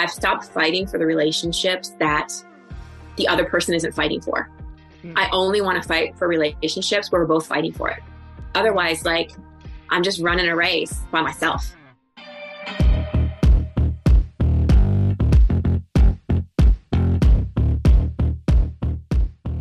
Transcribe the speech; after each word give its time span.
I've 0.00 0.10
stopped 0.10 0.46
fighting 0.46 0.86
for 0.86 0.96
the 0.96 1.04
relationships 1.04 1.90
that 1.98 2.32
the 3.16 3.28
other 3.28 3.44
person 3.44 3.74
isn't 3.74 3.92
fighting 3.92 4.22
for. 4.22 4.50
Mm. 5.02 5.12
I 5.14 5.28
only 5.30 5.60
want 5.60 5.82
to 5.82 5.86
fight 5.86 6.16
for 6.16 6.26
relationships 6.26 7.12
where 7.12 7.20
we're 7.20 7.26
both 7.26 7.46
fighting 7.46 7.74
for 7.74 7.90
it. 7.90 8.02
Otherwise, 8.54 9.04
like, 9.04 9.32
I'm 9.90 10.02
just 10.02 10.18
running 10.22 10.48
a 10.48 10.56
race 10.56 10.94
by 11.10 11.20
myself. 11.20 11.76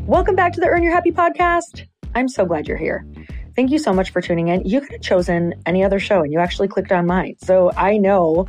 Welcome 0.05 0.37
back 0.37 0.53
to 0.53 0.61
the 0.61 0.67
Earn 0.67 0.83
Your 0.83 0.93
Happy 0.93 1.11
podcast. 1.11 1.85
I'm 2.15 2.29
so 2.29 2.45
glad 2.45 2.65
you're 2.65 2.77
here. 2.77 3.05
Thank 3.57 3.71
you 3.71 3.77
so 3.77 3.91
much 3.91 4.11
for 4.11 4.21
tuning 4.21 4.47
in. 4.47 4.63
You 4.63 4.79
could 4.79 4.93
have 4.93 5.01
chosen 5.01 5.53
any 5.65 5.83
other 5.83 5.99
show 5.99 6.21
and 6.21 6.31
you 6.31 6.39
actually 6.39 6.69
clicked 6.69 6.93
on 6.93 7.05
mine. 7.07 7.35
So 7.39 7.73
I 7.75 7.97
know 7.97 8.47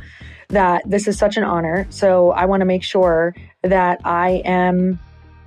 that 0.51 0.83
this 0.85 1.07
is 1.07 1.17
such 1.17 1.37
an 1.37 1.43
honor. 1.43 1.87
So 1.89 2.31
I 2.31 2.45
want 2.45 2.61
to 2.61 2.65
make 2.65 2.83
sure 2.83 3.35
that 3.61 4.05
I 4.05 4.41
am 4.45 4.99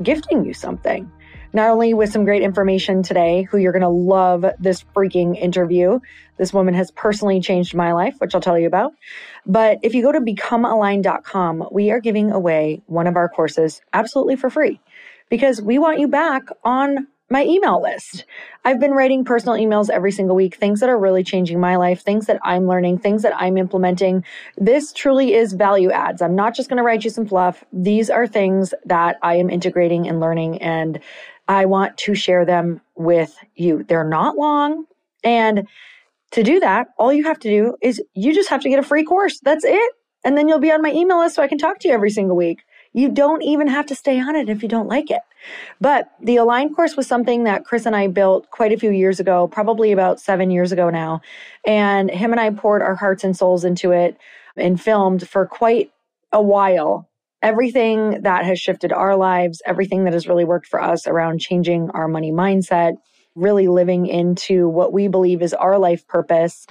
gifting 0.03 0.45
you 0.45 0.55
something. 0.55 1.11
Not 1.53 1.71
only 1.71 1.95
with 1.95 2.11
some 2.11 2.25
great 2.25 2.43
information 2.43 3.03
today, 3.03 3.43
who 3.43 3.59
you're 3.59 3.73
going 3.73 3.83
to 3.83 3.89
love 3.89 4.45
this 4.59 4.85
freaking 4.95 5.39
interview. 5.39 6.01
This 6.37 6.53
woman 6.53 6.75
has 6.75 6.91
personally 6.91 7.41
changed 7.41 7.77
my 7.77 7.93
life, 7.93 8.17
which 8.19 8.35
I'll 8.35 8.41
tell 8.41 8.59
you 8.59 8.67
about. 8.67 8.93
But 9.47 9.79
if 9.83 9.95
you 9.95 10.03
go 10.03 10.11
to 10.11 10.21
becomealigned.com, 10.21 11.69
we 11.71 11.93
are 11.93 12.01
giving 12.01 12.33
away 12.33 12.83
one 12.87 13.07
of 13.07 13.15
our 13.15 13.29
courses 13.29 13.81
absolutely 13.93 14.34
for 14.34 14.51
free 14.51 14.81
because 15.29 15.62
we 15.62 15.79
want 15.79 16.01
you 16.01 16.09
back 16.09 16.43
on 16.65 17.07
my 17.34 17.45
email 17.47 17.83
list. 17.83 18.27
I've 18.65 18.79
been 18.79 18.93
writing 18.93 19.24
personal 19.24 19.56
emails 19.56 19.91
every 19.91 20.12
single 20.12 20.37
week, 20.37 20.55
things 20.55 20.79
that 20.79 20.88
are 20.88 20.97
really 20.97 21.25
changing 21.25 21.59
my 21.59 21.75
life, 21.75 22.01
things 22.01 22.27
that 22.27 22.38
I'm 22.45 22.69
learning, 22.69 22.98
things 22.98 23.23
that 23.23 23.33
I'm 23.34 23.59
implementing. 23.59 24.25
This 24.56 24.92
truly 24.92 25.34
is 25.34 25.52
value 25.52 25.91
adds. 25.91 26.23
I'm 26.23 26.37
not 26.37 26.55
just 26.55 26.69
going 26.69 26.77
to 26.77 26.84
write 26.84 27.02
you 27.02 27.11
some 27.11 27.27
fluff. 27.27 27.65
These 27.73 28.09
are 28.09 28.28
things 28.28 28.73
that 28.84 29.16
I 29.23 29.34
am 29.34 29.51
integrating 29.51 30.06
and 30.06 30.20
learning, 30.20 30.62
and 30.62 31.00
I 31.48 31.67
want 31.67 31.98
to 31.98 32.14
share 32.14 32.44
them 32.44 32.81
with 32.94 33.37
you. 33.56 33.83
They're 33.83 34.09
not 34.09 34.37
long. 34.37 34.84
And 35.25 35.66
to 36.31 36.44
do 36.44 36.61
that, 36.61 36.87
all 36.98 37.12
you 37.12 37.25
have 37.25 37.41
to 37.41 37.48
do 37.48 37.75
is 37.83 38.00
you 38.14 38.33
just 38.33 38.48
have 38.48 38.61
to 38.61 38.69
get 38.69 38.78
a 38.78 38.84
free 38.84 39.03
course. 39.03 39.41
That's 39.41 39.64
it. 39.64 39.92
And 40.25 40.39
then 40.39 40.47
you'll 40.47 40.61
be 40.61 40.70
on 40.70 40.83
my 40.83 40.92
email 40.92 41.19
list 41.19 41.34
so 41.34 41.42
I 41.42 41.48
can 41.48 41.59
talk 41.59 41.81
to 41.81 41.89
you 41.89 41.94
every 41.94 42.11
single 42.11 42.37
week. 42.37 42.61
You 42.95 43.11
don't 43.11 43.42
even 43.42 43.67
have 43.67 43.87
to 43.87 43.95
stay 43.95 44.20
on 44.20 44.37
it 44.37 44.48
if 44.48 44.62
you 44.62 44.69
don't 44.69 44.89
like 44.89 45.11
it. 45.11 45.20
But 45.81 46.11
the 46.23 46.37
Align 46.37 46.73
course 46.73 46.97
was 46.97 47.06
something 47.06 47.45
that 47.45 47.64
Chris 47.64 47.87
and 47.87 47.95
I 47.95 48.06
built 48.06 48.48
quite 48.50 48.73
a 48.73 48.78
few 48.78 48.91
years 48.91 49.20
ago, 49.20 49.48
probably 49.48 49.92
about 49.92 50.20
seven 50.20 50.50
years 50.50 50.70
ago 50.73 50.89
now. 50.91 51.20
And 51.67 52.11
him 52.11 52.31
and 52.31 52.41
I 52.41 52.50
poured 52.50 52.83
our 52.83 52.95
hearts 52.95 53.25
and 53.25 53.37
souls 53.37 53.65
into 53.65 53.91
it 53.91 54.17
and 54.56 54.81
filmed 54.81 55.28
for 55.28 55.45
quite 55.45 55.92
a 56.33 56.41
while. 56.41 57.09
Everything 57.42 58.22
that 58.22 58.45
has 58.45 58.59
shifted 58.61 58.92
our 58.92 59.17
lives, 59.17 59.61
everything 59.67 60.05
that 60.05 60.15
has 60.15 60.28
really 60.28 60.45
worked 60.45 60.67
for 60.67 60.81
us 60.81 61.06
around 61.06 61.41
changing 61.41 61.91
our 61.91 62.09
money 62.09 62.33
mindset, 62.33 62.95
really 63.35 63.69
living 63.69 64.07
into 64.07 64.69
what 64.69 64.93
we 64.93 65.09
believe 65.09 65.43
is 65.43 65.55
our 65.55 65.79
life 65.79 66.07
purpose 66.07 66.67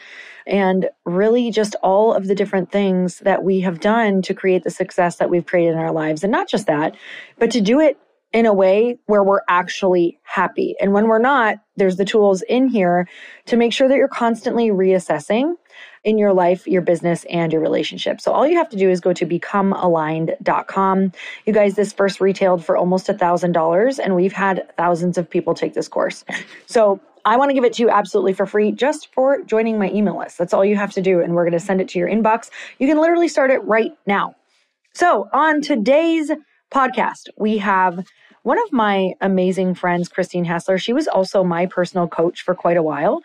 and 0.46 0.90
really 1.06 1.52
just 1.52 1.76
all 1.84 2.14
of 2.14 2.28
the 2.28 2.36
different 2.36 2.72
things 2.72 3.20
that 3.20 3.44
we 3.44 3.62
have 3.62 3.80
done 3.80 4.22
to 4.22 4.34
create 4.34 4.64
the 4.64 4.70
success 4.70 5.18
that 5.18 5.30
we've 5.30 5.46
created 5.46 5.74
in 5.74 5.80
our 5.80 5.92
lives. 5.92 6.24
And 6.24 6.32
not 6.32 6.50
just 6.50 6.68
that, 6.68 6.96
but 7.40 7.52
to 7.52 7.62
do 7.62 7.80
it 7.80 7.98
in 8.34 8.46
a 8.46 8.54
way 8.54 8.98
where 9.06 9.24
we're 9.24 9.42
actually 9.48 10.20
happy. 10.24 10.76
And 10.82 10.92
when 10.92 11.08
we're 11.08 11.20
not, 11.20 11.58
there's 11.78 11.98
the 11.98 12.06
tools 12.06 12.42
in 12.42 12.68
here 12.68 13.08
to 13.46 13.56
make 13.56 13.72
sure 13.72 13.88
that 13.88 13.96
you're 13.96 14.08
constantly 14.08 14.70
reassessing 14.70 15.54
in 16.04 16.18
your 16.18 16.34
life, 16.34 16.68
your 16.68 16.82
business, 16.82 17.26
and 17.30 17.52
your 17.52 17.62
relationship. 17.62 18.20
So 18.20 18.32
all 18.32 18.48
you 18.48 18.58
have 18.58 18.70
to 18.70 18.78
do 18.78 18.90
is 18.90 19.00
go 19.00 19.14
to 19.14 19.26
becomealigned.com. 19.26 21.12
You 21.46 21.54
guys, 21.54 21.76
this 21.76 21.94
first 21.94 22.20
retailed 22.20 22.64
for 22.64 22.76
almost 22.76 23.10
a 23.10 23.14
thousand 23.14 23.54
dollars, 23.54 24.00
and 24.00 24.16
we've 24.16 24.34
had 24.34 24.68
thousands 24.78 25.18
of 25.18 25.30
people 25.30 25.54
take 25.54 25.74
this 25.74 25.88
course. 25.88 26.26
So 26.66 27.00
I 27.26 27.38
want 27.38 27.50
to 27.50 27.54
give 27.54 27.64
it 27.64 27.74
to 27.74 27.84
you 27.84 27.90
absolutely 27.90 28.34
for 28.34 28.46
free 28.46 28.72
just 28.72 29.14
for 29.14 29.42
joining 29.44 29.80
my 29.80 29.90
email 29.92 30.18
list. 30.18 30.38
That's 30.38 30.54
all 30.54 30.66
you 30.66 30.76
have 30.76 30.92
to 30.94 31.02
do. 31.02 31.22
And 31.22 31.34
we're 31.34 31.44
going 31.44 31.54
to 31.54 31.60
send 31.60 31.80
it 31.80 31.88
to 31.90 32.00
your 32.00 32.10
inbox. 32.10 32.50
You 32.80 32.88
can 32.88 32.98
literally 32.98 33.30
start 33.30 33.50
it 33.50 33.60
right 33.60 33.92
now. 34.06 34.36
So 34.94 35.30
on 35.32 35.62
today's 35.62 36.32
podcast, 36.72 37.30
we 37.38 37.58
have 37.60 38.06
one 38.44 38.58
of 38.60 38.74
my 38.74 39.14
amazing 39.22 39.74
friends, 39.74 40.10
Christine 40.10 40.44
Hassler, 40.44 40.78
she 40.78 40.94
was 40.94 41.08
also 41.08 41.44
my 41.44 41.66
personal 41.66 42.08
coach 42.08 42.44
for 42.44 42.54
quite 42.54 42.78
a 42.78 42.84
while. 42.84 43.22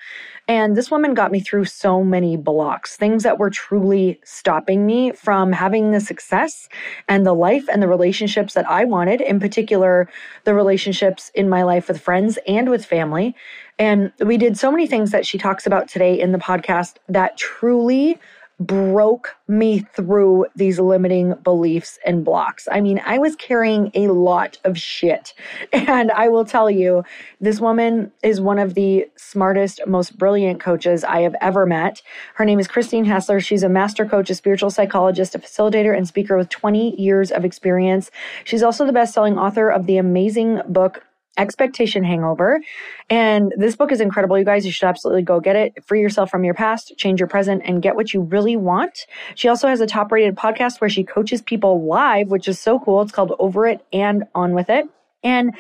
And 0.47 0.77
this 0.77 0.91
woman 0.91 1.13
got 1.13 1.33
me 1.33 1.41
through 1.41 1.67
so 1.67 2.03
many 2.03 2.37
blocks, 2.37 2.97
things 2.97 3.25
that 3.25 3.39
were 3.39 3.51
truly 3.51 4.21
stopping 4.25 4.87
me 4.87 5.13
from 5.13 5.53
having 5.53 5.91
the 5.91 6.01
success 6.01 6.69
and 7.09 7.27
the 7.27 7.35
life 7.35 7.67
and 7.69 7.83
the 7.83 7.89
relationships 7.89 8.55
that 8.55 8.69
I 8.71 8.85
wanted, 8.85 9.21
in 9.21 9.41
particular, 9.41 10.09
the 10.45 10.55
relationships 10.55 11.31
in 11.35 11.49
my 11.49 11.65
life 11.65 11.89
with 11.89 12.01
friends 12.01 12.39
and 12.47 12.71
with 12.71 12.85
family. 12.85 13.35
And 13.79 14.13
we 14.21 14.37
did 14.37 14.57
so 14.57 14.71
many 14.71 14.87
things 14.87 15.11
that 15.11 15.27
she 15.27 15.37
talks 15.37 15.67
about 15.67 15.89
today 15.89 16.19
in 16.19 16.33
the 16.33 16.39
podcast 16.39 16.97
that 17.09 17.37
truly 17.37 18.19
broke 18.61 19.37
me 19.47 19.81
through 19.95 20.47
these 20.57 20.81
limiting 20.81 21.35
beliefs 21.45 21.99
and 22.05 22.25
blocks. 22.25 22.67
I 22.71 22.81
mean, 22.81 23.01
I 23.05 23.19
was 23.19 23.37
carrying 23.37 23.91
a 23.95 24.09
lot 24.09 24.59
of 24.65 24.79
shit. 24.79 25.35
And 25.89 26.11
I 26.13 26.29
will 26.29 26.45
tell 26.45 26.71
you, 26.71 27.03
this 27.41 27.61
woman 27.61 28.13
is 28.23 28.41
one 28.41 28.59
of 28.59 28.75
the 28.75 29.09
smartest, 29.17 29.81
most 29.87 30.19
brilliant 30.19 30.61
coaches 30.61 31.03
I 31.03 31.21
have 31.21 31.35
ever 31.41 31.65
met. 31.65 32.03
Her 32.35 32.45
name 32.45 32.59
is 32.59 32.69
Christine 32.69 33.05
Hassler. 33.05 33.41
She's 33.41 33.63
a 33.63 33.69
master 33.69 34.05
coach, 34.05 34.29
a 34.29 34.35
spiritual 34.35 34.71
psychologist, 34.71 35.35
a 35.35 35.39
facilitator, 35.39 35.97
and 35.97 36.07
speaker 36.07 36.37
with 36.37 36.51
20 36.51 37.01
years 37.01 37.31
of 37.31 37.45
experience. 37.45 38.11
She's 38.45 38.63
also 38.63 38.85
the 38.85 38.93
best 38.93 39.15
selling 39.15 39.39
author 39.39 39.71
of 39.71 39.87
the 39.87 39.97
amazing 39.97 40.61
book, 40.69 41.05
Expectation 41.39 42.05
Hangover. 42.05 42.61
And 43.09 43.55
this 43.57 43.77
book 43.77 43.93
is 43.93 44.01
incredible, 44.01 44.39
you 44.39 44.45
guys. 44.45 44.67
You 44.67 44.73
should 44.73 44.87
absolutely 44.87 45.23
go 45.23 45.41
get 45.41 45.57
it. 45.57 45.83
Free 45.85 46.01
yourself 46.01 46.31
from 46.31 46.45
your 46.45 46.55
past, 46.55 46.93
change 46.99 47.21
your 47.21 47.29
present, 47.29 47.63
and 47.65 47.81
get 47.81 47.97
what 47.97 48.13
you 48.13 48.23
really 48.23 48.57
want. 48.57 49.07
She 49.35 49.49
also 49.49 49.69
has 49.69 49.81
a 49.81 49.87
top 49.87 50.13
rated 50.13 50.37
podcast 50.37 50.81
where 50.81 50.91
she 50.91 51.05
coaches 51.05 51.41
people 51.41 51.87
live, 51.87 52.29
which 52.29 52.49
is 52.49 52.59
so 52.59 52.79
cool. 52.79 53.01
It's 53.03 53.13
called 53.13 53.35
Over 53.39 53.67
It 53.67 53.85
and 53.93 54.25
On 54.35 54.53
With 54.53 54.69
It. 54.69 54.87
And 55.23 55.55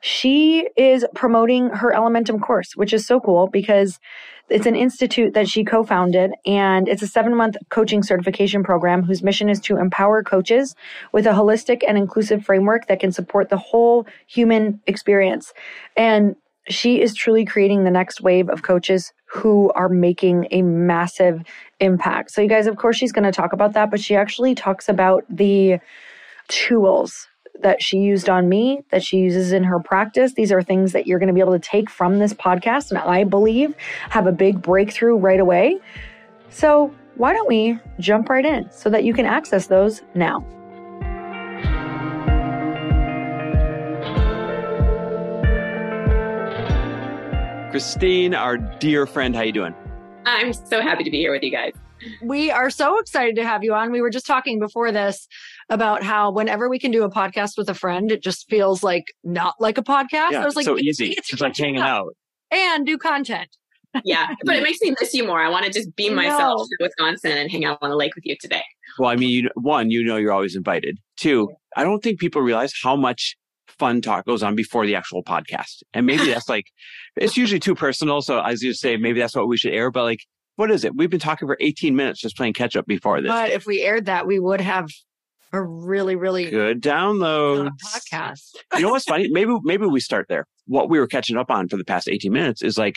she 0.00 0.68
is 0.76 1.04
promoting 1.14 1.68
her 1.68 1.92
Elementum 1.92 2.40
course, 2.40 2.76
which 2.76 2.92
is 2.92 3.06
so 3.06 3.20
cool 3.20 3.46
because 3.46 3.98
it's 4.48 4.66
an 4.66 4.76
institute 4.76 5.34
that 5.34 5.48
she 5.48 5.64
co 5.64 5.82
founded, 5.82 6.32
and 6.44 6.88
it's 6.88 7.02
a 7.02 7.06
seven 7.06 7.34
month 7.34 7.56
coaching 7.70 8.02
certification 8.02 8.62
program 8.62 9.02
whose 9.02 9.22
mission 9.22 9.48
is 9.48 9.60
to 9.60 9.78
empower 9.78 10.22
coaches 10.22 10.74
with 11.12 11.26
a 11.26 11.30
holistic 11.30 11.82
and 11.86 11.96
inclusive 11.96 12.44
framework 12.44 12.86
that 12.88 13.00
can 13.00 13.12
support 13.12 13.48
the 13.48 13.56
whole 13.56 14.06
human 14.26 14.80
experience. 14.86 15.52
And 15.96 16.36
she 16.68 17.00
is 17.00 17.14
truly 17.14 17.44
creating 17.44 17.84
the 17.84 17.90
next 17.90 18.20
wave 18.20 18.48
of 18.48 18.62
coaches 18.62 19.12
who 19.26 19.72
are 19.74 19.88
making 19.88 20.48
a 20.50 20.62
massive 20.62 21.42
impact. 21.80 22.30
So, 22.30 22.42
you 22.42 22.48
guys, 22.48 22.66
of 22.66 22.76
course, 22.76 22.96
she's 22.96 23.12
going 23.12 23.24
to 23.24 23.32
talk 23.32 23.52
about 23.52 23.72
that, 23.72 23.90
but 23.90 24.00
she 24.00 24.14
actually 24.14 24.54
talks 24.54 24.88
about 24.88 25.24
the 25.30 25.78
tools 26.48 27.28
that 27.62 27.82
she 27.82 27.98
used 27.98 28.28
on 28.28 28.48
me, 28.48 28.82
that 28.90 29.02
she 29.02 29.18
uses 29.18 29.52
in 29.52 29.64
her 29.64 29.80
practice. 29.80 30.34
These 30.34 30.52
are 30.52 30.62
things 30.62 30.92
that 30.92 31.06
you're 31.06 31.18
going 31.18 31.28
to 31.28 31.34
be 31.34 31.40
able 31.40 31.52
to 31.52 31.58
take 31.58 31.90
from 31.90 32.18
this 32.18 32.32
podcast, 32.32 32.90
and 32.90 32.98
I 32.98 33.24
believe 33.24 33.74
have 34.10 34.26
a 34.26 34.32
big 34.32 34.60
breakthrough 34.62 35.16
right 35.16 35.40
away. 35.40 35.78
So, 36.50 36.94
why 37.16 37.32
don't 37.32 37.48
we 37.48 37.78
jump 38.00 38.28
right 38.28 38.44
in 38.44 38.70
so 38.70 38.88
that 38.90 39.04
you 39.04 39.14
can 39.14 39.26
access 39.26 39.66
those 39.66 40.02
now? 40.14 40.44
Christine, 47.70 48.34
our 48.34 48.58
dear 48.58 49.06
friend, 49.06 49.34
how 49.34 49.42
you 49.42 49.52
doing? 49.52 49.74
I'm 50.26 50.52
so 50.52 50.82
happy 50.82 51.04
to 51.04 51.10
be 51.10 51.18
here 51.18 51.32
with 51.32 51.42
you 51.42 51.50
guys. 51.50 51.72
We 52.22 52.50
are 52.50 52.68
so 52.68 52.98
excited 52.98 53.36
to 53.36 53.44
have 53.44 53.64
you 53.64 53.74
on. 53.74 53.92
We 53.92 54.00
were 54.00 54.10
just 54.10 54.26
talking 54.26 54.58
before 54.58 54.92
this 54.92 55.26
about 55.68 56.02
how 56.02 56.30
whenever 56.30 56.68
we 56.68 56.78
can 56.78 56.90
do 56.90 57.04
a 57.04 57.10
podcast 57.10 57.56
with 57.56 57.68
a 57.68 57.74
friend, 57.74 58.10
it 58.10 58.22
just 58.22 58.48
feels 58.48 58.82
like 58.82 59.04
not 59.24 59.54
like 59.58 59.78
a 59.78 59.82
podcast. 59.82 60.32
Yeah, 60.32 60.42
I 60.42 60.44
was 60.44 60.56
like, 60.56 60.64
so 60.64 60.78
easy. 60.78 61.10
It's, 61.10 61.32
it's 61.32 61.42
like 61.42 61.56
hanging 61.56 61.78
out 61.78 62.14
and 62.50 62.86
do 62.86 62.98
content. 62.98 63.48
yeah, 64.04 64.34
but 64.44 64.56
it 64.56 64.62
makes 64.64 64.80
me 64.80 64.94
miss 65.00 65.12
you 65.14 65.26
more. 65.26 65.40
I 65.40 65.48
want 65.48 65.66
to 65.66 65.72
just 65.72 65.94
be 65.96 66.10
myself 66.10 66.68
to 66.68 66.76
Wisconsin 66.80 67.32
and 67.32 67.50
hang 67.50 67.64
out 67.64 67.78
on 67.82 67.90
the 67.90 67.96
lake 67.96 68.14
with 68.14 68.24
you 68.26 68.36
today. 68.40 68.62
Well, 68.98 69.10
I 69.10 69.16
mean, 69.16 69.30
you, 69.30 69.50
one, 69.54 69.90
you 69.90 70.04
know, 70.04 70.16
you're 70.16 70.32
always 70.32 70.56
invited. 70.56 70.98
Two, 71.16 71.50
I 71.76 71.84
don't 71.84 72.02
think 72.02 72.20
people 72.20 72.42
realize 72.42 72.72
how 72.82 72.96
much 72.96 73.36
fun 73.68 74.00
talk 74.00 74.26
goes 74.26 74.42
on 74.42 74.54
before 74.54 74.86
the 74.86 74.94
actual 74.94 75.22
podcast. 75.22 75.82
And 75.94 76.06
maybe 76.06 76.26
that's 76.26 76.48
like, 76.48 76.66
it's 77.16 77.36
usually 77.36 77.60
too 77.60 77.74
personal. 77.74 78.20
So 78.22 78.40
as 78.40 78.62
you 78.62 78.74
say, 78.74 78.96
maybe 78.96 79.20
that's 79.20 79.34
what 79.34 79.48
we 79.48 79.56
should 79.56 79.72
air. 79.72 79.90
But 79.90 80.04
like, 80.04 80.20
what 80.56 80.70
is 80.70 80.84
it? 80.84 80.94
We've 80.94 81.10
been 81.10 81.20
talking 81.20 81.48
for 81.48 81.56
18 81.60 81.96
minutes 81.96 82.20
just 82.20 82.36
playing 82.36 82.52
catch 82.52 82.76
up 82.76 82.86
before 82.86 83.20
this. 83.20 83.30
But 83.30 83.50
if 83.50 83.66
we 83.66 83.82
aired 83.82 84.06
that, 84.06 84.26
we 84.26 84.38
would 84.38 84.60
have 84.60 84.88
a 85.52 85.62
really, 85.62 86.16
really 86.16 86.50
good 86.50 86.80
download 86.82 87.70
podcast. 87.84 88.54
you 88.74 88.82
know 88.82 88.90
what's 88.90 89.04
funny? 89.04 89.28
Maybe 89.30 89.54
maybe 89.62 89.86
we 89.86 90.00
start 90.00 90.26
there. 90.28 90.46
What 90.66 90.88
we 90.88 90.98
were 90.98 91.06
catching 91.06 91.36
up 91.36 91.50
on 91.50 91.68
for 91.68 91.76
the 91.76 91.84
past 91.84 92.08
18 92.08 92.32
minutes 92.32 92.62
is 92.62 92.78
like 92.78 92.94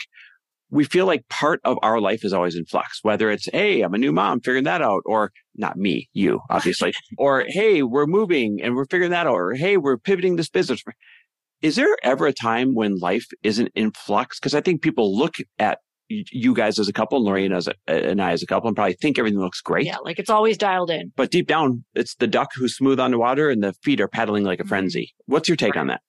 we 0.70 0.84
feel 0.84 1.06
like 1.06 1.28
part 1.28 1.60
of 1.64 1.78
our 1.82 2.00
life 2.00 2.24
is 2.24 2.32
always 2.32 2.56
in 2.56 2.64
flux, 2.64 3.00
whether 3.02 3.30
it's, 3.30 3.46
Hey, 3.52 3.82
I'm 3.82 3.94
a 3.94 3.98
new 3.98 4.12
mom, 4.12 4.40
figuring 4.40 4.64
that 4.64 4.82
out, 4.82 5.02
or 5.06 5.30
not 5.54 5.76
me, 5.76 6.08
you, 6.12 6.40
obviously, 6.50 6.92
or 7.18 7.44
Hey, 7.48 7.82
we're 7.82 8.06
moving 8.06 8.60
and 8.62 8.74
we're 8.74 8.86
figuring 8.86 9.12
that 9.12 9.26
out, 9.26 9.34
or 9.34 9.54
Hey, 9.54 9.76
we're 9.76 9.96
pivoting 9.98 10.36
this 10.36 10.48
business. 10.48 10.82
Is 11.62 11.76
there 11.76 11.96
ever 12.02 12.26
a 12.26 12.32
time 12.32 12.74
when 12.74 12.98
life 12.98 13.26
isn't 13.42 13.70
in 13.74 13.92
flux? 13.92 14.38
Cause 14.40 14.54
I 14.54 14.60
think 14.60 14.82
people 14.82 15.16
look 15.16 15.34
at 15.58 15.78
you 16.08 16.54
guys 16.54 16.78
as 16.78 16.88
a 16.88 16.92
couple, 16.92 17.18
and 17.18 17.26
Lorraine 17.26 17.52
as 17.52 17.68
a, 17.68 17.74
and 17.86 18.22
I 18.22 18.32
as 18.32 18.42
a 18.42 18.46
couple, 18.46 18.68
and 18.68 18.76
probably 18.76 18.94
think 18.94 19.18
everything 19.18 19.40
looks 19.40 19.60
great. 19.60 19.86
Yeah, 19.86 19.98
like 19.98 20.18
it's 20.18 20.30
always 20.30 20.56
dialed 20.56 20.90
in. 20.90 21.12
But 21.16 21.30
deep 21.30 21.46
down, 21.46 21.84
it's 21.94 22.14
the 22.16 22.26
duck 22.26 22.50
who's 22.54 22.76
smooth 22.76 23.00
on 23.00 23.10
the 23.10 23.18
water 23.18 23.50
and 23.50 23.62
the 23.62 23.72
feet 23.82 24.00
are 24.00 24.08
paddling 24.08 24.44
like 24.44 24.60
a 24.60 24.62
mm-hmm. 24.62 24.68
frenzy. 24.68 25.14
What's 25.26 25.48
your 25.48 25.56
take 25.56 25.74
right. 25.74 25.80
on 25.80 25.86
that? 25.88 26.00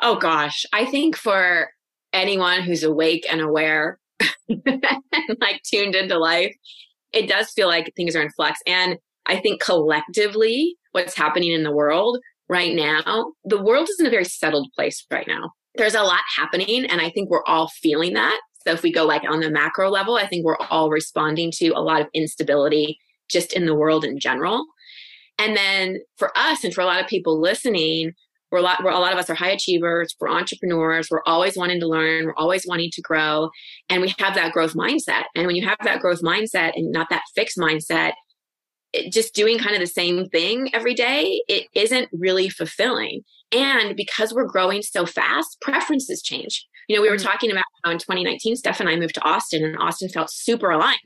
Oh 0.00 0.16
gosh, 0.16 0.64
I 0.72 0.84
think 0.84 1.16
for 1.16 1.70
anyone 2.12 2.62
who's 2.62 2.82
awake 2.82 3.26
and 3.30 3.40
aware 3.40 3.98
and 4.48 5.38
like 5.40 5.62
tuned 5.64 5.94
into 5.94 6.18
life, 6.18 6.54
it 7.12 7.28
does 7.28 7.50
feel 7.50 7.68
like 7.68 7.92
things 7.96 8.14
are 8.14 8.22
in 8.22 8.30
flux. 8.30 8.60
And 8.66 8.96
I 9.26 9.36
think 9.38 9.62
collectively, 9.62 10.76
what's 10.92 11.16
happening 11.16 11.52
in 11.52 11.62
the 11.62 11.72
world 11.72 12.18
right 12.48 12.74
now, 12.74 13.32
the 13.44 13.62
world 13.62 13.88
is 13.88 13.96
in 13.98 14.06
a 14.06 14.10
very 14.10 14.24
settled 14.24 14.68
place 14.74 15.04
right 15.10 15.26
now. 15.26 15.52
There's 15.76 15.94
a 15.94 16.02
lot 16.02 16.20
happening, 16.36 16.86
and 16.86 17.00
I 17.00 17.10
think 17.10 17.28
we're 17.28 17.44
all 17.44 17.68
feeling 17.68 18.14
that. 18.14 18.38
So 18.66 18.72
if 18.72 18.82
we 18.82 18.92
go 18.92 19.04
like 19.04 19.22
on 19.28 19.40
the 19.40 19.50
macro 19.50 19.90
level, 19.90 20.16
I 20.16 20.26
think 20.26 20.44
we're 20.44 20.56
all 20.56 20.90
responding 20.90 21.52
to 21.56 21.68
a 21.68 21.80
lot 21.80 22.00
of 22.00 22.08
instability 22.14 22.98
just 23.30 23.52
in 23.52 23.66
the 23.66 23.74
world 23.74 24.04
in 24.04 24.18
general. 24.18 24.64
And 25.38 25.56
then 25.56 25.98
for 26.16 26.36
us 26.36 26.64
and 26.64 26.74
for 26.74 26.80
a 26.80 26.86
lot 26.86 27.00
of 27.00 27.06
people 27.06 27.40
listening, 27.40 28.12
we're 28.50 28.58
a 28.58 28.62
lot, 28.62 28.82
we're, 28.82 28.90
a 28.90 28.98
lot 28.98 29.12
of 29.12 29.18
us 29.18 29.28
are 29.28 29.34
high 29.34 29.50
achievers, 29.50 30.14
we're 30.20 30.30
entrepreneurs, 30.30 31.08
we're 31.10 31.22
always 31.26 31.56
wanting 31.56 31.80
to 31.80 31.86
learn, 31.86 32.26
we're 32.26 32.34
always 32.36 32.64
wanting 32.66 32.90
to 32.92 33.02
grow, 33.02 33.50
and 33.88 34.00
we 34.00 34.14
have 34.18 34.34
that 34.34 34.52
growth 34.52 34.74
mindset. 34.74 35.24
And 35.34 35.46
when 35.46 35.56
you 35.56 35.66
have 35.66 35.78
that 35.84 36.00
growth 36.00 36.22
mindset 36.22 36.72
and 36.74 36.90
not 36.90 37.08
that 37.10 37.22
fixed 37.34 37.58
mindset, 37.58 38.12
it, 38.92 39.12
just 39.12 39.34
doing 39.34 39.58
kind 39.58 39.74
of 39.74 39.80
the 39.80 39.86
same 39.86 40.26
thing 40.26 40.70
every 40.74 40.94
day, 40.94 41.42
it 41.48 41.66
isn't 41.74 42.08
really 42.12 42.48
fulfilling. 42.48 43.22
And 43.52 43.96
because 43.96 44.32
we're 44.32 44.46
growing 44.46 44.82
so 44.82 45.06
fast, 45.06 45.58
preferences 45.60 46.22
change. 46.22 46.66
You 46.88 46.96
know, 46.96 47.02
we 47.02 47.10
were 47.10 47.16
mm-hmm. 47.16 47.26
talking 47.26 47.50
about 47.50 47.64
how 47.84 47.90
in 47.90 47.98
2019, 47.98 48.56
Steph 48.56 48.80
and 48.80 48.88
I 48.88 48.96
moved 48.96 49.14
to 49.14 49.24
Austin, 49.24 49.64
and 49.64 49.76
Austin 49.78 50.08
felt 50.08 50.30
super 50.30 50.70
aligned. 50.70 50.98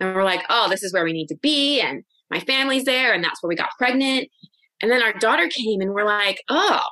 And 0.00 0.14
we're 0.14 0.24
like, 0.24 0.44
oh, 0.48 0.68
this 0.68 0.82
is 0.82 0.92
where 0.92 1.04
we 1.04 1.12
need 1.12 1.26
to 1.28 1.36
be. 1.36 1.80
And 1.80 2.04
my 2.30 2.40
family's 2.40 2.84
there. 2.84 3.12
And 3.12 3.22
that's 3.22 3.42
where 3.42 3.48
we 3.48 3.56
got 3.56 3.70
pregnant. 3.78 4.28
And 4.80 4.90
then 4.90 5.02
our 5.02 5.12
daughter 5.14 5.48
came, 5.48 5.80
and 5.80 5.92
we're 5.92 6.04
like, 6.04 6.42
oh, 6.48 6.82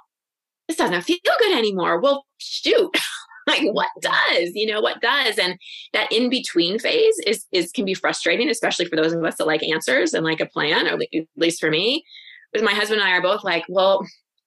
this 0.68 0.76
doesn't 0.76 1.02
feel 1.02 1.18
good 1.24 1.56
anymore. 1.56 2.00
Well, 2.00 2.24
shoot. 2.38 2.90
like 3.46 3.62
what 3.72 3.88
does 4.00 4.50
you 4.54 4.66
know 4.66 4.80
what 4.80 5.00
does 5.00 5.38
and 5.38 5.56
that 5.92 6.10
in 6.10 6.28
between 6.28 6.78
phase 6.78 7.16
is 7.26 7.46
is 7.52 7.70
can 7.70 7.84
be 7.84 7.94
frustrating 7.94 8.48
especially 8.48 8.86
for 8.86 8.96
those 8.96 9.12
of 9.12 9.24
us 9.24 9.36
that 9.36 9.46
like 9.46 9.62
answers 9.62 10.14
and 10.14 10.24
like 10.24 10.40
a 10.40 10.46
plan 10.46 10.86
or 10.86 10.94
at 10.94 11.26
least 11.36 11.60
for 11.60 11.70
me 11.70 12.04
because 12.52 12.64
my 12.64 12.74
husband 12.74 13.00
and 13.00 13.08
i 13.08 13.12
are 13.12 13.22
both 13.22 13.44
like 13.44 13.64
well 13.68 14.04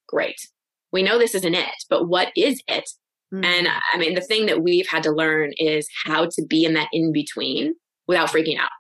great 0.08 0.36
we 0.92 1.02
know 1.02 1.18
this 1.18 1.34
isn't 1.34 1.56
it 1.56 1.84
but 1.90 2.08
what 2.08 2.32
is 2.36 2.62
it 2.68 2.90
Mm-hmm. 3.34 3.46
And 3.46 3.68
I 3.94 3.98
mean, 3.98 4.16
the 4.16 4.22
thing 4.22 4.48
that 4.48 4.64
we've 4.64 4.88
had 4.88 5.04
to 5.04 5.12
learn 5.12 5.52
is 5.58 5.88
how 6.06 6.26
to 6.26 6.46
be 6.48 6.66
in 6.66 6.74
that 6.74 6.90
in 6.92 7.12
between 7.12 7.74
without 8.08 8.30
freaking 8.30 8.60
out. 8.60 8.72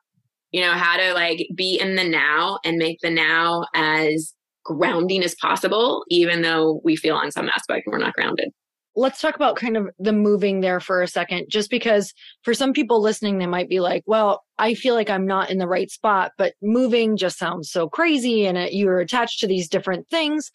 You 0.51 0.61
know, 0.61 0.71
how 0.71 0.97
to 0.97 1.13
like 1.13 1.47
be 1.55 1.79
in 1.79 1.95
the 1.95 2.03
now 2.03 2.59
and 2.65 2.77
make 2.77 2.99
the 3.01 3.11
now 3.11 3.65
as 3.75 4.33
grounding 4.65 5.23
as 5.23 5.35
possible, 5.35 6.03
even 6.09 6.41
though 6.41 6.81
we 6.83 6.95
feel 6.95 7.15
on 7.15 7.31
some 7.31 7.49
aspect 7.49 7.87
we're 7.87 7.99
not 7.99 8.13
grounded. 8.13 8.49
Let's 8.95 9.21
talk 9.21 9.35
about 9.35 9.55
kind 9.55 9.77
of 9.77 9.89
the 9.99 10.11
moving 10.11 10.61
there 10.61 10.79
for 10.79 11.01
a 11.01 11.07
second, 11.07 11.45
just 11.49 11.69
because 11.69 12.13
for 12.43 12.53
some 12.53 12.73
people 12.73 13.01
listening, 13.01 13.37
they 13.37 13.45
might 13.45 13.69
be 13.69 13.79
like, 13.79 14.03
well, 14.07 14.43
I 14.57 14.73
feel 14.73 14.95
like 14.95 15.09
I'm 15.09 15.25
not 15.25 15.51
in 15.51 15.59
the 15.59 15.67
right 15.67 15.89
spot, 15.89 16.31
but 16.37 16.53
moving 16.61 17.15
just 17.15 17.37
sounds 17.37 17.71
so 17.71 17.87
crazy 17.87 18.45
and 18.45 18.57
you're 18.71 18.99
attached 18.99 19.39
to 19.39 19.47
these 19.47 19.69
different 19.69 20.09
things. 20.09 20.51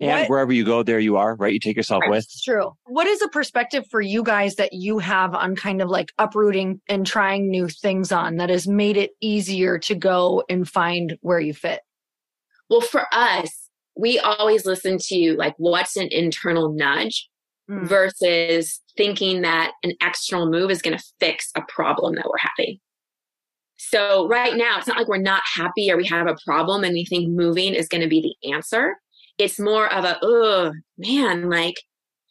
And 0.00 0.10
what, 0.10 0.30
wherever 0.30 0.52
you 0.52 0.64
go, 0.64 0.82
there 0.82 0.98
you 0.98 1.16
are, 1.16 1.34
right? 1.36 1.52
You 1.52 1.60
take 1.60 1.76
yourself 1.76 2.02
with. 2.06 2.26
true. 2.44 2.72
What 2.84 3.06
is 3.06 3.22
a 3.22 3.28
perspective 3.28 3.84
for 3.90 4.00
you 4.00 4.22
guys 4.22 4.56
that 4.56 4.72
you 4.72 4.98
have 4.98 5.34
on 5.34 5.56
kind 5.56 5.80
of 5.80 5.88
like 5.88 6.12
uprooting 6.18 6.80
and 6.88 7.06
trying 7.06 7.50
new 7.50 7.68
things 7.68 8.12
on 8.12 8.36
that 8.36 8.50
has 8.50 8.68
made 8.68 8.96
it 8.96 9.12
easier 9.20 9.78
to 9.80 9.94
go 9.94 10.44
and 10.50 10.68
find 10.68 11.16
where 11.22 11.40
you 11.40 11.54
fit? 11.54 11.80
Well, 12.68 12.82
for 12.82 13.06
us, 13.12 13.70
we 13.96 14.18
always 14.18 14.66
listen 14.66 14.98
to 14.98 15.34
like 15.38 15.54
what's 15.56 15.96
an 15.96 16.08
internal 16.10 16.72
nudge 16.74 17.30
mm. 17.70 17.86
versus 17.86 18.80
thinking 18.98 19.42
that 19.42 19.72
an 19.82 19.92
external 20.02 20.50
move 20.50 20.70
is 20.70 20.82
going 20.82 20.98
to 20.98 21.04
fix 21.20 21.50
a 21.56 21.62
problem 21.62 22.16
that 22.16 22.26
we're 22.26 22.50
having. 22.58 22.78
So 23.78 24.28
right 24.28 24.56
now, 24.56 24.78
it's 24.78 24.86
not 24.86 24.96
like 24.96 25.08
we're 25.08 25.18
not 25.18 25.42
happy 25.54 25.90
or 25.90 25.96
we 25.96 26.06
have 26.06 26.26
a 26.26 26.36
problem 26.44 26.84
and 26.84 26.92
we 26.92 27.04
think 27.04 27.28
moving 27.28 27.74
is 27.74 27.88
going 27.88 28.00
to 28.02 28.08
be 28.08 28.20
the 28.20 28.52
answer 28.52 28.96
it's 29.38 29.58
more 29.58 29.92
of 29.92 30.04
a, 30.04 30.18
oh 30.22 30.72
man, 30.98 31.48
like, 31.50 31.76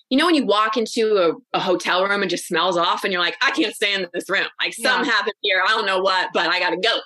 you 0.10 0.18
know, 0.18 0.26
when 0.26 0.36
you 0.36 0.46
walk 0.46 0.78
into 0.78 1.18
a, 1.18 1.58
a, 1.58 1.60
hotel 1.60 2.06
room 2.06 2.22
and 2.22 2.30
just 2.30 2.48
smells 2.48 2.78
off 2.78 3.04
and 3.04 3.12
you're 3.12 3.22
like, 3.22 3.36
I 3.42 3.52
can't 3.52 3.74
stay 3.74 3.94
in 3.94 4.08
this 4.14 4.30
room. 4.30 4.46
Like 4.62 4.78
yeah. 4.78 4.90
something 4.90 5.12
happened 5.12 5.34
here. 5.42 5.64
I 5.64 5.70
don't 5.70 5.86
know 5.86 6.00
what, 6.00 6.30
but 6.32 6.48
I 6.48 6.60
got 6.60 6.70
to 6.70 6.78
go. 6.78 7.00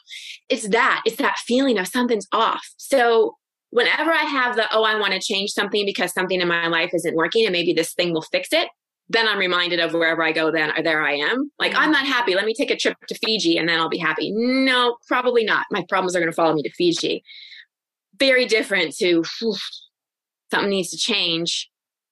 It's 0.49 0.67
that. 0.69 1.01
It's 1.05 1.15
that 1.15 1.37
feeling 1.37 1.77
of 1.77 1.87
something's 1.87 2.27
off. 2.33 2.61
So 2.77 3.35
whenever 3.69 4.11
I 4.11 4.23
have 4.23 4.55
the, 4.55 4.65
oh, 4.73 4.83
I 4.83 4.99
want 4.99 5.13
to 5.13 5.19
change 5.19 5.51
something 5.51 5.85
because 5.85 6.11
something 6.11 6.41
in 6.41 6.47
my 6.47 6.67
life 6.67 6.91
isn't 6.93 7.15
working 7.15 7.45
and 7.45 7.53
maybe 7.53 7.71
this 7.71 7.93
thing 7.93 8.13
will 8.13 8.21
fix 8.21 8.49
it, 8.51 8.67
then 9.07 9.27
I'm 9.27 9.39
reminded 9.39 9.79
of 9.79 9.93
wherever 9.93 10.21
I 10.21 10.31
go, 10.31 10.51
then 10.51 10.71
or 10.77 10.83
there 10.83 11.01
I 11.01 11.13
am. 11.13 11.51
Like, 11.57 11.71
mm-hmm. 11.71 11.81
I'm 11.81 11.91
not 11.91 12.05
happy. 12.05 12.35
Let 12.35 12.45
me 12.45 12.53
take 12.53 12.69
a 12.69 12.75
trip 12.75 12.97
to 13.07 13.15
Fiji 13.23 13.57
and 13.57 13.67
then 13.67 13.79
I'll 13.79 13.89
be 13.89 13.97
happy. 13.97 14.31
No, 14.31 14.97
probably 15.07 15.43
not. 15.43 15.65
My 15.71 15.83
problems 15.89 16.15
are 16.15 16.19
going 16.19 16.31
to 16.31 16.35
follow 16.35 16.53
me 16.53 16.63
to 16.63 16.71
Fiji. 16.71 17.23
Very 18.19 18.45
different 18.45 18.95
to, 18.97 19.23
something 20.51 20.69
needs 20.69 20.89
to 20.91 20.97
change 20.97 21.69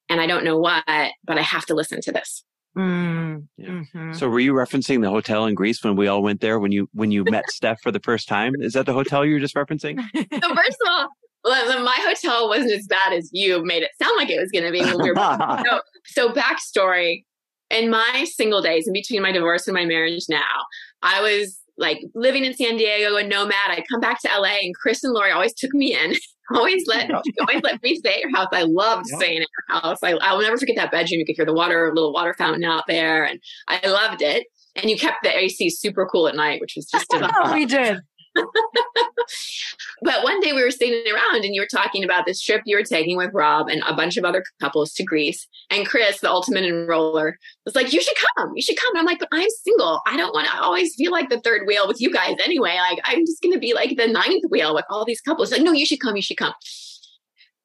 and 0.09 0.21
I 0.21 0.27
don't 0.27 0.43
know 0.43 0.57
what, 0.57 0.83
but 0.87 1.37
I 1.37 1.41
have 1.41 1.65
to 1.65 1.75
listen 1.75 2.01
to 2.01 2.11
this. 2.11 2.43
Mm, 2.77 3.47
yeah. 3.57 3.69
mm-hmm. 3.69 4.13
So 4.13 4.29
were 4.29 4.39
you 4.39 4.53
referencing 4.53 5.01
the 5.01 5.09
hotel 5.09 5.45
in 5.45 5.55
Greece 5.55 5.83
when 5.83 5.95
we 5.95 6.07
all 6.07 6.21
went 6.21 6.41
there 6.41 6.59
when 6.59 6.71
you 6.71 6.87
when 6.93 7.11
you 7.11 7.23
met 7.23 7.45
Steph 7.49 7.81
for 7.81 7.91
the 7.91 7.99
first 7.99 8.27
time? 8.27 8.53
Is 8.59 8.73
that 8.73 8.85
the 8.85 8.93
hotel 8.93 9.25
you 9.25 9.33
were 9.33 9.39
just 9.39 9.55
referencing? 9.55 9.99
so 10.15 10.55
first 10.55 10.77
of 10.85 10.87
all, 10.87 11.09
my 11.43 11.97
hotel 12.01 12.47
wasn't 12.47 12.71
as 12.71 12.85
bad 12.87 13.13
as 13.13 13.29
you 13.33 13.63
made 13.65 13.83
it 13.83 13.91
sound 14.01 14.15
like 14.17 14.29
it 14.29 14.39
was 14.39 14.51
going 14.51 14.65
to 14.65 14.71
be. 14.71 14.81
When 14.81 15.01
we 15.01 15.09
were, 15.09 15.15
so, 15.65 15.81
so 16.05 16.33
backstory: 16.33 17.23
in 17.71 17.89
my 17.89 18.27
single 18.31 18.61
days, 18.61 18.85
in 18.85 18.93
between 18.93 19.23
my 19.23 19.31
divorce 19.31 19.67
and 19.67 19.73
my 19.73 19.85
marriage, 19.85 20.25
now 20.29 20.65
I 21.01 21.21
was 21.21 21.57
like 21.77 21.99
living 22.15 22.45
in 22.45 22.53
San 22.53 22.77
Diego, 22.77 23.15
a 23.15 23.23
nomad. 23.23 23.69
I'd 23.69 23.87
come 23.89 23.99
back 23.99 24.21
to 24.21 24.29
LA, 24.29 24.57
and 24.63 24.75
Chris 24.75 25.03
and 25.03 25.13
Lori 25.13 25.31
always 25.31 25.53
took 25.53 25.73
me 25.73 25.95
in 25.95 26.15
always 26.55 26.85
let 26.87 27.11
always 27.11 27.61
let 27.63 27.81
me 27.83 27.95
stay 27.95 28.15
at 28.15 28.19
your 28.19 28.35
house. 28.35 28.47
I 28.51 28.63
loved 28.63 29.05
yeah. 29.09 29.17
staying 29.17 29.41
at 29.41 29.47
your 29.69 29.81
house. 29.81 29.99
I, 30.03 30.11
I'll 30.13 30.41
never 30.41 30.57
forget 30.57 30.75
that 30.77 30.91
bedroom. 30.91 31.19
You 31.19 31.25
could 31.25 31.35
hear 31.35 31.45
the 31.45 31.53
water, 31.53 31.91
little 31.93 32.13
water 32.13 32.33
fountain 32.37 32.63
out 32.63 32.83
there, 32.87 33.25
and 33.25 33.39
I 33.67 33.85
loved 33.87 34.21
it. 34.21 34.47
And 34.75 34.89
you 34.89 34.97
kept 34.97 35.23
the 35.23 35.35
AC 35.35 35.71
super 35.71 36.05
cool 36.05 36.27
at 36.27 36.35
night, 36.35 36.61
which 36.61 36.73
was 36.75 36.85
just 36.85 37.11
we 37.53 37.65
did. 37.65 37.99
but 40.01 40.23
one 40.23 40.39
day 40.41 40.53
we 40.53 40.63
were 40.63 40.71
sitting 40.71 41.03
around 41.11 41.43
and 41.43 41.55
you 41.55 41.61
were 41.61 41.67
talking 41.67 42.03
about 42.03 42.25
this 42.25 42.41
trip 42.41 42.61
you 42.65 42.77
were 42.77 42.83
taking 42.83 43.17
with 43.17 43.31
Rob 43.33 43.67
and 43.67 43.81
a 43.87 43.93
bunch 43.93 44.17
of 44.17 44.23
other 44.23 44.43
couples 44.61 44.93
to 44.93 45.03
Greece. 45.03 45.47
And 45.69 45.87
Chris, 45.87 46.19
the 46.19 46.29
ultimate 46.29 46.63
enroller, 46.63 47.33
was 47.65 47.75
like, 47.75 47.93
You 47.93 48.01
should 48.01 48.17
come. 48.37 48.51
You 48.55 48.61
should 48.61 48.77
come. 48.77 48.95
And 48.95 48.99
I'm 48.99 49.05
like, 49.05 49.19
But 49.19 49.29
I'm 49.31 49.49
single. 49.63 50.01
I 50.05 50.17
don't 50.17 50.33
want 50.33 50.47
to 50.47 50.61
always 50.61 50.95
feel 50.95 51.11
like 51.11 51.29
the 51.29 51.41
third 51.41 51.67
wheel 51.67 51.87
with 51.87 52.01
you 52.01 52.11
guys 52.11 52.35
anyway. 52.43 52.75
Like, 52.77 52.99
I'm 53.03 53.25
just 53.25 53.41
going 53.41 53.53
to 53.53 53.59
be 53.59 53.73
like 53.73 53.97
the 53.97 54.07
ninth 54.07 54.43
wheel 54.49 54.73
with 54.73 54.85
all 54.89 55.05
these 55.05 55.21
couples. 55.21 55.51
Like, 55.51 55.61
no, 55.61 55.71
you 55.71 55.85
should 55.85 55.99
come. 55.99 56.15
You 56.15 56.21
should 56.21 56.37
come. 56.37 56.53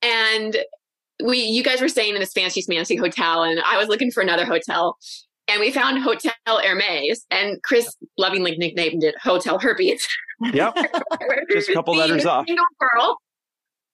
And 0.02 0.57
we, 1.25 1.38
you 1.38 1.62
guys 1.62 1.81
were 1.81 1.88
staying 1.88 2.14
in 2.14 2.21
this 2.21 2.33
fancy, 2.33 2.62
fancy 2.62 2.97
hotel, 2.97 3.45
and 3.45 3.61
I 3.61 3.79
was 3.79 3.88
looking 3.88 4.11
for 4.11 4.23
another 4.23 4.45
hotel 4.45 4.99
and 5.52 5.61
we 5.61 5.71
found 5.71 6.02
Hotel 6.02 6.32
Hermes, 6.47 7.26
and 7.30 7.62
Chris 7.62 7.94
lovingly 8.16 8.56
nicknamed 8.56 9.04
it 9.04 9.14
Hotel 9.23 9.59
Herpes. 9.59 10.06
Yep, 10.52 10.76
just 11.50 11.68
a 11.68 11.75
couple 11.75 11.94
letters 11.94 12.25
off. 12.25 12.47
Single 12.47 12.64
girl 12.80 13.18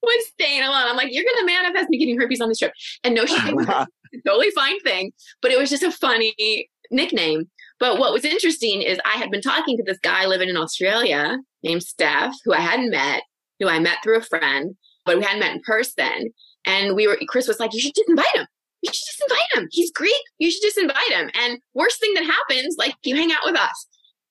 was 0.02 0.26
staying 0.28 0.62
alone. 0.62 0.84
I'm 0.86 0.96
like, 0.96 1.08
you're 1.10 1.24
going 1.24 1.46
to 1.46 1.52
manifest 1.52 1.90
me 1.90 1.98
getting 1.98 2.18
herpes 2.18 2.40
on 2.40 2.48
this 2.48 2.58
trip, 2.58 2.72
and 3.02 3.14
no, 3.14 3.26
she 3.26 3.40
didn't. 3.42 3.66
totally 4.26 4.50
fine 4.52 4.78
thing, 4.80 5.12
but 5.42 5.50
it 5.50 5.58
was 5.58 5.68
just 5.68 5.82
a 5.82 5.90
funny 5.90 6.68
nickname. 6.90 7.50
But 7.80 7.98
what 7.98 8.12
was 8.12 8.24
interesting 8.24 8.82
is 8.82 8.98
I 9.04 9.18
had 9.18 9.30
been 9.30 9.42
talking 9.42 9.76
to 9.76 9.82
this 9.82 9.98
guy 9.98 10.26
living 10.26 10.48
in 10.48 10.56
Australia 10.56 11.38
named 11.62 11.82
Steph, 11.82 12.34
who 12.44 12.52
I 12.52 12.60
hadn't 12.60 12.90
met, 12.90 13.22
who 13.60 13.68
I 13.68 13.78
met 13.78 13.98
through 14.02 14.18
a 14.18 14.22
friend, 14.22 14.76
but 15.04 15.18
we 15.18 15.24
hadn't 15.24 15.40
met 15.40 15.54
in 15.54 15.60
person. 15.62 16.32
And 16.64 16.96
we 16.96 17.06
were, 17.06 17.18
Chris 17.28 17.46
was 17.46 17.60
like, 17.60 17.74
you 17.74 17.80
should 17.80 17.94
just 17.94 18.08
invite 18.08 18.26
him 18.34 18.46
you 18.82 18.92
should 18.92 19.06
just 19.06 19.22
invite 19.22 19.54
him. 19.54 19.68
He's 19.70 19.90
Greek. 19.92 20.14
You 20.38 20.50
should 20.50 20.62
just 20.62 20.78
invite 20.78 21.10
him. 21.10 21.30
And 21.34 21.58
worst 21.74 22.00
thing 22.00 22.14
that 22.14 22.24
happens, 22.24 22.76
like 22.78 22.94
you 23.04 23.16
hang 23.16 23.32
out 23.32 23.44
with 23.44 23.56
us. 23.56 23.86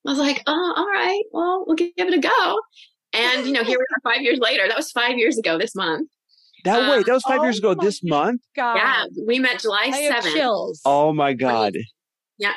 I 0.05 0.11
was 0.11 0.19
like, 0.19 0.41
oh, 0.47 0.73
all 0.77 0.87
right. 0.87 1.23
Well, 1.33 1.65
we'll 1.67 1.75
give 1.75 1.91
it 1.97 2.13
a 2.13 2.19
go. 2.19 2.59
And 3.13 3.45
you 3.45 3.51
know, 3.51 3.63
here 3.63 3.77
we 3.77 3.83
are 3.83 4.13
five 4.13 4.21
years 4.21 4.39
later. 4.39 4.67
That 4.67 4.77
was 4.77 4.91
five 4.91 5.17
years 5.17 5.37
ago 5.37 5.57
this 5.57 5.75
month. 5.75 6.09
That 6.63 6.83
um, 6.83 6.89
wait, 6.89 7.05
that 7.05 7.13
was 7.13 7.23
five 7.23 7.39
oh 7.39 7.43
years 7.43 7.59
ago 7.59 7.73
this 7.73 8.01
month. 8.03 8.41
God. 8.55 8.75
Yeah, 8.77 9.05
we 9.25 9.39
met 9.39 9.59
July 9.59 9.91
seventh. 9.91 10.77
Oh 10.85 11.13
my 11.13 11.33
god. 11.33 11.73
Yeah. 12.37 12.53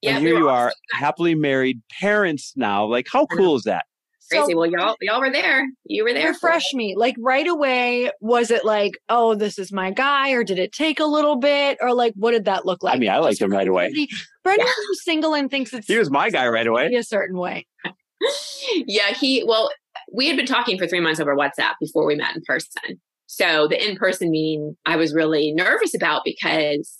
Yeah, 0.00 0.16
and 0.16 0.24
here 0.24 0.38
you 0.38 0.48
are, 0.48 0.72
happily 0.92 1.34
married, 1.34 1.80
parents 2.00 2.52
now. 2.54 2.84
Like, 2.84 3.08
how 3.12 3.26
cool 3.26 3.56
is 3.56 3.64
that? 3.64 3.84
Crazy. 4.30 4.52
So, 4.52 4.58
well, 4.58 4.70
y'all, 4.70 4.96
y'all 5.00 5.20
were 5.20 5.30
there. 5.30 5.66
You 5.84 6.04
were 6.04 6.12
there. 6.12 6.28
Refresh 6.28 6.74
me. 6.74 6.94
Like 6.96 7.16
right 7.18 7.46
away, 7.46 8.10
was 8.20 8.50
it 8.50 8.64
like, 8.64 8.98
oh, 9.08 9.34
this 9.34 9.58
is 9.58 9.72
my 9.72 9.90
guy, 9.90 10.30
or 10.30 10.44
did 10.44 10.58
it 10.58 10.72
take 10.72 11.00
a 11.00 11.04
little 11.04 11.36
bit, 11.36 11.78
or 11.80 11.94
like, 11.94 12.14
what 12.16 12.32
did 12.32 12.44
that 12.46 12.66
look 12.66 12.82
like? 12.82 12.96
I 12.96 12.98
mean, 12.98 13.10
I 13.10 13.18
liked 13.18 13.40
him 13.40 13.50
right 13.50 13.68
away. 13.68 13.90
Brendan 14.44 14.66
yeah. 14.66 14.72
who's 14.86 15.04
single 15.04 15.34
and 15.34 15.50
thinks 15.50 15.72
it's 15.72 15.86
he 15.86 15.96
was 15.96 16.10
my 16.10 16.30
guy 16.30 16.46
right 16.48 16.66
away. 16.66 16.94
A 16.94 17.02
certain 17.02 17.38
way. 17.38 17.66
yeah, 18.86 19.12
he. 19.14 19.44
Well, 19.46 19.70
we 20.12 20.28
had 20.28 20.36
been 20.36 20.46
talking 20.46 20.78
for 20.78 20.86
three 20.86 21.00
months 21.00 21.20
over 21.20 21.34
WhatsApp 21.36 21.74
before 21.80 22.06
we 22.06 22.14
met 22.14 22.34
in 22.34 22.42
person. 22.46 23.00
So 23.26 23.68
the 23.68 23.88
in 23.88 23.96
person 23.96 24.30
meeting, 24.30 24.76
I 24.86 24.96
was 24.96 25.12
really 25.12 25.52
nervous 25.52 25.94
about 25.94 26.22
because 26.24 26.97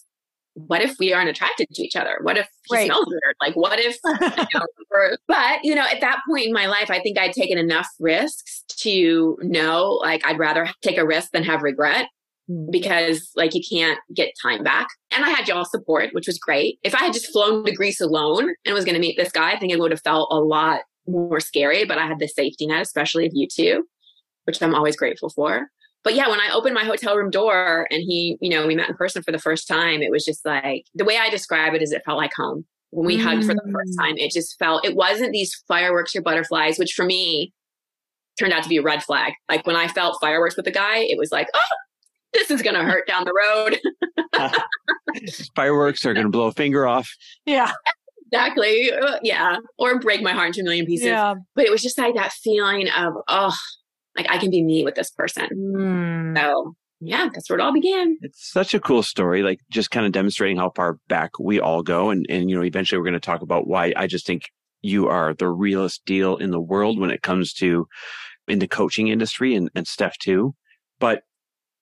what 0.66 0.82
if 0.82 0.96
we 0.98 1.12
aren't 1.12 1.28
attracted 1.28 1.68
to 1.72 1.82
each 1.82 1.96
other? 1.96 2.18
What 2.22 2.36
if 2.36 2.48
he 2.68 2.76
right. 2.76 2.86
smells 2.86 3.06
weird? 3.06 3.36
Like, 3.40 3.54
what 3.54 3.78
if, 3.78 3.96
you 4.04 4.58
know, 4.58 4.66
or, 4.90 5.18
but, 5.26 5.60
you 5.62 5.74
know, 5.74 5.86
at 5.86 6.00
that 6.00 6.20
point 6.28 6.46
in 6.46 6.52
my 6.52 6.66
life, 6.66 6.90
I 6.90 7.00
think 7.00 7.18
I'd 7.18 7.32
taken 7.32 7.58
enough 7.58 7.86
risks 8.00 8.64
to 8.78 9.38
know, 9.40 9.98
like, 10.02 10.26
I'd 10.26 10.38
rather 10.38 10.68
take 10.82 10.98
a 10.98 11.06
risk 11.06 11.30
than 11.32 11.44
have 11.44 11.62
regret 11.62 12.06
mm. 12.50 12.70
because, 12.70 13.30
like, 13.36 13.54
you 13.54 13.62
can't 13.70 13.98
get 14.14 14.32
time 14.42 14.64
back. 14.64 14.88
And 15.12 15.24
I 15.24 15.30
had 15.30 15.48
y'all 15.48 15.64
support, 15.64 16.10
which 16.12 16.26
was 16.26 16.38
great. 16.38 16.78
If 16.82 16.94
I 16.94 17.04
had 17.04 17.12
just 17.12 17.30
flown 17.32 17.64
to 17.64 17.72
Greece 17.72 18.00
alone 18.00 18.54
and 18.64 18.74
was 18.74 18.84
going 18.84 18.96
to 18.96 19.00
meet 19.00 19.16
this 19.16 19.32
guy, 19.32 19.52
I 19.52 19.58
think 19.58 19.72
it 19.72 19.78
would 19.78 19.92
have 19.92 20.02
felt 20.02 20.28
a 20.32 20.40
lot 20.40 20.80
more 21.06 21.40
scary, 21.40 21.84
but 21.84 21.98
I 21.98 22.06
had 22.06 22.18
the 22.18 22.28
safety 22.28 22.66
net, 22.66 22.82
especially 22.82 23.26
of 23.26 23.32
you 23.34 23.46
two, 23.46 23.84
which 24.44 24.60
I'm 24.62 24.74
always 24.74 24.96
grateful 24.96 25.30
for 25.30 25.68
but 26.04 26.14
yeah, 26.14 26.28
when 26.28 26.40
I 26.40 26.50
opened 26.52 26.74
my 26.74 26.84
hotel 26.84 27.16
room 27.16 27.30
door 27.30 27.86
and 27.90 28.00
he, 28.00 28.36
you 28.40 28.50
know, 28.50 28.66
we 28.66 28.74
met 28.74 28.88
in 28.88 28.96
person 28.96 29.22
for 29.22 29.32
the 29.32 29.38
first 29.38 29.66
time, 29.66 30.02
it 30.02 30.10
was 30.10 30.24
just 30.24 30.44
like 30.44 30.84
the 30.94 31.04
way 31.04 31.16
I 31.18 31.30
describe 31.30 31.74
it 31.74 31.82
is 31.82 31.92
it 31.92 32.02
felt 32.04 32.18
like 32.18 32.32
home. 32.36 32.64
When 32.90 33.06
we 33.06 33.18
mm. 33.18 33.22
hugged 33.22 33.44
for 33.44 33.54
the 33.54 33.70
first 33.72 33.98
mm. 33.98 34.02
time, 34.02 34.16
it 34.16 34.32
just 34.32 34.58
felt, 34.58 34.84
it 34.84 34.96
wasn't 34.96 35.32
these 35.32 35.54
fireworks 35.68 36.16
or 36.16 36.22
butterflies, 36.22 36.78
which 36.78 36.94
for 36.94 37.04
me 37.04 37.52
turned 38.38 38.52
out 38.52 38.62
to 38.62 38.68
be 38.68 38.78
a 38.78 38.82
red 38.82 39.02
flag. 39.02 39.34
Like 39.48 39.66
when 39.66 39.76
I 39.76 39.88
felt 39.88 40.18
fireworks 40.20 40.56
with 40.56 40.64
the 40.64 40.70
guy, 40.70 40.98
it 40.98 41.18
was 41.18 41.30
like, 41.30 41.48
oh, 41.52 41.76
this 42.32 42.50
is 42.50 42.62
going 42.62 42.76
to 42.76 42.84
hurt 42.84 43.06
down 43.06 43.24
the 43.24 43.78
road. 44.34 44.52
fireworks 45.56 46.06
are 46.06 46.14
going 46.14 46.26
to 46.26 46.30
blow 46.30 46.46
a 46.46 46.52
finger 46.52 46.86
off. 46.86 47.10
Yeah. 47.44 47.72
Exactly. 48.30 48.92
Uh, 48.92 49.18
yeah. 49.22 49.56
Or 49.78 49.98
break 49.98 50.22
my 50.22 50.32
heart 50.32 50.48
into 50.48 50.60
a 50.60 50.64
million 50.64 50.86
pieces. 50.86 51.06
Yeah. 51.06 51.34
But 51.54 51.64
it 51.64 51.70
was 51.70 51.82
just 51.82 51.98
like 51.98 52.14
that 52.14 52.32
feeling 52.32 52.88
of, 52.90 53.14
oh, 53.28 53.56
like 54.18 54.30
I 54.30 54.38
can 54.38 54.50
be 54.50 54.62
me 54.62 54.84
with 54.84 54.96
this 54.96 55.10
person. 55.10 55.48
Mm. 55.54 56.36
So 56.36 56.74
yeah, 57.00 57.28
that's 57.32 57.48
where 57.48 57.58
it 57.58 57.62
all 57.62 57.72
began. 57.72 58.18
It's 58.22 58.50
such 58.50 58.74
a 58.74 58.80
cool 58.80 59.02
story, 59.02 59.42
like 59.42 59.60
just 59.70 59.90
kind 59.90 60.04
of 60.04 60.12
demonstrating 60.12 60.56
how 60.56 60.70
far 60.74 60.98
back 61.08 61.38
we 61.38 61.60
all 61.60 61.82
go. 61.82 62.10
And, 62.10 62.26
and, 62.28 62.50
you 62.50 62.56
know, 62.56 62.64
eventually 62.64 62.98
we're 62.98 63.04
going 63.04 63.14
to 63.14 63.20
talk 63.20 63.40
about 63.40 63.68
why 63.68 63.92
I 63.96 64.08
just 64.08 64.26
think 64.26 64.50
you 64.82 65.08
are 65.08 65.32
the 65.34 65.48
realest 65.48 66.04
deal 66.04 66.36
in 66.36 66.50
the 66.50 66.60
world 66.60 66.98
when 66.98 67.10
it 67.10 67.22
comes 67.22 67.52
to 67.54 67.86
in 68.48 68.58
the 68.58 68.66
coaching 68.66 69.08
industry 69.08 69.54
and, 69.54 69.70
and 69.74 69.86
Steph 69.86 70.18
too. 70.18 70.54
But 70.98 71.22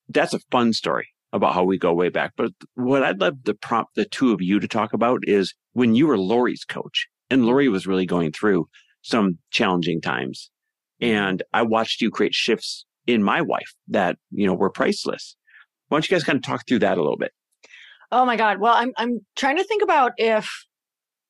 that's 0.09 0.35
a 0.35 0.41
fun 0.51 0.75
story 0.75 1.09
about 1.33 1.55
how 1.55 1.65
we 1.65 1.79
go 1.79 1.95
way 1.95 2.11
back. 2.11 2.33
But 2.37 2.53
what 2.75 3.03
I'd 3.03 3.21
love 3.21 3.43
to 3.45 3.55
prompt 3.55 3.95
the 3.95 4.05
two 4.05 4.33
of 4.33 4.43
you 4.43 4.61
to 4.61 4.69
talk 4.69 4.93
about 4.93 5.21
is 5.23 5.55
when 5.73 5.95
you 5.95 6.07
were 6.07 6.19
Lori's 6.19 6.65
coach 6.65 7.07
and 7.31 7.47
Lori 7.47 7.69
was 7.69 7.87
really 7.87 8.07
going 8.07 8.33
through 8.33 8.69
some 9.03 9.39
challenging 9.51 10.01
times 10.01 10.51
and 11.01 11.43
I 11.53 11.63
watched 11.63 12.01
you 12.01 12.11
create 12.11 12.35
shifts 12.35 12.85
in 13.07 13.23
my 13.23 13.43
wife 13.43 13.75
that, 13.89 14.17
you 14.31 14.47
know, 14.47 14.55
were 14.55 14.71
priceless. 14.71 15.37
Why 15.89 15.97
don't 15.97 16.11
you 16.11 16.15
guys 16.15 16.25
kind 16.25 16.37
of 16.37 16.43
talk 16.43 16.67
through 16.67 16.81
that 16.81 16.99
a 16.99 17.03
little 17.03 17.17
bit? 17.19 17.33
Oh 18.11 18.25
my 18.25 18.37
God. 18.37 18.61
Well, 18.61 18.75
I'm 18.75 18.93
I'm 18.97 19.21
trying 19.37 19.57
to 19.57 19.65
think 19.65 19.83
about 19.83 20.13
if 20.17 20.51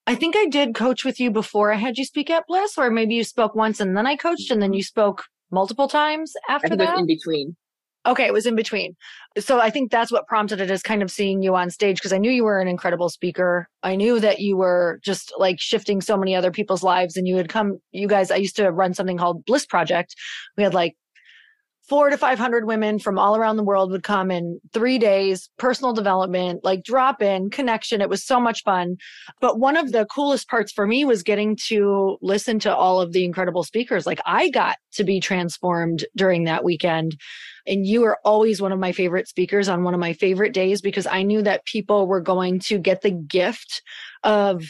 I 0.06 0.14
think 0.14 0.36
I 0.36 0.46
did 0.46 0.74
coach 0.74 1.04
with 1.04 1.18
you 1.18 1.30
before 1.30 1.72
I 1.72 1.76
had 1.76 1.98
you 1.98 2.04
speak 2.04 2.30
at 2.30 2.46
Bliss, 2.46 2.78
or 2.78 2.90
maybe 2.90 3.14
you 3.14 3.24
spoke 3.24 3.54
once 3.54 3.80
and 3.80 3.96
then 3.96 4.06
I 4.06 4.16
coached 4.16 4.50
and 4.50 4.62
then 4.62 4.72
you 4.72 4.82
spoke 4.82 5.24
multiple 5.50 5.88
times 5.88 6.32
after 6.48 6.76
that. 6.76 6.98
in 6.98 7.06
between. 7.06 7.56
Okay, 8.06 8.24
it 8.24 8.32
was 8.32 8.46
in 8.46 8.54
between. 8.54 8.94
So 9.38 9.60
I 9.60 9.68
think 9.70 9.90
that's 9.90 10.12
what 10.12 10.28
prompted 10.28 10.60
it 10.60 10.70
is 10.70 10.82
kind 10.82 11.02
of 11.02 11.10
seeing 11.10 11.42
you 11.42 11.56
on 11.56 11.70
stage 11.70 11.96
because 11.96 12.12
I 12.12 12.18
knew 12.18 12.30
you 12.30 12.44
were 12.44 12.60
an 12.60 12.68
incredible 12.68 13.08
speaker. 13.08 13.68
I 13.82 13.96
knew 13.96 14.20
that 14.20 14.38
you 14.38 14.56
were 14.56 15.00
just 15.02 15.32
like 15.38 15.60
shifting 15.60 16.00
so 16.00 16.16
many 16.16 16.34
other 16.34 16.50
people's 16.52 16.82
lives 16.82 17.16
and 17.16 17.26
you 17.26 17.36
had 17.36 17.48
come 17.48 17.78
you 17.90 18.06
guys 18.06 18.30
I 18.30 18.36
used 18.36 18.56
to 18.56 18.70
run 18.70 18.94
something 18.94 19.18
called 19.18 19.44
Bliss 19.44 19.66
Project. 19.66 20.14
We 20.56 20.62
had 20.62 20.72
like 20.72 20.96
four 21.88 22.10
to 22.10 22.18
500 22.18 22.64
women 22.64 22.98
from 22.98 23.18
all 23.18 23.36
around 23.36 23.56
the 23.56 23.62
world 23.62 23.90
would 23.92 24.02
come 24.02 24.30
in 24.30 24.60
three 24.72 24.98
days, 24.98 25.48
personal 25.56 25.92
development, 25.92 26.64
like 26.64 26.82
drop 26.82 27.22
in 27.22 27.48
connection. 27.48 28.00
It 28.00 28.08
was 28.08 28.24
so 28.24 28.40
much 28.40 28.62
fun. 28.64 28.96
But 29.40 29.60
one 29.60 29.76
of 29.76 29.92
the 29.92 30.06
coolest 30.06 30.48
parts 30.48 30.72
for 30.72 30.86
me 30.86 31.04
was 31.04 31.22
getting 31.22 31.56
to 31.68 32.18
listen 32.20 32.58
to 32.60 32.74
all 32.74 33.00
of 33.00 33.12
the 33.12 33.24
incredible 33.24 33.62
speakers. 33.62 34.06
Like 34.06 34.20
I 34.26 34.50
got 34.50 34.78
to 34.94 35.04
be 35.04 35.20
transformed 35.20 36.04
during 36.16 36.44
that 36.44 36.64
weekend. 36.64 37.16
And 37.66 37.86
you 37.86 38.00
were 38.00 38.18
always 38.24 38.60
one 38.60 38.72
of 38.72 38.78
my 38.78 38.92
favorite 38.92 39.28
speakers 39.28 39.68
on 39.68 39.84
one 39.84 39.94
of 39.94 40.00
my 40.00 40.12
favorite 40.12 40.54
days 40.54 40.80
because 40.80 41.06
I 41.06 41.22
knew 41.22 41.42
that 41.42 41.64
people 41.66 42.06
were 42.06 42.20
going 42.20 42.60
to 42.60 42.78
get 42.78 43.02
the 43.02 43.10
gift 43.10 43.82
of 44.24 44.64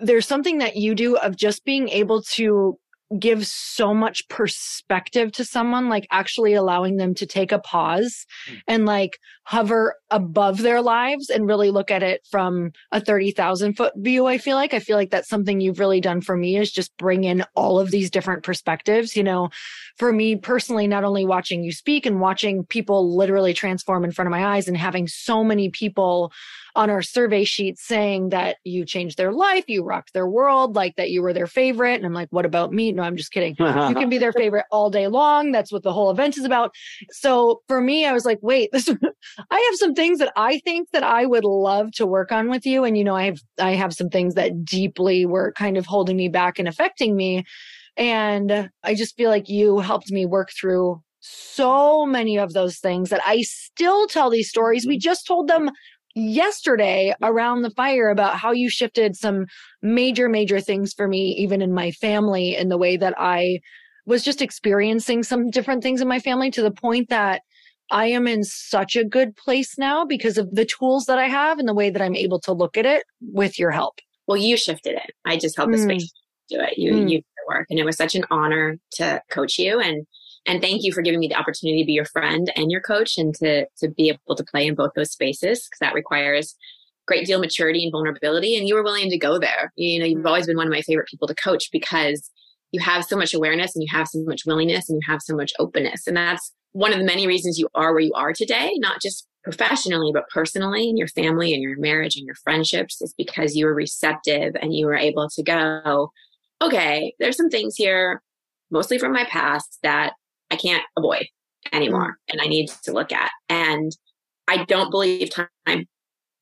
there's 0.00 0.26
something 0.26 0.58
that 0.58 0.76
you 0.76 0.94
do 0.94 1.16
of 1.16 1.36
just 1.36 1.64
being 1.64 1.88
able 1.88 2.22
to 2.22 2.78
gives 3.18 3.50
so 3.50 3.94
much 3.94 4.28
perspective 4.28 5.32
to 5.32 5.44
someone, 5.44 5.88
like 5.88 6.06
actually 6.10 6.54
allowing 6.54 6.96
them 6.96 7.14
to 7.14 7.26
take 7.26 7.52
a 7.52 7.58
pause 7.58 8.26
mm. 8.50 8.60
and 8.66 8.84
like 8.84 9.18
hover 9.44 9.94
above 10.10 10.58
their 10.58 10.82
lives 10.82 11.30
and 11.30 11.46
really 11.46 11.70
look 11.70 11.90
at 11.90 12.02
it 12.02 12.20
from 12.30 12.70
a 12.92 13.00
30,000 13.00 13.74
foot 13.74 13.94
view. 13.96 14.26
I 14.26 14.36
feel 14.36 14.56
like, 14.56 14.74
I 14.74 14.78
feel 14.78 14.96
like 14.96 15.10
that's 15.10 15.28
something 15.28 15.60
you've 15.60 15.78
really 15.78 16.00
done 16.00 16.20
for 16.20 16.36
me 16.36 16.58
is 16.58 16.70
just 16.70 16.94
bring 16.98 17.24
in 17.24 17.44
all 17.54 17.80
of 17.80 17.90
these 17.90 18.10
different 18.10 18.42
perspectives. 18.42 19.16
You 19.16 19.24
know, 19.24 19.48
for 19.96 20.12
me 20.12 20.36
personally, 20.36 20.86
not 20.86 21.04
only 21.04 21.24
watching 21.24 21.62
you 21.62 21.72
speak 21.72 22.04
and 22.04 22.20
watching 22.20 22.64
people 22.64 23.16
literally 23.16 23.54
transform 23.54 24.04
in 24.04 24.12
front 24.12 24.26
of 24.26 24.32
my 24.32 24.44
eyes 24.44 24.68
and 24.68 24.76
having 24.76 25.08
so 25.08 25.42
many 25.42 25.70
people 25.70 26.30
on 26.74 26.90
our 26.90 27.02
survey 27.02 27.44
sheet 27.44 27.78
saying 27.78 28.30
that 28.30 28.56
you 28.64 28.84
changed 28.84 29.16
their 29.16 29.32
life, 29.32 29.64
you 29.68 29.84
rocked 29.84 30.12
their 30.12 30.28
world, 30.28 30.76
like 30.76 30.96
that 30.96 31.10
you 31.10 31.22
were 31.22 31.32
their 31.32 31.46
favorite. 31.46 31.94
And 31.94 32.06
I'm 32.06 32.12
like, 32.12 32.28
what 32.30 32.44
about 32.44 32.72
me? 32.72 32.92
No, 32.92 33.02
I'm 33.02 33.16
just 33.16 33.32
kidding. 33.32 33.54
you 33.58 33.94
can 33.94 34.08
be 34.08 34.18
their 34.18 34.32
favorite 34.34 34.66
all 34.70 34.90
day 34.90 35.08
long. 35.08 35.52
That's 35.52 35.72
what 35.72 35.82
the 35.82 35.92
whole 35.92 36.10
event 36.10 36.36
is 36.36 36.44
about. 36.44 36.74
So 37.10 37.62
for 37.68 37.80
me, 37.80 38.06
I 38.06 38.12
was 38.12 38.24
like, 38.24 38.38
wait, 38.42 38.70
this, 38.72 38.88
I 39.50 39.58
have 39.58 39.76
some 39.76 39.94
things 39.94 40.18
that 40.18 40.32
I 40.36 40.58
think 40.60 40.90
that 40.92 41.02
I 41.02 41.26
would 41.26 41.44
love 41.44 41.92
to 41.92 42.06
work 42.06 42.32
on 42.32 42.48
with 42.50 42.66
you. 42.66 42.84
And, 42.84 42.96
you 42.96 43.04
know, 43.04 43.16
I 43.16 43.24
have, 43.24 43.40
I 43.58 43.72
have 43.72 43.94
some 43.94 44.08
things 44.08 44.34
that 44.34 44.64
deeply 44.64 45.26
were 45.26 45.52
kind 45.52 45.76
of 45.76 45.86
holding 45.86 46.16
me 46.16 46.28
back 46.28 46.58
and 46.58 46.68
affecting 46.68 47.16
me. 47.16 47.44
And 47.96 48.70
I 48.84 48.94
just 48.94 49.16
feel 49.16 49.28
like 49.28 49.48
you 49.48 49.80
helped 49.80 50.10
me 50.10 50.24
work 50.24 50.50
through 50.58 51.02
so 51.20 52.06
many 52.06 52.38
of 52.38 52.52
those 52.52 52.78
things 52.78 53.10
that 53.10 53.20
I 53.26 53.42
still 53.42 54.06
tell 54.06 54.30
these 54.30 54.48
stories. 54.48 54.86
We 54.86 54.94
mm-hmm. 54.94 55.00
just 55.00 55.26
told 55.26 55.48
them 55.48 55.70
yesterday 56.18 57.14
around 57.22 57.62
the 57.62 57.70
fire 57.70 58.08
about 58.08 58.36
how 58.36 58.52
you 58.52 58.68
shifted 58.68 59.16
some 59.16 59.46
major, 59.82 60.28
major 60.28 60.60
things 60.60 60.92
for 60.92 61.08
me, 61.08 61.34
even 61.38 61.62
in 61.62 61.72
my 61.72 61.90
family, 61.92 62.56
in 62.56 62.68
the 62.68 62.78
way 62.78 62.96
that 62.96 63.14
I 63.18 63.60
was 64.06 64.24
just 64.24 64.42
experiencing 64.42 65.22
some 65.22 65.50
different 65.50 65.82
things 65.82 66.00
in 66.00 66.08
my 66.08 66.18
family 66.18 66.50
to 66.50 66.62
the 66.62 66.70
point 66.70 67.10
that 67.10 67.42
I 67.90 68.06
am 68.06 68.26
in 68.26 68.44
such 68.44 68.96
a 68.96 69.04
good 69.04 69.36
place 69.36 69.78
now 69.78 70.04
because 70.04 70.38
of 70.38 70.54
the 70.54 70.64
tools 70.64 71.06
that 71.06 71.18
I 71.18 71.28
have 71.28 71.58
and 71.58 71.68
the 71.68 71.74
way 71.74 71.90
that 71.90 72.02
I'm 72.02 72.14
able 72.14 72.40
to 72.40 72.52
look 72.52 72.76
at 72.76 72.86
it 72.86 73.04
with 73.20 73.58
your 73.58 73.70
help. 73.70 73.98
Well, 74.26 74.36
you 74.36 74.56
shifted 74.56 74.94
it. 74.94 75.10
I 75.24 75.38
just 75.38 75.56
held 75.56 75.72
the 75.72 75.78
mm. 75.78 75.84
space 75.84 76.12
do 76.48 76.60
it. 76.60 76.78
You, 76.78 76.92
mm. 76.92 77.10
you 77.10 77.18
did 77.18 77.24
the 77.36 77.54
work. 77.54 77.66
And 77.70 77.78
it 77.78 77.84
was 77.84 77.96
such 77.96 78.14
an 78.14 78.24
honor 78.30 78.78
to 78.92 79.22
coach 79.30 79.58
you. 79.58 79.80
And 79.80 80.06
and 80.48 80.62
thank 80.62 80.82
you 80.82 80.92
for 80.92 81.02
giving 81.02 81.20
me 81.20 81.28
the 81.28 81.36
opportunity 81.36 81.82
to 81.82 81.86
be 81.86 81.92
your 81.92 82.06
friend 82.06 82.50
and 82.56 82.70
your 82.70 82.80
coach 82.80 83.18
and 83.18 83.34
to, 83.36 83.66
to 83.78 83.88
be 83.90 84.08
able 84.08 84.34
to 84.34 84.44
play 84.44 84.66
in 84.66 84.74
both 84.74 84.92
those 84.96 85.12
spaces 85.12 85.68
because 85.68 85.78
that 85.80 85.94
requires 85.94 86.56
great 87.06 87.26
deal 87.26 87.36
of 87.36 87.42
maturity 87.42 87.84
and 87.84 87.92
vulnerability. 87.92 88.56
And 88.56 88.66
you 88.66 88.74
were 88.74 88.82
willing 88.82 89.10
to 89.10 89.18
go 89.18 89.38
there. 89.38 89.72
You 89.76 89.98
know, 89.98 90.06
you've 90.06 90.26
always 90.26 90.46
been 90.46 90.56
one 90.56 90.66
of 90.66 90.72
my 90.72 90.80
favorite 90.80 91.06
people 91.06 91.28
to 91.28 91.34
coach 91.34 91.68
because 91.70 92.30
you 92.72 92.80
have 92.80 93.04
so 93.04 93.16
much 93.16 93.34
awareness 93.34 93.76
and 93.76 93.82
you 93.82 93.88
have 93.92 94.08
so 94.08 94.20
much 94.24 94.42
willingness 94.46 94.88
and 94.88 94.96
you 94.96 95.12
have 95.12 95.20
so 95.22 95.36
much 95.36 95.52
openness. 95.58 96.06
And 96.06 96.16
that's 96.16 96.52
one 96.72 96.92
of 96.92 96.98
the 96.98 97.04
many 97.04 97.26
reasons 97.26 97.58
you 97.58 97.68
are 97.74 97.92
where 97.92 98.00
you 98.00 98.12
are 98.14 98.32
today, 98.32 98.72
not 98.76 99.02
just 99.02 99.26
professionally, 99.44 100.12
but 100.12 100.28
personally 100.32 100.88
in 100.88 100.96
your 100.96 101.08
family 101.08 101.52
and 101.52 101.62
your 101.62 101.78
marriage 101.78 102.16
and 102.16 102.24
your 102.24 102.34
friendships 102.36 103.02
is 103.02 103.14
because 103.16 103.54
you 103.54 103.66
were 103.66 103.74
receptive 103.74 104.54
and 104.60 104.74
you 104.74 104.86
were 104.86 104.96
able 104.96 105.28
to 105.30 105.42
go, 105.42 106.10
okay, 106.62 107.14
there's 107.18 107.36
some 107.36 107.50
things 107.50 107.74
here, 107.76 108.22
mostly 108.70 108.98
from 108.98 109.12
my 109.12 109.24
past 109.24 109.78
that 109.82 110.12
I 110.50 110.56
can't 110.56 110.84
avoid 110.96 111.26
anymore 111.72 112.12
mm. 112.12 112.32
and 112.32 112.40
I 112.40 112.46
need 112.46 112.68
to 112.84 112.92
look 112.92 113.12
at. 113.12 113.30
And 113.48 113.92
I 114.46 114.64
don't 114.64 114.90
believe 114.90 115.30
time 115.30 115.86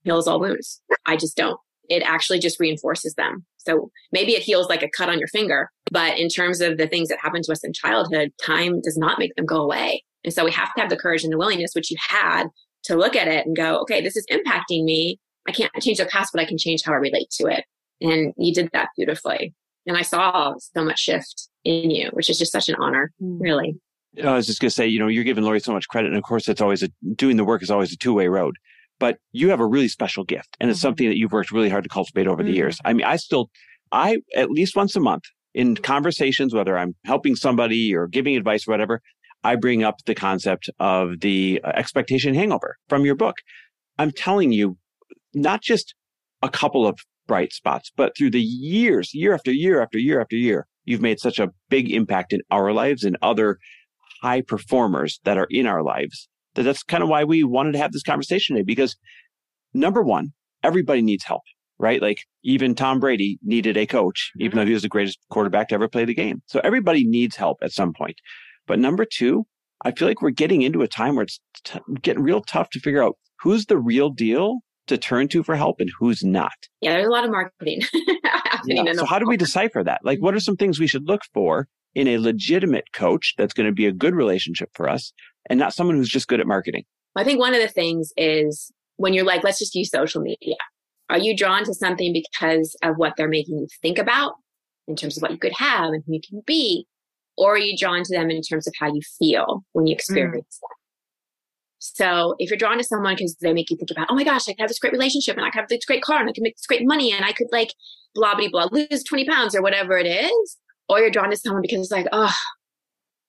heals 0.05 0.29
all 0.29 0.41
wounds. 0.41 0.81
I 1.07 1.17
just 1.17 1.37
don't. 1.37 1.59
It 1.89 2.03
actually 2.03 2.39
just 2.39 2.61
reinforces 2.61 3.15
them. 3.15 3.45
So 3.59 3.91
maybe 4.13 4.33
it 4.33 4.43
heals 4.43 4.69
like 4.69 4.83
a 4.83 4.91
cut 4.97 5.09
on 5.09 5.19
your 5.19 5.29
finger, 5.29 5.71
but 5.91 6.19
in 6.19 6.29
terms 6.29 6.61
of 6.61 6.79
the 6.79 6.87
things 6.87 7.09
that 7.09 7.19
happen 7.21 7.43
to 7.43 7.53
us 7.53 7.65
in 7.65 7.73
childhood, 7.73 8.31
time 8.45 8.81
does 8.81 8.97
not 8.97 9.19
make 9.19 9.35
them 9.35 9.47
go 9.47 9.61
away. 9.61 10.05
And 10.25 10.33
so 10.33 10.45
we 10.45 10.53
have 10.53 10.73
to 10.75 10.81
have 10.81 10.91
the 10.91 10.97
courage 10.97 11.25
and 11.25 11.33
the 11.33 11.39
willingness, 11.39 11.73
which 11.75 11.91
you 11.91 11.97
had 12.01 12.45
to 12.85 12.97
look 12.97 13.17
at 13.17 13.29
it 13.29 13.47
and 13.47 13.57
go, 13.57 13.79
okay, 13.81 14.01
this 14.01 14.17
is 14.17 14.27
impacting 14.31 14.85
me. 14.85 15.19
I 15.49 15.53
can't 15.53 15.73
change 15.81 15.99
the 15.99 16.07
past, 16.07 16.31
but 16.33 16.41
I 16.41 16.47
can 16.47 16.59
change 16.59 16.83
how 16.85 16.93
I 16.93 16.97
relate 16.97 17.31
to 17.41 17.47
it. 17.47 17.65
And 18.01 18.33
you 18.37 18.53
did 18.53 18.71
that 18.73 18.89
beautifully. 18.97 19.55
And 19.87 19.97
I 19.97 20.03
saw 20.03 20.55
so 20.59 20.85
much 20.85 20.99
shift 20.99 21.49
in 21.65 21.91
you, 21.91 22.11
which 22.13 22.29
is 22.29 22.39
just 22.39 22.53
such 22.53 22.69
an 22.69 22.77
honor, 22.77 23.13
mm. 23.23 23.39
really. 23.41 23.77
I 24.23 24.35
was 24.35 24.47
just 24.47 24.61
going 24.61 24.71
to 24.71 24.75
say, 24.75 24.87
you 24.87 24.99
know, 24.99 25.09
you're 25.09 25.25
giving 25.25 25.45
Lori 25.45 25.61
so 25.61 25.73
much 25.73 25.89
credit. 25.89 26.09
And 26.09 26.17
of 26.17 26.25
course, 26.25 26.49
it's 26.49 26.61
always 26.61 26.83
a, 26.83 26.89
doing 27.15 27.37
the 27.37 27.45
work 27.45 27.63
is 27.63 27.71
always 27.71 27.93
a 27.93 27.97
two 27.97 28.15
way 28.15 28.29
road, 28.29 28.57
but 28.99 29.19
you 29.33 29.51
have 29.51 29.61
a 29.61 29.67
really 29.67 29.89
special 29.89 30.25
gift 30.25 30.57
and 30.61 30.71
it's 30.71 30.79
mm-hmm. 30.79 30.89
something 30.89 31.09
that 31.09 31.17
you've 31.17 31.33
worked 31.33 31.53
really 31.53 31.69
hard 31.69 31.85
to 31.85 31.91
cultivate 31.91 32.27
over 32.27 32.43
mm-hmm. 32.43 32.51
the 32.51 32.57
years. 32.57 32.79
I 32.85 32.93
mean, 32.93 33.07
I 33.07 33.17
still, 33.17 33.51
I 33.93 34.19
at 34.35 34.51
least 34.51 34.77
once 34.77 34.97
a 34.97 35.01
month 35.01 35.25
in 35.55 35.77
conversations, 35.77 36.55
whether 36.55 36.77
I'm 36.77 36.95
helping 37.05 37.35
somebody 37.35 37.95
or 37.95 38.07
giving 38.07 38.37
advice 38.37 38.69
or 38.69 38.73
whatever, 38.73 39.01
I 39.43 39.57
bring 39.57 39.85
up 39.85 40.05
the 40.05 40.15
concept 40.15 40.69
of 40.79 41.21
the 41.21 41.61
uh, 41.63 41.69
expectation 41.75 42.35
hangover 42.35 42.77
from 42.89 43.05
your 43.05 43.15
book. 43.15 43.37
I'm 43.99 44.11
telling 44.11 44.53
you, 44.53 44.77
not 45.35 45.63
just 45.63 45.95
a 46.43 46.49
couple 46.49 46.87
of 46.87 46.99
bright 47.27 47.53
spots, 47.53 47.91
but 47.97 48.17
through 48.17 48.31
the 48.31 48.43
years, 48.43 49.15
year 49.15 49.35
after 49.35 49.53
year 49.53 49.81
after 49.81 49.99
year 49.99 50.21
after 50.21 50.37
year, 50.37 50.67
you've 50.85 51.01
made 51.01 51.21
such 51.21 51.39
a 51.39 51.51
big 51.69 51.91
impact 51.91 52.33
in 52.33 52.41
our 52.51 52.73
lives 52.73 53.05
and 53.05 53.17
other 53.23 53.59
high 54.23 54.41
performers 54.41 55.21
that 55.25 55.39
are 55.39 55.49
in 55.51 55.67
our 55.67 55.83
lives. 55.83 56.29
That 56.55 56.63
that's 56.63 56.83
kind 56.83 57.03
of 57.03 57.09
why 57.09 57.25
we 57.25 57.45
wanted 57.45 57.73
to 57.73 57.79
have 57.79 57.93
this 57.93 58.03
conversation 58.03 58.57
today 58.57 58.65
because 58.65 58.97
number 59.75 60.03
one, 60.03 60.33
everybody 60.63 61.03
needs 61.03 61.25
help, 61.25 61.43
right? 61.79 62.01
Like 62.01 62.25
even 62.43 62.75
Tom 62.75 63.01
Brady 63.01 63.39
needed 63.43 63.77
a 63.77 63.87
coach, 63.87 64.33
even 64.39 64.51
mm-hmm. 64.51 64.59
though 64.59 64.67
he 64.67 64.73
was 64.73 64.83
the 64.83 64.89
greatest 64.89 65.19
quarterback 65.31 65.69
to 65.69 65.75
ever 65.75 65.89
play 65.89 66.05
the 66.05 66.15
game. 66.15 66.43
So 66.47 66.61
everybody 66.65 67.07
needs 67.07 67.37
help 67.37 67.59
at 67.63 67.73
some 67.73 67.93
point. 67.93 68.17
But 68.67 68.79
number 68.79 69.05
two, 69.05 69.47
I 69.85 69.93
feel 69.93 70.09
like 70.09 70.23
we're 70.23 70.31
getting 70.31 70.63
into 70.63 70.83
a 70.83 70.89
time 70.89 71.17
where 71.17 71.25
it's 71.25 71.41
t- 71.65 71.79
getting 72.01 72.23
real 72.23 72.41
tough 72.41 72.71
to 72.71 72.81
figure 72.81 73.03
out 73.03 73.17
who's 73.41 73.67
the 73.67 73.79
real 73.79 74.11
deal 74.11 74.61
to 74.87 74.97
turn 74.97 75.29
to 75.29 75.43
for 75.43 75.57
help 75.57 75.81
and 75.81 75.91
who's 75.99 76.25
not. 76.25 76.55
Yeah, 76.81 76.93
there's 76.93 77.07
a 77.07 77.11
lot 77.11 77.25
of 77.25 77.31
marketing 77.31 77.83
yeah. 78.67 78.93
So 78.95 79.05
how 79.05 79.19
do 79.19 79.27
we 79.27 79.37
decipher 79.37 79.83
that? 79.85 80.01
Like, 80.05 80.19
mm-hmm. 80.19 80.25
what 80.25 80.35
are 80.35 80.41
some 80.41 80.57
things 80.57 80.79
we 80.79 80.87
should 80.87 81.07
look 81.07 81.23
for 81.35 81.69
in 81.97 82.07
a 82.07 82.19
legitimate 82.19 82.93
coach 82.93 83.35
that's 83.39 83.55
going 83.55 83.67
to 83.67 83.73
be 83.73 83.87
a 83.87 83.93
good 83.93 84.15
relationship 84.15 84.69
for 84.75 84.89
us 84.89 85.13
and 85.49 85.59
not 85.59 85.73
someone 85.73 85.97
who's 85.97 86.11
just 86.11 86.29
good 86.29 86.41
at 86.41 86.47
marketing? 86.47 86.85
I 87.17 87.25
think 87.25 87.41
one 87.41 87.55
of 87.55 87.63
the 87.63 87.69
things 87.69 88.13
is 88.19 88.71
when 88.97 89.15
you're 89.15 89.25
like, 89.25 89.43
let's 89.43 89.59
just 89.59 89.75
use 89.75 89.91
social 89.91 90.21
media. 90.21 90.57
Are 91.09 91.19
you 91.19 91.35
drawn 91.35 91.65
to 91.65 91.73
something 91.73 92.13
because 92.13 92.77
of 92.83 92.97
what 92.97 93.15
they're 93.17 93.29
making 93.29 93.59
you 93.59 93.67
think 93.81 93.99
about 93.99 94.35
in 94.87 94.95
terms 94.95 95.17
of 95.17 95.23
what 95.23 95.31
you 95.31 95.39
could 95.39 95.55
have 95.57 95.87
and 95.87 96.05
who 96.07 96.13
you 96.13 96.21
can 96.29 96.43
be? 96.47 96.87
Or 97.39 97.55
are 97.55 97.59
you 97.59 97.77
drawn 97.79 98.03
to 98.05 98.15
them 98.15 98.31
in 98.31 98.43
terms 98.43 98.67
of 98.67 98.75
how 98.79 98.93
you 98.93 99.01
feel 99.19 99.65
when 99.73 99.87
you 99.87 99.95
mm. 99.95 99.99
experience 99.99 100.61
mm. 100.63 100.69
So 101.79 102.35
if 102.39 102.51
you're 102.51 102.59
drawn 102.59 102.79
to 102.79 102.85
someone 102.85 103.15
because 103.15 103.37
they 103.37 103.53
make 103.53 103.71
you 103.71 103.77
think 103.77 103.91
about, 103.91 104.09
oh 104.11 104.15
my 104.15 104.25
gosh, 104.25 104.49
I 104.49 104.53
could 104.53 104.61
have 104.61 104.69
this 104.69 104.79
great 104.79 104.93
relationship 104.93 105.37
and 105.37 105.47
I 105.47 105.51
could 105.51 105.61
have 105.61 105.69
this 105.69 105.85
great 105.87 106.03
car 106.03 106.19
and 106.19 106.29
I 106.29 106.33
could 106.33 106.43
make 106.43 106.57
this 106.57 106.67
great 106.67 106.87
money 106.87 107.13
and 107.13 107.25
I 107.25 107.33
could 107.33 107.47
like 107.53 107.73
blah, 108.15 108.35
blah, 108.35 108.49
blah, 108.49 108.69
lose 108.73 109.05
20 109.05 109.27
pounds 109.27 109.55
or 109.55 109.63
whatever 109.63 109.97
it 109.97 110.07
is. 110.07 110.57
Or 110.89 111.01
you're 111.01 111.11
drawn 111.11 111.31
to 111.31 111.37
someone 111.37 111.63
because 111.63 111.81
it's 111.81 111.91
like, 111.91 112.07
oh, 112.13 112.33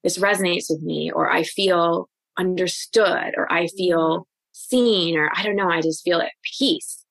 this 0.03 0.17
resonates 0.17 0.65
with 0.69 0.81
me 0.81 1.11
or 1.13 1.29
I 1.31 1.43
feel 1.43 2.09
understood 2.37 3.33
or 3.35 3.51
I 3.51 3.67
feel 3.67 4.27
seen 4.51 5.17
or 5.17 5.31
I 5.35 5.43
don't 5.43 5.55
know, 5.55 5.69
I 5.69 5.81
just 5.81 6.03
feel 6.03 6.19
at 6.19 6.31
peace. 6.57 7.03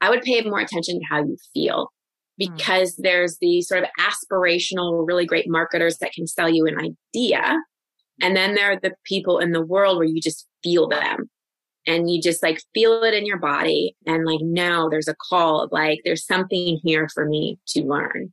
I 0.00 0.10
would 0.10 0.22
pay 0.22 0.42
more 0.42 0.60
attention 0.60 0.98
to 0.98 1.04
how 1.08 1.20
you 1.20 1.36
feel 1.54 1.92
hmm. 2.40 2.52
because 2.54 2.96
mm. 2.96 3.04
there's 3.04 3.38
the 3.40 3.62
sort 3.62 3.84
of 3.84 3.88
aspirational, 4.00 5.06
really 5.06 5.26
great 5.26 5.48
marketers 5.48 5.98
that 5.98 6.12
can 6.12 6.26
sell 6.26 6.48
you 6.48 6.66
an 6.66 6.78
idea. 6.78 7.58
And 8.20 8.36
then 8.36 8.54
there 8.54 8.72
are 8.72 8.80
the 8.80 8.94
people 9.04 9.38
in 9.38 9.52
the 9.52 9.64
world 9.64 9.98
where 9.98 10.06
you 10.06 10.20
just 10.20 10.46
feel 10.62 10.88
them 10.88 11.30
and 11.86 12.10
you 12.10 12.20
just 12.20 12.42
like 12.42 12.60
feel 12.74 13.02
it 13.02 13.14
in 13.14 13.26
your 13.26 13.38
body 13.38 13.96
and 14.06 14.24
like 14.24 14.40
no 14.40 14.88
there's 14.90 15.08
a 15.08 15.16
call 15.28 15.68
like 15.72 15.98
there's 16.04 16.24
something 16.24 16.78
here 16.84 17.08
for 17.12 17.26
me 17.26 17.58
to 17.66 17.82
learn 17.82 18.32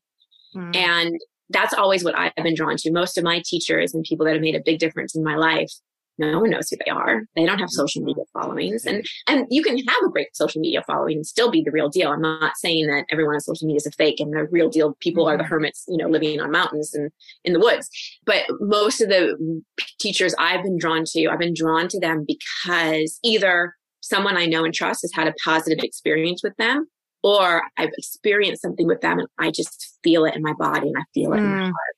mm. 0.56 0.76
and 0.76 1.18
that's 1.50 1.74
always 1.74 2.04
what 2.04 2.18
i've 2.18 2.34
been 2.38 2.56
drawn 2.56 2.76
to 2.78 2.92
most 2.92 3.18
of 3.18 3.24
my 3.24 3.42
teachers 3.46 3.94
and 3.94 4.04
people 4.04 4.26
that 4.26 4.34
have 4.34 4.42
made 4.42 4.56
a 4.56 4.62
big 4.64 4.80
difference 4.80 5.16
in 5.16 5.24
my 5.24 5.36
life 5.36 5.72
no 6.20 6.40
one 6.40 6.50
knows 6.50 6.70
who 6.70 6.78
they 6.86 6.92
are. 6.92 7.24
They 7.36 7.46
don't 7.46 7.60
have 7.60 7.70
social 7.70 8.04
media 8.04 8.26
followings. 8.34 8.86
And 8.86 9.06
and 9.28 9.48
you 9.50 9.64
can 9.64 9.78
have 9.78 10.04
a 10.06 10.10
great 10.10 10.36
social 10.36 10.60
media 10.60 10.84
following 10.86 11.18
and 11.18 11.26
still 11.26 11.50
be 11.50 11.64
the 11.64 11.72
real 11.72 11.90
deal. 11.90 12.12
I'm 12.12 12.22
not 12.22 12.58
saying 12.58 12.88
that 12.88 13.06
everyone 13.10 13.36
on 13.36 13.40
social 13.40 13.66
media 13.66 13.78
is 13.78 13.88
a 13.88 13.92
fake 13.92 14.20
and 14.20 14.34
the 14.34 14.46
real 14.52 14.70
deal 14.70 14.96
people 15.00 15.28
are 15.28 15.38
the 15.38 15.44
mm-hmm. 15.44 15.50
hermits, 15.50 15.86
you 15.88 15.98
know, 15.98 16.10
living 16.10 16.42
on 16.42 16.52
mountains 16.52 16.94
and 16.94 17.10
in 17.46 17.54
the 17.54 17.60
woods. 17.60 17.90
But 18.26 18.44
most 18.60 19.00
of 19.02 19.08
the 19.08 19.64
teachers 20.00 20.36
I've 20.38 20.64
been 20.64 20.78
drawn 20.78 21.06
to, 21.08 21.28
I've 21.28 21.40
been 21.40 21.56
drawn 21.56 21.88
to 21.88 22.00
them 22.00 22.26
because 22.28 23.18
either 23.24 23.76
someone 24.02 24.36
I 24.36 24.46
know 24.46 24.66
and 24.66 24.74
trust 24.74 25.02
has 25.04 25.14
had 25.14 25.28
a 25.28 25.34
positive 25.44 25.80
experience 25.82 26.44
with 26.44 26.56
them 26.58 26.88
or 27.24 27.64
I've 27.78 27.92
experienced 27.98 28.62
something 28.62 28.88
with 28.88 29.02
them 29.02 29.20
and 29.20 29.28
I 29.38 29.52
just 29.52 29.98
feel 30.04 30.26
it 30.26 30.36
in 30.36 30.42
my 30.42 30.54
body 30.54 30.88
and 30.88 30.98
I 30.98 31.04
feel 31.14 31.34
it 31.34 31.38
mm. 31.38 31.40
in 31.40 31.50
my 31.50 31.58
mm. 31.58 31.64
heart. 31.64 31.96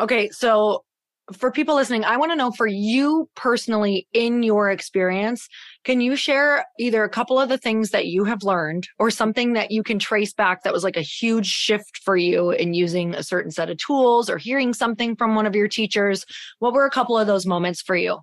Okay, 0.00 0.30
so 0.30 0.84
for 1.32 1.50
people 1.50 1.74
listening, 1.74 2.04
I 2.04 2.16
want 2.16 2.32
to 2.32 2.36
know 2.36 2.50
for 2.50 2.66
you 2.66 3.28
personally, 3.36 4.06
in 4.12 4.42
your 4.42 4.70
experience, 4.70 5.48
can 5.84 6.00
you 6.00 6.16
share 6.16 6.64
either 6.78 7.04
a 7.04 7.08
couple 7.08 7.38
of 7.38 7.48
the 7.48 7.58
things 7.58 7.90
that 7.90 8.06
you 8.06 8.24
have 8.24 8.42
learned 8.42 8.88
or 8.98 9.10
something 9.10 9.52
that 9.52 9.70
you 9.70 9.82
can 9.82 9.98
trace 9.98 10.32
back 10.32 10.62
that 10.62 10.72
was 10.72 10.84
like 10.84 10.96
a 10.96 11.02
huge 11.02 11.46
shift 11.46 12.00
for 12.04 12.16
you 12.16 12.50
in 12.50 12.74
using 12.74 13.14
a 13.14 13.22
certain 13.22 13.50
set 13.50 13.70
of 13.70 13.78
tools 13.78 14.28
or 14.28 14.38
hearing 14.38 14.74
something 14.74 15.14
from 15.16 15.34
one 15.34 15.46
of 15.46 15.54
your 15.54 15.68
teachers? 15.68 16.24
What 16.58 16.72
were 16.72 16.86
a 16.86 16.90
couple 16.90 17.16
of 17.16 17.26
those 17.26 17.46
moments 17.46 17.80
for 17.80 17.96
you? 17.96 18.18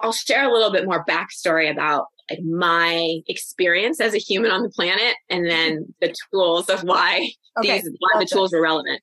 I'll 0.00 0.12
share 0.12 0.48
a 0.48 0.52
little 0.52 0.70
bit 0.70 0.84
more 0.84 1.04
backstory 1.04 1.70
about 1.70 2.06
like 2.30 2.40
my 2.42 3.18
experience 3.26 4.00
as 4.00 4.14
a 4.14 4.18
human 4.18 4.50
on 4.50 4.62
the 4.62 4.70
planet 4.70 5.16
and 5.30 5.48
then 5.48 5.86
the 6.00 6.14
tools 6.32 6.68
of 6.68 6.82
why 6.82 7.30
okay. 7.58 7.80
these 7.80 7.90
why 7.98 8.20
the 8.20 8.26
tools 8.26 8.52
were 8.52 8.62
relevant. 8.62 9.00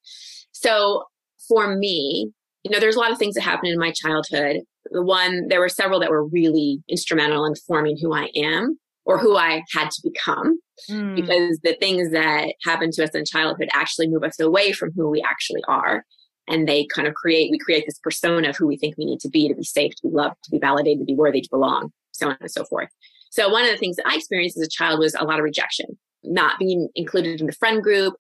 So 0.52 1.04
for 1.48 1.76
me, 1.76 2.32
you 2.64 2.72
know, 2.72 2.80
there's 2.80 2.96
a 2.96 3.00
lot 3.00 3.12
of 3.12 3.18
things 3.18 3.36
that 3.36 3.42
happened 3.42 3.72
in 3.72 3.80
my 3.80 3.92
childhood. 3.92 4.62
The 4.92 5.04
one, 5.04 5.48
there 5.50 5.60
were 5.60 5.70
several 5.70 6.00
that 6.00 6.10
were 6.10 6.26
really 6.26 6.82
instrumental 6.90 7.46
in 7.46 7.54
forming 7.68 7.98
who 8.02 8.14
I 8.14 8.30
am 8.36 8.80
or 9.06 9.20
who 9.20 9.38
I 9.38 9.64
had 9.72 9.92
to 9.92 10.02
become 10.04 10.60
mm. 10.90 11.16
because 11.16 11.60
the 11.64 11.76
things 11.80 12.12
that 12.12 12.54
happen 12.64 12.90
to 12.92 13.04
us 13.04 13.12
in 13.12 13.24
childhood 13.24 13.70
actually 13.74 14.08
move 14.08 14.24
us 14.24 14.40
away 14.40 14.72
from 14.72 14.92
who 14.96 15.10
we 15.10 15.22
actually 15.22 15.62
are. 15.68 16.04
And 16.48 16.68
they 16.68 16.88
kind 16.94 17.08
of 17.08 17.14
create, 17.14 17.52
we 17.52 17.60
create 17.60 17.86
this 17.88 18.00
persona 18.00 18.50
of 18.50 18.58
who 18.58 18.68
we 18.68 18.78
think 18.78 18.96
we 18.98 19.06
need 19.06 19.20
to 19.22 19.30
be 19.30 19.48
to 19.48 19.56
be 19.56 19.64
safe, 19.64 19.94
to 19.96 20.08
be 20.08 20.14
loved, 20.14 20.38
to 20.44 20.52
be 20.52 20.60
validated, 20.60 21.00
to 21.00 21.06
be 21.06 21.16
worthy, 21.16 21.42
to 21.42 21.50
belong, 21.50 21.92
so 22.12 22.30
on 22.30 22.38
and 22.40 22.52
so 22.52 22.64
forth. 22.66 22.90
So 23.30 23.50
one 23.50 23.66
of 23.66 23.72
the 23.72 23.78
things 23.78 23.96
that 23.98 24.08
I 24.08 24.16
experienced 24.16 24.58
as 24.58 24.66
a 24.66 24.70
child 24.70 25.00
was 25.00 25.16
a 25.16 25.26
lot 25.26 25.40
of 25.40 25.44
rejection, 25.44 25.98
not 26.24 26.60
being 26.60 26.90
included 26.96 27.42
in 27.42 27.48
the 27.48 27.54
friend 27.54 27.82
group, 27.82 28.16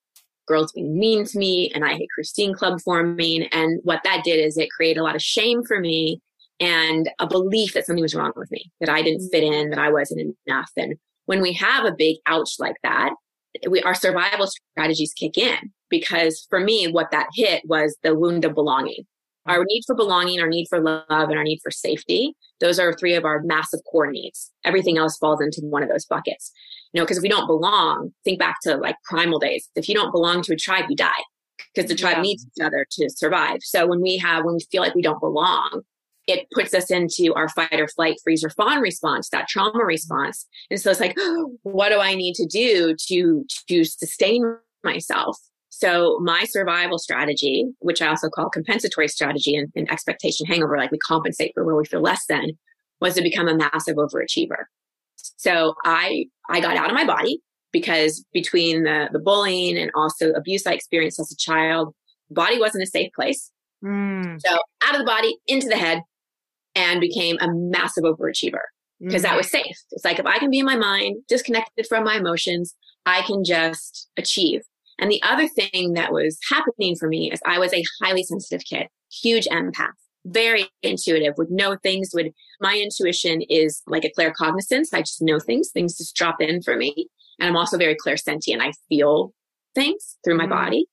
girls 0.48 0.72
being 0.72 0.98
mean 0.98 1.26
to 1.26 1.38
me 1.38 1.72
and 1.74 1.84
I 1.84 1.96
hate 1.96 2.10
Christine 2.14 2.54
Club 2.54 2.80
forming. 2.82 3.44
And 3.44 3.80
what 3.84 4.02
that 4.04 4.24
did 4.24 4.44
is 4.46 4.58
it 4.58 4.70
created 4.72 5.00
a 5.00 5.04
lot 5.04 5.16
of 5.16 5.22
shame 5.22 5.64
for 5.64 5.80
me 5.80 6.22
and 6.60 7.10
a 7.20 7.28
belief 7.28 7.74
that 7.74 7.86
something 7.86 8.04
was 8.04 8.16
wrong 8.16 8.32
with 8.36 8.52
me, 8.52 8.72
that 8.80 8.90
I 8.90 9.02
didn't 9.02 9.30
fit 9.30 9.44
in, 9.44 9.70
that 9.72 9.80
I 9.80 9.92
wasn't 9.92 10.36
enough. 10.48 10.72
And 10.78 10.96
when 11.26 11.42
we 11.42 11.54
have 11.54 11.86
a 11.86 11.96
big 11.96 12.18
ouch 12.26 12.56
like 12.60 12.78
that, 12.84 13.14
we, 13.70 13.82
our 13.82 13.96
survival 13.96 14.48
strategies 14.48 15.14
kick 15.14 15.38
in 15.38 15.72
because 15.90 16.46
for 16.50 16.60
me, 16.60 16.88
what 16.88 17.12
that 17.12 17.28
hit 17.36 17.64
was 17.66 17.98
the 18.04 18.16
wound 18.16 18.46
of 18.46 18.54
belonging. 18.54 19.06
Our 19.48 19.58
uh-huh. 19.58 19.66
need 19.68 19.84
for 19.86 19.96
belonging, 19.96 20.40
our 20.40 20.48
need 20.48 20.68
for 20.70 20.82
love, 20.82 21.06
and 21.10 21.38
our 21.38 21.44
need 21.44 21.60
for 21.64 21.72
safety. 21.72 22.34
Those 22.60 22.80
are 22.80 22.94
three 22.94 23.14
of 23.14 23.26
our 23.26 23.42
massive 23.44 23.82
core 23.90 24.12
needs. 24.12 24.52
Everything 24.64 24.98
else 24.98 25.18
falls 25.18 25.42
into 25.42 25.62
one 25.64 25.84
of 25.84 25.90
those 25.90 26.06
buckets. 26.06 26.52
You 26.94 27.02
know, 27.02 27.06
because 27.06 27.18
if 27.18 27.24
we 27.24 27.30
don't 27.30 27.48
belong, 27.48 28.14
think 28.24 28.40
back 28.40 28.58
to 28.64 28.78
like 28.78 28.96
primal 29.04 29.40
days. 29.40 29.70
If 29.76 29.90
you 29.90 29.96
don't 29.96 30.12
belong 30.12 30.42
to 30.44 30.54
a 30.54 30.58
tribe, 30.58 30.86
you 30.90 30.96
die 30.96 31.12
because 31.74 31.90
the 31.90 31.96
tribe 31.96 32.18
yeah. 32.18 32.22
needs 32.22 32.46
each 32.46 32.64
other 32.64 32.86
to 32.92 33.10
survive. 33.10 33.60
So 33.62 33.86
when 33.86 34.02
we 34.02 34.18
have, 34.18 34.46
when 34.46 34.56
we 34.56 34.66
feel 34.72 34.82
like 34.82 34.96
we 34.96 35.02
don't 35.02 35.20
belong, 35.20 35.82
it 36.28 36.48
puts 36.54 36.74
us 36.74 36.90
into 36.90 37.34
our 37.36 37.50
fight 37.50 37.80
or 37.80 37.88
flight, 37.88 38.16
freeze 38.24 38.44
or 38.44 38.50
fawn 38.50 38.80
response, 38.80 39.30
that 39.30 39.48
trauma 39.48 39.84
response. 39.84 40.48
And 40.72 40.80
so 40.80 40.90
it's 40.90 41.00
like, 41.00 41.16
what 41.64 41.90
do 41.90 42.00
I 42.00 42.16
need 42.16 42.34
to 42.36 42.46
do 42.46 42.96
to, 43.08 43.46
to 43.70 43.84
sustain 43.84 44.58
myself? 44.84 45.38
So 45.78 46.20
my 46.24 46.46
survival 46.46 46.98
strategy, 46.98 47.66
which 47.80 48.02
I 48.02 48.08
also 48.08 48.30
call 48.30 48.50
compensatory 48.50 49.10
strategy 49.10 49.58
and, 49.58 49.70
and 49.76 49.92
expectation 49.92 50.46
hangover, 50.46 50.78
like 50.78 50.90
we 50.90 50.98
compensate 51.00 51.52
for 51.54 51.66
where 51.66 51.76
we 51.76 51.84
feel 51.84 52.00
less 52.00 52.26
than, 52.30 52.52
was 53.02 53.16
to 53.16 53.22
become 53.22 53.50
a 53.50 53.58
massive 53.58 53.98
overachiever. 53.98 54.64
So 55.36 55.76
I, 55.84 56.28
I 56.50 56.62
got 56.62 56.78
out 56.78 56.90
of 56.90 56.96
my 56.96 57.06
body 57.06 57.40
because 57.74 58.24
between 58.32 58.84
the, 58.84 59.10
the 59.12 59.20
bullying 59.20 59.78
and 59.78 59.92
also 59.96 60.30
abuse 60.32 60.66
I 60.66 60.72
experienced 60.72 61.20
as 61.20 61.30
a 61.30 61.36
child, 61.36 61.94
body 62.30 62.58
wasn't 62.58 62.84
a 62.84 62.88
safe 62.88 63.12
place. 63.14 63.52
Mm. 63.84 64.40
So 64.46 64.58
out 64.82 64.96
of 64.96 65.00
the 65.00 65.06
body, 65.06 65.36
into 65.46 65.68
the 65.68 65.76
head, 65.76 66.04
and 66.74 67.02
became 67.02 67.38
a 67.42 67.50
massive 67.52 68.06
overachiever 68.06 68.64
because 69.02 69.24
mm. 69.24 69.26
that 69.26 69.36
was 69.36 69.52
safe. 69.52 69.76
It's 69.92 70.06
like 70.06 70.20
if 70.20 70.26
I 70.26 70.40
can 70.40 70.50
be 70.50 70.60
in 70.60 70.66
my 70.66 70.78
mind, 70.78 71.18
disconnected 71.28 71.86
from 71.86 72.06
my 72.06 72.16
emotions, 72.16 72.74
I 73.06 73.24
can 73.24 73.44
just 73.44 74.10
achieve. 74.16 74.62
And 75.00 75.12
the 75.12 75.22
other 75.24 75.48
thing 75.48 75.94
that 75.94 76.14
was 76.14 76.38
happening 76.50 76.96
for 76.96 77.08
me 77.08 77.32
is 77.32 77.40
I 77.46 77.60
was 77.60 77.74
a 77.74 77.84
highly 78.02 78.24
sensitive 78.24 78.66
kid, 78.68 78.88
huge 79.12 79.46
empath 79.48 79.94
very 80.28 80.68
intuitive 80.82 81.36
would 81.38 81.52
know 81.52 81.78
things 81.84 82.10
would 82.12 82.32
my 82.60 82.76
intuition 82.76 83.44
is 83.48 83.84
like 83.86 84.04
a 84.04 84.12
claircognizance 84.20 84.88
i 84.92 85.00
just 85.00 85.22
know 85.22 85.40
things 85.40 85.70
things 85.72 86.00
just 86.00 86.16
drop 86.16 86.42
in 86.42 86.64
for 86.64 86.76
me 86.76 87.08
and 87.40 87.48
i'm 87.48 87.56
also 87.56 87.78
very 87.78 87.96
clairsentient 88.04 88.60
i 88.60 88.72
feel 88.90 89.36
things 89.76 90.18
through 90.24 90.38
my 90.38 90.46
mm-hmm. 90.46 90.54
body. 90.54 90.86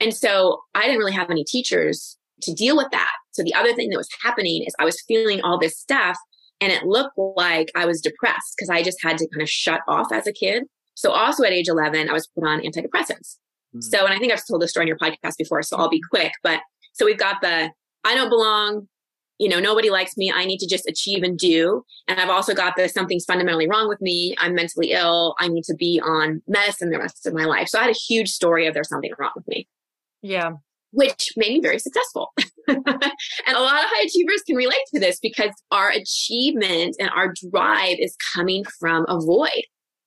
And 0.00 0.12
so 0.12 0.60
I 0.74 0.82
didn't 0.82 0.98
really 0.98 1.12
have 1.12 1.30
any 1.30 1.44
teachers 1.44 2.18
to 2.42 2.52
deal 2.52 2.76
with 2.76 2.88
that. 2.90 3.12
So 3.30 3.42
the 3.42 3.54
other 3.54 3.72
thing 3.72 3.88
that 3.88 3.96
was 3.96 4.10
happening 4.22 4.64
is 4.66 4.74
I 4.78 4.84
was 4.84 5.02
feeling 5.08 5.40
all 5.40 5.58
this 5.58 5.78
stuff 5.78 6.18
and 6.60 6.70
it 6.70 6.84
looked 6.84 7.16
like 7.16 7.68
I 7.74 7.86
was 7.86 8.02
depressed 8.02 8.54
because 8.56 8.68
I 8.68 8.82
just 8.82 8.98
had 9.02 9.16
to 9.18 9.28
kind 9.28 9.42
of 9.42 9.48
shut 9.48 9.80
off 9.88 10.12
as 10.12 10.26
a 10.26 10.32
kid. 10.32 10.64
So 10.96 11.12
also 11.12 11.44
at 11.44 11.52
age 11.52 11.68
11, 11.68 12.08
I 12.08 12.12
was 12.12 12.26
put 12.26 12.44
on 12.44 12.60
antidepressants. 12.60 13.36
Mm-hmm. 13.74 13.80
So, 13.82 14.04
and 14.04 14.12
I 14.12 14.18
think 14.18 14.32
I've 14.32 14.46
told 14.46 14.62
this 14.62 14.70
story 14.70 14.84
on 14.84 14.88
your 14.88 14.98
podcast 14.98 15.36
before, 15.38 15.62
so 15.62 15.76
I'll 15.76 15.88
be 15.88 16.00
quick. 16.10 16.32
But 16.42 16.60
so 16.94 17.04
we've 17.04 17.18
got 17.18 17.40
the 17.42 17.70
I 18.04 18.14
don't 18.14 18.30
belong, 18.30 18.88
you 19.38 19.48
know, 19.48 19.60
nobody 19.60 19.90
likes 19.90 20.16
me. 20.16 20.32
I 20.32 20.44
need 20.44 20.58
to 20.58 20.66
just 20.66 20.88
achieve 20.88 21.22
and 21.22 21.36
do. 21.36 21.84
And 22.08 22.18
I've 22.18 22.30
also 22.30 22.54
got 22.54 22.74
the 22.76 22.88
something's 22.88 23.24
fundamentally 23.24 23.68
wrong 23.68 23.88
with 23.88 24.00
me. 24.00 24.34
I'm 24.38 24.54
mentally 24.54 24.92
ill. 24.92 25.34
I 25.38 25.48
need 25.48 25.64
to 25.64 25.74
be 25.74 26.00
on 26.00 26.42
medicine 26.46 26.90
the 26.90 26.98
rest 26.98 27.26
of 27.26 27.34
my 27.34 27.44
life. 27.44 27.68
So 27.68 27.78
I 27.78 27.82
had 27.82 27.90
a 27.90 27.98
huge 27.98 28.30
story 28.30 28.66
of 28.66 28.74
there's 28.74 28.88
something 28.88 29.10
wrong 29.18 29.32
with 29.36 29.46
me. 29.48 29.68
Yeah. 30.22 30.52
Which 30.92 31.32
made 31.36 31.52
me 31.52 31.60
very 31.60 31.78
successful. 31.78 32.32
and 32.68 32.78
a 32.78 33.60
lot 33.60 33.84
of 33.84 33.90
high 33.90 34.04
achievers 34.06 34.42
can 34.46 34.56
relate 34.56 34.78
to 34.94 35.00
this 35.00 35.18
because 35.20 35.50
our 35.70 35.90
achievement 35.90 36.96
and 36.98 37.10
our 37.10 37.34
drive 37.50 37.96
is 37.98 38.16
coming 38.34 38.64
from 38.78 39.04
a 39.08 39.20
void. 39.20 39.64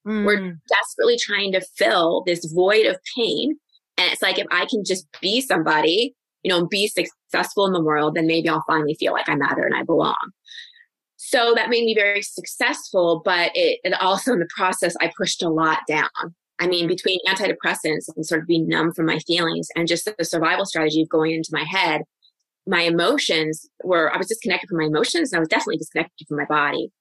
Mm. 0.09 0.25
We're 0.25 0.57
desperately 0.67 1.17
trying 1.19 1.51
to 1.53 1.61
fill 1.77 2.23
this 2.25 2.43
void 2.51 2.87
of 2.87 2.97
pain. 3.15 3.57
And 3.97 4.11
it's 4.11 4.21
like, 4.21 4.39
if 4.39 4.47
I 4.51 4.65
can 4.65 4.83
just 4.83 5.07
be 5.21 5.39
somebody, 5.41 6.15
you 6.41 6.49
know, 6.49 6.65
be 6.65 6.87
successful 6.87 7.67
in 7.67 7.73
the 7.73 7.83
world, 7.83 8.15
then 8.15 8.25
maybe 8.25 8.49
I'll 8.49 8.63
finally 8.65 8.95
feel 8.95 9.13
like 9.13 9.29
I 9.29 9.35
matter 9.35 9.61
and 9.61 9.75
I 9.75 9.83
belong. 9.83 10.31
So 11.17 11.53
that 11.55 11.69
made 11.69 11.83
me 11.83 11.93
very 11.93 12.23
successful, 12.23 13.21
but 13.23 13.51
it, 13.53 13.79
it 13.83 13.93
also 14.01 14.33
in 14.33 14.39
the 14.39 14.47
process, 14.55 14.95
I 14.99 15.11
pushed 15.15 15.43
a 15.43 15.49
lot 15.49 15.79
down. 15.87 16.09
I 16.59 16.67
mean, 16.67 16.87
between 16.87 17.19
antidepressants 17.27 18.09
and 18.15 18.25
sort 18.25 18.41
of 18.41 18.47
being 18.47 18.67
numb 18.67 18.93
from 18.93 19.05
my 19.05 19.19
feelings 19.19 19.67
and 19.75 19.87
just 19.87 20.09
the 20.17 20.25
survival 20.25 20.65
strategy 20.65 21.01
of 21.01 21.09
going 21.09 21.31
into 21.31 21.49
my 21.51 21.63
head, 21.63 22.01
my 22.65 22.81
emotions 22.81 23.69
were, 23.83 24.13
I 24.13 24.17
was 24.17 24.27
disconnected 24.27 24.69
from 24.69 24.79
my 24.79 24.85
emotions 24.85 25.31
and 25.31 25.37
I 25.37 25.39
was 25.39 25.49
definitely 25.49 25.77
disconnected 25.77 26.27
from 26.27 26.37
my 26.37 26.45
body. 26.45 26.91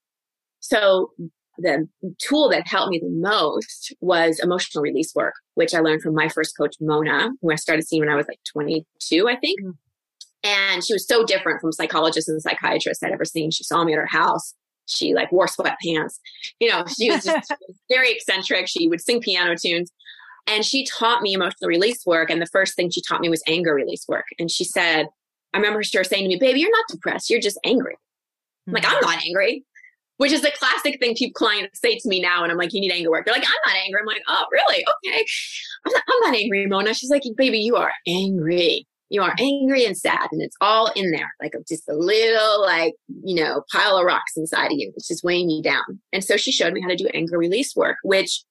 So 0.60 1.12
the 1.58 1.88
tool 2.18 2.48
that 2.50 2.66
helped 2.66 2.90
me 2.90 3.00
the 3.00 3.10
most 3.10 3.92
was 4.00 4.38
emotional 4.40 4.82
release 4.82 5.14
work, 5.14 5.34
which 5.54 5.74
I 5.74 5.80
learned 5.80 6.02
from 6.02 6.14
my 6.14 6.28
first 6.28 6.56
coach, 6.56 6.76
Mona, 6.80 7.30
who 7.42 7.52
I 7.52 7.56
started 7.56 7.86
seeing 7.86 8.00
when 8.00 8.08
I 8.08 8.16
was 8.16 8.28
like 8.28 8.40
22, 8.52 9.28
I 9.28 9.36
think. 9.36 9.60
Mm-hmm. 9.60 9.70
And 10.44 10.84
she 10.84 10.92
was 10.92 11.06
so 11.06 11.24
different 11.24 11.60
from 11.60 11.72
psychologists 11.72 12.28
and 12.28 12.40
psychiatrists 12.40 13.02
I'd 13.02 13.12
ever 13.12 13.24
seen. 13.24 13.50
She 13.50 13.64
saw 13.64 13.84
me 13.84 13.92
at 13.92 13.98
her 13.98 14.06
house. 14.06 14.54
She 14.86 15.12
like 15.12 15.32
wore 15.32 15.46
sweatpants. 15.46 16.18
You 16.60 16.70
know, 16.70 16.84
she 16.86 17.10
was 17.10 17.24
just 17.24 17.52
very 17.90 18.12
eccentric. 18.12 18.68
She 18.68 18.88
would 18.88 19.00
sing 19.00 19.20
piano 19.20 19.56
tunes. 19.56 19.90
And 20.46 20.64
she 20.64 20.86
taught 20.86 21.22
me 21.22 21.34
emotional 21.34 21.68
release 21.68 22.06
work. 22.06 22.30
And 22.30 22.40
the 22.40 22.46
first 22.46 22.76
thing 22.76 22.88
she 22.88 23.02
taught 23.02 23.20
me 23.20 23.28
was 23.28 23.42
anger 23.46 23.74
release 23.74 24.06
work. 24.08 24.24
And 24.38 24.50
she 24.50 24.64
said, 24.64 25.08
I 25.52 25.58
remember 25.58 25.80
her 25.80 26.04
saying 26.04 26.22
to 26.22 26.28
me, 26.28 26.36
baby, 26.36 26.60
you're 26.60 26.70
not 26.70 26.84
depressed. 26.88 27.28
You're 27.28 27.40
just 27.40 27.58
angry. 27.64 27.96
I'm 28.66 28.72
like, 28.72 28.86
I'm 28.86 28.92
mm-hmm. 28.92 29.10
not 29.10 29.24
angry 29.26 29.64
which 30.18 30.32
is 30.32 30.42
the 30.42 30.52
classic 30.52 31.00
thing 31.00 31.14
people 31.14 31.32
clients 31.34 31.80
say 31.80 31.98
to 31.98 32.08
me 32.08 32.20
now. 32.20 32.42
And 32.42 32.52
I'm 32.52 32.58
like, 32.58 32.72
you 32.72 32.80
need 32.80 32.92
anger 32.92 33.10
work. 33.10 33.24
They're 33.24 33.34
like, 33.34 33.44
I'm 33.46 33.72
not 33.72 33.82
angry. 33.84 34.00
I'm 34.00 34.06
like, 34.06 34.22
oh, 34.28 34.44
really? 34.52 34.84
Okay. 35.06 35.24
I'm 35.86 35.92
not, 35.92 36.02
I'm 36.08 36.30
not 36.30 36.34
angry, 36.36 36.66
Mona. 36.66 36.94
She's 36.94 37.10
like, 37.10 37.22
baby, 37.36 37.58
you 37.58 37.76
are 37.76 37.92
angry. 38.06 38.86
You 39.10 39.22
are 39.22 39.34
angry 39.40 39.86
and 39.86 39.96
sad. 39.96 40.28
And 40.32 40.42
it's 40.42 40.56
all 40.60 40.90
in 40.94 41.12
there, 41.12 41.32
like 41.40 41.52
just 41.66 41.88
a 41.88 41.94
little, 41.94 42.60
like, 42.60 42.92
you 43.24 43.42
know, 43.42 43.62
pile 43.72 43.96
of 43.96 44.04
rocks 44.04 44.36
inside 44.36 44.66
of 44.66 44.72
you. 44.72 44.92
It's 44.96 45.08
just 45.08 45.24
weighing 45.24 45.48
you 45.48 45.62
down. 45.62 46.00
And 46.12 46.22
so 46.22 46.36
she 46.36 46.52
showed 46.52 46.74
me 46.74 46.82
how 46.82 46.88
to 46.88 46.96
do 46.96 47.08
anger 47.14 47.38
release 47.38 47.74
work, 47.74 47.96
which 48.02 48.44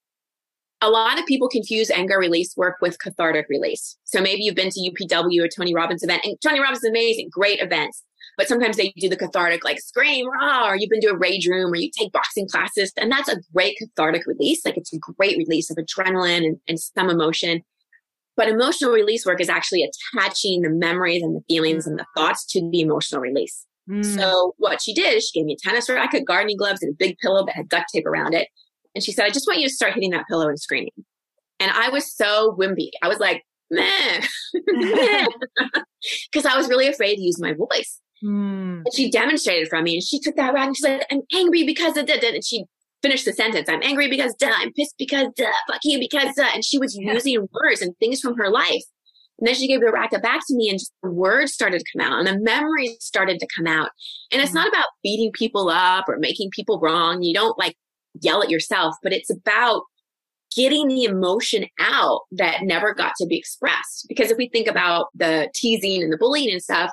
a 0.82 0.90
lot 0.90 1.20
of 1.20 1.26
people 1.26 1.50
confuse 1.50 1.90
anger 1.92 2.18
release 2.18 2.56
work 2.56 2.78
with 2.82 3.00
cathartic 3.00 3.48
release. 3.50 3.98
So 4.06 4.22
maybe 4.22 4.44
you've 4.44 4.56
been 4.56 4.70
to 4.70 4.92
UPW 4.92 5.44
or 5.44 5.48
Tony 5.48 5.76
Robbins 5.76 6.04
event 6.04 6.22
and 6.24 6.38
Tony 6.42 6.60
Robbins 6.60 6.84
is 6.84 6.90
amazing, 6.90 7.30
great 7.32 7.62
events. 7.62 8.04
But 8.38 8.48
sometimes 8.48 8.78
they 8.78 8.94
do 8.98 9.10
the 9.10 9.18
cathartic, 9.18 9.64
like 9.64 9.80
scream, 9.80 10.28
rah, 10.30 10.70
or 10.70 10.76
you've 10.76 10.92
been 10.92 11.02
to 11.02 11.08
a 11.08 11.18
rage 11.18 11.48
room 11.48 11.72
or 11.72 11.76
you 11.76 11.90
take 11.98 12.12
boxing 12.12 12.48
classes. 12.48 12.94
And 12.96 13.12
that's 13.12 13.30
a 13.30 13.42
great 13.52 13.76
cathartic 13.80 14.28
release. 14.28 14.64
Like 14.64 14.78
it's 14.78 14.94
a 14.94 15.00
great 15.00 15.38
release 15.38 15.72
of 15.72 15.78
adrenaline 15.78 16.46
and, 16.46 16.58
and 16.68 16.80
some 16.80 17.10
emotion. 17.10 17.64
But 18.36 18.48
emotional 18.48 18.92
release 18.92 19.26
work 19.26 19.42
is 19.42 19.50
actually 19.50 19.90
attaching 20.16 20.62
the 20.62 20.70
memories 20.70 21.24
and 21.24 21.36
the 21.36 21.42
feelings 21.50 21.88
and 21.88 21.98
the 21.98 22.06
thoughts 22.16 22.46
to 22.52 22.70
the 22.72 22.82
emotional 22.82 23.22
release. 23.22 23.66
Mm. 23.90 24.06
So 24.06 24.54
what 24.58 24.84
she 24.84 24.94
did 24.94 25.16
is 25.16 25.28
she 25.28 25.40
gave 25.40 25.46
me 25.46 25.54
a 25.54 25.68
tennis 25.68 25.90
racket, 25.90 26.26
gardening 26.26 26.58
gloves, 26.58 26.84
and 26.84 26.94
a 26.94 26.96
big 26.96 27.18
pillow 27.18 27.44
that 27.44 27.56
had 27.56 27.70
duct 27.70 27.86
tape 27.92 28.06
around 28.06 28.36
it. 28.36 28.48
And 28.94 29.04
she 29.04 29.12
said, 29.12 29.26
I 29.26 29.30
just 29.30 29.48
want 29.48 29.60
you 29.60 29.68
to 29.68 29.74
start 29.74 29.94
hitting 29.94 30.12
that 30.12 30.28
pillow 30.30 30.48
and 30.48 30.60
screaming. 30.60 30.92
And 31.60 31.72
I 31.72 31.90
was 31.90 32.16
so 32.16 32.56
wimpy. 32.60 32.90
I 33.02 33.08
was 33.08 33.20
like, 33.20 33.44
man, 33.72 34.22
because 36.32 36.46
I 36.46 36.56
was 36.56 36.70
really 36.70 36.88
afraid 36.88 37.16
to 37.16 37.22
use 37.22 37.42
my 37.42 37.54
voice. 37.54 38.00
Mm. 38.24 38.84
And 38.86 38.94
she 38.94 39.10
demonstrated 39.10 39.70
from 39.70 39.84
me 39.84 39.96
and 39.96 40.04
she 40.04 40.20
took 40.20 40.36
that 40.36 40.54
rag 40.54 40.68
and 40.68 40.78
she's 40.78 40.86
like, 40.86 41.06
I'm 41.12 41.22
angry 41.34 41.66
because 41.66 41.98
of 41.98 42.08
that. 42.08 42.24
And 42.24 42.44
she 42.44 42.66
finished 43.02 43.26
the 43.26 43.34
sentence. 43.34 43.70
I'm 43.70 43.84
angry 43.84 44.10
because 44.10 44.34
duh. 44.36 44.54
I'm 44.56 44.74
pissed 44.74 44.96
because 44.98 45.28
duh. 45.36 45.52
Fuck 45.68 45.82
you 45.84 46.00
because 46.00 46.36
duh. 46.36 46.50
And 46.54 46.66
she 46.66 46.78
was 46.78 46.98
yeah. 47.00 47.14
using 47.14 47.48
words 47.52 47.82
and 47.82 47.96
things 47.98 48.20
from 48.20 48.36
her 48.38 48.50
life. 48.50 48.84
And 49.40 49.48
then 49.48 49.54
she 49.54 49.68
gave 49.68 49.82
the 49.82 49.92
racket 49.92 50.24
back 50.24 50.42
to 50.48 50.56
me 50.56 50.70
and 50.70 50.80
just 50.80 50.92
the 51.04 51.12
words 51.12 51.54
started 51.54 51.80
to 51.80 51.86
come 51.96 52.12
out 52.12 52.18
and 52.18 52.28
the 52.28 52.40
memories 52.44 52.98
started 53.00 53.40
to 53.40 53.48
come 53.56 53.68
out. 53.68 53.90
And 54.32 54.42
it's 54.42 54.52
mm. 54.52 54.56
not 54.56 54.68
about 54.68 54.88
beating 55.04 55.32
people 55.32 55.70
up 55.70 56.06
or 56.08 56.18
making 56.18 56.50
people 56.52 56.80
wrong. 56.80 57.22
You 57.22 57.36
don't 57.36 57.58
like 57.58 57.76
yell 58.22 58.42
at 58.42 58.50
yourself, 58.50 58.96
but 59.04 59.14
it's 59.14 59.30
about 59.30 59.84
getting 60.56 60.88
the 60.88 61.04
emotion 61.04 61.66
out 61.80 62.22
that 62.32 62.64
never 62.64 62.94
got 62.94 63.14
to 63.20 63.28
be 63.28 63.38
expressed. 63.38 64.06
Because 64.08 64.32
if 64.32 64.38
we 64.38 64.50
think 64.50 64.68
about 64.68 65.08
the 65.14 65.50
teasing 65.54 66.02
and 66.02 66.12
the 66.12 66.18
bullying 66.18 66.52
and 66.52 66.62
stuff, 66.62 66.90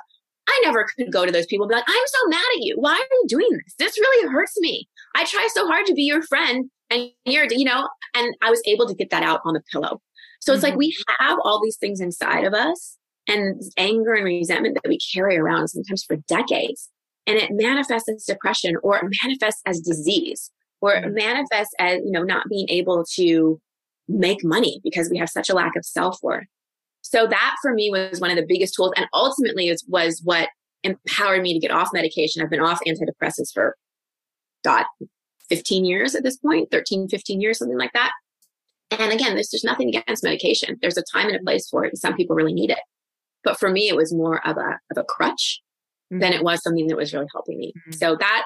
I 0.47 0.61
never 0.63 0.85
could 0.95 1.11
go 1.11 1.25
to 1.25 1.31
those 1.31 1.45
people 1.47 1.65
and 1.65 1.69
be 1.69 1.75
like, 1.75 1.85
I'm 1.87 2.07
so 2.07 2.27
mad 2.29 2.45
at 2.55 2.61
you. 2.61 2.75
Why 2.77 2.93
are 2.93 2.97
you 2.97 3.25
doing 3.27 3.49
this? 3.51 3.75
This 3.77 3.99
really 3.99 4.29
hurts 4.31 4.59
me. 4.59 4.87
I 5.15 5.25
try 5.25 5.47
so 5.53 5.67
hard 5.67 5.85
to 5.87 5.93
be 5.93 6.03
your 6.03 6.21
friend 6.23 6.69
and 6.89 7.09
you're, 7.25 7.47
you 7.49 7.65
know, 7.65 7.87
and 8.15 8.35
I 8.41 8.49
was 8.49 8.61
able 8.65 8.87
to 8.87 8.93
get 8.93 9.09
that 9.09 9.23
out 9.23 9.41
on 9.45 9.53
the 9.53 9.63
pillow. 9.71 10.01
So 10.41 10.53
it's 10.53 10.63
mm-hmm. 10.63 10.71
like 10.71 10.77
we 10.77 10.95
have 11.19 11.39
all 11.43 11.61
these 11.63 11.77
things 11.77 11.99
inside 11.99 12.43
of 12.43 12.53
us 12.53 12.97
and 13.27 13.61
anger 13.77 14.13
and 14.13 14.25
resentment 14.25 14.75
that 14.75 14.89
we 14.89 14.99
carry 15.13 15.37
around 15.37 15.69
sometimes 15.69 16.03
for 16.03 16.17
decades. 16.27 16.89
And 17.27 17.37
it 17.37 17.49
manifests 17.51 18.07
as 18.07 18.23
depression 18.23 18.75
or 18.83 18.97
it 18.97 19.05
manifests 19.23 19.61
as 19.65 19.79
disease 19.79 20.51
or 20.81 20.93
it 20.93 21.05
mm-hmm. 21.05 21.15
manifests 21.15 21.73
as, 21.79 22.01
you 22.05 22.11
know, 22.11 22.21
not 22.21 22.47
being 22.49 22.69
able 22.69 23.03
to 23.15 23.59
make 24.07 24.43
money 24.43 24.79
because 24.83 25.09
we 25.09 25.17
have 25.17 25.29
such 25.29 25.49
a 25.49 25.55
lack 25.55 25.75
of 25.75 25.83
self 25.85 26.19
worth. 26.21 26.45
So 27.07 27.27
that 27.27 27.55
for 27.61 27.71
me 27.71 27.91
was 27.91 28.19
one 28.19 28.31
of 28.31 28.35
the 28.35 28.45
biggest 28.47 28.73
tools 28.73 28.91
and 28.97 29.05
ultimately 29.13 29.69
was, 29.69 29.85
was 29.87 30.21
what 30.23 30.49
empowered 30.83 31.43
me 31.43 31.53
to 31.53 31.59
get 31.59 31.69
off 31.69 31.89
medication. 31.93 32.41
I've 32.41 32.49
been 32.49 32.61
off 32.61 32.79
antidepressants 32.87 33.53
for 33.53 33.75
God, 34.63 34.85
15 35.49 35.85
years 35.85 36.15
at 36.15 36.23
this 36.23 36.37
point, 36.37 36.71
13, 36.71 37.07
15 37.07 37.41
years, 37.41 37.59
something 37.59 37.77
like 37.77 37.93
that. 37.93 38.11
And 38.89 39.13
again, 39.13 39.35
there's, 39.35 39.49
there's 39.49 39.63
nothing 39.63 39.95
against 39.95 40.23
medication. 40.23 40.79
There's 40.81 40.97
a 40.97 41.03
time 41.03 41.27
and 41.27 41.35
a 41.35 41.43
place 41.43 41.69
for 41.69 41.85
it. 41.85 41.89
And 41.89 41.99
some 41.99 42.15
people 42.15 42.35
really 42.35 42.53
need 42.53 42.71
it. 42.71 42.79
But 43.43 43.59
for 43.59 43.69
me, 43.69 43.87
it 43.87 43.95
was 43.95 44.11
more 44.11 44.45
of 44.47 44.57
a, 44.57 44.79
of 44.89 44.97
a 44.97 45.03
crutch 45.03 45.61
mm-hmm. 46.11 46.21
than 46.21 46.33
it 46.33 46.43
was 46.43 46.63
something 46.63 46.87
that 46.87 46.97
was 46.97 47.13
really 47.13 47.27
helping 47.31 47.59
me. 47.59 47.71
Mm-hmm. 47.77 47.91
So 47.91 48.15
that 48.19 48.45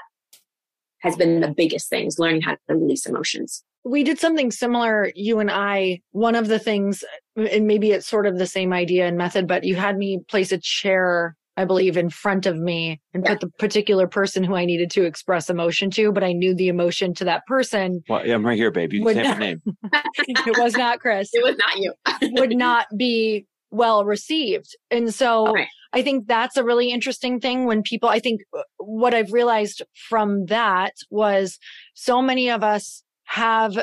has 0.99 1.15
been 1.15 1.39
the 1.39 1.53
biggest 1.55 1.89
thing 1.89 2.07
is 2.07 2.19
learning 2.19 2.41
how 2.41 2.51
to 2.51 2.59
release 2.67 3.05
emotions 3.05 3.63
we 3.83 4.03
did 4.03 4.19
something 4.19 4.51
similar, 4.51 5.11
you 5.15 5.39
and 5.39 5.49
I. 5.49 6.01
One 6.11 6.35
of 6.35 6.47
the 6.47 6.59
things, 6.59 7.03
and 7.35 7.67
maybe 7.67 7.91
it's 7.91 8.07
sort 8.07 8.27
of 8.27 8.37
the 8.37 8.47
same 8.47 8.73
idea 8.73 9.07
and 9.07 9.17
method, 9.17 9.47
but 9.47 9.63
you 9.63 9.75
had 9.75 9.97
me 9.97 10.19
place 10.29 10.51
a 10.51 10.57
chair, 10.57 11.35
I 11.55 11.65
believe, 11.65 11.97
in 11.97 12.09
front 12.09 12.45
of 12.45 12.57
me 12.57 12.99
and 13.13 13.23
yeah. 13.23 13.31
put 13.31 13.41
the 13.41 13.49
particular 13.57 14.07
person 14.07 14.43
who 14.43 14.55
I 14.55 14.65
needed 14.65 14.91
to 14.91 15.03
express 15.03 15.49
emotion 15.49 15.89
to, 15.91 16.11
but 16.11 16.23
I 16.23 16.33
knew 16.33 16.53
the 16.53 16.67
emotion 16.67 17.13
to 17.15 17.25
that 17.25 17.45
person. 17.47 18.01
Well, 18.09 18.25
yeah, 18.25 18.35
I'm 18.35 18.45
right 18.45 18.57
here, 18.57 18.71
baby. 18.71 18.97
You 18.97 19.05
can 19.05 19.15
say 19.15 19.23
my 19.23 19.37
name. 19.37 19.61
it 19.93 20.57
was 20.57 20.75
not 20.75 20.99
Chris. 20.99 21.29
It 21.33 21.43
was 21.43 21.57
not 21.57 21.77
you. 21.77 21.93
would 22.39 22.55
not 22.55 22.87
be 22.97 23.45
well 23.71 24.03
received. 24.03 24.75
And 24.91 25.13
so 25.13 25.49
okay. 25.49 25.67
I 25.93 26.01
think 26.01 26.27
that's 26.27 26.57
a 26.57 26.63
really 26.63 26.91
interesting 26.91 27.39
thing 27.39 27.65
when 27.65 27.81
people, 27.81 28.09
I 28.09 28.19
think 28.19 28.41
uh, 28.55 28.61
what 28.77 29.13
I've 29.13 29.31
realized 29.31 29.81
from 30.09 30.45
that 30.47 30.93
was 31.09 31.57
so 31.93 32.21
many 32.21 32.49
of 32.49 32.63
us 32.63 33.03
have 33.29 33.77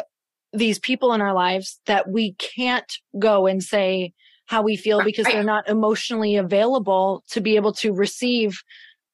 these 0.52 0.78
people 0.78 1.12
in 1.12 1.20
our 1.20 1.32
lives 1.32 1.80
that 1.86 2.10
we 2.10 2.34
can't 2.34 2.92
go 3.18 3.46
and 3.46 3.62
say 3.62 4.12
how 4.46 4.60
we 4.60 4.76
feel 4.76 5.02
because 5.04 5.24
they're 5.26 5.44
not 5.44 5.68
emotionally 5.68 6.36
available 6.36 7.22
to 7.30 7.40
be 7.40 7.54
able 7.54 7.72
to 7.72 7.92
receive 7.92 8.60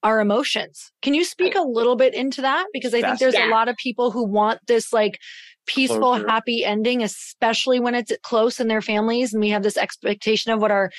our 0.02 0.20
emotions. 0.20 0.90
Can 1.02 1.12
you 1.14 1.24
speak 1.24 1.54
a 1.54 1.60
little 1.60 1.96
bit 1.96 2.14
into 2.14 2.40
that? 2.40 2.66
Because 2.72 2.94
I 2.94 3.02
think 3.02 3.18
there's 3.18 3.34
a 3.34 3.48
lot 3.48 3.68
of 3.68 3.76
people 3.76 4.10
who 4.10 4.26
want 4.26 4.60
this 4.66 4.92
like 4.92 5.18
peaceful, 5.66 6.14
happy 6.14 6.64
ending, 6.64 7.02
especially 7.02 7.78
when 7.78 7.94
it's 7.94 8.12
close 8.22 8.58
in 8.58 8.68
their 8.68 8.82
families. 8.82 9.34
And 9.34 9.40
we 9.40 9.50
have 9.50 9.62
this 9.62 9.76
expectation 9.76 10.50
of 10.50 10.60
what 10.60 10.70
our 10.70 10.90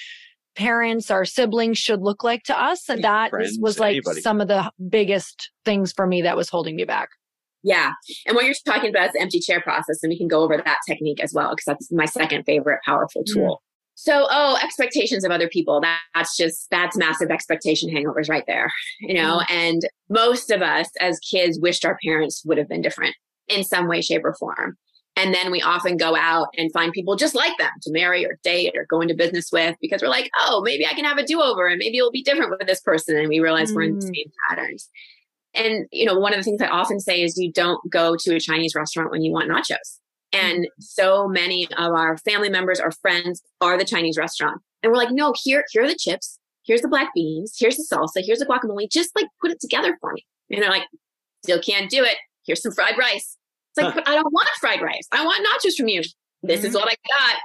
parents, 0.56 1.10
our 1.10 1.26
siblings 1.26 1.80
should 1.80 2.02
look 2.02 2.24
like 2.24 2.44
to 2.44 2.60
us. 2.60 2.88
And 2.88 3.04
that 3.04 3.32
Friends, 3.32 3.58
was 3.60 3.80
like 3.80 3.96
anybody. 3.96 4.22
some 4.22 4.42
of 4.42 4.48
the 4.48 4.72
biggest 4.90 5.52
things 5.66 5.92
for 5.92 6.06
me 6.06 6.22
that 6.22 6.38
was 6.38 6.50
holding 6.50 6.76
me 6.76 6.86
back. 6.86 7.10
Yeah. 7.64 7.94
And 8.26 8.36
what 8.36 8.46
you're 8.46 8.56
talking 8.66 8.90
about 8.90 9.08
is 9.08 9.14
the 9.14 9.22
empty 9.22 9.40
chair 9.40 9.62
process. 9.62 10.04
And 10.04 10.10
we 10.10 10.18
can 10.18 10.28
go 10.28 10.42
over 10.42 10.58
that 10.58 10.78
technique 10.88 11.24
as 11.24 11.34
well, 11.34 11.52
because 11.52 11.66
that's 11.66 11.92
my 11.92 12.06
second 12.06 12.44
favorite 12.44 12.82
powerful 12.86 13.24
mm. 13.24 13.34
tool. 13.34 13.56
Mm. 13.56 13.68
So, 13.96 14.28
oh, 14.30 14.58
expectations 14.62 15.24
of 15.24 15.32
other 15.32 15.48
people. 15.48 15.80
That, 15.80 16.02
that's 16.16 16.36
just, 16.36 16.68
that's 16.72 16.98
massive 16.98 17.30
expectation 17.30 17.90
hangovers 17.90 18.28
right 18.28 18.44
there, 18.48 18.72
you 19.00 19.14
know? 19.14 19.42
Mm. 19.50 19.52
And 19.52 19.82
most 20.10 20.52
of 20.52 20.62
us 20.62 20.90
as 21.00 21.20
kids 21.20 21.60
wished 21.60 21.86
our 21.86 21.98
parents 22.04 22.44
would 22.46 22.58
have 22.58 22.68
been 22.68 22.82
different 22.82 23.16
in 23.48 23.64
some 23.64 23.88
way, 23.88 24.02
shape, 24.02 24.26
or 24.26 24.34
form. 24.34 24.78
And 25.16 25.34
then 25.34 25.52
we 25.52 25.62
often 25.62 25.96
go 25.96 26.16
out 26.16 26.48
and 26.58 26.74
find 26.74 26.92
people 26.92 27.16
just 27.16 27.36
like 27.36 27.56
them 27.60 27.70
to 27.84 27.92
marry 27.92 28.26
or 28.26 28.40
date 28.44 28.74
or 28.76 28.88
go 28.90 29.00
into 29.00 29.14
business 29.14 29.52
with 29.54 29.76
because 29.80 30.02
we're 30.02 30.08
like, 30.08 30.32
oh, 30.40 30.62
maybe 30.66 30.88
I 30.88 30.94
can 30.94 31.06
have 31.06 31.20
a 31.20 31.26
do 31.26 31.40
over 31.40 31.68
and 31.68 31.78
maybe 31.78 32.00
it'll 32.00 32.12
be 32.12 32.24
different 32.24 32.50
with 32.50 32.68
this 32.68 32.82
person. 32.82 33.16
And 33.16 33.30
we 33.30 33.40
realize 33.40 33.72
mm. 33.72 33.76
we're 33.76 33.84
in 33.84 34.00
the 34.00 34.06
mm. 34.06 34.16
same 34.16 34.32
patterns. 34.50 34.90
And, 35.56 35.86
you 35.92 36.06
know, 36.06 36.18
one 36.18 36.34
of 36.34 36.40
the 36.40 36.44
things 36.44 36.62
I 36.62 36.68
often 36.68 37.00
say 37.00 37.22
is 37.22 37.38
you 37.38 37.52
don't 37.52 37.80
go 37.92 38.16
to 38.20 38.36
a 38.36 38.40
Chinese 38.40 38.76
restaurant 38.76 39.12
when 39.12 39.22
you 39.22 39.32
want 39.32 39.52
nachos. 39.52 40.00
And 40.32 40.66
mm. 40.66 40.68
so 40.80 41.28
many 41.28 41.68
of 41.78 41.94
our 41.94 42.18
family 42.18 42.50
members, 42.50 42.80
or 42.80 42.92
friends 42.92 43.42
are 43.62 43.78
the 43.78 43.86
Chinese 43.86 44.18
restaurant. 44.18 44.62
And 44.82 44.92
we're 44.92 44.98
like, 44.98 45.12
no, 45.12 45.34
here, 45.44 45.64
here 45.72 45.84
are 45.84 45.88
the 45.88 45.96
chips. 45.96 46.40
Here's 46.66 46.82
the 46.82 46.88
black 46.88 47.14
beans. 47.14 47.56
Here's 47.58 47.78
the 47.78 47.86
salsa. 47.90 48.24
Here's 48.26 48.40
the 48.40 48.46
guacamole. 48.46 48.92
Just 48.92 49.12
like 49.16 49.28
put 49.42 49.52
it 49.52 49.60
together 49.60 49.98
for 50.02 50.14
me. 50.14 50.26
And 50.50 50.62
they're 50.62 50.70
like, 50.70 50.88
still 51.44 51.62
can't 51.62 51.90
do 51.90 52.04
it. 52.04 52.18
Here's 52.46 52.62
some 52.62 52.72
fried 52.72 52.98
rice. 52.98 53.38
It's 53.76 53.84
like, 53.84 53.94
huh. 53.94 54.02
but 54.04 54.08
I 54.08 54.16
don't 54.16 54.34
want 54.34 54.48
fried 54.60 54.82
rice. 54.82 55.08
I 55.12 55.26
want 55.26 55.46
nachos 55.46 55.76
from 55.78 55.88
you. 55.88 56.02
This 56.42 56.60
mm-hmm. 56.60 56.68
is 56.68 56.74
what 56.74 56.88
I 56.88 56.96
got. 57.10 57.38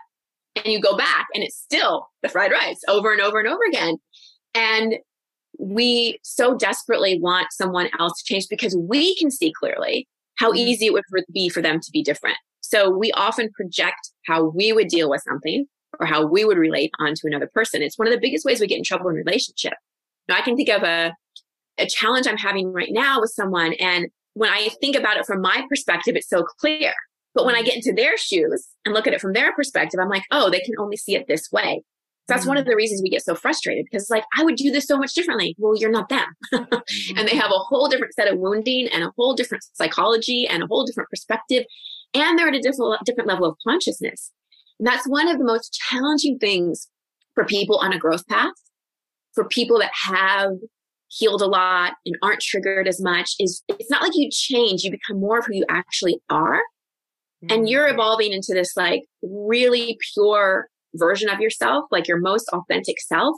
And 0.64 0.72
you 0.72 0.80
go 0.80 0.96
back 0.96 1.26
and 1.34 1.44
it's 1.44 1.56
still 1.56 2.08
the 2.22 2.28
fried 2.28 2.52
rice 2.52 2.80
over 2.88 3.12
and 3.12 3.20
over 3.20 3.38
and 3.38 3.48
over 3.48 3.62
again. 3.68 3.96
And 4.54 4.94
we 5.58 6.18
so 6.22 6.56
desperately 6.56 7.18
want 7.20 7.48
someone 7.52 7.88
else 7.98 8.12
to 8.18 8.24
change 8.24 8.46
because 8.48 8.76
we 8.76 9.14
can 9.16 9.30
see 9.30 9.52
clearly 9.52 10.08
how 10.36 10.50
mm-hmm. 10.50 10.58
easy 10.58 10.86
it 10.86 10.92
would 10.92 11.04
be 11.32 11.48
for 11.48 11.60
them 11.60 11.80
to 11.80 11.90
be 11.92 12.02
different. 12.02 12.36
So 12.60 12.90
we 12.90 13.12
often 13.12 13.50
project 13.52 14.10
how 14.26 14.44
we 14.44 14.72
would 14.72 14.88
deal 14.88 15.10
with 15.10 15.22
something 15.26 15.66
or 15.98 16.06
how 16.06 16.26
we 16.26 16.44
would 16.44 16.58
relate 16.58 16.90
onto 17.00 17.26
another 17.26 17.50
person. 17.52 17.82
It's 17.82 17.98
one 17.98 18.08
of 18.08 18.14
the 18.14 18.20
biggest 18.20 18.44
ways 18.44 18.60
we 18.60 18.66
get 18.66 18.78
in 18.78 18.84
trouble 18.84 19.08
in 19.08 19.16
relationship. 19.16 19.74
Now 20.28 20.36
I 20.36 20.42
can 20.42 20.56
think 20.56 20.68
of 20.68 20.82
a, 20.82 21.14
a 21.78 21.86
challenge 21.86 22.26
I'm 22.26 22.36
having 22.36 22.72
right 22.72 22.90
now 22.90 23.20
with 23.20 23.30
someone 23.30 23.72
and 23.74 24.08
when 24.34 24.50
I 24.50 24.68
think 24.80 24.94
about 24.94 25.16
it 25.16 25.26
from 25.26 25.40
my 25.40 25.64
perspective, 25.68 26.14
it's 26.14 26.28
so 26.28 26.44
clear. 26.60 26.92
But 27.34 27.44
when 27.44 27.56
I 27.56 27.62
get 27.62 27.74
into 27.74 27.92
their 27.92 28.16
shoes 28.16 28.68
and 28.84 28.94
look 28.94 29.06
at 29.06 29.12
it 29.12 29.20
from 29.20 29.32
their 29.32 29.52
perspective, 29.52 29.98
I'm 30.00 30.08
like, 30.08 30.22
oh, 30.30 30.48
they 30.48 30.60
can 30.60 30.74
only 30.78 30.96
see 30.96 31.16
it 31.16 31.26
this 31.26 31.50
way. 31.50 31.82
That's 32.28 32.42
mm-hmm. 32.42 32.48
one 32.48 32.56
of 32.58 32.66
the 32.66 32.76
reasons 32.76 33.02
we 33.02 33.08
get 33.08 33.24
so 33.24 33.34
frustrated 33.34 33.86
because 33.86 34.04
it's 34.04 34.10
like, 34.10 34.24
I 34.38 34.44
would 34.44 34.56
do 34.56 34.70
this 34.70 34.86
so 34.86 34.98
much 34.98 35.14
differently. 35.14 35.56
Well, 35.58 35.76
you're 35.76 35.90
not 35.90 36.10
them. 36.10 36.26
and 36.52 37.26
they 37.26 37.36
have 37.36 37.50
a 37.50 37.58
whole 37.58 37.88
different 37.88 38.14
set 38.14 38.28
of 38.28 38.38
wounding 38.38 38.88
and 38.88 39.02
a 39.02 39.12
whole 39.16 39.34
different 39.34 39.64
psychology 39.72 40.46
and 40.46 40.62
a 40.62 40.66
whole 40.66 40.84
different 40.84 41.08
perspective. 41.08 41.64
And 42.14 42.38
they're 42.38 42.48
at 42.48 42.54
a 42.54 42.60
different, 42.60 43.02
different 43.04 43.28
level 43.28 43.46
of 43.46 43.56
consciousness. 43.66 44.30
And 44.78 44.86
that's 44.86 45.08
one 45.08 45.26
of 45.26 45.38
the 45.38 45.44
most 45.44 45.72
challenging 45.72 46.38
things 46.38 46.88
for 47.34 47.44
people 47.44 47.78
on 47.78 47.92
a 47.92 47.98
growth 47.98 48.26
path, 48.26 48.52
for 49.34 49.46
people 49.46 49.78
that 49.78 49.92
have 49.94 50.52
healed 51.08 51.40
a 51.40 51.46
lot 51.46 51.94
and 52.04 52.16
aren't 52.22 52.40
triggered 52.40 52.86
as 52.86 53.00
much 53.00 53.32
is 53.40 53.62
it's 53.68 53.90
not 53.90 54.02
like 54.02 54.12
you 54.14 54.28
change, 54.30 54.82
you 54.82 54.90
become 54.90 55.18
more 55.18 55.38
of 55.38 55.46
who 55.46 55.54
you 55.54 55.64
actually 55.70 56.20
are. 56.28 56.60
Mm-hmm. 57.42 57.52
And 57.52 57.68
you're 57.68 57.88
evolving 57.88 58.32
into 58.32 58.52
this 58.52 58.76
like 58.76 59.04
really 59.22 59.96
pure 60.12 60.68
version 60.94 61.28
of 61.28 61.40
yourself, 61.40 61.84
like 61.90 62.08
your 62.08 62.20
most 62.20 62.48
authentic 62.50 63.00
self. 63.00 63.36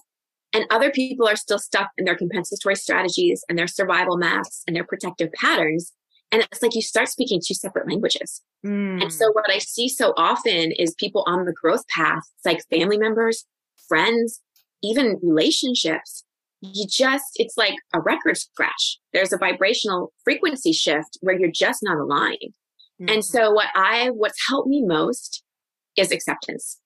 And 0.53 0.67
other 0.71 0.91
people 0.91 1.29
are 1.29 1.37
still 1.37 1.59
stuck 1.59 1.91
in 1.97 2.05
their 2.05 2.17
compensatory 2.17 2.75
strategies 2.75 3.45
and 3.49 3.57
their 3.57 3.69
survival 3.69 4.17
masks 4.17 4.63
and 4.67 4.75
their 4.75 4.85
protective 4.85 5.33
patterns. 5.33 5.93
And 6.33 6.43
it's 6.43 6.63
like 6.63 6.75
you 6.75 6.83
start 6.83 7.09
speaking 7.09 7.41
two 7.45 7.55
separate 7.55 7.89
languages. 7.89 8.43
Mm. 8.65 9.03
And 9.03 9.13
so 9.13 9.31
what 9.33 9.51
I 9.51 9.59
see 9.59 9.89
so 9.89 10.13
often 10.17 10.73
is 10.73 10.95
people 10.95 11.25
on 11.27 11.45
the 11.45 11.53
growth 11.53 11.87
path, 11.89 12.23
it's 12.37 12.47
like 12.47 12.61
family 12.71 12.99
members, 12.99 13.47
friends, 13.89 14.41
even 14.83 15.19
relationships 15.23 16.25
you 16.61 16.87
just, 16.87 17.25
it's 17.37 17.57
like 17.57 17.75
a 17.95 18.01
record 18.01 18.37
scratch. 18.37 18.99
There's 19.13 19.33
a 19.33 19.39
vibrational 19.39 20.13
frequency 20.25 20.73
shift 20.73 21.19
where 21.21 21.39
you're 21.39 21.51
just 21.51 21.83
not 21.83 21.99
aligned. 21.99 22.55
Mm-hmm. 23.01 23.09
And 23.09 23.25
so 23.25 23.51
what 23.51 23.69
I, 23.75 24.11
what's 24.11 24.47
helped 24.49 24.69
me 24.69 24.83
most 24.85 25.43
is 25.97 26.13
acceptance. 26.13 26.79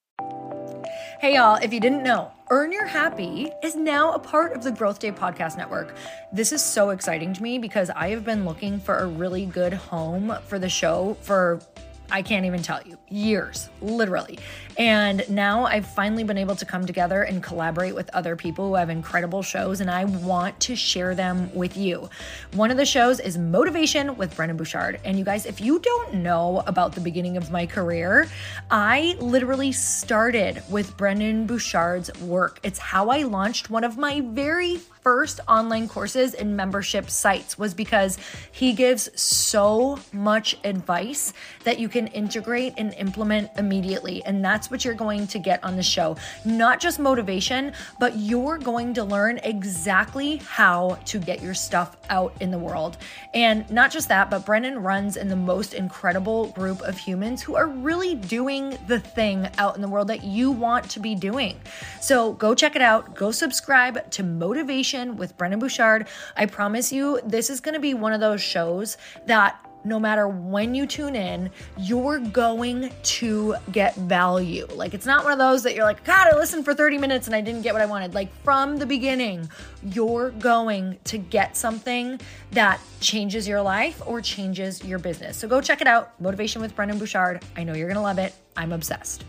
Hey, 1.24 1.36
y'all, 1.36 1.56
if 1.56 1.72
you 1.72 1.80
didn't 1.80 2.02
know, 2.02 2.30
Earn 2.50 2.70
Your 2.70 2.84
Happy 2.84 3.50
is 3.62 3.74
now 3.74 4.12
a 4.12 4.18
part 4.18 4.52
of 4.52 4.62
the 4.62 4.70
Growth 4.70 4.98
Day 4.98 5.10
Podcast 5.10 5.56
Network. 5.56 5.94
This 6.34 6.52
is 6.52 6.62
so 6.62 6.90
exciting 6.90 7.32
to 7.32 7.42
me 7.42 7.58
because 7.58 7.88
I 7.88 8.10
have 8.10 8.26
been 8.26 8.44
looking 8.44 8.78
for 8.78 8.98
a 8.98 9.06
really 9.06 9.46
good 9.46 9.72
home 9.72 10.36
for 10.46 10.58
the 10.58 10.68
show 10.68 11.16
for 11.22 11.60
I 12.10 12.22
can't 12.22 12.44
even 12.44 12.62
tell 12.62 12.80
you, 12.84 12.98
years, 13.08 13.68
literally. 13.80 14.38
And 14.78 15.28
now 15.28 15.64
I've 15.64 15.86
finally 15.86 16.22
been 16.22 16.38
able 16.38 16.54
to 16.56 16.64
come 16.64 16.86
together 16.86 17.22
and 17.22 17.42
collaborate 17.42 17.94
with 17.94 18.10
other 18.10 18.36
people 18.36 18.68
who 18.68 18.74
have 18.74 18.90
incredible 18.90 19.42
shows, 19.42 19.80
and 19.80 19.90
I 19.90 20.04
want 20.04 20.58
to 20.60 20.76
share 20.76 21.14
them 21.14 21.52
with 21.54 21.76
you. 21.76 22.08
One 22.52 22.70
of 22.70 22.76
the 22.76 22.84
shows 22.84 23.20
is 23.20 23.38
Motivation 23.38 24.16
with 24.16 24.36
Brendon 24.36 24.56
Burchard. 24.56 25.00
And 25.04 25.18
you 25.18 25.24
guys, 25.24 25.46
if 25.46 25.60
you 25.60 25.78
don't 25.78 26.14
know 26.14 26.62
about 26.66 26.92
the 26.92 27.00
beginning 27.00 27.36
of 27.36 27.50
my 27.50 27.66
career, 27.66 28.28
I 28.70 29.16
literally 29.20 29.72
started 29.72 30.62
with 30.68 30.96
Brendon 30.96 31.46
Burchard's 31.46 32.10
work. 32.20 32.60
It's 32.62 32.78
how 32.78 33.08
I 33.08 33.22
launched 33.22 33.70
one 33.70 33.84
of 33.84 33.96
my 33.96 34.20
very 34.20 34.80
first 35.04 35.38
online 35.46 35.86
courses 35.86 36.32
and 36.32 36.56
membership 36.56 37.10
sites 37.10 37.58
was 37.58 37.74
because 37.74 38.18
he 38.50 38.72
gives 38.72 39.10
so 39.20 39.98
much 40.12 40.56
advice 40.64 41.34
that 41.64 41.78
you 41.78 41.90
can 41.90 42.06
integrate 42.08 42.72
and 42.78 42.94
implement 42.94 43.50
immediately. 43.58 44.24
And 44.24 44.42
that's 44.42 44.70
what 44.70 44.82
you're 44.82 44.94
going 44.94 45.26
to 45.26 45.38
get 45.38 45.62
on 45.62 45.76
the 45.76 45.82
show. 45.82 46.16
Not 46.46 46.80
just 46.80 46.98
motivation, 46.98 47.74
but 48.00 48.16
you're 48.16 48.56
going 48.56 48.94
to 48.94 49.04
learn 49.04 49.38
exactly 49.44 50.36
how 50.36 50.98
to 51.04 51.18
get 51.18 51.42
your 51.42 51.54
stuff 51.54 51.98
out 52.08 52.34
in 52.40 52.50
the 52.50 52.58
world. 52.58 52.96
And 53.34 53.70
not 53.70 53.90
just 53.90 54.08
that, 54.08 54.30
but 54.30 54.46
Brendon 54.46 54.82
runs 54.82 55.18
in 55.18 55.28
the 55.28 55.36
most 55.36 55.74
incredible 55.74 56.46
group 56.48 56.80
of 56.80 56.96
humans 56.96 57.42
who 57.42 57.56
are 57.56 57.66
really 57.66 58.14
doing 58.14 58.78
the 58.86 59.00
thing 59.00 59.48
out 59.58 59.76
in 59.76 59.82
the 59.82 59.88
world 59.88 60.08
that 60.08 60.24
you 60.24 60.50
want 60.50 60.88
to 60.90 61.00
be 61.00 61.14
doing. 61.14 61.60
So 62.00 62.32
go 62.32 62.54
check 62.54 62.74
it 62.74 62.82
out. 62.82 63.14
Go 63.14 63.30
subscribe 63.30 64.10
to 64.12 64.22
Motivation 64.22 64.93
with 65.16 65.36
Brendon 65.36 65.60
Burchard. 65.60 66.08
I 66.36 66.46
promise 66.46 66.92
you, 66.92 67.20
this 67.24 67.50
is 67.50 67.60
going 67.60 67.74
to 67.74 67.80
be 67.80 67.94
one 67.94 68.12
of 68.12 68.20
those 68.20 68.40
shows 68.40 68.96
that 69.26 69.58
no 69.84 70.00
matter 70.00 70.26
when 70.26 70.74
you 70.74 70.86
tune 70.86 71.14
in, 71.14 71.50
you're 71.76 72.18
going 72.18 72.90
to 73.02 73.54
get 73.70 73.94
value. 73.96 74.66
Like, 74.74 74.94
it's 74.94 75.06
not 75.06 75.24
one 75.24 75.32
of 75.32 75.38
those 75.38 75.62
that 75.64 75.74
you're 75.74 75.84
like, 75.84 76.04
God, 76.04 76.32
I 76.32 76.36
listened 76.36 76.64
for 76.64 76.74
30 76.74 76.98
minutes 76.98 77.26
and 77.26 77.36
I 77.36 77.40
didn't 77.40 77.62
get 77.62 77.74
what 77.74 77.82
I 77.82 77.86
wanted. 77.86 78.14
Like, 78.14 78.34
from 78.42 78.78
the 78.78 78.86
beginning, 78.86 79.48
you're 79.82 80.30
going 80.30 80.98
to 81.04 81.18
get 81.18 81.56
something 81.56 82.18
that 82.52 82.80
changes 83.00 83.46
your 83.46 83.60
life 83.60 84.00
or 84.06 84.20
changes 84.20 84.82
your 84.82 84.98
business. 84.98 85.36
So 85.36 85.46
go 85.46 85.60
check 85.60 85.80
it 85.80 85.86
out 85.86 86.18
Motivation 86.20 86.62
with 86.62 86.74
Brendon 86.74 86.98
Burchard. 86.98 87.44
I 87.56 87.64
know 87.64 87.74
you're 87.74 87.88
going 87.88 87.96
to 87.96 88.02
love 88.02 88.18
it. 88.18 88.34
I'm 88.56 88.72
obsessed. 88.72 89.24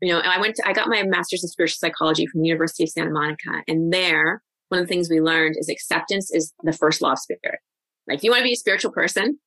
You 0.00 0.12
know, 0.12 0.20
I 0.20 0.40
went 0.40 0.56
to, 0.56 0.68
I 0.68 0.72
got 0.72 0.88
my 0.88 1.02
master's 1.02 1.42
in 1.42 1.48
spiritual 1.48 1.76
psychology 1.78 2.26
from 2.26 2.42
the 2.42 2.48
University 2.48 2.84
of 2.84 2.90
Santa 2.90 3.10
Monica. 3.10 3.62
And 3.68 3.92
there, 3.92 4.42
one 4.68 4.80
of 4.80 4.86
the 4.86 4.92
things 4.92 5.10
we 5.10 5.20
learned 5.20 5.56
is 5.58 5.68
acceptance 5.68 6.30
is 6.32 6.52
the 6.62 6.72
first 6.72 7.02
law 7.02 7.12
of 7.12 7.18
spirit. 7.18 7.60
Like, 8.06 8.18
if 8.18 8.24
you 8.24 8.30
want 8.30 8.40
to 8.40 8.44
be 8.44 8.52
a 8.52 8.56
spiritual 8.56 8.92
person, 8.92 9.38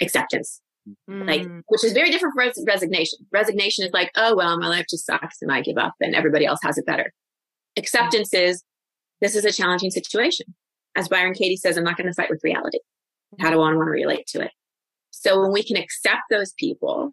acceptance. 0.00 0.60
Mm. 1.08 1.26
Like, 1.26 1.48
which 1.68 1.84
is 1.84 1.92
very 1.92 2.10
different 2.10 2.34
from 2.34 2.46
res- 2.46 2.64
resignation. 2.66 3.18
Resignation 3.32 3.86
is 3.86 3.92
like, 3.92 4.10
oh, 4.16 4.34
well, 4.36 4.58
my 4.58 4.68
life 4.68 4.86
just 4.88 5.06
sucks 5.06 5.38
and 5.40 5.50
I 5.52 5.60
give 5.60 5.78
up 5.78 5.94
and 6.00 6.14
everybody 6.14 6.46
else 6.46 6.60
has 6.62 6.78
it 6.78 6.86
better. 6.86 7.12
Acceptance 7.76 8.30
mm. 8.34 8.42
is, 8.42 8.62
this 9.20 9.34
is 9.34 9.44
a 9.44 9.52
challenging 9.52 9.90
situation. 9.90 10.46
As 10.96 11.08
Byron 11.08 11.34
Katie 11.34 11.56
says, 11.56 11.76
I'm 11.76 11.84
not 11.84 11.96
going 11.96 12.06
to 12.06 12.14
fight 12.14 12.30
with 12.30 12.44
reality. 12.44 12.78
How 13.40 13.50
do 13.50 13.56
I 13.56 13.74
want 13.74 13.86
to 13.86 13.90
relate 13.90 14.26
to 14.28 14.42
it? 14.42 14.50
So 15.10 15.40
when 15.40 15.52
we 15.52 15.64
can 15.64 15.76
accept 15.76 16.22
those 16.30 16.52
people, 16.58 17.12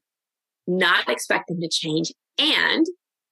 not 0.68 1.10
expect 1.10 1.48
them 1.48 1.60
to 1.62 1.70
change 1.70 2.12
and 2.38 2.86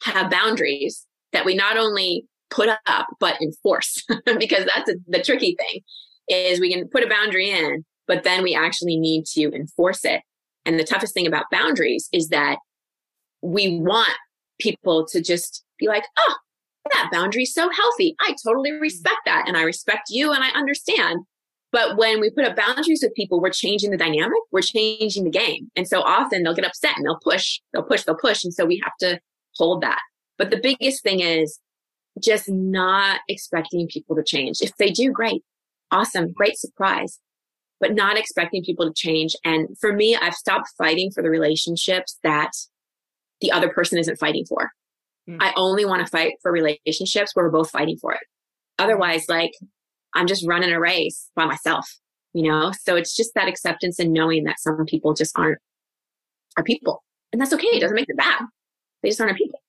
have 0.04 0.32
boundaries 0.32 1.06
that 1.34 1.46
we 1.46 1.56
not 1.56 1.78
only 1.78 2.26
put 2.50 2.70
up 2.70 3.08
but 3.20 3.40
enforce 3.42 4.04
because 4.40 4.66
that's 4.66 4.90
a, 4.90 4.96
the 5.08 5.22
tricky 5.22 5.56
thing 5.60 5.82
is 6.28 6.60
we 6.60 6.72
can 6.72 6.88
put 6.88 7.04
a 7.04 7.10
boundary 7.10 7.50
in 7.50 7.84
but 8.10 8.24
then 8.24 8.42
we 8.42 8.56
actually 8.56 8.98
need 8.98 9.26
to 9.28 9.54
enforce 9.54 10.04
it. 10.04 10.22
And 10.66 10.80
the 10.80 10.84
toughest 10.84 11.14
thing 11.14 11.28
about 11.28 11.46
boundaries 11.52 12.10
is 12.12 12.30
that 12.30 12.58
we 13.42 13.80
want 13.80 14.10
people 14.60 15.06
to 15.12 15.22
just 15.22 15.64
be 15.78 15.88
like 15.88 16.04
oh 16.18 16.36
that 16.94 17.10
boundary 17.14 17.44
is 17.44 17.54
so 17.54 17.70
healthy. 17.70 18.16
I 18.20 18.36
totally 18.44 18.72
mm. 18.72 18.82
respect 18.82 19.20
that 19.26 19.46
and 19.48 19.56
i 19.56 19.62
respect 19.62 20.10
you 20.10 20.34
and 20.34 20.44
i 20.44 20.50
understand 20.50 21.20
but 21.71 21.97
when 21.97 22.19
we 22.19 22.32
put 22.32 22.45
up 22.45 22.55
boundaries 22.55 23.01
with 23.03 23.13
people, 23.13 23.39
we're 23.39 23.51
changing 23.51 23.91
the 23.91 23.97
dynamic, 23.97 24.39
we're 24.51 24.62
changing 24.62 25.23
the 25.23 25.29
game. 25.29 25.69
And 25.75 25.88
so 25.88 26.01
often 26.01 26.43
they'll 26.43 26.55
get 26.55 26.65
upset 26.65 26.97
and 26.97 27.05
they'll 27.05 27.19
push, 27.23 27.60
they'll 27.73 27.84
push, 27.84 28.03
they'll 28.03 28.15
push. 28.15 28.43
And 28.43 28.53
so 28.53 28.65
we 28.65 28.82
have 28.84 28.93
to 29.01 29.19
hold 29.55 29.82
that. 29.82 29.99
But 30.38 30.49
the 30.49 30.60
biggest 30.62 31.03
thing 31.03 31.19
is 31.19 31.60
just 32.21 32.49
not 32.49 33.19
expecting 33.27 33.88
people 33.88 34.15
to 34.15 34.23
change. 34.23 34.62
If 34.62 34.75
they 34.77 34.89
do, 34.89 35.12
great, 35.12 35.43
awesome, 35.91 36.32
great 36.32 36.58
surprise, 36.58 37.19
but 37.79 37.93
not 37.93 38.17
expecting 38.17 38.63
people 38.63 38.88
to 38.88 38.93
change. 38.93 39.36
And 39.45 39.77
for 39.79 39.93
me, 39.93 40.15
I've 40.15 40.34
stopped 40.34 40.69
fighting 40.77 41.12
for 41.12 41.21
the 41.21 41.29
relationships 41.29 42.17
that 42.23 42.51
the 43.41 43.51
other 43.51 43.69
person 43.69 43.99
isn't 43.99 44.17
fighting 44.17 44.45
for. 44.45 44.71
Mm. 45.29 45.38
I 45.39 45.53
only 45.55 45.86
want 45.86 46.05
to 46.05 46.10
fight 46.10 46.34
for 46.41 46.51
relationships 46.51 47.36
where 47.36 47.45
we're 47.45 47.51
both 47.51 47.69
fighting 47.69 47.97
for 48.01 48.13
it. 48.13 48.21
Otherwise, 48.79 49.25
like 49.29 49.51
I'm 50.15 50.28
just 50.28 50.48
running 50.48 50.72
a 50.72 50.80
race 50.80 51.30
by 51.36 51.45
myself, 51.45 51.88
you 52.34 52.50
know? 52.50 52.72
So 52.82 52.95
it's 52.95 53.15
just 53.15 53.32
that 53.36 53.48
acceptance 53.48 54.00
and 54.00 54.12
knowing 54.12 54.43
that 54.45 54.60
some 54.60 54.86
people 54.86 55.13
just 55.13 55.38
aren't 55.38 55.60
our 56.58 56.63
people. 56.63 57.04
And 57.32 57.41
that's 57.41 57.54
okay. 57.54 57.67
It 57.67 57.82
doesn't 57.82 57.95
make 57.95 58.08
them 58.08 58.17
bad. 58.17 58.41
They 59.04 59.10
just 59.10 59.22
aren't 59.22 59.32
our 59.32 59.38
people. 59.38 59.62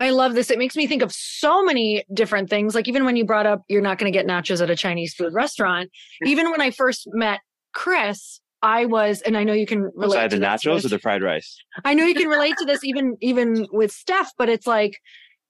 I 0.00 0.10
love 0.10 0.34
this. 0.34 0.50
It 0.50 0.58
makes 0.58 0.76
me 0.76 0.86
think 0.86 1.02
of 1.02 1.12
so 1.12 1.62
many 1.62 2.04
different 2.14 2.48
things. 2.48 2.74
Like 2.74 2.88
even 2.88 3.04
when 3.04 3.16
you 3.16 3.24
brought 3.24 3.46
up 3.46 3.62
you're 3.68 3.82
not 3.82 3.98
going 3.98 4.10
to 4.10 4.18
get 4.18 4.26
nachos 4.26 4.62
at 4.62 4.70
a 4.70 4.76
Chinese 4.76 5.14
food 5.14 5.34
restaurant, 5.34 5.90
even 6.24 6.50
when 6.50 6.62
I 6.62 6.70
first 6.70 7.06
met 7.12 7.40
Chris, 7.74 8.40
I 8.62 8.86
was, 8.86 9.22
and 9.22 9.36
I 9.36 9.44
know 9.44 9.52
you 9.52 9.66
can 9.66 9.90
relate. 9.94 10.22
Was 10.22 10.32
to 10.32 10.38
the 10.38 10.44
nachos 10.44 10.84
or 10.84 10.88
the 10.88 10.98
fried 10.98 11.22
rice? 11.22 11.56
I 11.84 11.94
know 11.94 12.04
you 12.04 12.14
can 12.14 12.28
relate 12.28 12.56
to 12.58 12.64
this 12.64 12.82
even 12.84 13.16
even 13.20 13.66
with 13.72 13.90
Steph, 13.90 14.32
but 14.38 14.48
it's 14.48 14.66
like 14.66 14.98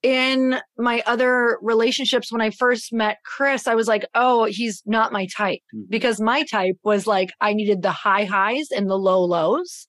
in 0.03 0.59
my 0.77 1.03
other 1.05 1.59
relationships 1.61 2.31
when 2.31 2.41
I 2.41 2.49
first 2.49 2.91
met 2.91 3.17
Chris, 3.23 3.67
I 3.67 3.75
was 3.75 3.87
like, 3.87 4.05
oh, 4.15 4.45
he's 4.45 4.81
not 4.85 5.11
my 5.11 5.27
type 5.27 5.59
mm-hmm. 5.73 5.85
because 5.89 6.19
my 6.19 6.43
type 6.43 6.77
was 6.83 7.05
like, 7.05 7.31
I 7.39 7.53
needed 7.53 7.81
the 7.83 7.91
high 7.91 8.25
highs 8.25 8.69
and 8.71 8.89
the 8.89 8.97
low 8.97 9.23
lows. 9.23 9.85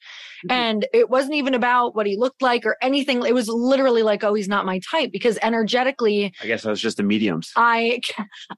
Mm-hmm. 0.46 0.52
And 0.52 0.86
it 0.92 1.08
wasn't 1.08 1.34
even 1.34 1.54
about 1.54 1.94
what 1.94 2.06
he 2.06 2.16
looked 2.16 2.42
like 2.42 2.66
or 2.66 2.76
anything. 2.82 3.24
It 3.24 3.34
was 3.34 3.48
literally 3.48 4.02
like, 4.02 4.22
oh, 4.22 4.34
he's 4.34 4.48
not 4.48 4.66
my 4.66 4.80
type 4.90 5.12
because 5.12 5.38
energetically, 5.42 6.32
I 6.42 6.46
guess 6.46 6.66
I 6.66 6.70
was 6.70 6.80
just 6.80 6.98
the 6.98 7.02
mediums. 7.02 7.50
I, 7.56 8.00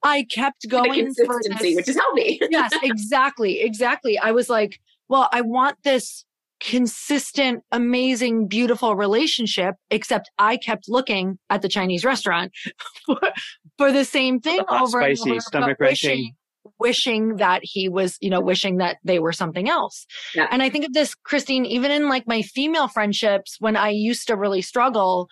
I 0.02 0.26
kept 0.30 0.68
going 0.68 0.92
consistency, 0.92 1.76
which 1.76 1.88
is 1.88 1.96
healthy. 1.96 2.40
yes, 2.50 2.72
exactly. 2.82 3.60
Exactly. 3.60 4.18
I 4.18 4.32
was 4.32 4.48
like, 4.48 4.80
well, 5.08 5.28
I 5.32 5.42
want 5.42 5.76
this 5.84 6.24
consistent, 6.64 7.62
amazing, 7.70 8.48
beautiful 8.48 8.96
relationship, 8.96 9.74
except 9.90 10.30
I 10.38 10.56
kept 10.56 10.88
looking 10.88 11.38
at 11.50 11.62
the 11.62 11.68
Chinese 11.68 12.04
restaurant 12.04 12.52
for, 13.06 13.20
for 13.76 13.92
the 13.92 14.04
same 14.04 14.40
thing 14.40 14.60
over 14.70 15.02
spicy, 15.02 15.22
and 15.22 15.30
over, 15.32 15.40
stomach 15.40 15.78
wishing, 15.78 16.34
wishing 16.80 17.36
that 17.36 17.60
he 17.62 17.88
was, 17.88 18.16
you 18.20 18.30
know, 18.30 18.40
wishing 18.40 18.78
that 18.78 18.96
they 19.04 19.18
were 19.18 19.32
something 19.32 19.68
else. 19.68 20.06
Yeah. 20.34 20.48
And 20.50 20.62
I 20.62 20.70
think 20.70 20.86
of 20.86 20.94
this, 20.94 21.14
Christine, 21.14 21.66
even 21.66 21.90
in 21.90 22.08
like 22.08 22.26
my 22.26 22.40
female 22.40 22.88
friendships, 22.88 23.56
when 23.60 23.76
I 23.76 23.90
used 23.90 24.26
to 24.28 24.36
really 24.36 24.62
struggle, 24.62 25.28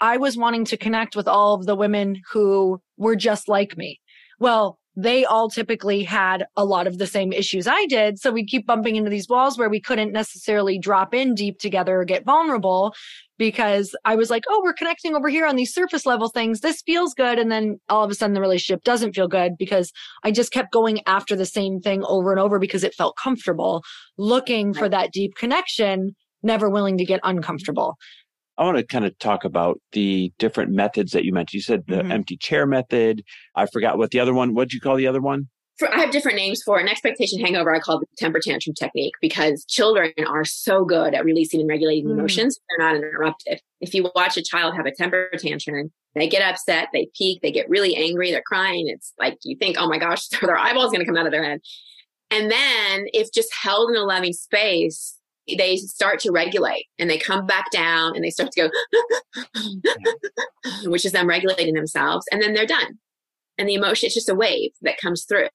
I 0.00 0.18
was 0.18 0.36
wanting 0.36 0.64
to 0.66 0.76
connect 0.76 1.16
with 1.16 1.26
all 1.26 1.54
of 1.54 1.66
the 1.66 1.74
women 1.74 2.20
who 2.32 2.80
were 2.96 3.16
just 3.16 3.48
like 3.48 3.76
me. 3.76 4.00
Well, 4.38 4.78
they 4.96 5.26
all 5.26 5.50
typically 5.50 6.02
had 6.02 6.46
a 6.56 6.64
lot 6.64 6.86
of 6.86 6.96
the 6.96 7.06
same 7.06 7.32
issues 7.32 7.66
I 7.66 7.84
did. 7.86 8.18
So 8.18 8.30
we'd 8.30 8.48
keep 8.48 8.66
bumping 8.66 8.96
into 8.96 9.10
these 9.10 9.28
walls 9.28 9.58
where 9.58 9.68
we 9.68 9.80
couldn't 9.80 10.12
necessarily 10.12 10.78
drop 10.78 11.12
in 11.12 11.34
deep 11.34 11.58
together 11.58 12.00
or 12.00 12.04
get 12.06 12.24
vulnerable 12.24 12.94
because 13.38 13.94
I 14.06 14.16
was 14.16 14.30
like, 14.30 14.44
oh, 14.48 14.62
we're 14.64 14.72
connecting 14.72 15.14
over 15.14 15.28
here 15.28 15.46
on 15.46 15.56
these 15.56 15.74
surface 15.74 16.06
level 16.06 16.30
things. 16.30 16.60
This 16.60 16.80
feels 16.80 17.12
good. 17.12 17.38
And 17.38 17.52
then 17.52 17.78
all 17.90 18.02
of 18.02 18.10
a 18.10 18.14
sudden 18.14 18.32
the 18.32 18.40
relationship 18.40 18.82
doesn't 18.84 19.14
feel 19.14 19.28
good 19.28 19.58
because 19.58 19.92
I 20.24 20.30
just 20.30 20.50
kept 20.50 20.72
going 20.72 21.00
after 21.06 21.36
the 21.36 21.44
same 21.44 21.80
thing 21.80 22.02
over 22.04 22.30
and 22.30 22.40
over 22.40 22.58
because 22.58 22.82
it 22.82 22.94
felt 22.94 23.16
comfortable, 23.16 23.82
looking 24.16 24.72
for 24.72 24.88
that 24.88 25.12
deep 25.12 25.34
connection, 25.34 26.16
never 26.42 26.70
willing 26.70 26.96
to 26.96 27.04
get 27.04 27.20
uncomfortable. 27.22 27.96
I 28.58 28.64
want 28.64 28.78
to 28.78 28.84
kind 28.84 29.04
of 29.04 29.18
talk 29.18 29.44
about 29.44 29.80
the 29.92 30.32
different 30.38 30.72
methods 30.72 31.12
that 31.12 31.24
you 31.24 31.32
mentioned. 31.32 31.54
You 31.54 31.62
said 31.62 31.84
the 31.86 31.96
mm-hmm. 31.96 32.12
empty 32.12 32.36
chair 32.36 32.66
method. 32.66 33.22
I 33.54 33.66
forgot 33.66 33.98
what 33.98 34.10
the 34.10 34.20
other 34.20 34.34
one. 34.34 34.54
What 34.54 34.68
did 34.68 34.74
you 34.74 34.80
call 34.80 34.96
the 34.96 35.06
other 35.06 35.20
one? 35.20 35.48
For, 35.78 35.92
I 35.92 36.00
have 36.00 36.10
different 36.10 36.38
names 36.38 36.62
for 36.64 36.78
an 36.78 36.88
expectation 36.88 37.38
hangover. 37.38 37.74
I 37.74 37.80
call 37.80 38.00
it 38.00 38.08
the 38.10 38.16
temper 38.16 38.40
tantrum 38.42 38.72
technique 38.74 39.12
because 39.20 39.64
children 39.68 40.12
are 40.26 40.44
so 40.46 40.86
good 40.86 41.12
at 41.12 41.24
releasing 41.24 41.60
and 41.60 41.68
regulating 41.68 42.06
mm. 42.06 42.12
emotions. 42.12 42.58
They're 42.68 42.86
not 42.86 42.96
interrupted. 42.96 43.60
If 43.82 43.92
you 43.92 44.10
watch 44.14 44.38
a 44.38 44.42
child 44.42 44.74
have 44.74 44.86
a 44.86 44.94
temper 44.94 45.28
tantrum, 45.38 45.92
they 46.14 46.28
get 46.28 46.40
upset, 46.40 46.88
they 46.94 47.10
peak, 47.14 47.42
they 47.42 47.52
get 47.52 47.68
really 47.68 47.94
angry, 47.94 48.30
they're 48.30 48.42
crying. 48.46 48.86
It's 48.88 49.12
like 49.18 49.36
you 49.44 49.54
think, 49.58 49.76
oh 49.78 49.86
my 49.86 49.98
gosh, 49.98 50.28
their 50.40 50.56
eyeball's 50.56 50.92
going 50.92 51.00
to 51.00 51.06
come 51.06 51.16
out 51.16 51.26
of 51.26 51.32
their 51.32 51.44
head. 51.44 51.60
And 52.30 52.50
then 52.50 53.06
if 53.12 53.30
just 53.32 53.54
held 53.54 53.90
in 53.90 53.96
a 53.96 54.04
loving 54.04 54.32
space, 54.32 55.18
they 55.56 55.76
start 55.76 56.18
to 56.20 56.32
regulate 56.32 56.86
and 56.98 57.08
they 57.08 57.18
come 57.18 57.46
back 57.46 57.70
down 57.70 58.14
and 58.14 58.24
they 58.24 58.30
start 58.30 58.50
to 58.52 58.70
go, 59.54 59.60
which 60.90 61.04
is 61.04 61.12
them 61.12 61.28
regulating 61.28 61.74
themselves. 61.74 62.26
And 62.32 62.42
then 62.42 62.54
they're 62.54 62.66
done. 62.66 62.98
And 63.58 63.68
the 63.68 63.74
emotion, 63.74 64.06
it's 64.06 64.14
just 64.14 64.28
a 64.28 64.34
wave 64.34 64.72
that 64.82 64.98
comes 64.98 65.24
through. 65.24 65.48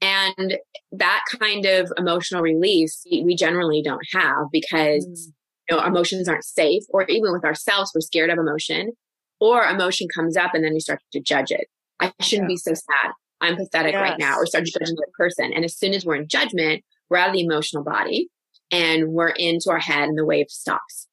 And 0.00 0.58
that 0.92 1.24
kind 1.40 1.64
of 1.66 1.92
emotional 1.96 2.42
release 2.42 3.04
we 3.10 3.34
generally 3.34 3.82
don't 3.82 4.06
have 4.12 4.46
because 4.52 5.06
mm. 5.06 5.32
you 5.68 5.76
know 5.76 5.84
emotions 5.84 6.28
aren't 6.28 6.44
safe, 6.44 6.84
or 6.90 7.04
even 7.04 7.32
with 7.32 7.44
ourselves, 7.44 7.90
we're 7.94 8.00
scared 8.00 8.30
of 8.30 8.38
emotion, 8.38 8.92
or 9.40 9.64
emotion 9.64 10.06
comes 10.14 10.36
up 10.36 10.54
and 10.54 10.64
then 10.64 10.72
we 10.72 10.80
start 10.80 11.00
to 11.12 11.20
judge 11.20 11.50
it. 11.50 11.66
I 12.00 12.12
shouldn't 12.20 12.48
yeah. 12.48 12.54
be 12.54 12.56
so 12.56 12.74
sad. 12.74 13.12
I'm 13.40 13.56
pathetic 13.56 13.92
yes. 13.92 14.00
right 14.00 14.18
now, 14.18 14.36
or 14.36 14.46
start 14.46 14.66
judging 14.66 14.94
the 14.94 15.06
person. 15.16 15.52
And 15.52 15.64
as 15.64 15.76
soon 15.76 15.94
as 15.94 16.04
we're 16.04 16.16
in 16.16 16.28
judgment, 16.28 16.84
we're 17.08 17.18
out 17.18 17.28
of 17.28 17.34
the 17.34 17.40
emotional 17.40 17.82
body 17.82 18.28
and 18.70 19.08
we're 19.12 19.30
into 19.30 19.70
our 19.70 19.78
head 19.78 20.08
and 20.08 20.18
the 20.18 20.24
wave 20.24 20.46
stops. 20.48 21.06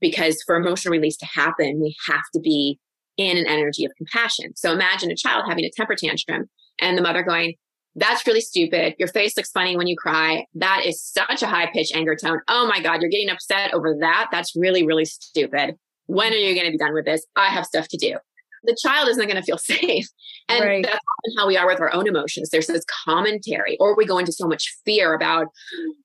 Because 0.00 0.42
for 0.44 0.56
emotional 0.56 0.92
release 0.92 1.16
to 1.18 1.26
happen, 1.26 1.80
we 1.80 1.96
have 2.08 2.24
to 2.34 2.40
be 2.40 2.78
in 3.16 3.36
an 3.36 3.46
energy 3.46 3.84
of 3.84 3.92
compassion. 3.96 4.52
So 4.54 4.72
imagine 4.72 5.10
a 5.10 5.16
child 5.16 5.44
having 5.48 5.64
a 5.64 5.70
temper 5.74 5.94
tantrum 5.94 6.50
and 6.80 6.98
the 6.98 7.02
mother 7.02 7.22
going, 7.22 7.54
that's 7.94 8.26
really 8.26 8.42
stupid. 8.42 8.94
Your 8.98 9.08
face 9.08 9.36
looks 9.36 9.50
funny 9.50 9.74
when 9.74 9.86
you 9.86 9.96
cry. 9.96 10.44
That 10.54 10.82
is 10.84 11.02
such 11.02 11.42
a 11.42 11.46
high 11.46 11.70
pitched 11.72 11.96
anger 11.96 12.14
tone. 12.14 12.40
Oh 12.46 12.66
my 12.66 12.80
God, 12.82 13.00
you're 13.00 13.10
getting 13.10 13.30
upset 13.30 13.72
over 13.72 13.96
that. 14.00 14.28
That's 14.30 14.54
really, 14.54 14.86
really 14.86 15.06
stupid. 15.06 15.76
When 16.04 16.32
are 16.32 16.36
you 16.36 16.54
going 16.54 16.66
to 16.66 16.72
be 16.72 16.78
done 16.78 16.92
with 16.92 17.06
this? 17.06 17.24
I 17.36 17.46
have 17.46 17.64
stuff 17.64 17.88
to 17.88 17.96
do 17.96 18.18
the 18.66 18.76
child 18.80 19.08
isn't 19.08 19.26
going 19.26 19.36
to 19.36 19.42
feel 19.42 19.58
safe. 19.58 20.08
And 20.48 20.64
right. 20.64 20.84
that's 20.84 20.94
often 20.94 21.38
how 21.38 21.46
we 21.46 21.56
are 21.56 21.66
with 21.66 21.80
our 21.80 21.92
own 21.92 22.06
emotions. 22.06 22.50
There's 22.50 22.66
this 22.66 22.84
commentary, 23.04 23.76
or 23.80 23.96
we 23.96 24.06
go 24.06 24.18
into 24.18 24.32
so 24.32 24.46
much 24.46 24.76
fear 24.84 25.14
about, 25.14 25.46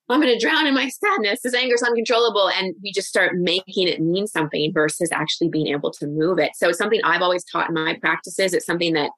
I'm 0.10 0.22
going 0.22 0.34
to 0.34 0.40
drown 0.40 0.66
in 0.66 0.74
my 0.74 0.90
sadness. 0.90 1.42
This 1.44 1.54
anger 1.54 1.76
is 1.76 1.84
uncontrollable. 1.84 2.50
And 2.50 2.74
we 2.82 2.92
just 2.92 3.08
start 3.08 3.36
making 3.36 3.88
it 3.88 4.02
mean 4.02 4.28
something 4.28 4.72
versus 4.74 5.10
actually 5.12 5.50
being 5.50 5.68
able 5.68 5.92
to 5.92 6.08
move 6.08 6.40
it. 6.40 6.52
So 6.56 6.70
it's 6.70 6.78
something 6.78 7.02
I've 7.04 7.22
always 7.22 7.44
taught 7.44 7.70
in 7.70 7.76
my 7.76 7.98
practices. 8.02 8.54
It's 8.54 8.66
something 8.66 8.94
that 8.94 9.12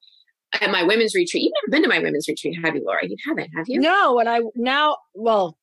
at 0.61 0.69
my 0.71 0.83
women's 0.83 1.15
retreat, 1.15 1.43
you've 1.43 1.53
never 1.63 1.71
been 1.71 1.89
to 1.89 1.89
my 1.89 2.03
women's 2.03 2.27
retreat, 2.27 2.57
have 2.63 2.75
you, 2.75 2.83
Lori? 2.85 3.09
You 3.09 3.17
haven't, 3.27 3.49
have 3.55 3.65
you? 3.67 3.79
No. 3.79 4.19
And 4.19 4.29
I 4.29 4.41
now, 4.55 4.97
well, 5.15 5.57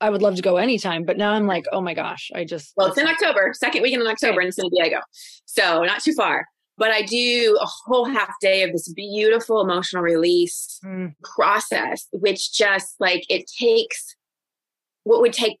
I 0.00 0.10
would 0.10 0.22
love 0.22 0.36
to 0.36 0.42
go 0.42 0.56
anytime, 0.56 1.04
but 1.04 1.16
now 1.16 1.32
I'm 1.32 1.46
like, 1.46 1.64
oh 1.72 1.80
my 1.80 1.94
gosh, 1.94 2.30
I 2.34 2.44
just. 2.44 2.72
Well, 2.76 2.88
it's 2.88 2.98
in 2.98 3.06
October, 3.06 3.52
second 3.54 3.82
weekend 3.82 4.02
in 4.02 4.08
October 4.08 4.40
okay. 4.40 4.46
in 4.46 4.52
San 4.52 4.68
Diego. 4.68 5.00
So 5.46 5.84
not 5.84 6.02
too 6.02 6.12
far. 6.12 6.46
But 6.78 6.90
I 6.90 7.02
do 7.02 7.58
a 7.60 7.66
whole 7.66 8.04
half 8.04 8.32
day 8.40 8.62
of 8.62 8.72
this 8.72 8.92
beautiful 8.92 9.60
emotional 9.60 10.02
release 10.02 10.78
mm. 10.84 11.14
process, 11.24 12.06
which 12.12 12.52
just 12.52 12.96
like 13.00 13.24
it 13.30 13.50
takes 13.58 14.14
what 15.04 15.20
would 15.20 15.32
take 15.32 15.58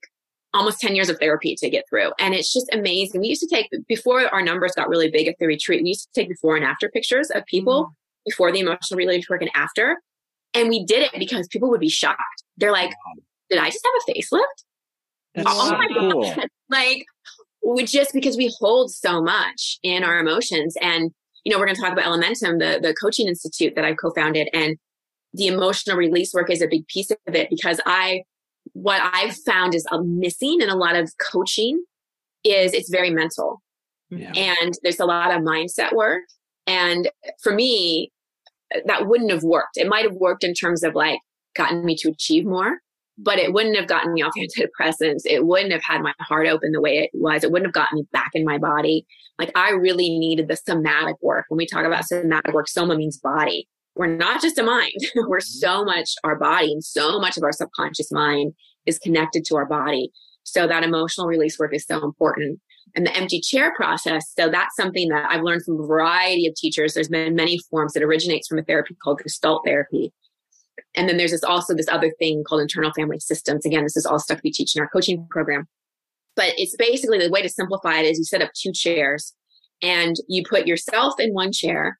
almost 0.52 0.80
10 0.80 0.94
years 0.94 1.08
of 1.08 1.18
therapy 1.18 1.54
to 1.56 1.70
get 1.70 1.84
through. 1.88 2.12
And 2.18 2.34
it's 2.34 2.52
just 2.52 2.68
amazing. 2.72 3.20
We 3.20 3.28
used 3.28 3.42
to 3.42 3.46
take, 3.46 3.68
before 3.86 4.22
our 4.34 4.42
numbers 4.42 4.72
got 4.74 4.88
really 4.88 5.10
big 5.10 5.28
at 5.28 5.36
the 5.38 5.46
retreat, 5.46 5.82
we 5.82 5.90
used 5.90 6.08
to 6.12 6.20
take 6.20 6.28
before 6.28 6.56
and 6.56 6.64
after 6.64 6.88
pictures 6.88 7.30
of 7.30 7.44
people 7.46 7.84
mm. 7.84 7.90
before 8.24 8.52
the 8.52 8.60
emotional 8.60 8.98
release 8.98 9.28
work 9.28 9.42
and 9.42 9.50
after. 9.54 9.96
And 10.54 10.68
we 10.68 10.84
did 10.84 11.02
it 11.02 11.18
because 11.18 11.46
people 11.48 11.68
would 11.70 11.80
be 11.80 11.88
shocked. 11.88 12.42
They're 12.56 12.72
like, 12.72 12.92
did 13.50 13.58
I 13.58 13.70
just 13.70 13.84
have 13.84 14.14
a 14.16 14.18
facelift? 14.18 14.64
That's 15.34 15.48
oh 15.50 15.68
so 15.68 15.76
my 15.76 15.86
cool. 15.98 16.22
God. 16.22 16.48
Like, 16.68 17.04
we 17.74 17.84
just 17.84 18.12
because 18.12 18.36
we 18.36 18.54
hold 18.60 18.92
so 18.92 19.22
much 19.22 19.78
in 19.82 20.04
our 20.04 20.18
emotions. 20.18 20.76
And, 20.80 21.10
you 21.44 21.52
know, 21.52 21.58
we're 21.58 21.66
going 21.66 21.76
to 21.76 21.82
talk 21.82 21.92
about 21.92 22.04
Elementum, 22.04 22.58
the, 22.58 22.78
the 22.80 22.94
coaching 23.00 23.28
institute 23.28 23.74
that 23.76 23.84
I've 23.84 23.96
co-founded 23.96 24.48
and 24.52 24.76
the 25.32 25.48
emotional 25.48 25.96
release 25.96 26.32
work 26.32 26.50
is 26.50 26.62
a 26.62 26.68
big 26.68 26.86
piece 26.86 27.10
of 27.10 27.34
it 27.34 27.50
because 27.50 27.80
I, 27.84 28.22
what 28.72 29.00
I've 29.02 29.36
found 29.36 29.74
is 29.74 29.86
um, 29.90 30.18
missing 30.18 30.60
in 30.60 30.68
a 30.68 30.76
lot 30.76 30.96
of 30.96 31.12
coaching 31.32 31.84
is 32.44 32.72
it's 32.72 32.90
very 32.90 33.10
mental 33.10 33.60
yeah. 34.10 34.32
and 34.34 34.74
there's 34.82 35.00
a 35.00 35.04
lot 35.04 35.34
of 35.34 35.42
mindset 35.42 35.92
work. 35.92 36.22
And 36.66 37.10
for 37.42 37.52
me, 37.52 38.12
that 38.86 39.06
wouldn't 39.06 39.30
have 39.30 39.42
worked. 39.42 39.76
It 39.76 39.88
might 39.88 40.04
have 40.04 40.14
worked 40.14 40.44
in 40.44 40.54
terms 40.54 40.82
of 40.82 40.94
like 40.94 41.20
gotten 41.54 41.84
me 41.84 41.96
to 41.96 42.10
achieve 42.10 42.44
more, 42.44 42.78
but 43.18 43.38
it 43.38 43.52
wouldn't 43.52 43.76
have 43.76 43.88
gotten 43.88 44.12
me 44.12 44.22
off 44.22 44.32
antidepressants. 44.36 45.22
It 45.24 45.46
wouldn't 45.46 45.72
have 45.72 45.82
had 45.82 46.02
my 46.02 46.12
heart 46.20 46.48
open 46.48 46.72
the 46.72 46.80
way 46.80 46.98
it 46.98 47.10
was. 47.14 47.44
It 47.44 47.50
wouldn't 47.50 47.66
have 47.66 47.74
gotten 47.74 47.98
me 47.98 48.06
back 48.12 48.30
in 48.34 48.44
my 48.44 48.58
body. 48.58 49.06
Like 49.38 49.50
I 49.54 49.70
really 49.70 50.18
needed 50.18 50.48
the 50.48 50.56
somatic 50.56 51.16
work. 51.22 51.46
When 51.48 51.58
we 51.58 51.66
talk 51.66 51.84
about 51.84 52.04
somatic 52.04 52.52
work, 52.52 52.68
soma 52.68 52.96
means 52.96 53.18
body. 53.18 53.68
We're 53.94 54.14
not 54.14 54.42
just 54.42 54.58
a 54.58 54.62
mind. 54.62 54.92
We're 55.14 55.38
mm-hmm. 55.38 55.40
so 55.40 55.84
much 55.84 56.10
our 56.24 56.36
body 56.36 56.72
and 56.72 56.84
so 56.84 57.18
much 57.18 57.36
of 57.36 57.42
our 57.42 57.52
subconscious 57.52 58.12
mind 58.12 58.52
is 58.84 58.98
connected 58.98 59.44
to 59.46 59.56
our 59.56 59.66
body. 59.66 60.10
So 60.44 60.66
that 60.66 60.84
emotional 60.84 61.26
release 61.26 61.58
work 61.58 61.74
is 61.74 61.86
so 61.86 62.04
important. 62.04 62.60
and 62.94 63.04
the 63.04 63.16
empty 63.16 63.40
chair 63.40 63.74
process. 63.74 64.32
So 64.38 64.48
that's 64.48 64.76
something 64.76 65.08
that 65.08 65.26
I've 65.28 65.42
learned 65.42 65.64
from 65.64 65.80
a 65.80 65.86
variety 65.86 66.46
of 66.46 66.54
teachers. 66.54 66.94
There's 66.94 67.08
been 67.08 67.34
many 67.34 67.58
forms 67.70 67.94
that 67.94 68.02
originates 68.02 68.46
from 68.46 68.58
a 68.58 68.62
therapy 68.62 68.94
called 69.02 69.20
Gestalt 69.22 69.62
therapy. 69.66 70.12
And 70.96 71.08
then 71.08 71.18
there's 71.18 71.30
this 71.30 71.44
also 71.44 71.74
this 71.74 71.88
other 71.88 72.10
thing 72.18 72.42
called 72.42 72.62
internal 72.62 72.92
family 72.96 73.20
systems. 73.20 73.66
Again, 73.66 73.84
this 73.84 73.96
is 73.96 74.06
all 74.06 74.18
stuff 74.18 74.40
we 74.42 74.50
teach 74.50 74.74
in 74.74 74.82
our 74.82 74.88
coaching 74.88 75.26
program. 75.30 75.66
But 76.34 76.54
it's 76.56 76.76
basically 76.76 77.18
the 77.18 77.30
way 77.30 77.42
to 77.42 77.48
simplify 77.48 77.98
it 77.98 78.06
is 78.06 78.18
you 78.18 78.24
set 78.24 78.42
up 78.42 78.50
two 78.54 78.72
chairs 78.72 79.34
and 79.82 80.16
you 80.28 80.42
put 80.48 80.66
yourself 80.66 81.14
in 81.18 81.32
one 81.32 81.52
chair 81.52 81.98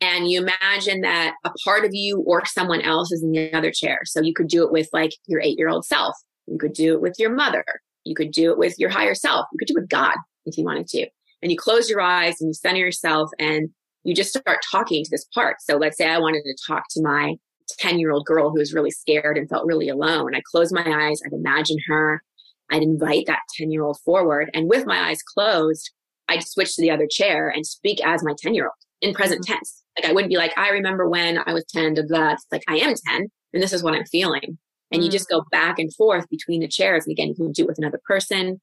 and 0.00 0.30
you 0.30 0.40
imagine 0.42 1.00
that 1.02 1.34
a 1.44 1.50
part 1.64 1.84
of 1.84 1.90
you 1.94 2.22
or 2.26 2.44
someone 2.44 2.80
else 2.80 3.12
is 3.12 3.22
in 3.22 3.32
the 3.32 3.52
other 3.54 3.70
chair. 3.70 4.00
So 4.04 4.20
you 4.20 4.34
could 4.34 4.48
do 4.48 4.64
it 4.64 4.72
with 4.72 4.88
like 4.92 5.12
your 5.26 5.40
eight 5.40 5.58
year 5.58 5.68
old 5.68 5.84
self. 5.84 6.14
You 6.46 6.58
could 6.58 6.74
do 6.74 6.94
it 6.94 7.00
with 7.00 7.14
your 7.18 7.34
mother. 7.34 7.64
You 8.04 8.14
could 8.14 8.32
do 8.32 8.50
it 8.50 8.58
with 8.58 8.78
your 8.78 8.90
higher 8.90 9.14
self. 9.14 9.46
You 9.52 9.58
could 9.58 9.68
do 9.68 9.74
it 9.78 9.82
with 9.82 9.88
God 9.88 10.16
if 10.44 10.58
you 10.58 10.64
wanted 10.64 10.88
to. 10.88 11.06
And 11.42 11.50
you 11.50 11.58
close 11.58 11.88
your 11.88 12.00
eyes 12.00 12.36
and 12.40 12.48
you 12.48 12.54
center 12.54 12.78
yourself 12.78 13.30
and 13.38 13.70
you 14.02 14.14
just 14.14 14.36
start 14.36 14.58
talking 14.70 15.04
to 15.04 15.10
this 15.10 15.24
part. 15.34 15.56
So 15.60 15.76
let's 15.76 15.96
say 15.96 16.06
I 16.06 16.18
wanted 16.18 16.42
to 16.42 16.56
talk 16.66 16.84
to 16.90 17.02
my 17.02 17.36
10 17.78 17.98
year 17.98 18.10
old 18.10 18.26
girl 18.26 18.50
who 18.50 18.58
was 18.58 18.74
really 18.74 18.90
scared 18.90 19.36
and 19.36 19.48
felt 19.48 19.66
really 19.66 19.88
alone. 19.88 20.34
I 20.34 20.42
close 20.50 20.72
my 20.72 20.84
eyes. 20.84 21.20
I'd 21.24 21.32
imagine 21.32 21.78
her. 21.88 22.22
I'd 22.70 22.82
invite 22.82 23.26
that 23.26 23.40
10 23.56 23.70
year 23.70 23.84
old 23.84 23.98
forward. 24.04 24.50
And 24.54 24.68
with 24.68 24.86
my 24.86 25.08
eyes 25.08 25.22
closed, 25.22 25.90
I'd 26.28 26.46
switch 26.46 26.74
to 26.76 26.82
the 26.82 26.90
other 26.90 27.06
chair 27.10 27.48
and 27.48 27.66
speak 27.66 28.04
as 28.04 28.22
my 28.22 28.34
10 28.38 28.54
year 28.54 28.64
old 28.64 28.72
in 29.00 29.14
present 29.14 29.44
mm-hmm. 29.44 29.54
tense. 29.54 29.82
Like 29.96 30.10
I 30.10 30.12
wouldn't 30.12 30.30
be 30.30 30.38
like, 30.38 30.56
I 30.56 30.70
remember 30.70 31.08
when 31.08 31.38
I 31.46 31.52
was 31.52 31.64
10 31.66 31.98
of 31.98 32.08
that. 32.08 32.34
It's 32.34 32.46
like 32.50 32.64
I 32.68 32.76
am 32.78 32.94
10 33.08 33.28
and 33.52 33.62
this 33.62 33.72
is 33.72 33.82
what 33.82 33.94
I'm 33.94 34.06
feeling. 34.06 34.58
And 34.90 35.00
mm-hmm. 35.00 35.02
you 35.02 35.10
just 35.10 35.28
go 35.28 35.40
mm. 35.40 35.50
back 35.50 35.78
and 35.78 35.94
forth 35.94 36.28
between 36.28 36.60
the 36.60 36.68
chairs. 36.68 37.04
And 37.06 37.12
again, 37.12 37.28
you 37.28 37.34
can 37.34 37.52
do 37.52 37.62
it 37.62 37.68
with 37.68 37.78
another 37.78 38.00
person. 38.06 38.60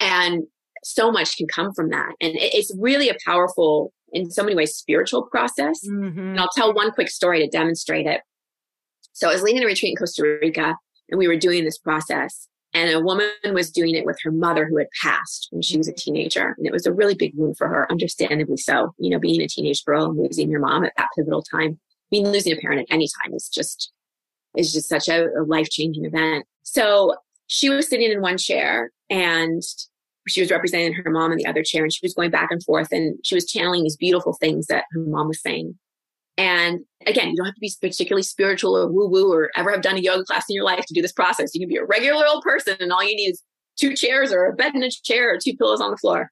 And 0.00 0.44
so 0.84 1.10
much 1.10 1.36
can 1.36 1.46
come 1.48 1.72
from 1.74 1.90
that. 1.90 2.12
And 2.20 2.32
it's 2.36 2.74
really 2.78 3.08
a 3.08 3.16
powerful, 3.26 3.92
in 4.12 4.30
so 4.30 4.42
many 4.42 4.54
ways, 4.54 4.74
spiritual 4.74 5.24
process. 5.24 5.80
Mm-hmm. 5.86 6.18
And 6.18 6.40
I'll 6.40 6.50
tell 6.54 6.72
one 6.72 6.92
quick 6.92 7.08
story 7.08 7.40
to 7.40 7.48
demonstrate 7.48 8.06
it. 8.06 8.20
So 9.18 9.28
I 9.28 9.32
was 9.32 9.42
leading 9.42 9.64
a 9.64 9.66
retreat 9.66 9.90
in 9.90 9.96
Costa 9.96 10.38
Rica 10.40 10.76
and 11.08 11.18
we 11.18 11.26
were 11.26 11.36
doing 11.36 11.64
this 11.64 11.76
process. 11.76 12.46
And 12.72 12.88
a 12.88 13.00
woman 13.00 13.30
was 13.52 13.72
doing 13.72 13.96
it 13.96 14.06
with 14.06 14.16
her 14.22 14.30
mother 14.30 14.64
who 14.64 14.76
had 14.76 14.86
passed 15.02 15.48
when 15.50 15.60
she 15.60 15.76
was 15.76 15.88
a 15.88 15.90
mm-hmm. 15.90 16.12
teenager. 16.12 16.54
And 16.56 16.68
it 16.68 16.72
was 16.72 16.86
a 16.86 16.92
really 16.92 17.16
big 17.16 17.32
wound 17.34 17.56
for 17.56 17.66
her, 17.66 17.90
understandably 17.90 18.58
so. 18.58 18.94
You 18.98 19.10
know, 19.10 19.18
being 19.18 19.40
a 19.42 19.48
teenage 19.48 19.84
girl 19.84 20.04
and 20.04 20.16
losing 20.16 20.48
your 20.48 20.60
mom 20.60 20.84
at 20.84 20.92
that 20.96 21.08
pivotal 21.16 21.42
time. 21.42 21.80
I 21.80 22.08
mean, 22.12 22.30
losing 22.30 22.52
a 22.52 22.60
parent 22.60 22.82
at 22.82 22.94
any 22.94 23.08
time 23.20 23.34
is 23.34 23.48
just, 23.48 23.90
is 24.56 24.72
just 24.72 24.88
such 24.88 25.08
a, 25.08 25.26
a 25.36 25.42
life 25.42 25.68
changing 25.68 26.04
event. 26.04 26.46
So 26.62 27.16
she 27.48 27.70
was 27.70 27.88
sitting 27.88 28.12
in 28.12 28.20
one 28.20 28.38
chair 28.38 28.92
and 29.10 29.62
she 30.28 30.40
was 30.40 30.52
representing 30.52 30.92
her 30.92 31.10
mom 31.10 31.32
in 31.32 31.38
the 31.38 31.46
other 31.46 31.64
chair 31.64 31.82
and 31.82 31.92
she 31.92 32.04
was 32.04 32.14
going 32.14 32.30
back 32.30 32.52
and 32.52 32.62
forth 32.62 32.92
and 32.92 33.18
she 33.24 33.34
was 33.34 33.50
channeling 33.50 33.82
these 33.82 33.96
beautiful 33.96 34.34
things 34.34 34.66
that 34.66 34.84
her 34.92 35.00
mom 35.00 35.26
was 35.26 35.42
saying. 35.42 35.76
And 36.38 36.80
again, 37.04 37.30
you 37.30 37.36
don't 37.36 37.46
have 37.46 37.56
to 37.56 37.60
be 37.60 37.72
particularly 37.80 38.22
spiritual 38.22 38.76
or 38.76 38.86
woo 38.86 39.08
woo 39.08 39.30
or 39.30 39.50
ever 39.56 39.72
have 39.72 39.82
done 39.82 39.96
a 39.96 40.00
yoga 40.00 40.24
class 40.24 40.44
in 40.48 40.54
your 40.54 40.64
life 40.64 40.86
to 40.86 40.94
do 40.94 41.02
this 41.02 41.12
process. 41.12 41.50
You 41.52 41.60
can 41.60 41.68
be 41.68 41.76
a 41.76 41.84
regular 41.84 42.24
old 42.26 42.44
person 42.44 42.76
and 42.78 42.92
all 42.92 43.02
you 43.02 43.16
need 43.16 43.30
is 43.30 43.42
two 43.78 43.94
chairs 43.94 44.32
or 44.32 44.46
a 44.46 44.54
bed 44.54 44.74
and 44.74 44.84
a 44.84 44.90
chair 44.90 45.34
or 45.34 45.38
two 45.38 45.56
pillows 45.56 45.80
on 45.80 45.90
the 45.90 45.96
floor. 45.96 46.30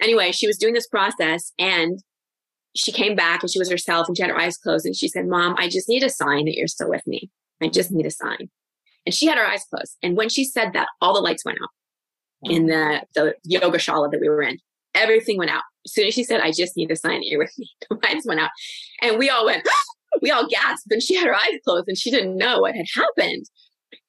Anyway, 0.00 0.30
she 0.30 0.46
was 0.46 0.56
doing 0.56 0.72
this 0.72 0.86
process 0.86 1.52
and 1.58 1.98
she 2.76 2.92
came 2.92 3.16
back 3.16 3.42
and 3.42 3.50
she 3.50 3.58
was 3.58 3.70
herself 3.70 4.06
and 4.06 4.16
she 4.16 4.22
had 4.22 4.30
her 4.30 4.38
eyes 4.38 4.56
closed 4.56 4.86
and 4.86 4.96
she 4.96 5.08
said, 5.08 5.26
Mom, 5.26 5.56
I 5.58 5.68
just 5.68 5.88
need 5.88 6.04
a 6.04 6.10
sign 6.10 6.44
that 6.44 6.54
you're 6.54 6.68
still 6.68 6.88
with 6.88 7.06
me. 7.06 7.28
I 7.60 7.68
just 7.68 7.90
need 7.90 8.06
a 8.06 8.10
sign. 8.10 8.50
And 9.06 9.14
she 9.14 9.26
had 9.26 9.38
her 9.38 9.46
eyes 9.46 9.64
closed. 9.68 9.96
And 10.02 10.16
when 10.16 10.28
she 10.28 10.44
said 10.44 10.72
that, 10.74 10.88
all 11.00 11.12
the 11.12 11.20
lights 11.20 11.44
went 11.44 11.58
out 11.62 12.50
in 12.50 12.66
the, 12.66 13.02
the 13.14 13.34
yoga 13.44 13.78
shala 13.78 14.10
that 14.10 14.20
we 14.20 14.28
were 14.28 14.42
in. 14.42 14.58
Everything 14.94 15.38
went 15.38 15.50
out. 15.50 15.62
As 15.86 15.92
soon 15.92 16.06
as 16.06 16.14
she 16.14 16.24
said, 16.24 16.40
I 16.40 16.50
just 16.50 16.76
need 16.76 16.88
to 16.88 16.96
sign 16.96 17.20
that 17.20 17.26
you're 17.26 17.38
with 17.38 17.52
me, 17.58 17.68
the 17.88 17.98
lights 18.02 18.26
went 18.26 18.40
out. 18.40 18.50
And 19.02 19.18
we 19.18 19.28
all 19.28 19.44
went, 19.44 19.66
we 20.22 20.30
all 20.30 20.46
gasped 20.46 20.90
and 20.90 21.02
she 21.02 21.14
had 21.14 21.26
her 21.26 21.34
eyes 21.34 21.60
closed 21.64 21.88
and 21.88 21.98
she 21.98 22.10
didn't 22.10 22.36
know 22.36 22.60
what 22.60 22.74
had 22.74 22.86
happened. 22.94 23.46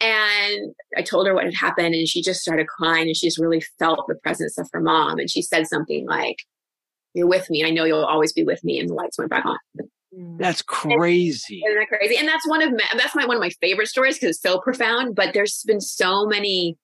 And 0.01 0.73
I 0.97 1.01
told 1.01 1.27
her 1.27 1.33
what 1.33 1.45
had 1.45 1.53
happened 1.53 1.95
and 1.95 2.07
she 2.07 2.21
just 2.21 2.41
started 2.41 2.67
crying 2.67 3.07
and 3.07 3.15
she 3.15 3.27
just 3.27 3.39
really 3.39 3.61
felt 3.79 4.05
the 4.07 4.15
presence 4.15 4.57
of 4.57 4.69
her 4.73 4.81
mom. 4.81 5.19
And 5.19 5.29
she 5.29 5.41
said 5.41 5.67
something 5.67 6.05
like, 6.07 6.37
You're 7.13 7.27
with 7.27 7.49
me. 7.49 7.63
I 7.65 7.69
know 7.69 7.85
you'll 7.85 8.03
always 8.03 8.33
be 8.33 8.43
with 8.43 8.63
me. 8.63 8.79
And 8.79 8.89
the 8.89 8.93
lights 8.93 9.17
went 9.17 9.29
back 9.29 9.45
on. 9.45 9.57
Mm. 10.17 10.37
That's 10.37 10.61
crazy. 10.61 11.61
Isn't 11.65 11.79
that 11.79 11.87
crazy? 11.87 12.17
And 12.17 12.27
that's 12.27 12.47
one 12.47 12.61
of 12.61 12.71
my, 12.71 12.85
that's 12.97 13.15
my 13.15 13.25
one 13.25 13.37
of 13.37 13.41
my 13.41 13.51
favorite 13.61 13.87
stories 13.87 14.15
because 14.15 14.35
it's 14.35 14.41
so 14.41 14.59
profound. 14.59 15.15
But 15.15 15.33
there's 15.33 15.63
been 15.65 15.81
so 15.81 16.25
many 16.25 16.77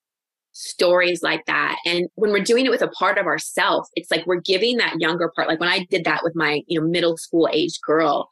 stories 0.53 1.21
like 1.23 1.45
that. 1.45 1.77
And 1.85 2.07
when 2.15 2.31
we're 2.31 2.43
doing 2.43 2.65
it 2.65 2.71
with 2.71 2.81
a 2.81 2.89
part 2.89 3.17
of 3.17 3.25
ourself, 3.25 3.87
it's 3.95 4.11
like 4.11 4.25
we're 4.25 4.41
giving 4.41 4.77
that 4.77 4.99
younger 4.99 5.31
part. 5.35 5.47
Like 5.47 5.59
when 5.59 5.69
I 5.69 5.85
did 5.89 6.03
that 6.05 6.21
with 6.23 6.35
my, 6.35 6.61
you 6.67 6.79
know, 6.79 6.87
middle 6.87 7.17
school 7.17 7.49
age 7.51 7.79
girl, 7.85 8.29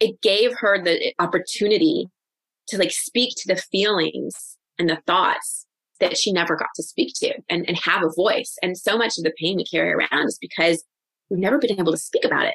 it 0.00 0.20
gave 0.22 0.52
her 0.58 0.82
the 0.82 1.12
opportunity 1.18 2.06
to 2.68 2.78
like 2.78 2.90
speak 2.90 3.34
to 3.36 3.54
the 3.54 3.60
feelings 3.60 4.56
and 4.78 4.88
the 4.88 5.00
thoughts 5.06 5.66
that 6.00 6.16
she 6.16 6.32
never 6.32 6.56
got 6.56 6.68
to 6.74 6.82
speak 6.82 7.12
to 7.16 7.34
and, 7.48 7.64
and 7.68 7.78
have 7.78 8.02
a 8.02 8.12
voice. 8.16 8.56
And 8.62 8.76
so 8.76 8.96
much 8.96 9.18
of 9.18 9.24
the 9.24 9.32
pain 9.38 9.56
we 9.56 9.64
carry 9.64 9.92
around 9.92 10.26
is 10.26 10.38
because 10.40 10.84
we've 11.30 11.38
never 11.38 11.58
been 11.58 11.78
able 11.78 11.92
to 11.92 11.98
speak 11.98 12.24
about 12.24 12.46
it. 12.46 12.54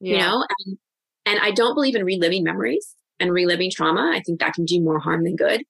Yeah. 0.00 0.12
You 0.12 0.18
know, 0.20 0.46
and, 0.66 0.78
and 1.26 1.38
I 1.40 1.50
don't 1.50 1.74
believe 1.74 1.96
in 1.96 2.04
reliving 2.04 2.44
memories 2.44 2.94
and 3.20 3.32
reliving 3.32 3.70
trauma. 3.70 4.12
I 4.14 4.22
think 4.24 4.40
that 4.40 4.54
can 4.54 4.64
do 4.64 4.80
more 4.80 5.00
harm 5.00 5.24
than 5.24 5.36
good. 5.36 5.64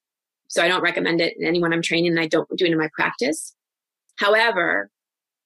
So 0.48 0.62
I 0.62 0.68
don't 0.68 0.82
recommend 0.82 1.20
it 1.20 1.34
to 1.38 1.46
anyone 1.46 1.72
I'm 1.72 1.82
training 1.82 2.10
and 2.10 2.20
I 2.20 2.26
don't 2.26 2.48
do 2.56 2.64
it 2.64 2.72
in 2.72 2.78
my 2.78 2.88
practice. 2.94 3.54
However, 4.16 4.90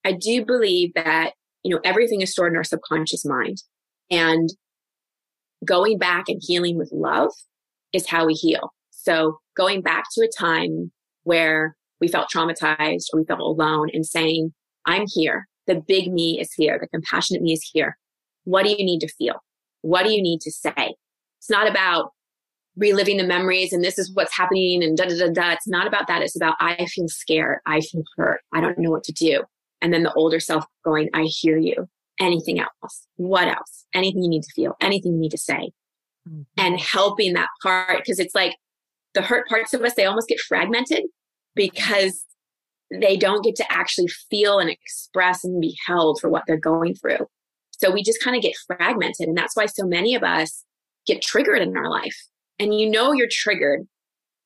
I 0.04 0.12
do 0.12 0.44
believe 0.44 0.94
that, 0.94 1.32
you 1.62 1.74
know, 1.74 1.80
everything 1.84 2.20
is 2.22 2.32
stored 2.32 2.52
in 2.52 2.56
our 2.56 2.64
subconscious 2.64 3.24
mind 3.24 3.58
and 4.10 4.48
going 5.64 5.98
back 5.98 6.28
and 6.28 6.40
healing 6.44 6.76
with 6.76 6.90
love 6.92 7.32
is 7.92 8.08
how 8.08 8.26
we 8.26 8.34
heal. 8.34 8.72
So 8.90 9.38
going 9.56 9.82
back 9.82 10.04
to 10.12 10.22
a 10.22 10.28
time 10.28 10.92
where 11.24 11.76
we 12.00 12.08
felt 12.08 12.30
traumatized 12.30 13.06
or 13.12 13.20
we 13.20 13.24
felt 13.26 13.40
alone 13.40 13.88
and 13.92 14.04
saying, 14.04 14.52
I'm 14.86 15.04
here. 15.12 15.48
The 15.66 15.76
big 15.86 16.12
me 16.12 16.40
is 16.40 16.52
here. 16.52 16.78
The 16.80 16.88
compassionate 16.88 17.42
me 17.42 17.52
is 17.52 17.68
here. 17.72 17.96
What 18.44 18.64
do 18.64 18.70
you 18.70 18.84
need 18.84 19.00
to 19.00 19.08
feel? 19.08 19.36
What 19.82 20.04
do 20.04 20.12
you 20.12 20.22
need 20.22 20.40
to 20.40 20.50
say? 20.50 20.94
It's 21.38 21.50
not 21.50 21.68
about 21.68 22.10
reliving 22.76 23.18
the 23.18 23.26
memories 23.26 23.72
and 23.72 23.84
this 23.84 23.98
is 23.98 24.10
what's 24.14 24.36
happening 24.36 24.82
and 24.82 24.96
da 24.96 25.04
da 25.04 25.18
da 25.18 25.28
da. 25.28 25.52
It's 25.52 25.68
not 25.68 25.86
about 25.86 26.06
that. 26.08 26.22
It's 26.22 26.36
about 26.36 26.56
I 26.60 26.86
feel 26.86 27.08
scared. 27.08 27.58
I 27.66 27.80
feel 27.80 28.02
hurt. 28.16 28.40
I 28.52 28.60
don't 28.60 28.78
know 28.78 28.90
what 28.90 29.04
to 29.04 29.12
do. 29.12 29.42
And 29.80 29.92
then 29.92 30.04
the 30.04 30.12
older 30.14 30.40
self 30.40 30.64
going, 30.84 31.10
I 31.12 31.24
hear 31.24 31.58
you. 31.58 31.88
Anything 32.20 32.60
else? 32.60 33.06
What 33.16 33.48
else? 33.48 33.86
Anything 33.94 34.22
you 34.22 34.28
need 34.28 34.42
to 34.42 34.52
feel, 34.54 34.76
anything 34.80 35.14
you 35.14 35.20
need 35.20 35.30
to 35.30 35.38
say. 35.38 35.72
Mm-hmm. 36.28 36.42
And 36.56 36.80
helping 36.80 37.34
that 37.34 37.48
part 37.62 37.98
because 37.98 38.20
it's 38.20 38.34
like 38.34 38.56
the 39.14 39.22
hurt 39.22 39.48
parts 39.48 39.74
of 39.74 39.82
us, 39.82 39.94
they 39.94 40.06
almost 40.06 40.28
get 40.28 40.40
fragmented 40.40 41.02
because 41.54 42.24
they 43.00 43.16
don't 43.16 43.44
get 43.44 43.56
to 43.56 43.72
actually 43.72 44.08
feel 44.30 44.58
and 44.58 44.70
express 44.70 45.44
and 45.44 45.60
be 45.60 45.76
held 45.86 46.20
for 46.20 46.30
what 46.30 46.44
they're 46.46 46.56
going 46.56 46.94
through. 46.94 47.26
So 47.72 47.90
we 47.90 48.02
just 48.02 48.22
kind 48.22 48.36
of 48.36 48.42
get 48.42 48.54
fragmented. 48.66 49.26
And 49.28 49.36
that's 49.36 49.56
why 49.56 49.66
so 49.66 49.84
many 49.84 50.14
of 50.14 50.22
us 50.22 50.64
get 51.06 51.22
triggered 51.22 51.60
in 51.60 51.76
our 51.76 51.90
life 51.90 52.16
and 52.62 52.78
you 52.78 52.88
know 52.88 53.12
you're 53.12 53.28
triggered, 53.30 53.86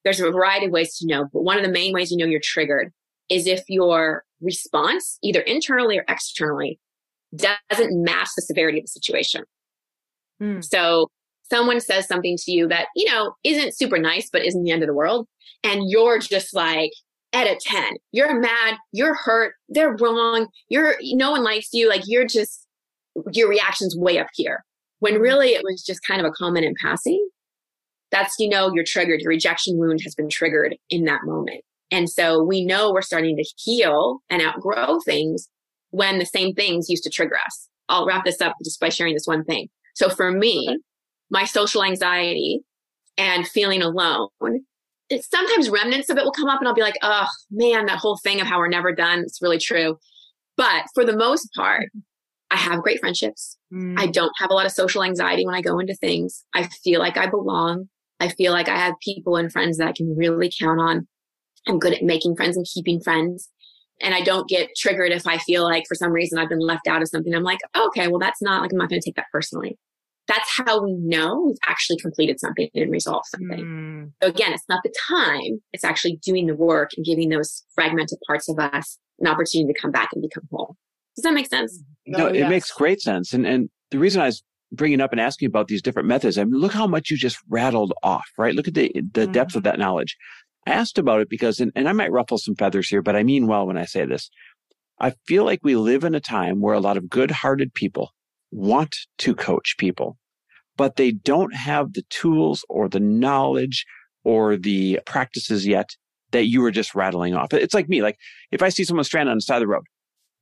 there's 0.04 0.20
a 0.20 0.30
variety 0.30 0.66
of 0.66 0.72
ways 0.72 0.96
to 0.98 1.06
know, 1.06 1.26
but 1.32 1.42
one 1.42 1.58
of 1.58 1.64
the 1.64 1.70
main 1.70 1.92
ways 1.92 2.10
you 2.10 2.16
know 2.16 2.26
you're 2.26 2.40
triggered 2.42 2.92
is 3.28 3.46
if 3.46 3.62
your 3.68 4.24
response, 4.40 5.18
either 5.22 5.40
internally 5.40 5.98
or 5.98 6.04
externally, 6.08 6.78
doesn't 7.34 8.02
match 8.02 8.28
the 8.36 8.42
severity 8.42 8.78
of 8.78 8.84
the 8.84 8.88
situation. 8.88 9.44
Mm. 10.40 10.64
So 10.64 11.10
someone 11.50 11.80
says 11.80 12.06
something 12.06 12.36
to 12.44 12.52
you 12.52 12.68
that, 12.68 12.86
you 12.94 13.10
know, 13.10 13.34
isn't 13.44 13.76
super 13.76 13.98
nice, 13.98 14.30
but 14.30 14.44
isn't 14.44 14.62
the 14.62 14.70
end 14.70 14.82
of 14.82 14.86
the 14.86 14.94
world. 14.94 15.26
And 15.62 15.90
you're 15.90 16.18
just 16.18 16.54
like 16.54 16.92
at 17.32 17.46
a 17.46 17.58
10. 17.60 17.96
You're 18.12 18.38
mad, 18.38 18.76
you're 18.92 19.14
hurt, 19.14 19.54
they're 19.68 19.96
wrong, 19.96 20.46
you're 20.68 20.96
no 21.02 21.32
one 21.32 21.42
likes 21.42 21.68
you, 21.72 21.88
like 21.88 22.02
you're 22.06 22.26
just 22.26 22.66
your 23.32 23.48
reaction's 23.48 23.96
way 23.96 24.18
up 24.18 24.28
here. 24.34 24.64
When 25.00 25.16
hmm. 25.16 25.22
really 25.22 25.48
it 25.48 25.62
was 25.64 25.82
just 25.82 26.00
kind 26.06 26.20
of 26.20 26.26
a 26.26 26.30
comment 26.30 26.64
in 26.64 26.74
passing 26.80 27.25
that's, 28.10 28.34
you 28.38 28.48
know, 28.48 28.72
you're 28.72 28.84
triggered. 28.84 29.20
Your 29.20 29.30
rejection 29.30 29.78
wound 29.78 30.00
has 30.04 30.14
been 30.14 30.28
triggered 30.28 30.76
in 30.90 31.04
that 31.04 31.20
moment. 31.24 31.62
And 31.90 32.08
so 32.08 32.42
we 32.42 32.64
know 32.64 32.92
we're 32.92 33.02
starting 33.02 33.36
to 33.36 33.44
heal 33.56 34.18
and 34.30 34.42
outgrow 34.42 35.00
things 35.04 35.48
when 35.90 36.18
the 36.18 36.26
same 36.26 36.54
things 36.54 36.88
used 36.90 37.04
to 37.04 37.10
trigger 37.10 37.36
us. 37.36 37.68
I'll 37.88 38.06
wrap 38.06 38.24
this 38.24 38.40
up 38.40 38.54
just 38.64 38.80
by 38.80 38.88
sharing 38.88 39.14
this 39.14 39.26
one 39.26 39.44
thing. 39.44 39.68
So 39.94 40.08
for 40.08 40.32
me, 40.32 40.78
my 41.30 41.44
social 41.44 41.84
anxiety 41.84 42.60
and 43.16 43.46
feeling 43.46 43.82
alone, 43.82 44.28
sometimes 45.20 45.70
remnants 45.70 46.10
of 46.10 46.18
it 46.18 46.24
will 46.24 46.32
come 46.32 46.48
up 46.48 46.58
and 46.60 46.68
I'll 46.68 46.74
be 46.74 46.82
like, 46.82 46.98
oh 47.02 47.26
man, 47.50 47.86
that 47.86 47.98
whole 47.98 48.18
thing 48.22 48.40
of 48.40 48.46
how 48.46 48.58
we're 48.58 48.68
never 48.68 48.92
done. 48.92 49.20
It's 49.20 49.40
really 49.40 49.58
true. 49.58 49.96
But 50.56 50.86
for 50.94 51.04
the 51.04 51.16
most 51.16 51.48
part, 51.54 51.90
I 52.50 52.56
have 52.56 52.82
great 52.82 53.00
friendships. 53.00 53.56
Mm. 53.72 53.98
I 53.98 54.06
don't 54.06 54.32
have 54.38 54.50
a 54.50 54.54
lot 54.54 54.66
of 54.66 54.72
social 54.72 55.02
anxiety 55.02 55.44
when 55.46 55.54
I 55.54 55.62
go 55.62 55.78
into 55.78 55.94
things. 55.94 56.44
I 56.54 56.64
feel 56.84 57.00
like 57.00 57.16
I 57.16 57.26
belong. 57.26 57.88
I 58.20 58.28
feel 58.28 58.52
like 58.52 58.68
I 58.68 58.76
have 58.76 58.94
people 59.02 59.36
and 59.36 59.52
friends 59.52 59.78
that 59.78 59.88
I 59.88 59.92
can 59.92 60.16
really 60.16 60.50
count 60.58 60.80
on. 60.80 61.06
I'm 61.68 61.78
good 61.78 61.92
at 61.92 62.02
making 62.02 62.36
friends 62.36 62.56
and 62.56 62.66
keeping 62.72 63.00
friends. 63.00 63.50
and 64.02 64.14
I 64.14 64.20
don't 64.20 64.48
get 64.48 64.70
triggered 64.76 65.12
if 65.12 65.26
I 65.26 65.38
feel 65.38 65.62
like 65.64 65.84
for 65.88 65.94
some 65.94 66.12
reason 66.12 66.38
I've 66.38 66.48
been 66.48 66.60
left 66.60 66.86
out 66.86 67.02
of 67.02 67.08
something. 67.08 67.34
I'm 67.34 67.42
like, 67.42 67.60
okay, 67.76 68.08
well, 68.08 68.18
that's 68.18 68.42
not 68.42 68.62
like, 68.62 68.72
I'm 68.72 68.78
not 68.78 68.88
going 68.88 69.00
to 69.00 69.04
take 69.04 69.16
that 69.16 69.26
personally. 69.32 69.78
That's 70.28 70.58
how 70.58 70.82
we 70.82 70.92
know 70.94 71.44
we've 71.46 71.56
actually 71.66 71.98
completed 71.98 72.40
something 72.40 72.68
and 72.74 72.90
resolved 72.90 73.26
something. 73.26 73.64
Mm. 73.64 74.12
So 74.22 74.28
again, 74.28 74.52
it's 74.52 74.64
not 74.68 74.80
the 74.82 74.92
time. 75.08 75.60
It's 75.72 75.84
actually 75.84 76.18
doing 76.22 76.46
the 76.46 76.56
work 76.56 76.90
and 76.96 77.06
giving 77.06 77.28
those 77.28 77.64
fragmented 77.74 78.18
parts 78.26 78.48
of 78.48 78.58
us 78.58 78.98
an 79.20 79.28
opportunity 79.28 79.72
to 79.72 79.80
come 79.80 79.92
back 79.92 80.08
and 80.12 80.22
become 80.22 80.42
whole. 80.50 80.76
Does 81.14 81.22
that 81.22 81.32
make 81.32 81.46
sense? 81.46 81.80
No, 82.06 82.26
it 82.26 82.48
makes 82.48 82.70
great 82.72 83.00
sense. 83.00 83.32
And, 83.32 83.46
and 83.46 83.70
the 83.90 83.98
reason 83.98 84.20
I 84.20 84.26
was 84.26 84.42
bringing 84.72 85.00
up 85.00 85.12
and 85.12 85.20
asking 85.20 85.46
about 85.46 85.68
these 85.68 85.82
different 85.82 86.08
methods, 86.08 86.38
I 86.38 86.44
mean, 86.44 86.60
look 86.60 86.72
how 86.72 86.86
much 86.86 87.10
you 87.10 87.16
just 87.16 87.38
rattled 87.48 87.92
off, 88.02 88.26
right? 88.36 88.54
Look 88.54 88.68
at 88.68 88.74
the, 88.74 88.90
the 88.94 89.22
mm-hmm. 89.22 89.32
depth 89.32 89.56
of 89.56 89.62
that 89.64 89.78
knowledge. 89.78 90.16
I 90.66 90.72
asked 90.72 90.98
about 90.98 91.20
it 91.20 91.30
because, 91.30 91.60
and, 91.60 91.72
and 91.76 91.88
I 91.88 91.92
might 91.92 92.10
ruffle 92.10 92.38
some 92.38 92.56
feathers 92.56 92.88
here, 92.88 93.02
but 93.02 93.16
I 93.16 93.22
mean 93.22 93.46
well 93.46 93.66
when 93.66 93.78
I 93.78 93.84
say 93.84 94.04
this. 94.04 94.30
I 94.98 95.12
feel 95.26 95.44
like 95.44 95.60
we 95.62 95.76
live 95.76 96.04
in 96.04 96.14
a 96.14 96.20
time 96.20 96.60
where 96.60 96.74
a 96.74 96.80
lot 96.80 96.96
of 96.96 97.08
good 97.08 97.30
hearted 97.30 97.74
people 97.74 98.12
want 98.50 98.96
to 99.18 99.34
coach 99.34 99.76
people, 99.78 100.16
but 100.76 100.96
they 100.96 101.12
don't 101.12 101.54
have 101.54 101.92
the 101.92 102.04
tools 102.08 102.64
or 102.68 102.88
the 102.88 103.00
knowledge 103.00 103.84
or 104.24 104.56
the 104.56 105.00
practices 105.06 105.66
yet 105.66 105.90
that 106.32 106.46
you 106.46 106.60
were 106.60 106.70
just 106.70 106.94
rattling 106.94 107.34
off. 107.34 107.52
It's 107.52 107.74
like 107.74 107.88
me. 107.88 108.02
Like 108.02 108.16
if 108.50 108.62
I 108.62 108.70
see 108.70 108.84
someone 108.84 109.04
stranded 109.04 109.30
on 109.30 109.36
the 109.36 109.42
side 109.42 109.56
of 109.56 109.60
the 109.60 109.68
road, 109.68 109.84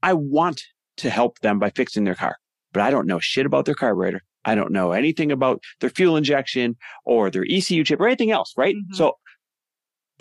I 0.02 0.14
want 0.14 0.62
to 0.98 1.10
help 1.10 1.40
them 1.40 1.58
by 1.58 1.70
fixing 1.70 2.04
their 2.04 2.14
car, 2.14 2.36
but 2.74 2.82
I 2.82 2.90
don't 2.90 3.06
know 3.06 3.20
shit 3.20 3.46
about 3.46 3.64
their 3.64 3.74
carburetor. 3.74 4.20
I 4.44 4.54
don't 4.54 4.72
know 4.72 4.92
anything 4.92 5.32
about 5.32 5.62
their 5.80 5.88
fuel 5.88 6.18
injection 6.18 6.76
or 7.06 7.30
their 7.30 7.46
ECU 7.48 7.84
chip 7.84 8.00
or 8.00 8.06
anything 8.06 8.32
else, 8.32 8.52
right? 8.58 8.74
Mm-hmm. 8.74 8.94
So 8.94 9.14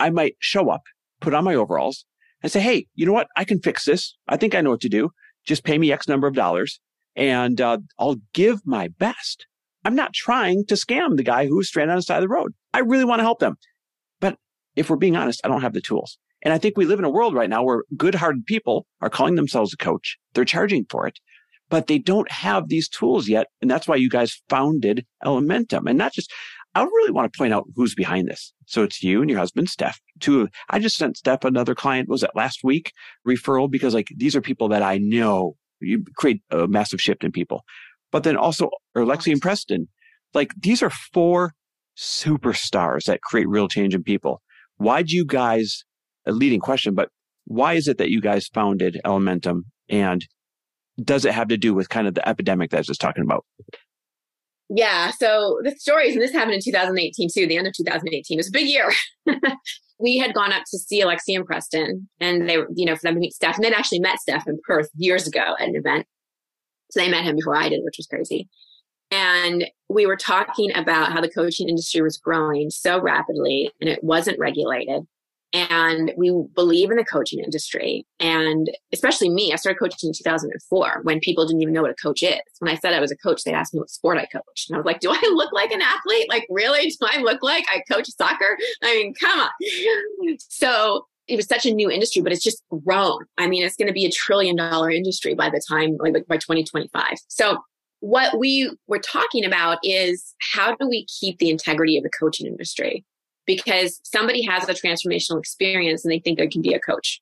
I 0.00 0.08
might 0.08 0.36
show 0.38 0.70
up, 0.70 0.82
put 1.20 1.34
on 1.34 1.44
my 1.44 1.54
overalls 1.54 2.06
and 2.42 2.50
say, 2.50 2.60
Hey, 2.60 2.86
you 2.94 3.04
know 3.04 3.12
what? 3.12 3.26
I 3.36 3.44
can 3.44 3.60
fix 3.60 3.84
this. 3.84 4.16
I 4.28 4.38
think 4.38 4.54
I 4.54 4.62
know 4.62 4.70
what 4.70 4.80
to 4.80 4.88
do. 4.88 5.10
Just 5.44 5.64
pay 5.64 5.76
me 5.76 5.92
X 5.92 6.08
number 6.08 6.26
of 6.26 6.34
dollars 6.34 6.80
and 7.14 7.60
uh, 7.60 7.78
I'll 7.98 8.16
give 8.32 8.60
my 8.64 8.88
best. 8.88 9.46
I'm 9.84 9.94
not 9.94 10.14
trying 10.14 10.64
to 10.66 10.74
scam 10.74 11.16
the 11.16 11.22
guy 11.22 11.46
who's 11.46 11.68
stranded 11.68 11.92
on 11.92 11.98
the 11.98 12.02
side 12.02 12.22
of 12.22 12.22
the 12.22 12.34
road. 12.34 12.54
I 12.72 12.78
really 12.78 13.04
want 13.04 13.18
to 13.18 13.24
help 13.24 13.40
them. 13.40 13.56
But 14.20 14.38
if 14.76 14.88
we're 14.88 14.96
being 14.96 15.16
honest, 15.16 15.42
I 15.44 15.48
don't 15.48 15.60
have 15.60 15.74
the 15.74 15.82
tools. 15.82 16.18
And 16.42 16.52
I 16.52 16.58
think 16.58 16.76
we 16.76 16.86
live 16.86 16.98
in 16.98 17.04
a 17.04 17.10
world 17.10 17.34
right 17.34 17.50
now 17.50 17.62
where 17.62 17.84
good 17.96 18.14
hearted 18.14 18.46
people 18.46 18.86
are 19.00 19.10
calling 19.10 19.34
themselves 19.34 19.72
a 19.72 19.76
coach. 19.76 20.18
They're 20.34 20.44
charging 20.44 20.86
for 20.88 21.06
it, 21.06 21.18
but 21.70 21.86
they 21.86 21.98
don't 21.98 22.30
have 22.30 22.68
these 22.68 22.88
tools 22.88 23.28
yet. 23.28 23.46
And 23.60 23.70
that's 23.70 23.88
why 23.88 23.96
you 23.96 24.08
guys 24.08 24.40
founded 24.48 25.04
Elementum 25.24 25.88
and 25.88 25.98
not 25.98 26.12
just, 26.12 26.32
I 26.74 26.82
really 26.82 27.12
want 27.12 27.32
to 27.32 27.36
point 27.36 27.54
out 27.54 27.66
who's 27.74 27.94
behind 27.94 28.28
this. 28.28 28.52
So 28.66 28.82
it's 28.82 29.02
you 29.02 29.20
and 29.20 29.30
your 29.30 29.38
husband, 29.38 29.68
Steph. 29.68 30.00
Two, 30.20 30.48
I 30.70 30.78
just 30.78 30.96
sent 30.96 31.16
Steph 31.16 31.44
another 31.44 31.74
client. 31.74 32.08
Was 32.08 32.22
it 32.22 32.30
last 32.34 32.60
week 32.64 32.92
referral? 33.26 33.70
Because 33.70 33.94
like 33.94 34.08
these 34.16 34.34
are 34.34 34.40
people 34.40 34.68
that 34.68 34.82
I 34.82 34.98
know 34.98 35.56
you 35.80 36.04
create 36.16 36.42
a 36.50 36.66
massive 36.66 37.00
shift 37.00 37.24
in 37.24 37.32
people. 37.32 37.62
But 38.10 38.24
then 38.24 38.36
also, 38.36 38.70
or 38.94 39.02
Lexi 39.02 39.32
and 39.32 39.42
Preston, 39.42 39.88
like 40.32 40.52
these 40.60 40.82
are 40.82 40.90
four 40.90 41.52
superstars 41.96 43.04
that 43.04 43.22
create 43.22 43.48
real 43.48 43.68
change 43.68 43.94
in 43.94 44.02
people. 44.02 44.40
Why 44.76 45.02
do 45.02 45.14
you 45.14 45.24
guys, 45.24 45.84
a 46.26 46.32
leading 46.32 46.60
question, 46.60 46.94
but 46.94 47.08
why 47.44 47.74
is 47.74 47.88
it 47.88 47.98
that 47.98 48.10
you 48.10 48.20
guys 48.20 48.48
founded 48.48 49.00
Elementum 49.04 49.62
and 49.88 50.26
does 51.02 51.24
it 51.24 51.32
have 51.34 51.48
to 51.48 51.56
do 51.56 51.74
with 51.74 51.88
kind 51.88 52.06
of 52.06 52.14
the 52.14 52.28
epidemic 52.28 52.70
that 52.70 52.78
I 52.78 52.80
was 52.80 52.86
just 52.86 53.00
talking 53.00 53.24
about? 53.24 53.44
Yeah. 54.70 55.10
So 55.10 55.60
the 55.62 55.72
stories, 55.72 56.14
and 56.14 56.22
this 56.22 56.32
happened 56.32 56.54
in 56.54 56.60
2018 56.62 57.28
too, 57.32 57.46
the 57.46 57.56
end 57.56 57.66
of 57.66 57.74
2018. 57.74 58.36
It 58.36 58.38
was 58.38 58.48
a 58.48 58.52
big 58.52 58.66
year. 58.66 58.90
we 59.98 60.16
had 60.16 60.34
gone 60.34 60.52
up 60.52 60.62
to 60.70 60.78
see 60.78 61.02
Alexi 61.02 61.36
and 61.36 61.44
Preston, 61.44 62.08
and 62.20 62.48
they 62.48 62.58
were, 62.58 62.68
you 62.74 62.86
know, 62.86 62.96
for 62.96 63.02
them 63.02 63.14
to 63.14 63.20
meet 63.20 63.34
Steph. 63.34 63.56
And 63.56 63.64
they'd 63.64 63.72
actually 63.72 64.00
met 64.00 64.20
Steph 64.20 64.46
in 64.46 64.58
Perth 64.64 64.88
years 64.96 65.26
ago 65.26 65.54
at 65.58 65.68
an 65.68 65.76
event. 65.76 66.06
So 66.90 67.00
they 67.00 67.10
met 67.10 67.24
him 67.24 67.36
before 67.36 67.56
I 67.56 67.68
did, 67.68 67.82
which 67.84 67.98
was 67.98 68.06
crazy. 68.06 68.48
And 69.10 69.66
we 69.88 70.06
were 70.06 70.16
talking 70.16 70.74
about 70.74 71.12
how 71.12 71.20
the 71.20 71.30
coaching 71.30 71.68
industry 71.68 72.02
was 72.02 72.16
growing 72.16 72.70
so 72.70 73.00
rapidly 73.00 73.70
and 73.80 73.88
it 73.88 74.02
wasn't 74.02 74.38
regulated 74.38 75.02
and 75.54 76.12
we 76.16 76.32
believe 76.54 76.90
in 76.90 76.96
the 76.96 77.04
coaching 77.04 77.38
industry. 77.38 78.04
And 78.18 78.68
especially 78.92 79.30
me, 79.30 79.52
I 79.52 79.56
started 79.56 79.78
coaching 79.78 80.08
in 80.08 80.12
2004 80.12 81.00
when 81.04 81.20
people 81.20 81.46
didn't 81.46 81.62
even 81.62 81.72
know 81.72 81.82
what 81.82 81.92
a 81.92 81.94
coach 81.94 82.24
is. 82.24 82.40
When 82.58 82.70
I 82.70 82.74
said 82.74 82.92
I 82.92 83.00
was 83.00 83.12
a 83.12 83.16
coach, 83.16 83.44
they 83.44 83.52
asked 83.52 83.72
me 83.72 83.78
what 83.78 83.88
sport 83.88 84.18
I 84.18 84.26
coached. 84.26 84.68
And 84.68 84.74
I 84.74 84.78
was 84.78 84.84
like, 84.84 84.98
do 84.98 85.10
I 85.12 85.30
look 85.34 85.52
like 85.52 85.70
an 85.70 85.80
athlete? 85.80 86.28
Like, 86.28 86.44
really? 86.50 86.88
Do 86.88 87.06
I 87.08 87.18
look 87.18 87.40
like 87.42 87.64
I 87.72 87.82
coach 87.90 88.08
soccer? 88.08 88.58
I 88.82 88.94
mean, 88.96 89.14
come 89.14 89.40
on. 89.40 90.36
So 90.50 91.06
it 91.28 91.36
was 91.36 91.46
such 91.46 91.64
a 91.66 91.72
new 91.72 91.88
industry, 91.88 92.20
but 92.20 92.32
it's 92.32 92.42
just 92.42 92.62
grown. 92.84 93.20
I 93.38 93.46
mean, 93.46 93.62
it's 93.62 93.76
going 93.76 93.88
to 93.88 93.94
be 93.94 94.04
a 94.04 94.10
trillion 94.10 94.56
dollar 94.56 94.90
industry 94.90 95.34
by 95.34 95.50
the 95.50 95.62
time, 95.68 95.96
like 96.00 96.26
by 96.26 96.36
2025. 96.36 97.14
So 97.28 97.58
what 98.00 98.38
we 98.38 98.70
were 98.88 98.98
talking 98.98 99.44
about 99.44 99.78
is 99.82 100.34
how 100.52 100.74
do 100.74 100.88
we 100.88 101.06
keep 101.06 101.38
the 101.38 101.48
integrity 101.48 101.96
of 101.96 102.02
the 102.02 102.10
coaching 102.10 102.46
industry? 102.46 103.04
Because 103.46 104.00
somebody 104.04 104.44
has 104.44 104.68
a 104.68 104.74
transformational 104.74 105.38
experience 105.38 106.04
and 106.04 106.12
they 106.12 106.18
think 106.18 106.38
they 106.38 106.46
can 106.46 106.62
be 106.62 106.74
a 106.74 106.80
coach 106.80 107.20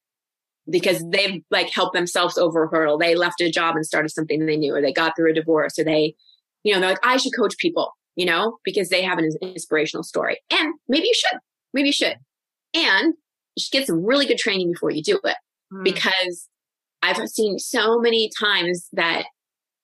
because 0.71 1.05
they've 1.11 1.43
like 1.51 1.71
helped 1.71 1.95
themselves 1.95 2.39
over 2.39 2.65
a 2.65 2.69
hurdle. 2.69 2.99
They 2.99 3.15
left 3.15 3.41
a 3.41 3.51
job 3.51 3.75
and 3.75 3.85
started 3.85 4.11
something 4.11 4.47
they 4.47 4.57
knew, 4.57 4.75
or 4.75 4.81
they 4.81 4.93
got 4.93 5.17
through 5.17 5.31
a 5.31 5.35
divorce, 5.35 5.79
or 5.79 5.85
they, 5.85 6.15
you 6.63 6.73
know, 6.73 6.81
they're 6.81 6.91
like, 6.91 7.05
I 7.05 7.17
should 7.17 7.33
coach 7.37 7.57
people, 7.59 7.93
you 8.17 8.27
know, 8.27 8.59
because 8.65 8.89
they 8.89 9.03
have 9.03 9.19
an 9.19 9.31
inspirational 9.41 10.05
story. 10.05 10.39
And 10.51 10.75
maybe 10.89 11.07
you 11.07 11.15
should, 11.15 11.39
maybe 11.75 11.89
you 11.89 11.93
should. 11.93 12.17
And 12.75 13.15
you 13.57 13.63
should 13.63 13.73
get 13.73 13.87
some 13.87 14.05
really 14.05 14.27
good 14.27 14.39
training 14.39 14.73
before 14.73 14.91
you 14.91 15.03
do 15.03 15.19
it 15.25 15.37
mm. 15.73 15.85
because 15.85 16.49
I've 17.03 17.29
seen 17.29 17.59
so 17.59 17.99
many 17.99 18.31
times 18.39 18.89
that 18.93 19.25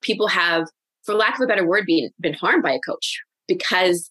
people 0.00 0.28
have, 0.28 0.68
for 1.04 1.14
lack 1.14 1.34
of 1.34 1.40
a 1.42 1.46
better 1.46 1.66
word, 1.66 1.84
been, 1.86 2.10
been 2.20 2.34
harmed 2.34 2.62
by 2.62 2.72
a 2.72 2.80
coach 2.86 3.20
because 3.48 4.10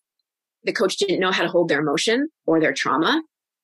the 0.68 0.74
coach 0.74 0.98
didn't 0.98 1.22
know 1.22 1.32
how 1.32 1.44
to 1.44 1.50
hold 1.50 1.70
their 1.70 1.80
emotion 1.80 2.28
or 2.46 2.60
their 2.60 2.74
trauma. 2.74 3.24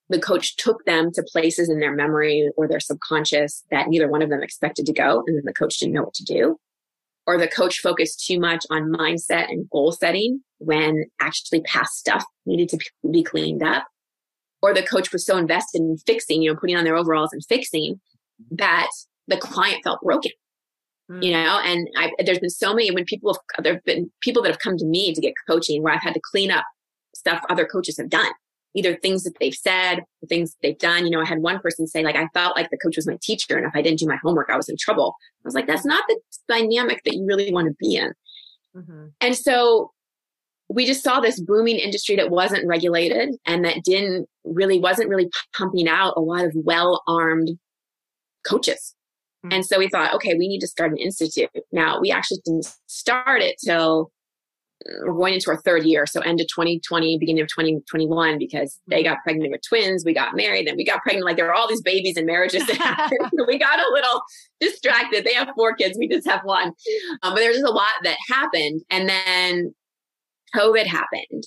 The 0.09 0.21
coach 0.21 0.55
took 0.55 0.83
them 0.85 1.11
to 1.13 1.23
places 1.31 1.69
in 1.69 1.79
their 1.79 1.93
memory 1.93 2.49
or 2.55 2.67
their 2.67 2.79
subconscious 2.79 3.63
that 3.71 3.89
neither 3.89 4.09
one 4.09 4.21
of 4.21 4.29
them 4.29 4.41
expected 4.41 4.85
to 4.85 4.93
go. 4.93 5.21
And 5.27 5.37
then 5.37 5.43
the 5.45 5.53
coach 5.53 5.77
didn't 5.77 5.93
know 5.93 6.03
what 6.03 6.13
to 6.15 6.23
do. 6.23 6.57
Or 7.27 7.37
the 7.37 7.47
coach 7.47 7.79
focused 7.79 8.25
too 8.25 8.39
much 8.39 8.65
on 8.69 8.91
mindset 8.91 9.49
and 9.49 9.69
goal 9.69 9.91
setting 9.91 10.41
when 10.59 11.05
actually 11.21 11.61
past 11.61 11.97
stuff 11.97 12.23
needed 12.45 12.69
to 12.69 12.79
be 13.11 13.21
cleaned 13.21 13.63
up. 13.63 13.85
Or 14.61 14.73
the 14.73 14.83
coach 14.83 15.11
was 15.11 15.25
so 15.25 15.37
invested 15.37 15.81
in 15.81 15.97
fixing, 16.05 16.41
you 16.41 16.51
know, 16.51 16.59
putting 16.59 16.77
on 16.77 16.85
their 16.85 16.95
overalls 16.95 17.33
and 17.33 17.43
fixing 17.45 17.99
that 18.51 18.89
the 19.27 19.37
client 19.37 19.81
felt 19.83 19.99
broken 20.01 20.31
you 21.09 21.15
mm. 21.15 21.31
know 21.31 21.59
and 21.63 21.87
I, 21.97 22.11
there's 22.25 22.39
been 22.39 22.49
so 22.49 22.73
many 22.73 22.89
when 22.89 23.03
people 23.03 23.33
have 23.33 23.63
there 23.63 23.73
have 23.73 23.83
been 23.83 24.09
people 24.21 24.41
that 24.43 24.49
have 24.49 24.59
come 24.59 24.77
to 24.77 24.85
me 24.85 25.13
to 25.13 25.19
get 25.19 25.33
coaching 25.47 25.83
where 25.83 25.93
i've 25.93 26.01
had 26.01 26.13
to 26.13 26.21
clean 26.31 26.49
up 26.49 26.63
stuff 27.15 27.43
other 27.49 27.65
coaches 27.65 27.97
have 27.97 28.09
done. 28.09 28.31
Either 28.75 28.95
things 28.95 29.23
that 29.23 29.33
they've 29.39 29.53
said 29.53 30.03
things 30.27 30.57
they've 30.63 30.77
done. 30.79 31.05
You 31.05 31.11
know 31.11 31.21
i 31.21 31.25
had 31.25 31.39
one 31.39 31.59
person 31.59 31.87
say 31.87 32.03
like 32.03 32.15
i 32.15 32.27
felt 32.33 32.55
like 32.55 32.69
the 32.69 32.77
coach 32.77 32.95
was 32.95 33.07
my 33.07 33.17
teacher 33.21 33.57
and 33.57 33.65
if 33.65 33.75
i 33.75 33.81
didn't 33.81 33.99
do 33.99 34.07
my 34.07 34.17
homework 34.23 34.49
i 34.49 34.57
was 34.57 34.69
in 34.69 34.77
trouble. 34.79 35.15
I 35.43 35.45
was 35.45 35.55
like 35.55 35.67
that's 35.67 35.85
not 35.85 36.03
the 36.07 36.19
dynamic 36.47 37.01
that 37.05 37.15
you 37.15 37.25
really 37.25 37.51
want 37.51 37.67
to 37.67 37.75
be 37.79 37.95
in. 37.95 38.13
Mm-hmm. 38.75 39.05
and 39.21 39.35
so 39.35 39.91
we 40.67 40.87
just 40.87 41.03
saw 41.03 41.19
this 41.19 41.39
booming 41.39 41.77
industry 41.77 42.15
that 42.15 42.31
wasn't 42.31 42.65
regulated 42.65 43.35
and 43.45 43.63
that 43.65 43.83
didn't 43.83 44.27
really 44.43 44.79
wasn't 44.79 45.09
really 45.09 45.29
pumping 45.55 45.87
out 45.87 46.15
a 46.17 46.21
lot 46.21 46.43
of 46.43 46.53
well-armed 46.55 47.51
coaches. 48.47 48.95
Mm-hmm. 49.45 49.53
and 49.53 49.65
so 49.65 49.77
we 49.77 49.89
thought 49.89 50.15
okay 50.15 50.33
we 50.33 50.47
need 50.47 50.61
to 50.61 50.67
start 50.67 50.91
an 50.91 50.97
institute. 50.97 51.51
Now 51.71 51.99
we 51.99 52.09
actually 52.09 52.39
didn't 52.43 52.73
start 52.87 53.41
it 53.41 53.57
till 53.63 54.11
we're 55.03 55.13
going 55.13 55.33
into 55.33 55.49
our 55.49 55.57
third 55.57 55.83
year. 55.83 56.05
So 56.05 56.21
end 56.21 56.41
of 56.41 56.47
2020, 56.47 57.17
beginning 57.17 57.41
of 57.41 57.47
2021, 57.47 58.37
because 58.37 58.79
they 58.87 59.03
got 59.03 59.19
pregnant 59.23 59.51
with 59.51 59.61
twins. 59.67 60.03
We 60.05 60.13
got 60.13 60.35
married 60.35 60.67
and 60.67 60.77
we 60.77 60.85
got 60.85 61.01
pregnant. 61.01 61.25
Like 61.25 61.37
there 61.37 61.45
were 61.45 61.53
all 61.53 61.67
these 61.67 61.81
babies 61.81 62.17
and 62.17 62.25
marriages. 62.25 62.65
That 62.67 62.77
happened. 62.77 63.19
We 63.47 63.59
got 63.59 63.79
a 63.79 63.91
little 63.93 64.21
distracted. 64.59 65.25
They 65.25 65.33
have 65.33 65.49
four 65.55 65.75
kids. 65.75 65.97
We 65.97 66.07
just 66.07 66.27
have 66.27 66.41
one. 66.43 66.69
Um, 67.21 67.33
but 67.33 67.35
there's 67.35 67.57
just 67.57 67.67
a 67.67 67.71
lot 67.71 67.87
that 68.03 68.17
happened. 68.29 68.81
And 68.89 69.09
then 69.09 69.75
COVID 70.55 70.85
happened. 70.85 71.43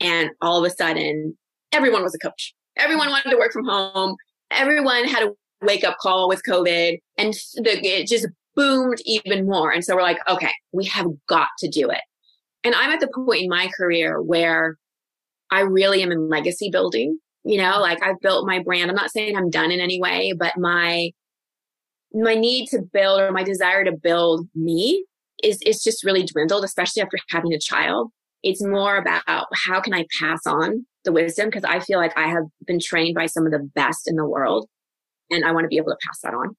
And 0.00 0.30
all 0.40 0.64
of 0.64 0.70
a 0.70 0.74
sudden, 0.74 1.36
everyone 1.72 2.02
was 2.02 2.14
a 2.14 2.18
coach. 2.18 2.54
Everyone 2.76 3.10
wanted 3.10 3.30
to 3.30 3.36
work 3.36 3.52
from 3.52 3.66
home. 3.66 4.16
Everyone 4.50 5.04
had 5.04 5.22
a 5.24 5.32
wake 5.62 5.84
up 5.84 5.98
call 6.00 6.28
with 6.28 6.42
COVID. 6.48 6.98
And 7.18 7.34
the, 7.54 7.86
it 7.86 8.08
just 8.08 8.26
boomed 8.56 8.98
even 9.04 9.46
more. 9.46 9.70
And 9.70 9.84
so 9.84 9.94
we're 9.94 10.02
like, 10.02 10.18
okay, 10.28 10.52
we 10.72 10.84
have 10.86 11.06
got 11.28 11.48
to 11.58 11.68
do 11.68 11.90
it. 11.90 12.00
And 12.64 12.74
I'm 12.74 12.90
at 12.90 13.00
the 13.00 13.08
point 13.08 13.42
in 13.42 13.48
my 13.48 13.70
career 13.76 14.20
where 14.20 14.76
I 15.50 15.60
really 15.60 16.02
am 16.02 16.10
in 16.10 16.28
legacy 16.28 16.70
building. 16.70 17.18
You 17.44 17.58
know, 17.58 17.78
like 17.78 18.02
I've 18.02 18.20
built 18.20 18.46
my 18.46 18.60
brand. 18.60 18.90
I'm 18.90 18.96
not 18.96 19.10
saying 19.10 19.36
I'm 19.36 19.50
done 19.50 19.70
in 19.70 19.80
any 19.80 20.00
way, 20.00 20.32
but 20.36 20.54
my 20.56 21.10
my 22.14 22.34
need 22.34 22.68
to 22.68 22.80
build 22.80 23.20
or 23.20 23.32
my 23.32 23.42
desire 23.42 23.84
to 23.84 23.92
build 23.92 24.48
me 24.54 25.04
is 25.42 25.60
is 25.66 25.82
just 25.82 26.04
really 26.04 26.24
dwindled, 26.24 26.64
especially 26.64 27.02
after 27.02 27.18
having 27.28 27.52
a 27.52 27.58
child. 27.58 28.10
It's 28.42 28.64
more 28.64 28.96
about 28.96 29.22
how 29.66 29.80
can 29.80 29.94
I 29.94 30.06
pass 30.20 30.40
on 30.46 30.86
the 31.04 31.12
wisdom 31.12 31.48
because 31.48 31.64
I 31.64 31.80
feel 31.80 31.98
like 31.98 32.16
I 32.16 32.28
have 32.28 32.44
been 32.66 32.80
trained 32.80 33.14
by 33.14 33.26
some 33.26 33.46
of 33.46 33.52
the 33.52 33.70
best 33.74 34.08
in 34.08 34.16
the 34.16 34.26
world. 34.26 34.68
And 35.30 35.44
I 35.44 35.52
want 35.52 35.64
to 35.64 35.68
be 35.68 35.76
able 35.76 35.90
to 35.90 35.98
pass 36.06 36.20
that 36.22 36.34
on. 36.34 36.56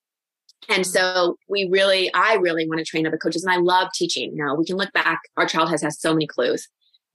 And 0.70 0.86
so 0.86 1.38
we 1.48 1.68
really, 1.72 2.12
I 2.14 2.36
really 2.36 2.68
want 2.68 2.80
to 2.80 2.86
train 2.86 3.06
other 3.06 3.18
coaches 3.18 3.44
and 3.44 3.54
I 3.54 3.58
love 3.58 3.90
teaching. 3.94 4.32
You 4.36 4.46
know, 4.46 4.56
we 4.56 4.66
can 4.66 4.78
look 4.78 4.92
back. 4.94 5.20
Our 5.38 5.46
child 5.46 5.70
has 5.70 5.82
has 5.82 6.00
so 6.00 6.14
many 6.14 6.28
clues. 6.28 6.68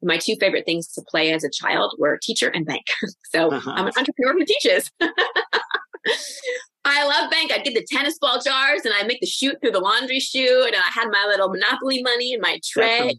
My 0.02 0.18
two 0.18 0.36
favorite 0.40 0.64
things 0.64 0.88
to 0.92 1.02
play 1.02 1.32
as 1.32 1.44
a 1.44 1.50
child 1.50 1.94
were 1.98 2.18
teacher 2.22 2.48
and 2.48 2.64
bank. 2.64 2.84
so 3.34 3.50
uh-huh. 3.50 3.72
I'm 3.74 3.86
an 3.86 3.92
entrepreneur 3.96 4.32
who 4.34 4.44
teaches. 4.44 4.90
I 6.84 7.06
love 7.06 7.30
bank. 7.30 7.52
I'd 7.52 7.62
get 7.62 7.74
the 7.74 7.86
tennis 7.90 8.18
ball 8.18 8.40
jars 8.40 8.82
and 8.84 8.94
I'd 8.94 9.06
make 9.06 9.20
the 9.20 9.26
shoot 9.26 9.56
through 9.60 9.72
the 9.72 9.80
laundry 9.80 10.18
chute. 10.18 10.66
And 10.66 10.76
I 10.76 10.90
had 10.92 11.08
my 11.10 11.26
little 11.28 11.50
Monopoly 11.50 12.02
money 12.02 12.32
in 12.32 12.40
my 12.40 12.58
tray. 12.64 13.12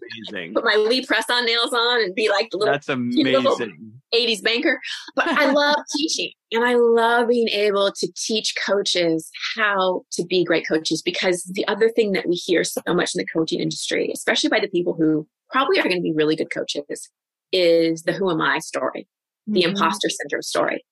Put 0.53 0.65
my 0.65 0.75
Lee 0.75 1.05
press 1.05 1.25
on 1.29 1.45
nails 1.45 1.71
on 1.71 2.01
and 2.01 2.15
be 2.15 2.29
like 2.29 2.49
the 2.49 2.57
little, 2.57 2.73
That's 2.73 2.89
amazing. 2.89 3.33
Little 3.33 3.57
80s 4.13 4.41
banker. 4.41 4.79
But 5.15 5.27
I 5.27 5.51
love 5.51 5.77
teaching 5.95 6.31
and 6.51 6.63
I 6.63 6.73
love 6.73 7.27
being 7.27 7.49
able 7.49 7.91
to 7.91 8.11
teach 8.17 8.55
coaches 8.65 9.29
how 9.55 10.03
to 10.13 10.25
be 10.25 10.43
great 10.43 10.67
coaches 10.67 11.03
because 11.03 11.43
the 11.43 11.67
other 11.67 11.89
thing 11.89 12.13
that 12.13 12.27
we 12.27 12.35
hear 12.35 12.63
so 12.63 12.81
much 12.87 13.13
in 13.15 13.19
the 13.19 13.27
coaching 13.31 13.59
industry, 13.59 14.11
especially 14.11 14.49
by 14.49 14.59
the 14.59 14.69
people 14.69 14.93
who 14.93 15.27
probably 15.51 15.79
are 15.79 15.83
going 15.83 15.95
to 15.95 16.01
be 16.01 16.13
really 16.13 16.35
good 16.35 16.51
coaches, 16.51 17.09
is 17.51 18.03
the 18.03 18.13
who 18.13 18.31
am 18.31 18.41
I 18.41 18.57
story, 18.59 19.07
the 19.45 19.61
mm-hmm. 19.61 19.69
imposter 19.69 20.09
syndrome 20.09 20.41
story 20.41 20.83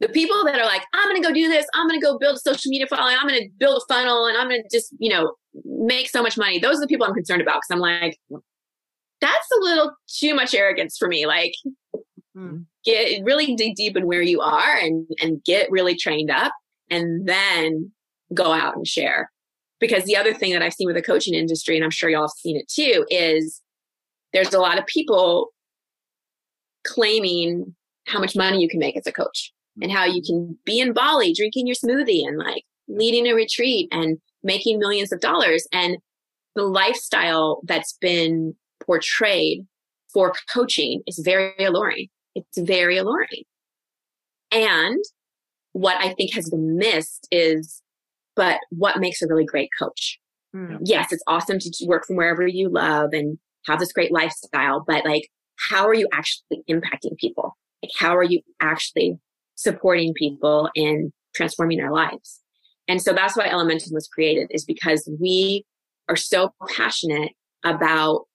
the 0.00 0.08
people 0.08 0.44
that 0.44 0.58
are 0.58 0.66
like, 0.66 0.82
I'm 0.92 1.08
going 1.08 1.22
to 1.22 1.26
go 1.26 1.32
do 1.32 1.48
this. 1.48 1.66
I'm 1.74 1.88
going 1.88 2.00
to 2.00 2.04
go 2.04 2.18
build 2.18 2.36
a 2.36 2.40
social 2.40 2.68
media 2.68 2.86
following. 2.86 3.16
I'm 3.18 3.28
going 3.28 3.40
to 3.40 3.48
build 3.58 3.80
a 3.82 3.92
funnel 3.92 4.26
and 4.26 4.36
I'm 4.36 4.48
going 4.48 4.62
to 4.62 4.76
just, 4.76 4.94
you 4.98 5.10
know, 5.10 5.34
make 5.64 6.10
so 6.10 6.22
much 6.22 6.36
money. 6.36 6.58
Those 6.58 6.78
are 6.78 6.80
the 6.80 6.86
people 6.88 7.06
I'm 7.06 7.14
concerned 7.14 7.40
about 7.40 7.56
because 7.56 7.70
I'm 7.70 7.78
like, 7.78 8.18
that's 9.20 9.48
a 9.56 9.64
little 9.64 9.92
too 10.08 10.34
much 10.34 10.54
arrogance 10.54 10.96
for 10.98 11.08
me. 11.08 11.26
Like, 11.26 11.52
hmm. 12.34 12.62
get 12.84 13.22
really 13.24 13.54
dig 13.54 13.76
deep 13.76 13.96
in 13.96 14.06
where 14.06 14.22
you 14.22 14.40
are 14.40 14.76
and, 14.76 15.06
and 15.22 15.42
get 15.44 15.70
really 15.70 15.96
trained 15.96 16.30
up 16.30 16.52
and 16.90 17.26
then 17.26 17.92
go 18.32 18.52
out 18.52 18.76
and 18.76 18.86
share. 18.86 19.30
Because 19.80 20.04
the 20.04 20.16
other 20.16 20.34
thing 20.34 20.52
that 20.52 20.62
I've 20.62 20.74
seen 20.74 20.86
with 20.86 20.96
the 20.96 21.02
coaching 21.02 21.34
industry, 21.34 21.76
and 21.76 21.84
I'm 21.84 21.90
sure 21.90 22.10
y'all 22.10 22.22
have 22.22 22.30
seen 22.30 22.56
it 22.56 22.68
too, 22.68 23.06
is 23.10 23.60
there's 24.32 24.54
a 24.54 24.60
lot 24.60 24.78
of 24.78 24.86
people 24.86 25.50
claiming 26.84 27.74
how 28.06 28.18
much 28.18 28.36
money 28.36 28.60
you 28.60 28.68
can 28.68 28.80
make 28.80 28.96
as 28.96 29.06
a 29.06 29.12
coach 29.12 29.53
and 29.80 29.90
how 29.90 30.04
you 30.04 30.22
can 30.22 30.58
be 30.64 30.80
in 30.80 30.92
Bali 30.92 31.32
drinking 31.32 31.66
your 31.66 31.76
smoothie 31.76 32.26
and 32.26 32.38
like 32.38 32.64
leading 32.88 33.26
a 33.26 33.34
retreat 33.34 33.88
and 33.90 34.18
making 34.42 34.78
millions 34.78 35.12
of 35.12 35.20
dollars. 35.20 35.66
And 35.72 35.98
the 36.54 36.62
lifestyle 36.62 37.60
that's 37.64 37.96
been 38.00 38.54
portrayed 38.84 39.66
for 40.12 40.32
coaching 40.52 41.02
is 41.06 41.20
very 41.24 41.64
alluring. 41.64 42.08
It's 42.34 42.58
very 42.58 42.96
alluring. 42.98 43.44
And 44.52 45.02
what 45.72 45.96
I 46.00 46.14
think 46.14 46.32
has 46.34 46.48
been 46.48 46.76
missed 46.76 47.26
is, 47.30 47.82
but 48.36 48.58
what 48.70 49.00
makes 49.00 49.22
a 49.22 49.26
really 49.28 49.44
great 49.44 49.70
coach? 49.76 50.18
Mm. 50.54 50.78
Yes, 50.84 51.12
it's 51.12 51.22
awesome 51.26 51.58
to 51.58 51.86
work 51.86 52.06
from 52.06 52.16
wherever 52.16 52.46
you 52.46 52.68
love 52.68 53.10
and 53.12 53.38
have 53.66 53.80
this 53.80 53.92
great 53.92 54.12
lifestyle, 54.12 54.84
but 54.86 55.04
like, 55.04 55.28
how 55.68 55.86
are 55.86 55.94
you 55.94 56.06
actually 56.12 56.62
impacting 56.70 57.16
people? 57.18 57.56
Like, 57.82 57.90
how 57.98 58.16
are 58.16 58.22
you 58.22 58.40
actually 58.60 59.18
supporting 59.54 60.14
people 60.14 60.70
in 60.74 61.12
transforming 61.34 61.78
their 61.78 61.92
lives. 61.92 62.40
And 62.88 63.00
so 63.00 63.12
that's 63.12 63.36
why 63.36 63.48
Elementum 63.48 63.92
was 63.92 64.08
created 64.08 64.48
is 64.50 64.64
because 64.64 65.08
we 65.20 65.64
are 66.08 66.16
so 66.16 66.52
passionate 66.76 67.32
about 67.64 68.26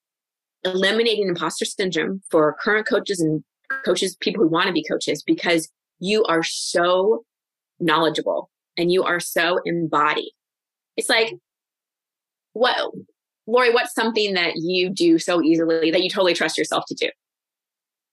eliminating 0.63 1.27
imposter 1.27 1.65
syndrome 1.65 2.21
for 2.29 2.55
current 2.59 2.87
coaches 2.87 3.19
and 3.19 3.43
coaches, 3.85 4.15
people 4.19 4.43
who 4.43 4.49
want 4.49 4.67
to 4.67 4.73
be 4.73 4.83
coaches, 4.83 5.23
because 5.23 5.69
you 5.99 6.23
are 6.25 6.43
so 6.43 7.23
knowledgeable 7.79 8.49
and 8.77 8.91
you 8.91 9.03
are 9.03 9.19
so 9.19 9.59
embodied. 9.65 10.31
It's 10.97 11.09
like, 11.09 11.33
what, 12.53 12.91
Lori, 13.45 13.71
what's 13.71 13.93
something 13.93 14.33
that 14.33 14.53
you 14.55 14.89
do 14.89 15.19
so 15.19 15.41
easily 15.41 15.91
that 15.91 16.03
you 16.03 16.09
totally 16.09 16.33
trust 16.33 16.57
yourself 16.57 16.83
to 16.87 16.95
do? 16.95 17.09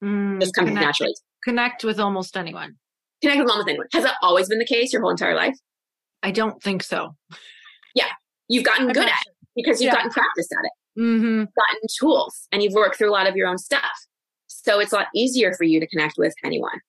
Mm, 0.05 0.41
Just 0.41 0.55
comes 0.55 0.73
naturally. 0.73 1.15
Connect 1.43 1.83
with 1.83 1.99
almost 1.99 2.37
anyone 2.37 2.77
connect 3.23 3.39
with 3.39 3.49
mom 3.49 3.59
with 3.59 3.69
anyone. 3.69 3.87
Has 3.93 4.05
that 4.05 4.17
always 4.23 4.49
been 4.49 4.59
the 4.59 4.67
case 4.67 4.93
your 4.93 5.03
whole 5.03 5.11
entire 5.11 5.35
life? 5.35 5.57
I 6.23 6.31
don't 6.31 6.63
think 6.63 6.83
so. 6.83 7.15
Yeah. 7.95 8.09
You've 8.49 8.65
gotten 8.65 8.89
good 8.89 9.09
at 9.09 9.23
it 9.27 9.35
because 9.55 9.81
you've 9.81 9.93
yeah. 9.93 9.95
gotten 9.95 10.11
practice 10.11 10.49
at 10.53 10.65
it. 10.65 11.01
Mm-hmm. 11.01 11.39
Gotten 11.39 11.89
tools 11.99 12.49
and 12.53 12.63
you've 12.63 12.73
worked 12.73 12.97
through 12.97 13.11
a 13.11 13.13
lot 13.13 13.29
of 13.29 13.37
your 13.37 13.49
own 13.49 13.59
stuff. 13.59 13.83
So 14.47 14.81
it's 14.81 14.93
a 14.93 14.97
lot 14.97 15.07
easier 15.15 15.55
for 15.55 15.65
you 15.65 15.81
to 15.81 15.87
connect 15.87 16.15
with 16.19 16.35
anyone. 16.45 16.81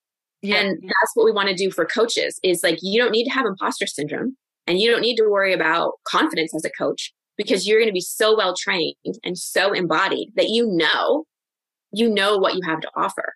Yeah. 0.42 0.58
And 0.58 0.82
that's 0.82 1.12
what 1.16 1.26
we 1.26 1.32
want 1.32 1.50
to 1.50 1.56
do 1.56 1.72
for 1.72 1.86
coaches 1.86 2.40
is 2.44 2.64
like, 2.64 2.80
you 2.82 3.02
don't 3.02 3.12
need 3.12 3.26
to 3.26 3.32
have 3.32 3.46
imposter 3.46 3.88
syndrome 3.88 4.38
and 4.66 4.80
you 4.80 4.90
don't 4.90 5.02
need 5.02 5.16
to 5.18 5.30
worry 5.30 5.54
about 5.54 5.94
confidence 6.08 6.54
as 6.56 6.64
a 6.66 6.70
coach 6.72 7.14
because 7.38 7.68
you're 7.68 7.80
going 7.80 7.90
to 7.90 7.94
be 7.94 8.02
so 8.02 8.36
well 8.36 8.56
trained 8.56 8.96
and 9.24 9.38
so 9.38 9.74
embodied 9.74 10.30
that 10.36 10.50
you 10.50 10.68
know, 10.68 11.26
you 11.92 12.10
know 12.10 12.38
what 12.38 12.56
you 12.56 12.62
have 12.66 12.82
to 12.82 12.90
offer. 12.96 13.34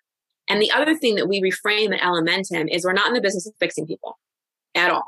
And 0.52 0.60
the 0.60 0.70
other 0.70 0.94
thing 0.94 1.14
that 1.14 1.28
we 1.28 1.40
reframe 1.40 1.94
at 1.94 2.02
Elementum 2.02 2.68
is 2.70 2.84
we're 2.84 2.92
not 2.92 3.08
in 3.08 3.14
the 3.14 3.22
business 3.22 3.46
of 3.46 3.54
fixing 3.58 3.86
people 3.86 4.18
at 4.74 4.90
all. 4.90 5.06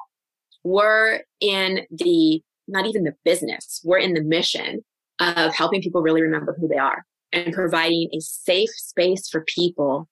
We're 0.63 1.21
in 1.39 1.81
the, 1.91 2.43
not 2.67 2.87
even 2.87 3.05
the 3.05 3.15
business, 3.27 3.83
we're 3.85 3.99
in 3.99 4.15
the 4.15 4.23
mission 4.23 4.83
of 5.21 5.55
helping 5.55 5.83
people 5.83 6.01
really 6.01 6.23
remember 6.23 6.57
who 6.59 6.67
they 6.67 6.79
are 6.79 7.05
and 7.31 7.53
providing 7.53 8.09
a 8.15 8.21
safe 8.21 8.71
space 8.71 9.29
for 9.29 9.45
people 9.47 10.09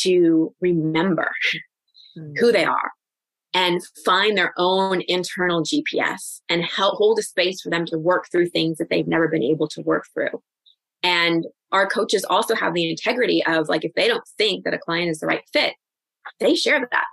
to 0.00 0.52
remember 0.60 1.30
mm-hmm. 2.18 2.32
who 2.40 2.50
they 2.50 2.64
are 2.64 2.90
and 3.54 3.80
find 4.04 4.36
their 4.36 4.54
own 4.58 5.02
internal 5.06 5.62
GPS 5.62 6.40
and 6.48 6.64
help 6.64 6.96
hold 6.96 7.20
a 7.20 7.22
space 7.22 7.60
for 7.60 7.70
them 7.70 7.86
to 7.86 7.96
work 7.96 8.26
through 8.28 8.48
things 8.48 8.78
that 8.78 8.90
they've 8.90 9.06
never 9.06 9.28
been 9.28 9.44
able 9.44 9.68
to 9.68 9.82
work 9.82 10.06
through. 10.12 10.42
And 11.04 11.46
our 11.74 11.88
coaches 11.88 12.24
also 12.30 12.54
have 12.54 12.72
the 12.72 12.88
integrity 12.88 13.44
of 13.46 13.68
like, 13.68 13.84
if 13.84 13.92
they 13.94 14.06
don't 14.06 14.26
think 14.38 14.64
that 14.64 14.72
a 14.72 14.78
client 14.78 15.10
is 15.10 15.18
the 15.18 15.26
right 15.26 15.42
fit, 15.52 15.74
they 16.38 16.54
share 16.54 16.78
that. 16.80 17.04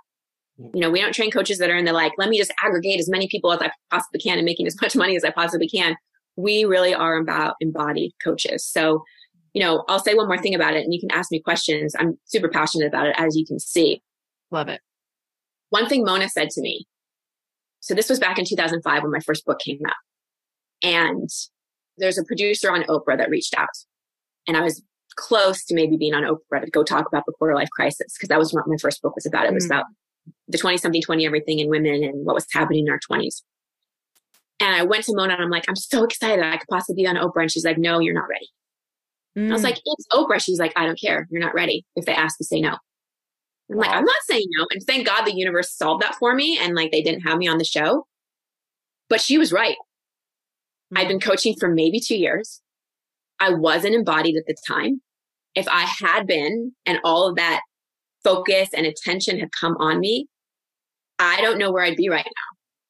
You 0.72 0.80
know, 0.80 0.90
we 0.90 1.00
don't 1.00 1.12
train 1.12 1.32
coaches 1.32 1.58
that 1.58 1.68
are 1.68 1.76
in 1.76 1.84
the 1.84 1.92
like, 1.92 2.12
let 2.16 2.28
me 2.28 2.38
just 2.38 2.52
aggregate 2.62 3.00
as 3.00 3.10
many 3.10 3.26
people 3.26 3.52
as 3.52 3.60
I 3.60 3.72
possibly 3.90 4.20
can 4.20 4.38
and 4.38 4.44
making 4.44 4.68
as 4.68 4.76
much 4.82 4.94
money 4.94 5.16
as 5.16 5.24
I 5.24 5.30
possibly 5.30 5.68
can. 5.68 5.96
We 6.36 6.64
really 6.64 6.94
are 6.94 7.16
about 7.16 7.56
embodied 7.60 8.12
coaches. 8.22 8.64
So, 8.64 9.02
you 9.52 9.60
know, 9.60 9.84
I'll 9.88 9.98
say 9.98 10.14
one 10.14 10.28
more 10.28 10.38
thing 10.38 10.54
about 10.54 10.74
it 10.74 10.84
and 10.84 10.94
you 10.94 11.00
can 11.00 11.10
ask 11.10 11.32
me 11.32 11.40
questions. 11.40 11.96
I'm 11.98 12.16
super 12.26 12.48
passionate 12.48 12.86
about 12.86 13.06
it, 13.06 13.16
as 13.18 13.36
you 13.36 13.44
can 13.44 13.58
see. 13.58 14.00
Love 14.52 14.68
it. 14.68 14.80
One 15.70 15.88
thing 15.88 16.04
Mona 16.04 16.28
said 16.28 16.50
to 16.50 16.60
me. 16.60 16.86
So 17.80 17.94
this 17.94 18.08
was 18.08 18.20
back 18.20 18.38
in 18.38 18.44
2005 18.44 19.02
when 19.02 19.10
my 19.10 19.18
first 19.18 19.44
book 19.44 19.58
came 19.58 19.80
out. 19.84 19.94
And 20.84 21.28
there's 21.98 22.18
a 22.18 22.24
producer 22.24 22.70
on 22.70 22.84
Oprah 22.84 23.18
that 23.18 23.28
reached 23.28 23.58
out. 23.58 23.68
And 24.48 24.56
I 24.56 24.60
was 24.62 24.82
close 25.16 25.64
to 25.64 25.74
maybe 25.74 25.96
being 25.96 26.14
on 26.14 26.22
Oprah 26.22 26.64
to 26.64 26.70
go 26.70 26.82
talk 26.82 27.06
about 27.06 27.24
the 27.26 27.32
quarter 27.32 27.54
life 27.54 27.70
crisis 27.70 28.14
because 28.16 28.28
that 28.28 28.38
was 28.38 28.52
what 28.52 28.66
my 28.66 28.76
first 28.80 29.02
book 29.02 29.14
was 29.14 29.26
about. 29.26 29.46
It 29.46 29.54
was 29.54 29.64
mm. 29.64 29.70
about 29.70 29.84
the 30.48 30.58
20 30.58 30.78
something, 30.78 31.02
20 31.02 31.26
everything 31.26 31.58
in 31.58 31.68
women 31.68 32.02
and 32.02 32.24
what 32.24 32.34
was 32.34 32.46
happening 32.52 32.86
in 32.86 32.92
our 32.92 33.00
20s. 33.10 33.42
And 34.60 34.74
I 34.74 34.84
went 34.84 35.04
to 35.04 35.14
Mona 35.14 35.34
and 35.34 35.42
I'm 35.42 35.50
like, 35.50 35.64
I'm 35.68 35.76
so 35.76 36.04
excited. 36.04 36.44
I 36.44 36.56
could 36.56 36.68
possibly 36.70 37.02
be 37.02 37.08
on 37.08 37.16
Oprah. 37.16 37.42
And 37.42 37.50
she's 37.50 37.64
like, 37.64 37.78
no, 37.78 37.98
you're 37.98 38.14
not 38.14 38.28
ready. 38.28 38.48
Mm. 39.36 39.48
I 39.48 39.52
was 39.52 39.62
mm. 39.62 39.64
like, 39.64 39.78
it's 39.84 40.06
Oprah. 40.12 40.40
She's 40.40 40.58
like, 40.58 40.72
I 40.76 40.86
don't 40.86 41.00
care. 41.00 41.26
You're 41.30 41.42
not 41.42 41.54
ready. 41.54 41.84
If 41.96 42.04
they 42.04 42.14
ask 42.14 42.36
you, 42.38 42.44
say 42.44 42.60
no. 42.60 42.76
I'm 43.70 43.76
wow. 43.76 43.82
like, 43.82 43.90
I'm 43.90 44.04
not 44.04 44.16
saying 44.24 44.46
no. 44.56 44.66
And 44.70 44.82
thank 44.86 45.06
God 45.06 45.24
the 45.24 45.34
universe 45.34 45.72
solved 45.72 46.02
that 46.02 46.14
for 46.16 46.34
me. 46.34 46.58
And 46.60 46.74
like, 46.74 46.92
they 46.92 47.02
didn't 47.02 47.22
have 47.22 47.38
me 47.38 47.48
on 47.48 47.58
the 47.58 47.64
show. 47.64 48.06
But 49.08 49.20
she 49.20 49.36
was 49.36 49.52
right. 49.52 49.76
I'd 50.94 51.08
been 51.08 51.20
coaching 51.20 51.56
for 51.58 51.68
maybe 51.68 52.00
two 52.00 52.16
years. 52.16 52.61
I 53.42 53.50
wasn't 53.52 53.96
embodied 53.96 54.36
at 54.36 54.46
the 54.46 54.54
time. 54.68 55.02
If 55.56 55.66
I 55.66 55.80
had 55.80 56.28
been 56.28 56.72
and 56.86 57.00
all 57.02 57.28
of 57.28 57.34
that 57.36 57.60
focus 58.22 58.68
and 58.72 58.86
attention 58.86 59.40
had 59.40 59.50
come 59.50 59.76
on 59.80 59.98
me, 59.98 60.28
I 61.18 61.40
don't 61.40 61.58
know 61.58 61.72
where 61.72 61.82
I'd 61.82 61.96
be 61.96 62.08
right 62.08 62.24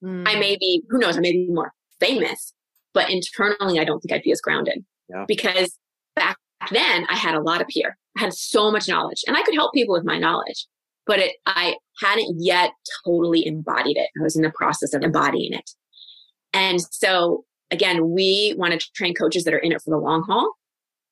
now. 0.02 0.10
Mm. 0.10 0.28
I 0.28 0.38
may 0.38 0.58
be, 0.58 0.82
who 0.90 0.98
knows, 0.98 1.16
I 1.16 1.20
may 1.20 1.32
be 1.32 1.48
more 1.48 1.72
famous, 2.00 2.52
but 2.92 3.08
internally, 3.08 3.80
I 3.80 3.84
don't 3.84 4.00
think 4.00 4.12
I'd 4.12 4.22
be 4.22 4.30
as 4.30 4.42
grounded 4.42 4.84
yeah. 5.08 5.24
because 5.26 5.78
back 6.14 6.36
then 6.70 7.06
I 7.08 7.16
had 7.16 7.34
a 7.34 7.40
lot 7.40 7.62
of 7.62 7.68
peer. 7.68 7.96
I 8.18 8.20
had 8.20 8.34
so 8.34 8.70
much 8.70 8.88
knowledge 8.88 9.24
and 9.26 9.38
I 9.38 9.42
could 9.42 9.54
help 9.54 9.72
people 9.72 9.94
with 9.94 10.04
my 10.04 10.18
knowledge, 10.18 10.66
but 11.06 11.18
it, 11.18 11.32
I 11.46 11.76
hadn't 12.02 12.36
yet 12.40 12.72
totally 13.06 13.46
embodied 13.46 13.96
it. 13.96 14.10
I 14.20 14.22
was 14.22 14.36
in 14.36 14.42
the 14.42 14.52
process 14.54 14.92
of 14.92 15.02
embodying 15.02 15.54
it. 15.54 15.70
And 16.52 16.78
so 16.90 17.46
again, 17.72 18.10
we 18.10 18.54
want 18.56 18.78
to 18.78 18.92
train 18.94 19.14
coaches 19.14 19.44
that 19.44 19.54
are 19.54 19.58
in 19.58 19.72
it 19.72 19.82
for 19.82 19.90
the 19.90 19.98
long 19.98 20.22
haul, 20.22 20.52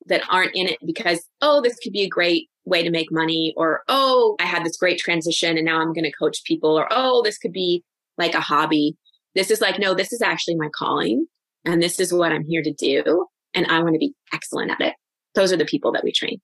that 0.06 0.22
aren't 0.30 0.54
in 0.54 0.68
it 0.68 0.78
because, 0.84 1.26
oh, 1.40 1.60
this 1.60 1.76
could 1.82 1.92
be 1.92 2.02
a 2.02 2.08
great 2.08 2.48
way 2.64 2.82
to 2.82 2.90
make 2.90 3.10
money, 3.10 3.52
or 3.56 3.82
oh, 3.88 4.36
I 4.38 4.44
had 4.44 4.64
this 4.64 4.76
great 4.76 4.98
transition 4.98 5.56
and 5.56 5.66
now 5.66 5.80
I'm 5.80 5.92
going 5.92 6.04
to 6.04 6.12
coach 6.12 6.44
people, 6.44 6.78
or 6.78 6.86
oh, 6.90 7.22
this 7.22 7.38
could 7.38 7.52
be 7.52 7.82
like 8.18 8.34
a 8.34 8.40
hobby. 8.40 8.96
This 9.34 9.50
is 9.50 9.60
like, 9.60 9.78
no, 9.78 9.94
this 9.94 10.12
is 10.12 10.22
actually 10.22 10.56
my 10.56 10.68
calling 10.74 11.26
and 11.64 11.82
this 11.82 11.98
is 11.98 12.12
what 12.12 12.32
I'm 12.32 12.44
here 12.44 12.62
to 12.62 12.72
do. 12.72 13.26
And 13.54 13.66
I 13.66 13.82
want 13.82 13.94
to 13.94 13.98
be 13.98 14.14
excellent 14.32 14.70
at 14.70 14.80
it. 14.80 14.94
Those 15.34 15.52
are 15.52 15.56
the 15.56 15.64
people 15.64 15.92
that 15.92 16.04
we 16.04 16.12
train. 16.12 16.40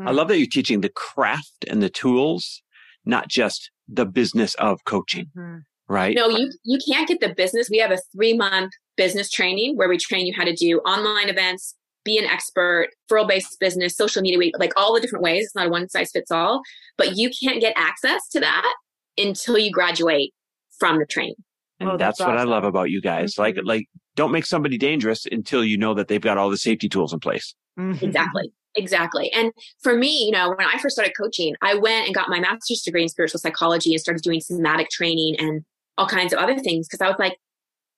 I 0.00 0.10
love 0.10 0.26
that 0.28 0.38
you're 0.38 0.48
teaching 0.48 0.80
the 0.80 0.88
craft 0.88 1.64
and 1.68 1.80
the 1.80 1.90
tools 1.90 2.62
not 3.04 3.28
just 3.28 3.70
the 3.88 4.06
business 4.06 4.54
of 4.54 4.84
coaching. 4.84 5.26
Mm-hmm. 5.36 5.58
Right. 5.88 6.14
No, 6.16 6.28
you, 6.28 6.50
you 6.64 6.78
can't 6.86 7.06
get 7.06 7.20
the 7.20 7.34
business. 7.34 7.68
We 7.70 7.78
have 7.78 7.90
a 7.90 7.98
three 8.14 8.34
month 8.34 8.72
business 8.96 9.30
training 9.30 9.76
where 9.76 9.88
we 9.88 9.98
train 9.98 10.26
you 10.26 10.32
how 10.34 10.44
to 10.44 10.54
do 10.54 10.78
online 10.80 11.28
events, 11.28 11.74
be 12.04 12.18
an 12.18 12.24
expert, 12.24 12.88
referral 13.10 13.28
based 13.28 13.58
business, 13.60 13.96
social 13.96 14.22
media, 14.22 14.50
like 14.58 14.72
all 14.76 14.94
the 14.94 15.00
different 15.00 15.22
ways. 15.22 15.44
It's 15.44 15.54
not 15.54 15.66
a 15.66 15.70
one 15.70 15.88
size 15.88 16.10
fits 16.12 16.30
all, 16.30 16.62
but 16.96 17.16
you 17.16 17.30
can't 17.30 17.60
get 17.60 17.74
access 17.76 18.28
to 18.30 18.40
that 18.40 18.74
until 19.18 19.58
you 19.58 19.70
graduate 19.70 20.32
from 20.78 20.98
the 20.98 21.06
training. 21.06 21.36
And 21.80 21.90
oh, 21.90 21.96
that's, 21.96 22.18
that's 22.18 22.20
awesome. 22.22 22.34
what 22.34 22.40
I 22.40 22.44
love 22.44 22.64
about 22.64 22.90
you 22.90 23.00
guys. 23.00 23.34
Mm-hmm. 23.34 23.42
Like, 23.42 23.56
like 23.64 23.86
don't 24.16 24.32
make 24.32 24.46
somebody 24.46 24.78
dangerous 24.78 25.26
until 25.30 25.64
you 25.64 25.76
know 25.76 25.94
that 25.94 26.08
they've 26.08 26.20
got 26.20 26.38
all 26.38 26.50
the 26.50 26.56
safety 26.56 26.88
tools 26.88 27.12
in 27.12 27.20
place. 27.20 27.54
Mm-hmm. 27.78 28.04
Exactly. 28.04 28.52
Exactly. 28.76 29.30
And 29.32 29.52
for 29.82 29.96
me, 29.96 30.24
you 30.24 30.32
know, 30.32 30.48
when 30.48 30.66
I 30.66 30.78
first 30.78 30.96
started 30.96 31.14
coaching, 31.16 31.54
I 31.62 31.74
went 31.74 32.06
and 32.06 32.14
got 32.14 32.28
my 32.28 32.40
master's 32.40 32.82
degree 32.82 33.02
in 33.02 33.08
spiritual 33.08 33.38
psychology 33.38 33.92
and 33.92 34.00
started 34.00 34.22
doing 34.22 34.40
somatic 34.40 34.90
training 34.90 35.36
and 35.38 35.64
all 35.96 36.06
kinds 36.06 36.32
of 36.32 36.38
other 36.38 36.58
things 36.58 36.88
because 36.88 37.00
I 37.00 37.08
was 37.08 37.18
like, 37.18 37.36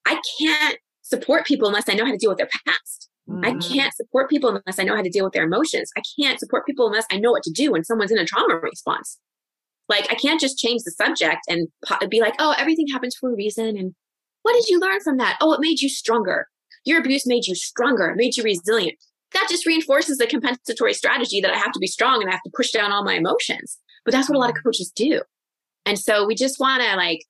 I 0.07 0.21
can't 0.39 0.79
support 1.03 1.47
people 1.47 1.69
unless 1.69 1.89
I 1.89 1.95
know 1.95 2.05
how 2.05 2.13
to 2.13 2.19
deal 2.19 2.31
with 2.31 2.39
their 2.39 2.49
past. 2.67 3.09
Mm-hmm. 3.29 3.45
I 3.45 3.55
can't 3.59 3.95
support 3.95 4.31
people 4.31 4.51
unless 4.51 4.79
I 4.79 4.85
know 4.85 4.95
how 4.95 5.03
to 5.03 5.11
deal 5.11 5.25
with 5.25 5.33
their 5.33 5.45
emotions. 5.45 5.91
I 5.97 6.03
can't 6.21 6.39
support 6.39 6.67
people 6.67 6.87
unless 6.87 7.07
I 7.11 7.19
know 7.19 7.33
what 7.33 7.43
to 7.45 7.53
do 7.53 7.73
when 7.73 7.85
someone's 7.85 8.13
in 8.13 8.19
a 8.19 8.25
trauma 8.25 8.57
response. 8.57 9.19
Like, 9.89 10.11
I 10.11 10.15
can't 10.15 10.41
just 10.41 10.59
change 10.59 10.83
the 10.85 10.91
subject 10.91 11.41
and 11.49 11.69
be 12.09 12.21
like, 12.21 12.35
oh, 12.39 12.55
everything 12.59 12.87
happens 12.89 13.17
for 13.19 13.31
a 13.31 13.37
reason. 13.37 13.77
And 13.77 13.95
what 14.43 14.55
did 14.55 14.69
you 14.69 14.79
learn 14.81 15.01
from 15.01 15.17
that? 15.19 15.37
Oh, 15.41 15.53
it 15.53 15.61
made 15.61 15.81
you 15.81 15.89
stronger. 15.89 16.47
Your 16.85 17.01
abuse 17.01 17.27
made 17.27 17.47
you 17.47 17.55
stronger, 17.55 18.11
it 18.11 18.17
made 18.17 18.37
you 18.37 18.45
resilient. 18.45 18.97
That 19.33 19.49
just 19.51 19.67
reinforces 19.67 20.19
the 20.19 20.27
compensatory 20.27 20.95
strategy 20.95 21.41
that 21.41 21.53
I 21.53 21.57
have 21.57 21.73
to 21.73 21.81
be 21.81 21.89
strong 21.89 22.21
and 22.21 22.29
I 22.31 22.33
have 22.33 22.43
to 22.43 22.53
push 22.57 22.71
down 22.71 22.93
all 22.93 23.05
my 23.05 23.15
emotions. 23.15 23.79
But 24.05 24.13
that's 24.13 24.29
what 24.29 24.37
a 24.37 24.39
lot 24.39 24.51
of 24.51 24.57
coaches 24.63 24.93
do. 24.95 25.21
And 25.85 25.99
so 25.99 26.27
we 26.27 26.37
just 26.37 26.61
want 26.61 26.83
to 26.83 26.97
like 26.97 27.25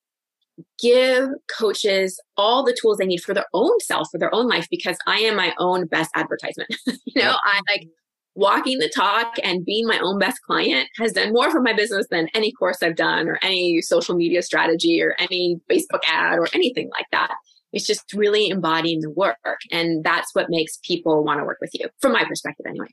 give 0.81 1.29
coaches 1.59 2.21
all 2.37 2.65
the 2.65 2.77
tools 2.81 2.99
they 2.99 3.07
need 3.07 3.23
for 3.23 3.35
their 3.35 3.47
own 3.53 3.79
self, 3.81 4.09
for 4.11 4.19
their 4.19 4.35
own 4.35 4.49
life, 4.49 4.67
because 4.71 4.97
I 5.07 5.19
am 5.21 5.37
my 5.37 5.55
own 5.59 5.87
best 5.87 6.11
advertisement. 6.15 6.75
you 6.87 7.23
know, 7.23 7.37
I 7.45 7.61
like 7.71 7.89
walking 8.35 8.79
the 8.79 8.89
talk 8.89 9.35
and 9.43 9.65
being 9.65 9.87
my 9.87 9.99
own 9.99 10.19
best 10.19 10.41
client 10.43 10.89
has 10.99 11.13
done 11.13 11.33
more 11.33 11.51
for 11.51 11.63
my 11.63 11.73
business 11.73 12.07
than 12.11 12.29
any 12.35 12.53
course 12.53 12.83
I've 12.83 12.97
done 12.97 13.29
or 13.29 13.39
any 13.43 13.81
social 13.81 14.15
media 14.15 14.43
strategy 14.43 15.03
or 15.03 15.17
any 15.19 15.59
Facebook 15.71 16.03
ad 16.07 16.39
or 16.39 16.47
anything 16.53 16.91
like 16.93 17.07
that. 17.13 17.35
It's 17.73 17.87
just 17.87 18.13
really 18.13 18.49
embodying 18.49 19.01
the 19.01 19.11
work. 19.11 19.37
And 19.73 20.05
that's 20.05 20.35
what 20.35 20.47
makes 20.49 20.79
people 20.83 21.25
want 21.25 21.41
to 21.41 21.45
work 21.45 21.59
with 21.61 21.71
you, 21.75 21.89
from 22.01 22.13
my 22.13 22.25
perspective, 22.25 22.67
anyway. 22.69 22.89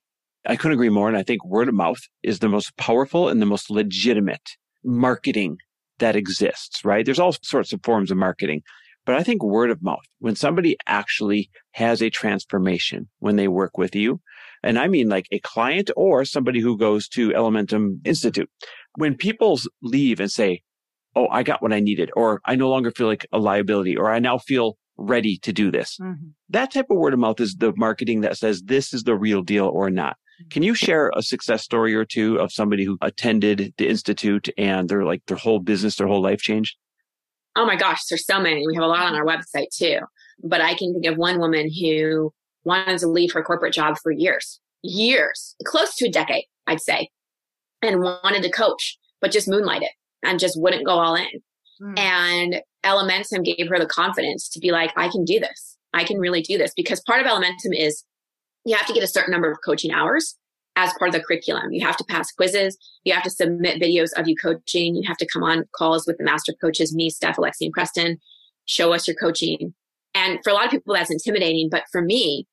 I 0.46 0.56
couldn't 0.56 0.74
agree 0.74 0.90
more. 0.90 1.08
And 1.08 1.18
I 1.18 1.24
think 1.24 1.46
word 1.46 1.70
of 1.70 1.74
mouth 1.74 2.02
is 2.22 2.40
the 2.40 2.50
most 2.50 2.76
powerful 2.78 3.30
and 3.30 3.42
the 3.42 3.46
most 3.46 3.70
legitimate 3.70 4.58
marketing 4.84 5.58
that 6.04 6.16
exists, 6.18 6.84
right? 6.84 7.06
There's 7.06 7.20
all 7.20 7.34
sorts 7.42 7.72
of 7.72 7.82
forms 7.82 8.12
of 8.12 8.18
marketing, 8.18 8.62
but 9.06 9.16
I 9.16 9.24
think 9.24 9.42
word 9.42 9.72
of 9.72 9.82
mouth, 9.82 10.06
when 10.20 10.36
somebody 10.36 10.76
actually 10.86 11.50
has 11.72 12.02
a 12.02 12.10
transformation 12.10 13.08
when 13.20 13.38
they 13.38 13.48
work 13.48 13.78
with 13.78 13.96
you, 13.96 14.20
and 14.62 14.78
I 14.78 14.88
mean 14.90 15.08
like 15.08 15.28
a 15.32 15.40
client 15.40 15.92
or 15.96 16.26
somebody 16.26 16.60
who 16.60 16.78
goes 16.78 17.08
to 17.10 17.30
Elementum 17.30 18.06
Institute, 18.06 18.50
when 18.98 19.16
people 19.16 19.58
leave 19.82 20.20
and 20.20 20.30
say, 20.30 20.62
Oh, 21.16 21.28
I 21.30 21.44
got 21.44 21.62
what 21.62 21.72
I 21.72 21.80
needed, 21.80 22.10
or 22.16 22.42
I 22.44 22.56
no 22.56 22.70
longer 22.70 22.90
feel 22.92 23.06
like 23.06 23.28
a 23.32 23.38
liability, 23.38 23.96
or 23.96 24.12
I 24.12 24.18
now 24.18 24.40
feel 24.40 24.78
ready 24.98 25.38
to 25.44 25.54
do 25.54 25.70
this. 25.70 26.00
Mm-hmm. 26.02 26.30
That 26.50 26.72
type 26.72 26.88
of 26.90 26.98
word 26.98 27.14
of 27.14 27.20
mouth 27.20 27.40
is 27.40 27.56
the 27.56 27.72
marketing 27.78 28.22
that 28.22 28.36
says 28.36 28.64
this 28.64 28.96
is 28.96 29.04
the 29.04 29.16
real 29.16 29.44
deal 29.44 29.68
or 29.68 29.92
not. 29.92 30.18
Can 30.50 30.64
you 30.64 30.74
share 30.74 31.12
a 31.16 31.22
success 31.22 31.64
story 31.64 31.94
or 31.94 32.06
two 32.06 32.40
of 32.40 32.52
somebody 32.52 32.84
who 32.84 32.98
attended 33.02 33.74
the 33.78 33.88
institute 33.88 34.50
and 34.58 34.90
their 34.90 35.04
like 35.04 35.26
their 35.28 35.38
whole 35.38 35.60
business, 35.60 35.96
their 35.96 36.08
whole 36.08 36.22
life 36.22 36.42
changed? 36.42 36.76
Oh 37.56 37.66
my 37.66 37.76
gosh, 37.76 38.06
there's 38.10 38.26
so 38.26 38.40
many. 38.40 38.66
We 38.66 38.76
have 38.76 38.84
a 38.84 38.88
lot 38.88 39.06
on 39.06 39.16
our 39.16 39.26
website 39.26 39.68
too. 39.76 40.00
But 40.44 40.62
I 40.62 40.74
can 40.74 40.94
think 40.94 41.06
of 41.06 41.18
one 41.18 41.40
woman 41.40 41.70
who 41.72 42.34
wanted 42.64 42.98
to 43.00 43.08
leave 43.08 43.32
her 43.34 43.44
corporate 43.44 43.74
job 43.74 43.98
for 44.02 44.12
years, 44.12 44.60
years, 44.82 45.56
close 45.66 45.96
to 45.96 46.08
a 46.08 46.12
decade, 46.12 46.46
I'd 46.66 46.82
say, 46.82 47.10
and 47.82 48.02
wanted 48.02 48.44
to 48.44 48.52
coach, 48.52 48.98
but 49.22 49.32
just 49.32 49.48
moonlighted 49.48 49.90
and 50.24 50.40
just 50.40 50.60
wouldn't 50.60 50.86
go 50.86 50.94
all 50.94 51.16
in. 51.16 51.28
Mm. 51.82 52.00
And 52.00 52.62
Elementum 52.84 53.44
gave 53.44 53.70
her 53.70 53.80
the 53.80 53.86
confidence 53.86 54.50
to 54.50 54.60
be 54.60 54.72
like, 54.72 54.92
I 54.96 55.10
can 55.10 55.24
do 55.24 55.40
this. 55.40 55.78
I 55.94 56.04
can 56.04 56.18
really 56.18 56.42
do 56.42 56.58
this 56.58 56.74
because 56.76 57.02
part 57.02 57.22
of 57.22 57.28
Elementum 57.28 57.78
is 57.78 58.04
you 58.66 58.76
have 58.76 58.88
to 58.88 58.94
get 58.94 59.04
a 59.04 59.08
certain 59.08 59.32
number 59.32 59.52
of 59.52 59.58
coaching 59.66 59.92
hours 59.92 60.38
as 60.76 60.94
part 60.98 61.10
of 61.10 61.14
the 61.14 61.24
curriculum. 61.24 61.72
You 61.72 61.86
have 61.86 61.98
to 61.98 62.04
pass 62.06 62.32
quizzes. 62.32 62.78
You 63.04 63.14
have 63.14 63.24
to 63.24 63.30
submit 63.30 63.82
videos 63.82 64.10
of 64.18 64.28
you 64.28 64.36
coaching. 64.36 64.96
You 64.96 65.04
have 65.08 65.18
to 65.18 65.28
come 65.28 65.44
on 65.44 65.66
calls 65.76 66.08
with 66.08 66.18
the 66.18 66.24
master 66.24 66.54
coaches, 66.60 66.96
me, 66.96 67.10
Steph, 67.10 67.38
Alexi, 67.38 67.62
and 67.62 67.74
Preston, 67.74 68.18
show 68.66 68.94
us 68.94 69.08
your 69.08 69.16
coaching. 69.16 69.74
And 70.16 70.40
for 70.44 70.50
a 70.50 70.54
lot 70.54 70.66
of 70.66 70.72
people, 70.72 70.94
that's 70.94 71.12
intimidating. 71.12 71.70
But 71.70 71.84
for 71.92 72.02
me, 72.02 72.48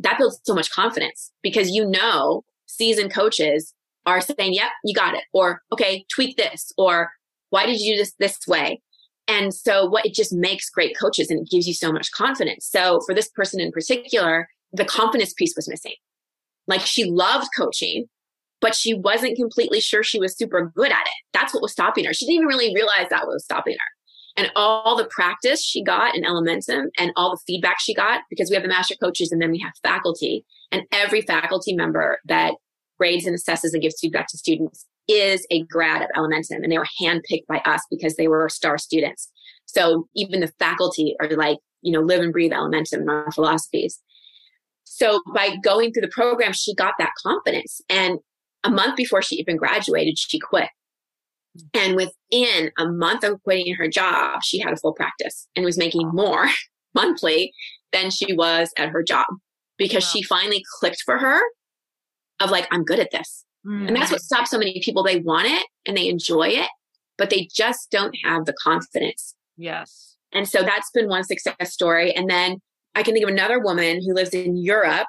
that 0.00 0.18
builds 0.18 0.40
so 0.44 0.54
much 0.54 0.70
confidence 0.70 1.32
because 1.42 1.70
you 1.70 1.86
know, 1.86 2.44
seasoned 2.66 3.12
coaches 3.12 3.72
are 4.04 4.20
saying, 4.20 4.54
yep, 4.54 4.70
you 4.84 4.94
got 4.94 5.14
it. 5.14 5.24
Or, 5.32 5.62
okay, 5.72 6.04
tweak 6.14 6.36
this. 6.36 6.72
Or 6.76 7.10
why 7.50 7.66
did 7.66 7.80
you 7.80 7.94
do 7.94 7.98
this 7.98 8.14
this 8.18 8.38
way? 8.46 8.82
And 9.28 9.52
so 9.52 9.86
what 9.86 10.06
it 10.06 10.14
just 10.14 10.32
makes 10.32 10.70
great 10.70 10.96
coaches 10.98 11.30
and 11.30 11.40
it 11.40 11.50
gives 11.50 11.66
you 11.66 11.74
so 11.74 11.92
much 11.92 12.12
confidence. 12.12 12.68
So 12.70 13.00
for 13.06 13.14
this 13.14 13.28
person 13.28 13.60
in 13.60 13.72
particular, 13.72 14.48
the 14.72 14.84
confidence 14.84 15.32
piece 15.32 15.54
was 15.56 15.68
missing. 15.68 15.94
Like 16.66 16.80
she 16.80 17.04
loved 17.04 17.48
coaching, 17.56 18.06
but 18.60 18.74
she 18.74 18.94
wasn't 18.94 19.36
completely 19.36 19.80
sure 19.80 20.02
she 20.02 20.18
was 20.18 20.36
super 20.36 20.72
good 20.74 20.90
at 20.90 21.06
it. 21.06 21.24
That's 21.32 21.54
what 21.54 21.62
was 21.62 21.72
stopping 21.72 22.04
her. 22.04 22.14
She 22.14 22.26
didn't 22.26 22.36
even 22.36 22.48
really 22.48 22.74
realize 22.74 23.08
that 23.10 23.26
was 23.26 23.44
stopping 23.44 23.74
her. 23.74 24.42
And 24.42 24.50
all 24.54 24.96
the 24.96 25.06
practice 25.06 25.64
she 25.64 25.82
got 25.82 26.14
in 26.14 26.22
Elementum 26.22 26.88
and 26.98 27.12
all 27.16 27.30
the 27.30 27.40
feedback 27.46 27.80
she 27.80 27.94
got, 27.94 28.22
because 28.28 28.50
we 28.50 28.54
have 28.54 28.62
the 28.62 28.68
master 28.68 28.94
coaches 29.02 29.32
and 29.32 29.40
then 29.40 29.50
we 29.50 29.58
have 29.60 29.72
faculty, 29.82 30.44
and 30.70 30.82
every 30.92 31.22
faculty 31.22 31.74
member 31.74 32.18
that 32.26 32.54
grades 32.98 33.26
and 33.26 33.36
assesses 33.36 33.72
and 33.72 33.82
gives 33.82 33.98
feedback 34.00 34.26
to 34.28 34.38
students 34.38 34.86
is 35.08 35.46
a 35.50 35.62
grad 35.64 36.02
of 36.02 36.08
Elementum 36.16 36.62
and 36.62 36.70
they 36.70 36.78
were 36.78 36.86
handpicked 37.00 37.46
by 37.48 37.58
us 37.64 37.82
because 37.90 38.16
they 38.16 38.28
were 38.28 38.48
star 38.48 38.76
students. 38.76 39.30
So 39.66 40.08
even 40.14 40.40
the 40.40 40.52
faculty 40.58 41.14
are 41.20 41.28
like, 41.30 41.58
you 41.82 41.92
know, 41.92 42.00
live 42.00 42.20
and 42.20 42.32
breathe 42.32 42.52
Elementum 42.52 43.00
and 43.00 43.10
our 43.10 43.30
philosophies. 43.32 44.00
So 44.96 45.20
by 45.34 45.56
going 45.62 45.92
through 45.92 46.02
the 46.02 46.08
program, 46.08 46.54
she 46.54 46.74
got 46.74 46.94
that 46.98 47.12
confidence. 47.22 47.82
And 47.90 48.18
a 48.64 48.70
month 48.70 48.96
before 48.96 49.20
she 49.20 49.36
even 49.36 49.58
graduated, 49.58 50.18
she 50.18 50.38
quit. 50.38 50.70
And 51.74 51.96
within 51.96 52.70
a 52.78 52.88
month 52.88 53.22
of 53.22 53.42
quitting 53.42 53.74
her 53.74 53.88
job, 53.88 54.40
she 54.42 54.58
had 54.58 54.72
a 54.72 54.76
full 54.76 54.94
practice 54.94 55.48
and 55.54 55.66
was 55.66 55.76
making 55.76 56.08
more 56.14 56.46
monthly 56.94 57.52
than 57.92 58.10
she 58.10 58.32
was 58.32 58.70
at 58.78 58.88
her 58.88 59.02
job 59.02 59.26
because 59.76 60.04
wow. 60.04 60.10
she 60.14 60.22
finally 60.22 60.64
clicked 60.78 61.02
for 61.04 61.18
her 61.18 61.42
of 62.40 62.50
like, 62.50 62.66
I'm 62.70 62.82
good 62.82 62.98
at 62.98 63.10
this. 63.10 63.44
Mm. 63.66 63.88
And 63.88 63.96
that's 63.96 64.10
what 64.10 64.22
stops 64.22 64.50
so 64.50 64.58
many 64.58 64.80
people. 64.82 65.02
They 65.02 65.20
want 65.20 65.48
it 65.48 65.66
and 65.86 65.94
they 65.94 66.08
enjoy 66.08 66.48
it, 66.48 66.70
but 67.18 67.28
they 67.28 67.48
just 67.54 67.90
don't 67.90 68.16
have 68.24 68.46
the 68.46 68.54
confidence. 68.54 69.34
Yes. 69.58 70.16
And 70.32 70.48
so 70.48 70.62
that's 70.62 70.90
been 70.90 71.08
one 71.08 71.24
success 71.24 71.74
story. 71.74 72.12
And 72.12 72.30
then 72.30 72.60
I 72.96 73.02
can 73.02 73.12
think 73.12 73.24
of 73.24 73.30
another 73.30 73.60
woman 73.60 74.00
who 74.02 74.14
lives 74.14 74.30
in 74.30 74.56
Europe 74.56 75.06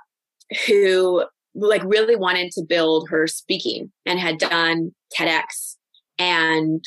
who 0.67 1.23
like 1.55 1.83
really 1.85 2.17
wanted 2.17 2.51
to 2.51 2.63
build 2.67 3.07
her 3.09 3.27
speaking 3.27 3.91
and 4.05 4.19
had 4.19 4.37
done 4.37 4.91
TEDx 5.17 5.77
and 6.19 6.83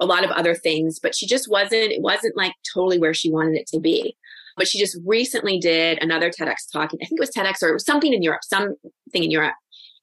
a 0.00 0.06
lot 0.06 0.24
of 0.24 0.30
other 0.30 0.54
things, 0.54 0.98
but 0.98 1.14
she 1.14 1.26
just 1.26 1.48
wasn't, 1.50 1.92
it 1.92 2.00
wasn't 2.00 2.36
like 2.36 2.54
totally 2.72 2.98
where 2.98 3.12
she 3.12 3.30
wanted 3.30 3.54
it 3.56 3.66
to 3.68 3.78
be. 3.78 4.16
But 4.56 4.66
she 4.66 4.80
just 4.80 4.98
recently 5.04 5.58
did 5.58 6.02
another 6.02 6.30
TEDx 6.30 6.70
talk. 6.72 6.90
I 6.94 7.06
think 7.06 7.12
it 7.12 7.20
was 7.20 7.30
TEDx 7.30 7.62
or 7.62 7.68
it 7.68 7.74
was 7.74 7.84
something 7.84 8.12
in 8.12 8.22
Europe, 8.22 8.40
something 8.42 8.76
in 9.12 9.30
Europe. 9.30 9.54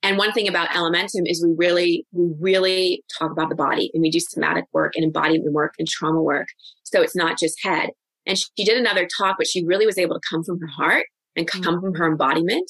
And 0.04 0.20
one 0.20 0.32
thing 0.32 0.48
about 0.48 0.70
Elementum 0.70 1.24
is 1.26 1.44
we 1.44 1.54
really, 1.58 2.06
we 2.12 2.32
really 2.40 3.04
talk 3.18 3.32
about 3.32 3.50
the 3.50 3.56
body 3.56 3.90
and 3.94 4.02
we 4.02 4.12
do 4.12 4.20
somatic 4.20 4.66
work 4.72 4.94
and 4.96 5.04
embodiment 5.04 5.52
work 5.52 5.74
and 5.80 5.88
trauma 5.88 6.22
work. 6.22 6.48
So 6.84 7.02
it's 7.02 7.16
not 7.16 7.40
just 7.40 7.58
head. 7.64 7.90
And 8.28 8.38
she 8.38 8.66
did 8.66 8.78
another 8.78 9.08
talk, 9.18 9.38
but 9.38 9.48
she 9.48 9.64
really 9.64 9.86
was 9.86 9.98
able 9.98 10.16
to 10.16 10.28
come 10.30 10.44
from 10.44 10.60
her 10.60 10.68
heart 10.68 11.06
and 11.36 11.48
come 11.48 11.62
mm-hmm. 11.62 11.86
from 11.86 11.96
her 11.96 12.12
embodiment. 12.12 12.70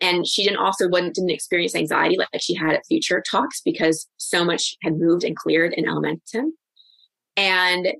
And 0.00 0.26
she 0.26 0.44
didn't 0.44 0.58
also 0.58 0.88
didn't 0.88 1.30
experience 1.30 1.74
anxiety 1.74 2.16
like 2.18 2.28
she 2.40 2.54
had 2.54 2.74
at 2.74 2.86
future 2.86 3.22
talks 3.28 3.60
because 3.64 4.06
so 4.18 4.44
much 4.44 4.76
had 4.82 4.96
moved 4.96 5.24
and 5.24 5.34
cleared 5.34 5.72
in 5.72 5.86
Elementum. 5.86 6.50
And 7.36 7.94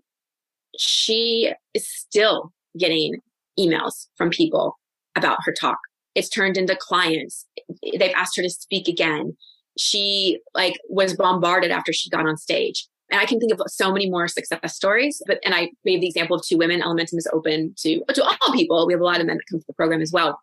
she 0.78 1.52
is 1.74 1.88
still 1.90 2.52
getting 2.78 3.16
emails 3.58 4.06
from 4.16 4.30
people 4.30 4.78
about 5.16 5.38
her 5.44 5.52
talk. 5.52 5.78
It's 6.14 6.28
turned 6.28 6.56
into 6.56 6.76
clients. 6.76 7.46
They've 7.82 8.12
asked 8.14 8.36
her 8.36 8.42
to 8.42 8.50
speak 8.50 8.86
again. 8.86 9.36
She 9.76 10.38
like 10.54 10.74
was 10.88 11.16
bombarded 11.16 11.70
after 11.70 11.92
she 11.92 12.10
got 12.10 12.26
on 12.26 12.36
stage. 12.36 12.86
And 13.10 13.20
I 13.20 13.26
can 13.26 13.40
think 13.40 13.52
of 13.52 13.60
so 13.68 13.92
many 13.92 14.10
more 14.10 14.28
success 14.28 14.74
stories. 14.74 15.22
But 15.26 15.38
and 15.44 15.54
I 15.54 15.70
gave 15.84 16.00
the 16.00 16.08
example 16.08 16.36
of 16.36 16.42
two 16.44 16.58
women. 16.58 16.82
Elementum 16.82 17.16
is 17.16 17.28
open 17.32 17.74
to 17.78 18.02
to 18.14 18.24
all 18.24 18.52
people. 18.52 18.86
We 18.86 18.92
have 18.92 19.00
a 19.00 19.04
lot 19.04 19.20
of 19.20 19.26
men 19.26 19.36
that 19.36 19.46
come 19.50 19.60
to 19.60 19.66
the 19.66 19.74
program 19.74 20.02
as 20.02 20.12
well. 20.12 20.40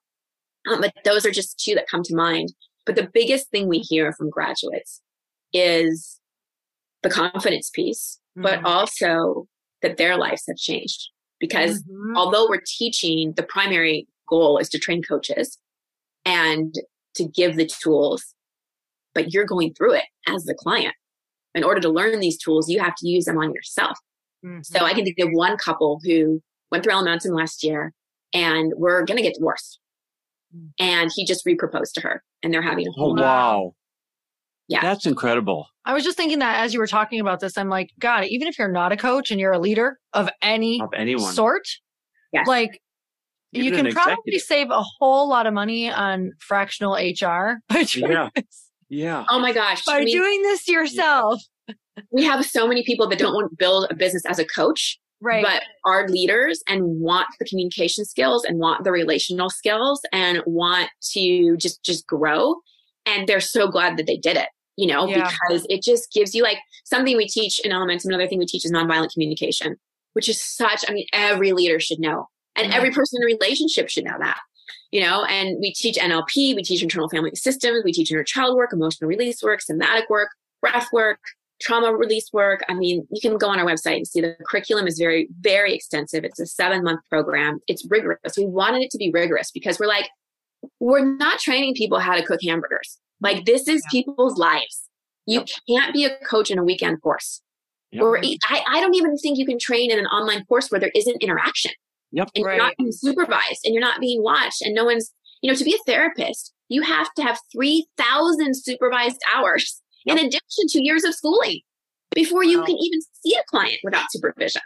Um, 0.68 0.82
but 0.82 0.94
those 1.04 1.26
are 1.26 1.32
just 1.32 1.60
two 1.60 1.76
that 1.76 1.88
come 1.90 2.04
to 2.04 2.16
mind. 2.16 2.54
But 2.86 2.96
the 2.96 3.10
biggest 3.12 3.50
thing 3.50 3.68
we 3.68 3.80
hear 3.80 4.14
from 4.14 4.30
graduates 4.30 5.02
is 5.54 6.20
the 7.04 7.10
confidence 7.10 7.70
piece, 7.74 8.20
mm-hmm. 8.38 8.44
but 8.44 8.66
also 8.66 9.48
that 9.82 9.98
their 9.98 10.18
lives 10.18 10.44
have 10.48 10.58
changed. 10.58 11.10
Because 11.40 11.84
mm-hmm. 11.84 12.16
although 12.16 12.48
we're 12.48 12.64
teaching, 12.66 13.34
the 13.36 13.44
primary 13.44 14.08
goal 14.28 14.58
is 14.58 14.70
to 14.70 14.80
train 14.80 15.04
coaches 15.04 15.58
and 16.26 16.74
to 17.16 17.26
give 17.28 17.56
the 17.56 17.68
tools, 17.68 18.34
but 19.14 19.34
you're 19.34 19.46
going 19.46 19.74
through 19.74 19.94
it 19.94 20.06
as 20.28 20.44
the 20.46 20.56
client. 20.56 20.96
In 21.56 21.64
order 21.64 21.82
to 21.82 21.90
learn 21.90 22.20
these 22.20 22.38
tools, 22.38 22.70
you 22.70 22.80
have 22.80 22.96
to 22.98 23.08
use 23.08 23.26
them 23.26 23.38
on 23.38 23.54
yourself. 23.54 23.98
Mm-hmm. 24.46 24.62
So 24.64 24.86
I 24.86 24.94
can 24.94 25.06
think 25.06 25.18
of 25.20 25.30
one 25.32 25.58
couple 25.58 26.00
who 26.04 26.42
went 26.72 26.84
through 26.84 26.94
Elementum 26.94 27.36
last 27.36 27.64
year 27.64 27.94
and 28.34 28.74
we're 28.76 29.04
going 29.06 29.18
to 29.18 29.24
get 29.24 29.36
divorced. 29.36 29.80
Mm. 30.56 30.70
And 30.80 31.12
he 31.16 31.26
just 31.26 31.46
reproposed 31.46 31.94
to 31.94 32.02
her 32.02 32.24
and 32.44 32.54
they're 32.54 32.62
having 32.62 32.88
a 32.88 32.92
whole. 32.92 33.20
Oh, 33.20 33.24
wow. 33.24 33.76
Yeah. 34.68 34.82
That's 34.82 35.06
incredible. 35.06 35.68
I 35.86 35.94
was 35.94 36.04
just 36.04 36.18
thinking 36.18 36.40
that 36.40 36.64
as 36.64 36.74
you 36.74 36.80
were 36.80 36.88
talking 36.88 37.20
about 37.20 37.40
this, 37.40 37.58
I'm 37.58 37.70
like, 37.70 37.92
God, 38.00 38.26
even 38.26 38.48
if 38.48 38.58
you're 38.58 38.72
not 38.72 38.92
a 38.92 38.98
coach 38.98 39.32
and 39.32 39.40
you're 39.40 39.52
a 39.52 39.60
leader 39.60 40.00
of 40.14 40.30
any 40.42 40.82
of 40.82 40.90
anyone 40.96 41.34
sort, 41.34 41.68
yes. 42.34 42.48
like 42.48 42.82
even 43.54 43.66
you 43.66 43.84
can 43.84 43.94
probably 43.94 44.40
save 44.40 44.70
a 44.72 44.82
whole 44.82 45.30
lot 45.30 45.46
of 45.48 45.54
money 45.54 45.90
on 45.90 46.32
fractional 46.40 46.96
HR. 46.96 47.62
yeah. 47.96 48.30
Yeah. 48.90 49.26
Oh 49.30 49.40
my 49.40 49.54
gosh. 49.54 49.84
By 49.86 49.98
I 49.98 50.00
mean, 50.04 50.16
doing 50.16 50.42
this 50.44 50.68
yourself. 50.68 51.42
We 52.12 52.24
have 52.26 52.46
so 52.46 52.68
many 52.68 52.84
people 52.84 53.08
that 53.08 53.20
don't 53.20 53.34
want 53.34 53.50
to 53.50 53.56
build 53.56 53.88
a 53.90 53.96
business 53.96 54.26
as 54.26 54.38
a 54.38 54.46
coach. 54.46 55.00
Right. 55.22 55.44
But 55.44 55.64
are 55.86 56.10
leaders 56.10 56.62
and 56.68 57.00
want 57.00 57.28
the 57.40 57.46
communication 57.46 58.04
skills 58.04 58.44
and 58.44 58.60
want 58.60 58.84
the 58.84 58.92
relational 58.92 59.50
skills 59.50 60.02
and 60.12 60.42
want 60.46 60.90
to 61.14 61.56
just 61.58 61.84
just 61.84 62.06
grow. 62.06 62.56
And 63.06 63.28
they're 63.28 63.40
so 63.40 63.68
glad 63.70 63.98
that 63.98 64.08
they 64.08 64.18
did 64.18 64.36
it 64.36 64.50
you 64.78 64.88
know, 64.88 65.08
yeah. 65.08 65.30
because 65.30 65.66
it 65.70 65.82
just 65.82 66.12
gives 66.12 66.36
you 66.36 66.44
like 66.44 66.58
something 66.84 67.16
we 67.16 67.28
teach 67.28 67.60
in 67.60 67.72
Elementum. 67.72 68.06
Another 68.06 68.28
thing 68.28 68.40
we 68.40 68.46
teach 68.46 68.66
is 68.66 68.72
nonviolent 68.72 69.12
communication, 69.14 69.78
which 70.14 70.28
is 70.28 70.42
such, 70.44 70.84
I 70.88 70.94
mean, 70.94 71.06
every 71.14 71.54
leader 71.54 71.80
should 71.80 72.00
know. 72.00 72.28
And 72.56 72.68
mm-hmm. 72.68 72.78
every 72.78 72.92
person 72.92 73.22
in 73.22 73.24
a 73.24 73.34
relationship 73.34 73.90
should 73.90 74.06
know 74.06 74.18
that, 74.20 74.40
you 74.96 75.02
know, 75.02 75.26
and 75.26 75.58
we 75.60 75.74
teach 75.74 75.98
NLP, 75.98 76.56
we 76.56 76.64
teach 76.64 76.82
internal 76.82 77.10
family 77.10 77.36
systems, 77.36 77.84
we 77.84 77.92
teach 77.92 78.10
inner 78.14 78.24
child 78.24 78.56
work, 78.56 78.72
emotional 78.72 79.10
release 79.10 79.44
work, 79.44 79.62
somatic 79.62 80.10
work, 80.10 80.30
breath 80.62 80.88
work, 80.94 81.20
trauma 81.62 81.94
release 81.94 82.30
work. 82.32 82.62
I 82.70 82.76
mean, 82.76 83.06
you 83.12 83.20
can 83.20 83.38
go 83.38 83.50
on 83.50 83.60
our 83.60 83.66
website 83.66 83.98
and 83.98 84.08
see 84.08 84.22
the 84.22 84.38
curriculum 84.48 84.88
is 84.88 84.98
very, 84.98 85.28
very 85.42 85.74
extensive. 85.74 86.24
It's 86.24 86.40
a 86.40 86.46
seven 86.46 86.82
month 86.82 87.02
program. 87.10 87.60
It's 87.68 87.86
rigorous. 87.90 88.38
We 88.38 88.46
wanted 88.46 88.84
it 88.84 88.92
to 88.92 88.98
be 88.98 89.12
rigorous 89.14 89.52
because 89.52 89.82
we're 89.82 89.88
like, 89.88 90.08
we're 90.80 91.04
not 91.04 91.40
training 91.40 91.74
people 91.74 92.00
how 92.00 92.16
to 92.16 92.24
cook 92.24 92.40
hamburgers. 92.42 92.98
Like 93.20 93.44
this 93.44 93.68
is 93.68 93.84
people's 93.92 94.38
lives. 94.38 94.84
You 95.26 95.44
can't 95.68 95.94
be 95.94 96.06
a 96.06 96.16
coach 96.26 96.50
in 96.50 96.58
a 96.58 96.64
weekend 96.64 97.02
course. 97.02 97.42
Yep. 97.92 98.02
Or 98.02 98.18
I, 98.18 98.62
I 98.66 98.80
don't 98.80 98.96
even 98.96 99.18
think 99.18 99.38
you 99.38 99.46
can 99.46 99.60
train 99.60 99.92
in 99.92 100.00
an 100.00 100.06
online 100.06 100.46
course 100.46 100.70
where 100.72 100.80
there 100.80 100.92
isn't 100.96 101.22
interaction. 101.22 101.72
Yep. 102.12 102.32
And 102.36 102.46
right. 102.46 102.56
you're 102.56 102.66
not 102.66 102.78
being 102.78 102.92
supervised 102.92 103.62
and 103.64 103.74
you're 103.74 103.82
not 103.82 104.00
being 104.00 104.24
watched 104.24 104.62
and 104.62 104.74
no 104.74 104.86
one's, 104.86 105.12
you 105.42 105.52
know, 105.52 105.56
to 105.56 105.64
be 105.64 105.74
a 105.74 105.84
therapist, 105.86 106.54
you 106.70 106.82
have 106.82 107.14
to 107.16 107.24
have 107.24 107.40
3,000 107.52 108.56
supervised 108.56 109.22
hours 109.34 109.82
yep. 110.06 110.18
in 110.18 110.26
addition 110.26 110.68
to 110.70 110.84
years 110.84 111.04
of 111.04 111.14
schooling 111.14 111.60
before 112.14 112.44
you 112.44 112.60
wow. 112.60 112.66
can 112.66 112.76
even 112.76 113.00
see 113.24 113.36
a 113.36 113.44
client 113.50 113.80
without 113.84 114.06
supervision. 114.10 114.62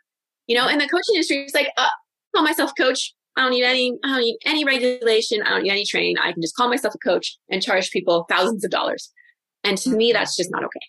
You 0.48 0.56
know, 0.56 0.68
in 0.68 0.80
the 0.80 0.88
coaching 0.88 1.16
industry 1.16 1.44
it's 1.44 1.54
like, 1.54 1.70
uh, 1.78 1.88
call 2.36 2.44
myself 2.44 2.72
coach. 2.78 3.14
I 3.36 3.44
don't 3.44 3.52
need 3.52 3.64
any, 3.64 3.98
I 4.04 4.08
don't 4.10 4.22
need 4.22 4.38
any 4.46 4.66
regulation. 4.66 5.42
I 5.44 5.50
don't 5.50 5.64
need 5.64 5.72
any 5.72 5.86
training. 5.86 6.18
I 6.18 6.34
can 6.34 6.42
just 6.42 6.56
call 6.56 6.70
myself 6.70 6.94
a 6.94 6.98
coach 6.98 7.38
and 7.50 7.62
charge 7.62 7.90
people 7.92 8.26
thousands 8.30 8.66
of 8.66 8.72
dollars. 8.72 9.12
And 9.64 9.78
to 9.80 9.90
me, 9.90 10.12
that's 10.12 10.36
just 10.36 10.52
not 10.52 10.64
okay. 10.64 10.80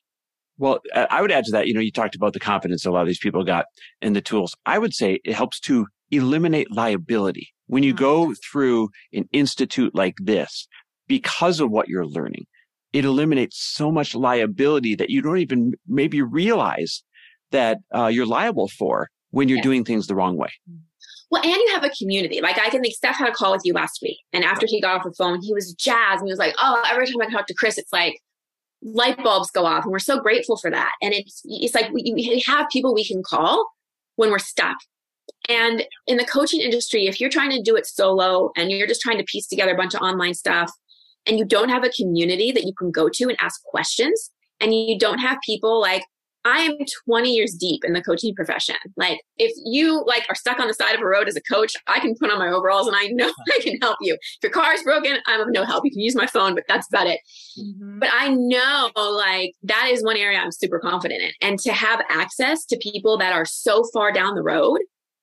Well, 0.59 0.81
I 0.95 1.23
would 1.23 1.33
add 1.33 1.45
to 1.47 1.53
that, 1.53 1.69
you 1.69 1.75
know, 1.75 1.81
you 1.81 1.91
talked 1.91 2.15
about 2.15 2.35
the 2.35 2.41
confidence 2.41 2.85
a 2.85 2.91
lot 2.91 3.01
of 3.01 3.07
these 3.07 3.19
people 3.19 3.45
got 3.45 3.65
in 4.03 4.13
the 4.13 4.21
tools. 4.21 4.55
I 4.67 4.79
would 4.79 4.93
say 4.93 5.19
it 5.25 5.33
helps 5.33 5.59
to 5.61 5.87
eliminate 6.11 6.71
liability. 6.71 7.53
When 7.67 7.83
you 7.83 7.95
go 7.95 8.25
mm-hmm. 8.25 8.33
through 8.51 8.89
an 9.13 9.29
institute 9.33 9.95
like 9.95 10.17
this, 10.21 10.67
because 11.07 11.61
of 11.61 11.71
what 11.71 11.89
you're 11.89 12.07
learning, 12.07 12.47
it 12.93 13.05
eliminates 13.05 13.59
so 13.61 13.91
much 13.91 14.15
liability 14.15 14.95
that 14.97 15.11
you 15.11 15.23
don't 15.23 15.39
even 15.39 15.73
maybe 15.87 16.23
realize 16.23 17.03
that 17.53 17.79
uh, 17.95 18.07
you're 18.07 18.27
liable 18.27 18.69
for 18.69 19.09
when 19.31 19.49
you're 19.49 19.59
yeah. 19.59 19.63
doing 19.63 19.85
things 19.85 20.07
the 20.07 20.15
wrong 20.15 20.37
way. 20.37 20.51
Mm-hmm. 20.69 20.79
Well, 21.31 21.43
and 21.43 21.55
you 21.55 21.71
have 21.73 21.85
a 21.85 21.91
community. 21.91 22.41
Like 22.41 22.59
I 22.59 22.71
can 22.71 22.83
think 22.83 22.95
Steph 22.95 23.17
had 23.17 23.29
a 23.29 23.33
call 23.33 23.53
with 23.53 23.63
you 23.65 23.73
last 23.73 24.01
week. 24.03 24.19
And 24.33 24.45
after 24.45 24.67
he 24.69 24.81
got 24.81 24.97
off 24.97 25.05
the 25.05 25.15
phone, 25.17 25.41
he 25.41 25.55
was 25.55 25.73
jazzed 25.75 26.21
and 26.21 26.29
he 26.29 26.33
was 26.33 26.41
like, 26.41 26.55
Oh, 26.59 26.83
every 26.91 27.07
time 27.07 27.21
I 27.23 27.31
talk 27.31 27.47
to 27.47 27.55
Chris, 27.55 27.79
it's 27.79 27.93
like 27.93 28.21
light 28.83 29.23
bulbs 29.23 29.51
go 29.53 29.65
off. 29.65 29.85
And 29.85 29.93
we're 29.93 30.01
so 30.01 30.19
grateful 30.21 30.57
for 30.57 30.71
that. 30.71 30.91
And 31.01 31.15
it's 31.15 31.43
it's 31.45 31.75
like 31.75 31.93
we, 31.93 32.13
we 32.15 32.43
have 32.47 32.69
people 32.71 32.95
we 32.95 33.07
can 33.07 33.23
call 33.23 33.65
when 34.17 34.31
we're 34.31 34.39
stuck. 34.39 34.77
And 35.49 35.85
in 36.07 36.17
the 36.17 36.25
coaching 36.25 36.61
industry, 36.61 37.07
if 37.07 37.21
you're 37.21 37.31
trying 37.31 37.51
to 37.51 37.63
do 37.63 37.77
it 37.77 37.87
solo 37.87 38.51
and 38.57 38.71
you're 38.71 38.87
just 38.87 39.01
trying 39.01 39.19
to 39.19 39.25
piece 39.25 39.47
together 39.47 39.73
a 39.73 39.77
bunch 39.77 39.95
of 39.95 40.01
online 40.01 40.35
stuff 40.35 40.71
and 41.27 41.39
you 41.39 41.45
don't 41.45 41.69
have 41.69 41.85
a 41.85 41.91
community 41.91 42.53
that 42.53 42.65
you 42.65 42.73
can 42.75 42.91
go 42.91 43.09
to 43.09 43.25
and 43.25 43.37
ask 43.41 43.63
questions, 43.65 44.31
and 44.61 44.75
you 44.75 44.99
don't 44.99 45.19
have 45.19 45.39
people 45.45 45.81
like 45.81 46.03
I 46.45 46.61
am 46.61 46.73
20 47.07 47.31
years 47.31 47.55
deep 47.55 47.85
in 47.85 47.93
the 47.93 48.03
coaching 48.03 48.35
profession. 48.35 48.77
Like 48.97 49.21
if 49.37 49.53
you 49.65 50.03
like 50.07 50.25
are 50.31 50.35
stuck 50.35 50.59
on 50.59 50.69
the 50.69 50.75
side 50.75 50.95
of 50.95 51.03
a 51.03 51.07
road 51.07 51.29
as 51.29 51.37
a 51.37 51.43
coach, 51.43 51.75
I 51.87 52.01
can 52.01 52.15
put 52.19 52.31
on 52.31 52.39
my 52.39 52.49
overalls 52.49 52.87
and 52.87 52.97
I 52.97 53.09
know 53.09 53.31
I 53.53 53.61
can 53.61 53.77
help 53.83 53.99
you. 54.01 54.15
If 54.15 54.39
your 54.43 54.53
car 54.53 54.73
is 54.73 54.83
broken, 54.83 55.19
I'm 55.27 55.41
of 55.41 55.49
no 55.51 55.65
help. 55.65 55.85
You 55.85 55.91
can 55.91 56.01
use 56.01 56.15
my 56.15 56.27
phone, 56.27 56.55
but 56.55 56.65
that's 56.67 56.89
about 56.89 57.07
it. 57.07 57.21
Mm-hmm. 57.59 57.99
But 57.99 58.09
I 58.13 58.29
know 58.29 58.91
like 58.97 59.53
that 59.65 59.89
is 59.91 60.03
one 60.03 60.17
area 60.17 60.39
I'm 60.39 60.53
super 60.53 60.79
confident 60.79 61.23
in. 61.23 61.31
And 61.43 61.59
to 61.61 61.73
have 61.73 62.01
access 62.09 62.65
to 62.67 62.79
people 62.79 63.19
that 63.19 63.35
are 63.35 63.45
so 63.45 63.85
far 63.93 64.11
down 64.11 64.35
the 64.35 64.43
road 64.43 64.81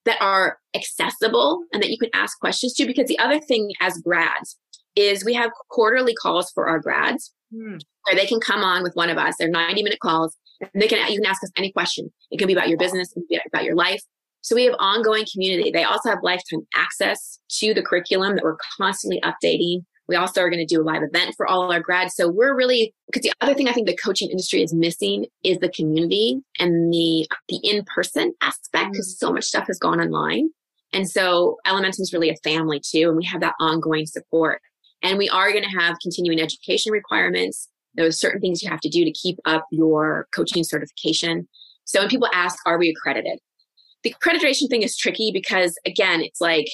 that 0.08 0.22
are 0.22 0.58
accessible 0.76 1.64
and 1.72 1.82
that 1.82 1.90
you 1.90 1.98
can 1.98 2.10
ask 2.14 2.40
questions 2.40 2.74
to 2.74 2.86
because 2.86 3.08
the 3.08 3.20
other 3.20 3.40
thing 3.40 3.72
as 3.82 3.98
grads 4.00 4.58
is 4.96 5.24
we 5.24 5.34
have 5.34 5.52
quarterly 5.70 6.16
calls 6.16 6.52
for 6.52 6.68
our 6.68 6.80
grads 6.80 7.34
mm. 7.54 7.80
where 8.04 8.16
they 8.16 8.26
can 8.26 8.40
come 8.40 8.64
on 8.64 8.84
with 8.84 8.94
one 8.96 9.10
of 9.10 9.18
us. 9.18 9.36
They're 9.38 9.50
90 9.50 9.84
minute 9.84 10.00
calls 10.00 10.36
and 10.60 10.82
they 10.82 10.88
can, 10.88 11.12
you 11.12 11.20
can 11.20 11.30
ask 11.30 11.44
us 11.44 11.52
any 11.56 11.72
question. 11.72 12.12
It 12.32 12.38
can 12.38 12.48
be 12.48 12.54
about 12.54 12.70
your 12.70 12.78
business, 12.78 13.12
it 13.12 13.16
can 13.16 13.26
be 13.30 13.40
about 13.48 13.64
your 13.64 13.76
life. 13.76 14.02
So 14.42 14.56
we 14.56 14.66
have 14.66 14.76
ongoing 14.80 15.26
community. 15.32 15.72
They 15.72 15.84
also 15.84 16.10
have 16.10 16.20
lifetime 16.24 16.66
access 16.74 17.40
to 17.60 17.74
the 17.74 17.82
curriculum 17.82 18.36
that 18.36 18.44
we're 18.44 18.58
constantly 18.78 19.22
updating. 19.22 19.84
We 20.08 20.16
also 20.16 20.42
are 20.42 20.50
going 20.50 20.66
to 20.66 20.76
do 20.76 20.82
a 20.82 20.84
live 20.84 21.04
event 21.04 21.36
for 21.36 21.46
all 21.46 21.72
our 21.72 21.82
grads. 21.82 22.16
So 22.16 22.30
we're 22.30 22.56
really, 22.56 22.94
because 23.08 23.24
the 23.24 23.34
other 23.42 23.54
thing 23.54 23.68
I 23.68 23.74
think 23.74 23.88
the 23.88 23.98
coaching 23.98 24.30
industry 24.30 24.64
is 24.64 24.74
missing 24.74 25.26
is 25.44 25.58
the 25.60 25.70
community 25.70 26.40
and 26.60 26.94
the, 26.94 27.28
the 27.50 27.60
in-person 27.64 28.34
aspect 28.42 28.94
because 28.94 29.20
so 29.20 29.34
much 29.34 29.44
stuff 29.44 29.68
has 29.68 29.80
gone 29.80 30.00
online. 30.00 30.50
And 30.94 31.10
so 31.10 31.58
Elementum 31.68 32.00
is 32.00 32.14
really 32.14 32.30
a 32.30 32.38
family 32.44 32.80
too. 32.80 33.10
And 33.10 33.18
we 33.18 33.26
have 33.26 33.42
that 33.42 33.56
ongoing 33.60 34.06
support. 34.06 34.62
And 35.04 35.18
we 35.18 35.30
are 35.30 35.52
going 35.52 35.66
to 35.66 35.80
have 35.80 35.98
continuing 36.02 36.40
education 36.40 36.92
requirements. 36.92 37.68
There's 37.94 38.20
certain 38.20 38.40
things 38.40 38.64
you 38.64 38.70
have 38.70 38.80
to 38.82 38.90
do 38.90 39.04
to 39.04 39.12
keep 39.12 39.38
up 39.46 39.66
your 39.72 40.28
coaching 40.34 40.64
certification. 40.64 41.48
So 41.84 42.00
when 42.00 42.10
people 42.10 42.30
ask, 42.34 42.58
are 42.66 42.80
we 42.80 42.90
accredited? 42.90 43.40
The 44.04 44.14
accreditation 44.14 44.70
thing 44.70 44.84
is 44.84 44.96
tricky 44.96 45.32
because 45.34 45.78
again, 45.86 46.22
it's 46.22 46.40
like, 46.40 46.68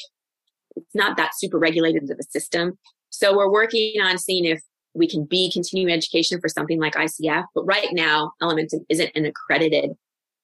it's 0.75 0.95
not 0.95 1.17
that 1.17 1.31
super 1.35 1.57
regulated 1.57 2.03
into 2.03 2.15
the 2.15 2.23
system. 2.29 2.77
So 3.13 3.37
we're 3.37 3.51
working 3.51 4.01
on 4.01 4.17
seeing 4.17 4.43
if 4.43 4.61
we 4.95 5.07
can 5.07 5.23
be 5.23 5.51
continuing 5.51 5.93
education 5.93 6.41
for 6.41 6.49
something 6.49 6.79
like 6.79 6.95
ICF. 6.95 7.45
But 7.53 7.63
right 7.63 7.89
now, 7.91 8.31
Elementum 8.41 8.85
isn't 8.89 9.11
an 9.15 9.25
accredited 9.25 9.91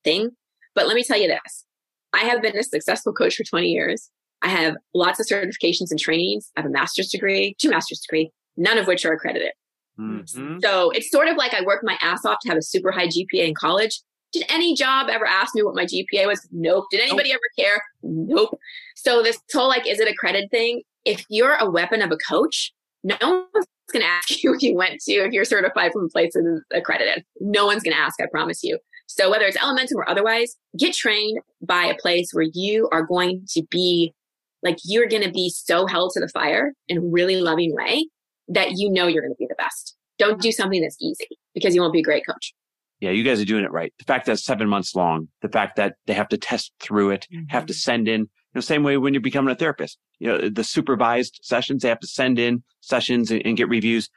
thing. 0.04 0.30
But 0.76 0.88
let 0.88 0.96
me 0.96 1.04
tell 1.04 1.20
you 1.20 1.28
this. 1.28 1.66
I 2.14 2.20
have 2.20 2.42
been 2.42 2.58
a 2.58 2.64
successful 2.64 3.12
coach 3.12 3.36
for 3.36 3.44
20 3.44 3.68
years. 3.68 4.10
I 4.44 4.50
have 4.50 4.76
lots 4.94 5.20
of 5.20 5.26
certifications 5.26 5.90
and 5.90 6.00
trainings. 6.00 6.52
I 6.56 6.62
have 6.62 6.70
a 6.70 6.74
master's 6.74 7.10
degree, 7.10 7.56
two 7.60 7.70
master's 7.70 8.00
degree, 8.00 8.32
none 8.56 8.78
of 8.78 8.86
which 8.88 9.04
are 9.04 9.14
accredited. 9.14 9.52
Mm-hmm. 10.00 10.60
So 10.62 10.92
it's 10.92 11.12
sort 11.12 11.28
of 11.28 11.38
like 11.38 11.54
I 11.54 11.62
worked 11.64 11.84
my 11.84 11.98
ass 12.02 12.24
off 12.24 12.38
to 12.44 12.50
have 12.50 12.58
a 12.58 12.62
super 12.62 12.92
high 12.92 13.08
GPA 13.08 13.48
in 13.48 13.56
college. 13.56 14.00
Did 14.32 14.46
any 14.48 14.76
job 14.76 15.10
ever 15.10 15.26
ask 15.26 15.56
me 15.56 15.64
what 15.64 15.76
my 15.76 15.86
GPA 15.86 16.28
was? 16.28 16.48
Nope. 16.52 16.86
Did 16.92 17.02
anybody 17.02 17.30
nope. 17.30 17.40
ever 17.40 17.68
care? 17.68 17.84
Nope. 18.04 18.60
So 18.96 19.24
this 19.24 19.40
whole 19.52 19.68
like, 19.68 19.88
is 19.88 20.00
it 20.00 20.08
accredited 20.08 20.52
thing? 20.52 20.84
If 21.10 21.26
you're 21.28 21.56
a 21.56 21.70
weapon 21.70 22.04
of 22.04 22.12
a 22.12 22.18
coach, 22.30 22.72
no 23.04 23.16
one's 23.22 23.66
going 23.92 24.04
to 24.04 24.08
ask 24.08 24.44
you 24.44 24.54
if 24.54 24.62
you 24.62 24.76
went 24.76 25.02
to, 25.02 25.12
if 25.12 25.32
you're 25.32 25.46
certified 25.46 25.92
from 25.92 26.06
a 26.06 26.10
place 26.10 26.34
that 26.34 26.46
is 26.46 26.64
accredited. 26.72 27.24
No 27.40 27.66
one's 27.66 27.82
going 27.82 27.96
to 27.96 28.00
ask, 28.00 28.22
I 28.22 28.26
promise 28.32 28.64
you. 28.64 28.78
So 29.08 29.32
whether 29.32 29.46
it's 29.46 29.58
Elementum 29.58 29.96
or 29.96 30.08
otherwise, 30.08 30.56
get 30.78 30.94
trained 30.94 31.40
by 31.66 31.86
a 31.86 31.96
place 31.96 32.30
where 32.32 32.46
you 32.54 32.88
are 32.92 33.02
going 33.02 33.44
to 33.54 33.64
be 33.72 34.14
like, 34.62 34.78
you're 34.84 35.08
going 35.08 35.24
to 35.24 35.32
be 35.32 35.50
so 35.50 35.88
held 35.88 36.12
to 36.14 36.20
the 36.20 36.28
fire 36.28 36.74
in 36.88 36.98
a 37.00 37.02
really 37.02 37.42
loving 37.42 37.74
way 37.74 38.08
that 38.50 38.74
you 38.76 38.92
know 38.92 39.08
you're 39.08 39.24
going 39.24 39.34
to 39.34 39.40
be 39.40 39.48
the 39.48 39.56
best. 39.56 39.96
Don't 40.20 40.40
do 40.40 40.52
something 40.52 40.82
that's 40.82 40.98
easy 41.02 41.28
because 41.56 41.74
you 41.74 41.82
won't 41.82 41.94
be 41.94 42.02
a 42.02 42.04
great 42.04 42.24
coach. 42.28 42.54
Yeah, 43.00 43.12
you 43.12 43.24
guys 43.24 43.40
are 43.40 43.46
doing 43.46 43.64
it 43.64 43.72
right. 43.72 43.94
The 43.98 44.06
fact 44.06 44.26
that 44.26 44.34
it's 44.34 44.44
seven 44.44 44.68
months 44.68 44.94
long, 44.94 45.30
the 45.42 45.50
fact 45.50 45.78
that 45.78 45.96
they 46.06 46.14
have 46.14 46.28
to 46.30 46.38
test 46.38 46.74
through 46.80 47.12
it, 47.12 47.28
mm-hmm. 47.34 47.46
have 47.48 47.66
to 47.68 47.74
send 47.74 48.08
in, 48.10 48.30
you 48.54 48.58
know, 48.58 48.62
same 48.62 48.84
way 48.84 48.98
when 48.98 49.14
you're 49.14 49.22
becoming 49.22 49.52
a 49.52 49.56
therapist, 49.56 50.00
you 50.20 50.28
know, 50.28 50.50
the 50.50 50.64
supervised 50.64 51.40
sessions, 51.44 51.84
they 51.84 51.90
have 51.90 52.00
to 52.00 52.08
send 52.08 52.40
in 52.40 52.64
sessions 52.82 53.30
and, 53.30 53.46
and 53.46 53.58
get 53.58 53.70
reviews. 53.70 54.10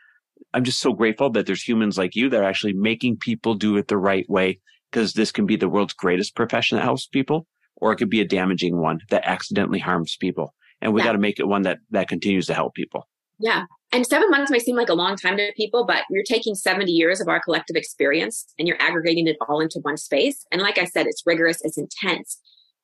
I'm 0.54 0.64
just 0.64 0.80
so 0.80 0.92
grateful 0.92 1.30
that 1.30 1.46
there's 1.46 1.66
humans 1.66 1.98
like 1.98 2.16
you 2.16 2.30
that 2.30 2.40
are 2.40 2.48
actually 2.48 2.72
making 2.72 3.18
people 3.18 3.54
do 3.54 3.76
it 3.76 3.88
the 3.88 3.98
right 3.98 4.28
way 4.28 4.60
because 4.90 5.12
this 5.12 5.32
can 5.32 5.46
be 5.46 5.56
the 5.56 5.68
world's 5.68 5.92
greatest 5.92 6.34
profession 6.34 6.76
that 6.76 6.84
helps 6.84 7.06
people, 7.06 7.46
or 7.76 7.92
it 7.92 7.96
could 7.96 8.10
be 8.10 8.20
a 8.20 8.26
damaging 8.26 8.80
one 8.80 9.00
that 9.10 9.24
accidentally 9.26 9.78
harms 9.78 10.16
people. 10.18 10.54
And 10.80 10.92
we 10.92 11.00
yeah. 11.00 11.08
got 11.08 11.12
to 11.12 11.18
make 11.18 11.38
it 11.38 11.46
one 11.46 11.62
that 11.62 11.78
that 11.90 12.08
continues 12.08 12.46
to 12.46 12.54
help 12.54 12.74
people. 12.74 13.08
Yeah. 13.38 13.64
And 13.92 14.06
seven 14.06 14.30
months 14.30 14.50
may 14.50 14.58
seem 14.58 14.76
like 14.76 14.88
a 14.88 14.94
long 14.94 15.16
time 15.16 15.36
to 15.36 15.52
people, 15.56 15.84
but 15.84 16.04
you're 16.10 16.24
taking 16.24 16.54
70 16.54 16.90
years 16.90 17.20
of 17.20 17.28
our 17.28 17.40
collective 17.40 17.76
experience 17.76 18.46
and 18.58 18.66
you're 18.66 18.80
aggregating 18.80 19.26
it 19.26 19.36
all 19.46 19.60
into 19.60 19.80
one 19.82 19.98
space. 19.98 20.46
And 20.50 20.62
like 20.62 20.78
I 20.78 20.86
said, 20.86 21.06
it's 21.06 21.22
rigorous, 21.26 21.58
it's 21.62 21.76
intense, 21.76 22.40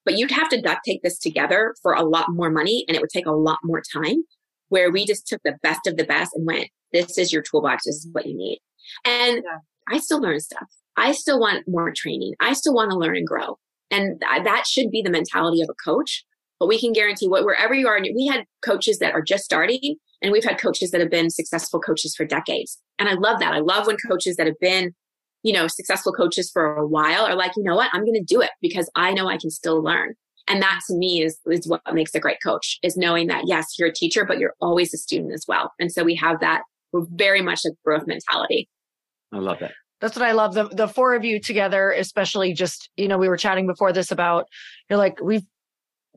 but 0.09 0.16
you'd 0.16 0.30
have 0.30 0.48
to 0.48 0.61
duct 0.62 0.84
tape 0.86 1.02
this 1.02 1.18
together 1.18 1.74
for 1.82 1.92
a 1.92 2.02
lot 2.02 2.30
more 2.30 2.48
money 2.48 2.86
and 2.88 2.96
it 2.96 3.02
would 3.02 3.11
take 3.11 3.26
a 3.26 3.32
lot 3.32 3.59
more 3.62 3.82
time. 3.92 4.24
Where 4.70 4.90
we 4.90 5.04
just 5.04 5.26
took 5.26 5.42
the 5.44 5.56
best 5.62 5.86
of 5.86 5.98
the 5.98 6.04
best 6.04 6.32
and 6.34 6.46
went, 6.46 6.68
this 6.94 7.18
is 7.18 7.30
your 7.30 7.42
toolbox, 7.42 7.84
this 7.84 7.96
is 7.96 8.09
what 8.12 8.24
you 8.24 8.34
need. 8.34 8.59
And 9.04 9.42
yeah. 9.44 9.59
I 9.86 9.98
still 9.98 10.20
learn 10.20 10.40
stuff. 10.40 10.66
I 10.96 11.12
still 11.12 11.38
want 11.38 11.64
more 11.68 11.92
training. 11.94 12.32
I 12.40 12.54
still 12.54 12.72
want 12.72 12.90
to 12.90 12.96
learn 12.96 13.16
and 13.16 13.26
grow. 13.26 13.59
And 13.90 14.18
th- 14.18 14.44
that 14.44 14.66
should 14.66 14.90
be 14.90 15.02
the 15.02 15.11
mentality 15.11 15.61
of 15.61 15.68
a 15.70 15.74
coach. 15.74 16.24
But 16.59 16.68
we 16.68 16.80
can 16.80 16.94
guarantee 16.94 17.28
what 17.28 17.44
wherever 17.44 17.74
you 17.74 17.86
are, 17.86 18.00
we 18.00 18.26
had 18.26 18.44
coaches 18.62 18.98
that 19.00 19.12
are 19.12 19.22
just 19.22 19.44
starting 19.44 19.96
and 20.22 20.32
we've 20.32 20.44
had 20.44 20.59
coaches 20.59 20.90
that 20.90 21.02
have 21.02 21.11
been 21.11 21.28
successful 21.28 21.80
coaches 21.80 22.14
for 22.16 22.24
decades. 22.24 22.78
And 22.98 23.11
I 23.11 23.12
love 23.12 23.40
that. 23.40 23.52
I 23.52 23.61
love 23.61 23.86
when 23.86 23.96
coaches 24.09 24.36
that 24.36 24.46
have 24.46 24.59
been, 24.59 24.94
you 25.43 25.53
know, 25.53 25.66
successful 25.66 26.12
coaches 26.12 26.51
for 26.51 26.76
a 26.76 26.86
while 26.86 27.24
are 27.24 27.36
like, 27.36 27.53
you 27.57 27.62
know 27.62 27.76
what, 27.76 27.91
I'm 27.93 28.05
going 28.05 28.14
to 28.14 28.24
do 28.24 28.41
it 28.41 28.51
because 28.61 28.91
I 28.95 29.12
know 29.12 29.28
I 29.28 29.39
can 29.39 29.51
still 29.51 29.82
learn. 29.82 30.14
And 30.49 30.62
that 30.62 30.80
to 30.89 30.97
me 30.97 31.22
is, 31.22 31.39
is 31.47 31.68
what 31.68 31.82
makes 31.93 32.14
a 32.14 32.20
great 32.20 32.39
coach 32.43 32.78
is 32.82 32.97
knowing 32.97 33.26
that, 33.28 33.45
yes, 33.47 33.74
you're 33.78 33.89
a 33.89 33.93
teacher, 33.93 34.24
but 34.24 34.39
you're 34.39 34.55
always 34.61 34.95
a 34.95 34.97
student 34.97 35.34
as 35.34 35.45
well. 35.47 35.72
And 35.78 35.93
so 35.93 36.05
we 36.05 36.14
have 36.16 36.41
that. 36.41 36.62
We're 36.93 37.05
very 37.11 37.43
much 37.43 37.64
a 37.66 37.70
growth 37.84 38.07
mentality. 38.07 38.68
I 39.32 39.39
love 39.39 39.59
that. 39.61 39.72
That's 40.01 40.16
what 40.16 40.26
I 40.26 40.32
love. 40.32 40.55
The 40.55 40.68
the 40.68 40.89
four 40.89 41.14
of 41.14 41.24
you 41.24 41.41
together, 41.41 41.91
especially 41.91 42.55
just, 42.55 42.89
you 42.97 43.09
know, 43.09 43.18
we 43.18 43.28
were 43.28 43.36
chatting 43.36 43.66
before 43.66 43.93
this 43.93 44.11
about 44.11 44.47
you're 44.89 44.99
like, 44.99 45.20
we've 45.20 45.43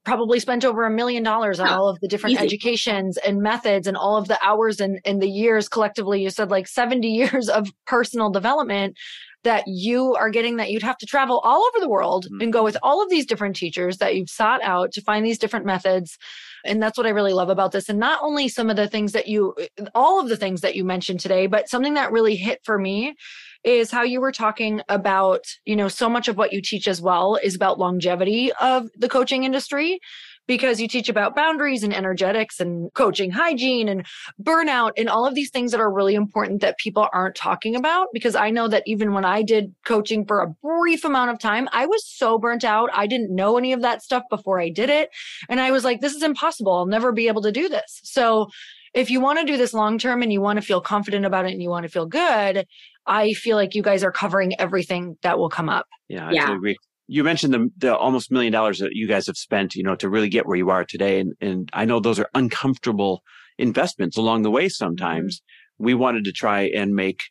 probably 0.04 0.40
spent 0.40 0.66
over 0.66 0.84
a 0.84 0.90
million 0.90 1.24
dollars 1.24 1.60
on 1.60 1.68
all 1.68 1.88
of 1.88 2.00
the 2.00 2.08
different 2.08 2.36
Easy. 2.36 2.46
educations 2.46 3.18
and 3.18 3.42
methods 3.42 3.88
and 3.88 3.96
all 3.96 4.18
of 4.18 4.28
the 4.28 4.40
hours 4.44 4.80
and, 4.80 5.00
and 5.06 5.22
the 5.22 5.30
years 5.30 5.70
collectively. 5.70 6.24
You 6.24 6.30
said 6.30 6.50
like 6.50 6.68
70 6.68 7.08
years 7.12 7.50
of 7.50 7.70
personal 7.86 8.30
development 8.30 8.98
that 9.44 9.64
you 9.66 10.14
are 10.16 10.30
getting 10.30 10.58
that 10.58 10.70
you'd 10.70 10.84
have 10.84 10.98
to 10.98 11.06
travel 11.06 11.40
all 11.44 11.64
over 11.64 11.80
the 11.80 11.90
world 11.90 12.26
mm-hmm. 12.26 12.42
and 12.42 12.54
go 12.54 12.64
with 12.64 12.78
all 12.84 13.02
of 13.02 13.10
these 13.10 13.26
different 13.26 13.56
teachers 13.56 13.98
that 13.98 14.16
you've 14.16 14.30
sought 14.30 14.62
out 14.64 14.92
to 14.92 15.02
find 15.02 15.26
these 15.26 15.40
different 15.40 15.66
methods. 15.66 16.18
And 16.64 16.82
that's 16.82 16.98
what 16.98 17.08
I 17.08 17.12
really 17.12 17.34
love 17.34 17.50
about 17.50 17.72
this. 17.72 17.90
And 17.90 18.00
not 18.00 18.20
only 18.22 18.48
some 18.48 18.70
of 18.70 18.76
the 18.76 18.88
things 18.88 19.14
that 19.14 19.28
you, 19.28 19.56
all 19.96 20.20
of 20.20 20.30
the 20.30 20.38
things 20.38 20.62
that 20.62 20.76
you 20.76 20.84
mentioned 20.84 21.20
today, 21.20 21.48
but 21.48 21.70
something 21.70 21.96
that 21.96 22.12
really 22.12 22.36
hit 22.36 22.60
for 22.64 22.78
me 22.78 23.16
is 23.64 23.92
how 23.92 24.04
you 24.04 24.22
were 24.22 24.32
talking 24.32 24.82
about, 24.90 25.46
you 25.66 25.76
know, 25.76 25.88
so 25.88 26.10
much 26.10 26.28
of 26.28 26.38
what 26.38 26.54
you 26.54 26.62
teach 26.62 26.88
as 26.88 27.02
well 27.02 27.38
is 27.42 27.56
about 27.56 27.80
longevity 27.80 28.52
of 28.54 28.90
the 28.98 29.10
coaching 29.10 29.44
industry 29.44 30.00
because 30.48 30.82
you 30.82 30.88
teach 30.88 31.08
about 31.08 31.36
boundaries 31.36 31.84
and 31.84 31.94
energetics 31.94 32.60
and 32.60 32.94
coaching 32.94 33.32
hygiene 33.32 33.88
and 33.88 34.06
burnout 34.42 34.92
and 34.98 35.08
all 35.08 35.26
of 35.26 35.36
these 35.36 35.50
things 35.50 35.72
that 35.72 35.80
are 35.80 35.92
really 35.92 36.16
important 36.16 36.62
that 36.62 36.78
people 36.78 37.08
aren't 37.14 37.36
talking 37.36 37.76
about. 37.76 38.08
Because 38.12 38.36
I 38.36 38.50
know 38.50 38.68
that 38.68 38.84
even 38.86 39.14
when 39.14 39.24
I 39.24 39.44
did 39.44 39.74
coaching 39.86 40.26
for 40.26 40.42
a 40.42 40.50
brief 40.50 41.06
amount 41.06 41.32
of 41.32 41.40
time, 41.40 41.70
I 41.72 41.86
was 41.86 42.06
so 42.06 42.38
burnt 42.38 42.64
out. 42.64 42.90
I 42.94 43.08
didn't 43.08 43.34
know 43.34 43.58
any 43.58 43.72
of 43.72 43.82
that 43.82 44.02
stuff 44.02 44.24
before 44.30 44.60
I 44.60 44.70
did 44.70 44.90
it. 44.90 45.10
And 45.48 45.60
I 45.62 45.72
was 45.72 45.84
like, 45.84 46.02
this 46.02 46.14
is 46.14 46.24
impossible. 46.24 46.74
I'll 46.74 46.86
never 46.86 47.12
be 47.12 47.28
able 47.28 47.44
to 47.44 47.52
do 47.52 47.70
this. 47.70 48.02
So 48.04 48.50
if 48.94 49.10
you 49.10 49.22
want 49.22 49.40
to 49.40 49.46
do 49.46 49.58
this 49.58 49.74
long 49.74 49.98
term 49.98 50.22
and 50.22 50.32
you 50.32 50.42
want 50.42 50.58
to 50.58 50.66
feel 50.66 50.82
confident 50.82 51.26
about 51.26 51.46
it 51.46 51.52
and 51.52 51.62
you 51.62 51.70
want 51.70 51.84
to 51.84 51.90
feel 51.90 52.06
good, 52.06 52.66
I 53.06 53.34
feel 53.34 53.58
like 53.58 53.76
you 53.76 53.82
guys 53.82 54.04
are 54.04 54.12
covering 54.12 54.60
everything 54.60 55.18
that 55.22 55.38
will 55.38 55.50
come 55.50 55.70
up. 55.70 55.88
Yeah, 56.08 56.28
I 56.28 56.32
yeah. 56.32 56.56
agree. 56.56 56.78
You 57.08 57.24
mentioned 57.24 57.54
the, 57.54 57.70
the 57.78 57.96
almost 57.96 58.32
million 58.32 58.54
dollars 58.54 58.80
that 58.80 58.94
you 58.94 59.08
guys 59.08 59.28
have 59.28 59.38
spent, 59.38 59.76
you 59.76 59.84
know, 59.84 59.96
to 59.96 60.10
really 60.10 60.30
get 60.30 60.46
where 60.46 60.58
you 60.58 60.70
are 60.70 60.86
today. 60.86 61.20
And, 61.20 61.34
and 61.42 61.70
I 61.74 61.86
know 61.86 62.00
those 62.00 62.20
are 62.20 62.30
uncomfortable 62.34 63.22
investments 63.58 64.18
along 64.18 64.44
the 64.44 64.52
way 64.52 64.70
sometimes. 64.70 65.38
Mm-hmm. 65.38 65.86
We 65.86 65.94
wanted 65.94 66.26
to 66.26 66.32
try 66.32 66.64
and 66.64 66.96
make 66.96 67.24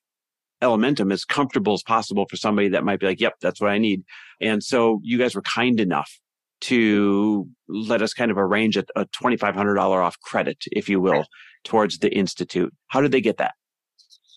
Elementum 0.61 1.12
as 1.12 1.24
comfortable 1.24 1.72
as 1.72 1.82
possible 1.82 2.26
for 2.28 2.36
somebody 2.36 2.68
that 2.68 2.84
might 2.84 3.00
be 3.00 3.06
like, 3.06 3.20
yep, 3.20 3.34
that's 3.40 3.61
what 3.61 3.70
I 3.70 3.78
need. 3.78 4.02
And 4.40 4.62
so 4.62 5.00
you 5.02 5.16
guys 5.16 5.34
were 5.34 5.42
kind 5.42 5.80
enough 5.80 6.20
to 6.62 7.46
let 7.68 8.02
us 8.02 8.12
kind 8.12 8.30
of 8.30 8.38
arrange 8.38 8.76
a, 8.76 8.84
a 8.96 9.06
$2,500 9.06 9.78
off 9.78 10.18
credit, 10.20 10.58
if 10.72 10.88
you 10.88 11.00
will, 11.00 11.24
towards 11.64 11.98
the 11.98 12.11
Institute. 12.11 12.72
How 12.88 13.00
did 13.00 13.12
they 13.12 13.20
get 13.20 13.36
that? 13.38 13.54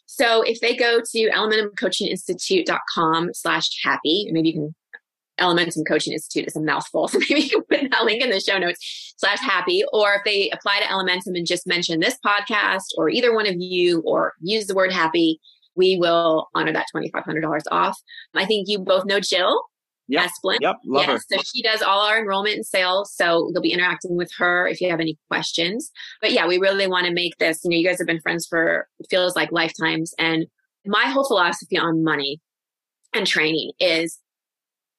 So 0.05 0.43
if 0.43 0.59
they 0.59 0.75
go 0.75 0.99
to 0.99 1.29
elementumcoachinginstitute.com 1.29 3.29
slash 3.33 3.69
happy, 3.83 4.27
maybe 4.31 4.49
you 4.49 4.53
can 4.53 4.75
Elementum 5.39 5.81
Coaching 5.87 6.13
Institute 6.13 6.47
is 6.47 6.55
a 6.55 6.61
mouthful. 6.61 7.07
So 7.13 7.19
maybe 7.19 7.41
you 7.41 7.49
can 7.49 7.63
put 7.63 7.91
that 7.91 8.05
link 8.05 8.23
in 8.23 8.29
the 8.29 8.39
show 8.39 8.57
notes 8.57 9.13
slash 9.17 9.39
happy. 9.39 9.83
Or 9.91 10.13
if 10.13 10.21
they 10.25 10.49
apply 10.51 10.79
to 10.79 10.85
Elementum 10.85 11.35
and 11.35 11.45
just 11.45 11.67
mention 11.67 11.99
this 11.99 12.17
podcast 12.25 12.85
or 12.97 13.09
either 13.09 13.33
one 13.33 13.47
of 13.47 13.55
you 13.57 14.01
or 14.05 14.33
use 14.41 14.67
the 14.67 14.75
word 14.75 14.91
happy, 14.91 15.39
we 15.75 15.97
will 15.97 16.49
honor 16.53 16.73
that 16.73 16.85
$2,500 16.95 17.61
off. 17.71 17.97
I 18.35 18.45
think 18.45 18.67
you 18.67 18.79
both 18.79 19.05
know 19.05 19.19
Jill. 19.19 19.63
Yep. 20.07 20.29
Esplin. 20.29 20.57
Yep. 20.61 20.75
Love 20.85 21.05
yes. 21.07 21.11
her. 21.29 21.37
So 21.37 21.43
she 21.43 21.61
does 21.61 21.81
all 21.81 22.01
our 22.01 22.19
enrollment 22.19 22.55
and 22.55 22.65
sales. 22.65 23.13
So 23.15 23.49
you'll 23.51 23.61
be 23.61 23.71
interacting 23.71 24.15
with 24.17 24.31
her 24.37 24.67
if 24.67 24.81
you 24.81 24.89
have 24.89 24.99
any 24.99 25.17
questions. 25.29 25.91
But 26.21 26.33
yeah, 26.33 26.45
we 26.47 26.57
really 26.57 26.87
want 26.87 27.07
to 27.07 27.13
make 27.13 27.37
this, 27.37 27.61
you 27.63 27.69
know, 27.69 27.77
you 27.77 27.87
guys 27.87 27.99
have 27.99 28.07
been 28.07 28.21
friends 28.21 28.45
for 28.45 28.87
feels 29.09 29.35
like 29.35 29.51
lifetimes. 29.51 30.13
And 30.19 30.47
my 30.85 31.05
whole 31.05 31.25
philosophy 31.25 31.77
on 31.77 32.03
money 32.03 32.41
and 33.13 33.25
training 33.25 33.71
is 33.79 34.19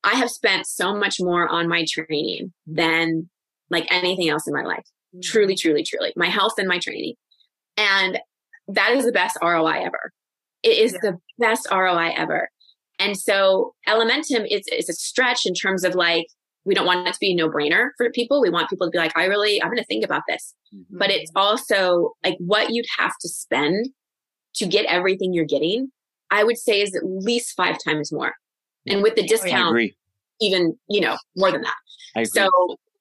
I 0.03 0.15
have 0.15 0.31
spent 0.31 0.67
so 0.67 0.95
much 0.95 1.17
more 1.21 1.49
on 1.49 1.69
my 1.69 1.85
training 1.89 2.53
than 2.67 3.29
like 3.71 3.87
anything 3.91 4.29
else 4.29 4.47
in 4.47 4.55
my 4.55 4.63
life. 4.63 4.85
Mm-hmm. 5.15 5.21
Truly, 5.23 5.57
truly, 5.57 5.83
truly. 5.83 6.13
My 6.17 6.29
health 6.29 6.55
and 6.59 6.69
my 6.69 6.79
training. 6.79 7.15
And 7.77 8.19
that 8.69 8.93
is 8.93 9.05
the 9.05 9.13
best 9.13 9.37
ROI 9.43 9.85
ever. 9.85 10.13
It 10.63 10.79
is 10.79 10.93
yeah. 10.93 11.11
the 11.11 11.19
best 11.39 11.69
ROI 11.71 12.13
ever. 12.17 12.49
And 12.99 13.19
so 13.19 13.75
Elementum 13.89 14.47
is, 14.49 14.67
is 14.73 14.89
a 14.89 14.93
stretch 14.93 15.47
in 15.47 15.55
terms 15.55 15.85
of 15.85 15.95
like, 15.95 16.27
we 16.65 16.75
don't 16.75 16.87
want 16.87 17.07
it 17.07 17.13
to 17.13 17.19
be 17.21 17.33
a 17.33 17.35
no 17.35 17.49
brainer 17.51 17.89
for 17.97 18.11
people. 18.11 18.41
We 18.41 18.51
want 18.51 18.71
people 18.71 18.87
to 18.87 18.91
be 18.91 18.99
like, 18.99 19.17
I 19.17 19.25
really, 19.25 19.63
I'm 19.63 19.69
going 19.69 19.79
to 19.79 19.85
think 19.85 20.05
about 20.05 20.23
this. 20.29 20.55
Mm-hmm. 20.75 20.99
But 20.99 21.11
it's 21.11 21.31
also 21.37 22.13
like 22.25 22.37
what 22.39 22.71
you'd 22.71 22.87
have 22.99 23.13
to 23.21 23.29
spend 23.29 23.89
to 24.55 24.67
get 24.67 24.87
everything 24.87 25.35
you're 25.35 25.45
getting, 25.45 25.91
I 26.31 26.45
would 26.45 26.57
say 26.57 26.81
is 26.81 26.95
at 26.95 27.03
least 27.05 27.55
five 27.57 27.77
times 27.85 28.13
more. 28.13 28.33
And 28.87 29.03
with 29.03 29.17
the 29.17 29.27
discount, 29.27 29.93
even, 30.41 30.79
you 30.89 31.01
know, 31.01 31.17
more 31.37 31.51
than 31.51 31.63
that. 31.63 32.27
So 32.29 32.49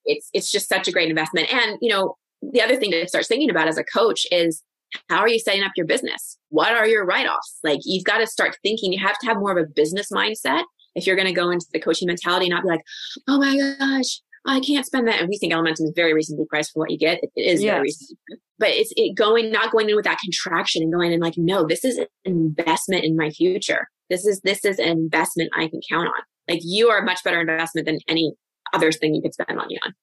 it's, 0.06 0.30
it's 0.34 0.52
just 0.52 0.68
such 0.68 0.88
a 0.88 0.92
great 0.92 1.10
investment. 1.10 1.54
And, 1.54 1.78
you 1.82 1.90
know, 1.90 2.16
the 2.42 2.62
other 2.62 2.76
thing 2.76 2.92
to 2.92 3.08
start 3.08 3.26
thinking 3.26 3.50
about 3.50 3.68
as 3.68 3.78
a 3.78 3.84
coach 3.84 4.26
is 4.32 4.64
how 5.10 5.20
are 5.20 5.30
you 5.30 5.40
setting 5.40 5.64
up 5.64 5.72
your 5.76 5.86
business? 5.86 6.38
What 6.50 6.74
are 6.74 6.88
your 6.88 7.06
write 7.06 7.28
offs? 7.28 7.60
Like 7.64 7.80
you've 7.84 8.04
got 8.04 8.20
to 8.20 8.28
start 8.28 8.58
thinking, 8.64 8.94
you 8.94 9.06
have 9.06 9.18
to 9.20 9.28
have 9.28 9.38
more 9.38 9.58
of 9.58 9.64
a 9.64 9.68
business 9.68 10.10
mindset 10.12 10.64
if 10.96 11.08
you're 11.08 11.16
going 11.16 11.28
to 11.28 11.34
go 11.34 11.50
into 11.50 11.66
the 11.74 11.80
coaching 11.80 12.08
mentality, 12.08 12.46
and 12.46 12.52
not 12.54 12.64
be 12.64 12.70
like, 12.70 12.84
oh 13.28 13.40
my 13.40 13.76
gosh, 13.80 14.22
I 14.46 14.60
can't 14.60 14.86
spend 14.86 15.08
that. 15.08 15.20
And 15.20 15.30
we 15.30 15.38
think 15.38 15.54
Elementum 15.54 15.84
is 15.84 15.94
very 15.96 16.14
reasonably 16.14 16.46
priced 16.50 16.72
for 16.72 16.80
what 16.80 16.92
you 16.92 16.98
get. 16.98 17.20
It 17.24 17.32
is 17.36 17.64
yes. 17.64 17.72
very 17.72 17.82
reasonable. 17.84 18.18
But 18.60 18.70
it's 18.70 18.94
it 18.96 19.16
going, 19.16 19.52
not 19.52 19.72
going 19.72 19.90
in 19.90 19.96
with 19.96 20.06
that 20.06 20.20
contraction 20.24 20.84
and 20.84 20.94
going 20.94 21.12
in 21.12 21.20
like, 21.20 21.34
no, 21.38 21.66
this 21.66 21.84
is 21.84 21.98
an 21.98 22.08
investment 22.26 23.04
in 23.04 23.18
my 23.18 23.30
future. 23.32 23.88
This 24.10 24.26
is, 24.26 24.40
this 24.42 24.64
is 24.64 24.80
an 24.80 24.90
investment 24.90 25.50
I 25.56 25.68
can 25.68 25.82
count 25.90 26.08
on. 26.08 26.24
Like 26.48 26.60
you 26.64 26.90
are 26.90 27.00
a 27.00 27.06
much 27.06 27.24
better 27.24 27.42
investment 27.42 27.88
than 27.88 27.98
any 28.08 28.34
other 28.74 28.92
thing 28.92 29.16
you 29.16 29.22
could 29.22 29.34
spend 29.34 29.58
money 29.58 29.80
on. 29.84 29.94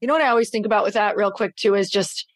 You 0.00 0.08
know 0.08 0.14
what 0.14 0.22
I 0.22 0.28
always 0.28 0.50
think 0.50 0.66
about 0.66 0.84
with 0.84 0.94
that 0.94 1.16
real 1.16 1.30
quick 1.30 1.56
too 1.56 1.74
is 1.74 1.88
just 1.88 2.26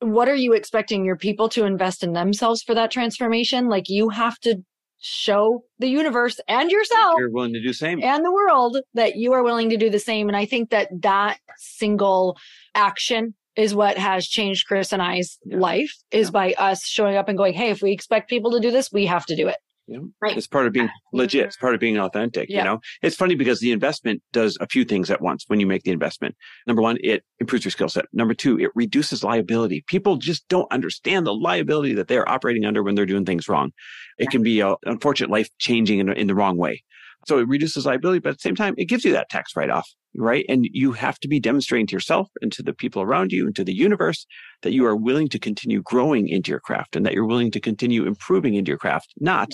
what 0.00 0.28
are 0.28 0.36
you 0.36 0.52
expecting 0.52 1.04
your 1.04 1.16
people 1.16 1.48
to 1.50 1.64
invest 1.64 2.02
in 2.02 2.12
themselves 2.12 2.62
for 2.62 2.74
that 2.74 2.90
transformation? 2.90 3.68
Like 3.68 3.88
you 3.88 4.10
have 4.10 4.38
to 4.40 4.62
show 5.00 5.62
the 5.78 5.88
universe 5.88 6.40
and 6.48 6.70
yourself 6.72 7.14
you're 7.18 7.30
willing 7.30 7.52
to 7.52 7.60
do 7.60 7.68
the 7.68 7.74
same 7.74 8.02
and 8.02 8.24
the 8.24 8.32
world 8.32 8.78
that 8.94 9.14
you 9.14 9.32
are 9.32 9.44
willing 9.44 9.70
to 9.70 9.76
do 9.76 9.88
the 9.88 9.98
same 9.98 10.26
and 10.26 10.36
i 10.36 10.44
think 10.44 10.70
that 10.70 10.88
that 11.02 11.38
single 11.56 12.36
action 12.74 13.32
is 13.54 13.76
what 13.76 13.96
has 13.96 14.26
changed 14.26 14.66
chris 14.66 14.92
and 14.92 15.00
i's 15.00 15.38
yeah. 15.44 15.56
life 15.56 15.94
is 16.10 16.26
yeah. 16.26 16.32
by 16.32 16.52
us 16.54 16.84
showing 16.84 17.16
up 17.16 17.28
and 17.28 17.38
going 17.38 17.54
hey 17.54 17.70
if 17.70 17.80
we 17.80 17.92
expect 17.92 18.28
people 18.28 18.50
to 18.50 18.58
do 18.58 18.72
this 18.72 18.90
we 18.90 19.06
have 19.06 19.24
to 19.24 19.36
do 19.36 19.46
it 19.46 19.58
you 19.88 19.96
know, 19.96 20.08
right. 20.20 20.36
It's 20.36 20.46
part 20.46 20.66
of 20.66 20.72
being 20.72 20.88
legit. 21.12 21.46
It's 21.46 21.56
part 21.56 21.74
of 21.74 21.80
being 21.80 21.98
authentic. 21.98 22.48
Yeah. 22.50 22.58
You 22.58 22.64
know, 22.64 22.80
it's 23.02 23.16
funny 23.16 23.34
because 23.34 23.60
the 23.60 23.72
investment 23.72 24.22
does 24.32 24.58
a 24.60 24.66
few 24.66 24.84
things 24.84 25.10
at 25.10 25.22
once 25.22 25.44
when 25.48 25.60
you 25.60 25.66
make 25.66 25.82
the 25.82 25.90
investment. 25.90 26.36
Number 26.66 26.82
one, 26.82 26.98
it 27.02 27.24
improves 27.40 27.64
your 27.64 27.72
skill 27.72 27.88
set. 27.88 28.04
Number 28.12 28.34
two, 28.34 28.60
it 28.60 28.70
reduces 28.74 29.24
liability. 29.24 29.84
People 29.86 30.16
just 30.16 30.46
don't 30.48 30.70
understand 30.70 31.26
the 31.26 31.34
liability 31.34 31.94
that 31.94 32.06
they're 32.06 32.28
operating 32.28 32.66
under 32.66 32.82
when 32.82 32.94
they're 32.94 33.06
doing 33.06 33.24
things 33.24 33.48
wrong. 33.48 33.72
It 34.18 34.24
yeah. 34.24 34.30
can 34.30 34.42
be 34.42 34.60
a 34.60 34.76
unfortunate 34.84 35.30
life 35.30 35.48
changing 35.58 36.00
in, 36.00 36.12
in 36.12 36.26
the 36.26 36.34
wrong 36.34 36.58
way. 36.58 36.84
So 37.26 37.38
it 37.38 37.48
reduces 37.48 37.84
liability, 37.84 38.20
but 38.20 38.30
at 38.30 38.36
the 38.36 38.42
same 38.42 38.54
time, 38.54 38.74
it 38.78 38.86
gives 38.86 39.04
you 39.04 39.12
that 39.12 39.28
tax 39.28 39.56
write 39.56 39.70
off, 39.70 39.88
right? 40.16 40.46
And 40.48 40.66
you 40.72 40.92
have 40.92 41.18
to 41.20 41.28
be 41.28 41.40
demonstrating 41.40 41.86
to 41.88 41.96
yourself 41.96 42.28
and 42.40 42.52
to 42.52 42.62
the 42.62 42.72
people 42.72 43.02
around 43.02 43.32
you 43.32 43.44
and 43.46 43.56
to 43.56 43.64
the 43.64 43.74
universe 43.74 44.24
that 44.62 44.72
you 44.72 44.86
are 44.86 44.96
willing 44.96 45.28
to 45.28 45.38
continue 45.38 45.82
growing 45.82 46.28
into 46.28 46.50
your 46.50 46.60
craft 46.60 46.96
and 46.96 47.04
that 47.04 47.14
you're 47.14 47.26
willing 47.26 47.50
to 47.50 47.60
continue 47.60 48.06
improving 48.06 48.54
into 48.54 48.70
your 48.70 48.78
craft, 48.78 49.12
not 49.18 49.50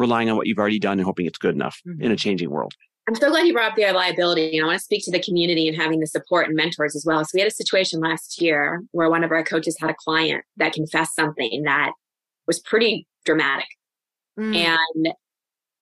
relying 0.00 0.30
on 0.30 0.36
what 0.36 0.46
you've 0.46 0.58
already 0.58 0.78
done 0.78 0.98
and 0.98 1.04
hoping 1.04 1.26
it's 1.26 1.38
good 1.38 1.54
enough 1.54 1.80
mm-hmm. 1.86 2.02
in 2.02 2.10
a 2.10 2.16
changing 2.16 2.50
world. 2.50 2.72
I'm 3.08 3.14
so 3.14 3.30
glad 3.30 3.46
you 3.46 3.52
brought 3.52 3.72
up 3.72 3.76
the 3.76 3.90
liability. 3.92 4.56
And 4.56 4.64
I 4.64 4.68
want 4.68 4.78
to 4.78 4.84
speak 4.84 5.04
to 5.04 5.10
the 5.10 5.22
community 5.22 5.66
and 5.66 5.76
having 5.76 6.00
the 6.00 6.06
support 6.06 6.46
and 6.46 6.54
mentors 6.54 6.94
as 6.94 7.04
well. 7.04 7.24
So 7.24 7.30
we 7.34 7.40
had 7.40 7.50
a 7.50 7.54
situation 7.54 8.00
last 8.00 8.40
year 8.40 8.82
where 8.92 9.10
one 9.10 9.24
of 9.24 9.32
our 9.32 9.42
coaches 9.42 9.76
had 9.80 9.90
a 9.90 9.94
client 9.94 10.44
that 10.58 10.72
confessed 10.72 11.14
something 11.16 11.62
that 11.64 11.92
was 12.46 12.60
pretty 12.60 13.06
dramatic. 13.24 13.66
Mm. 14.38 14.54
And 14.54 15.14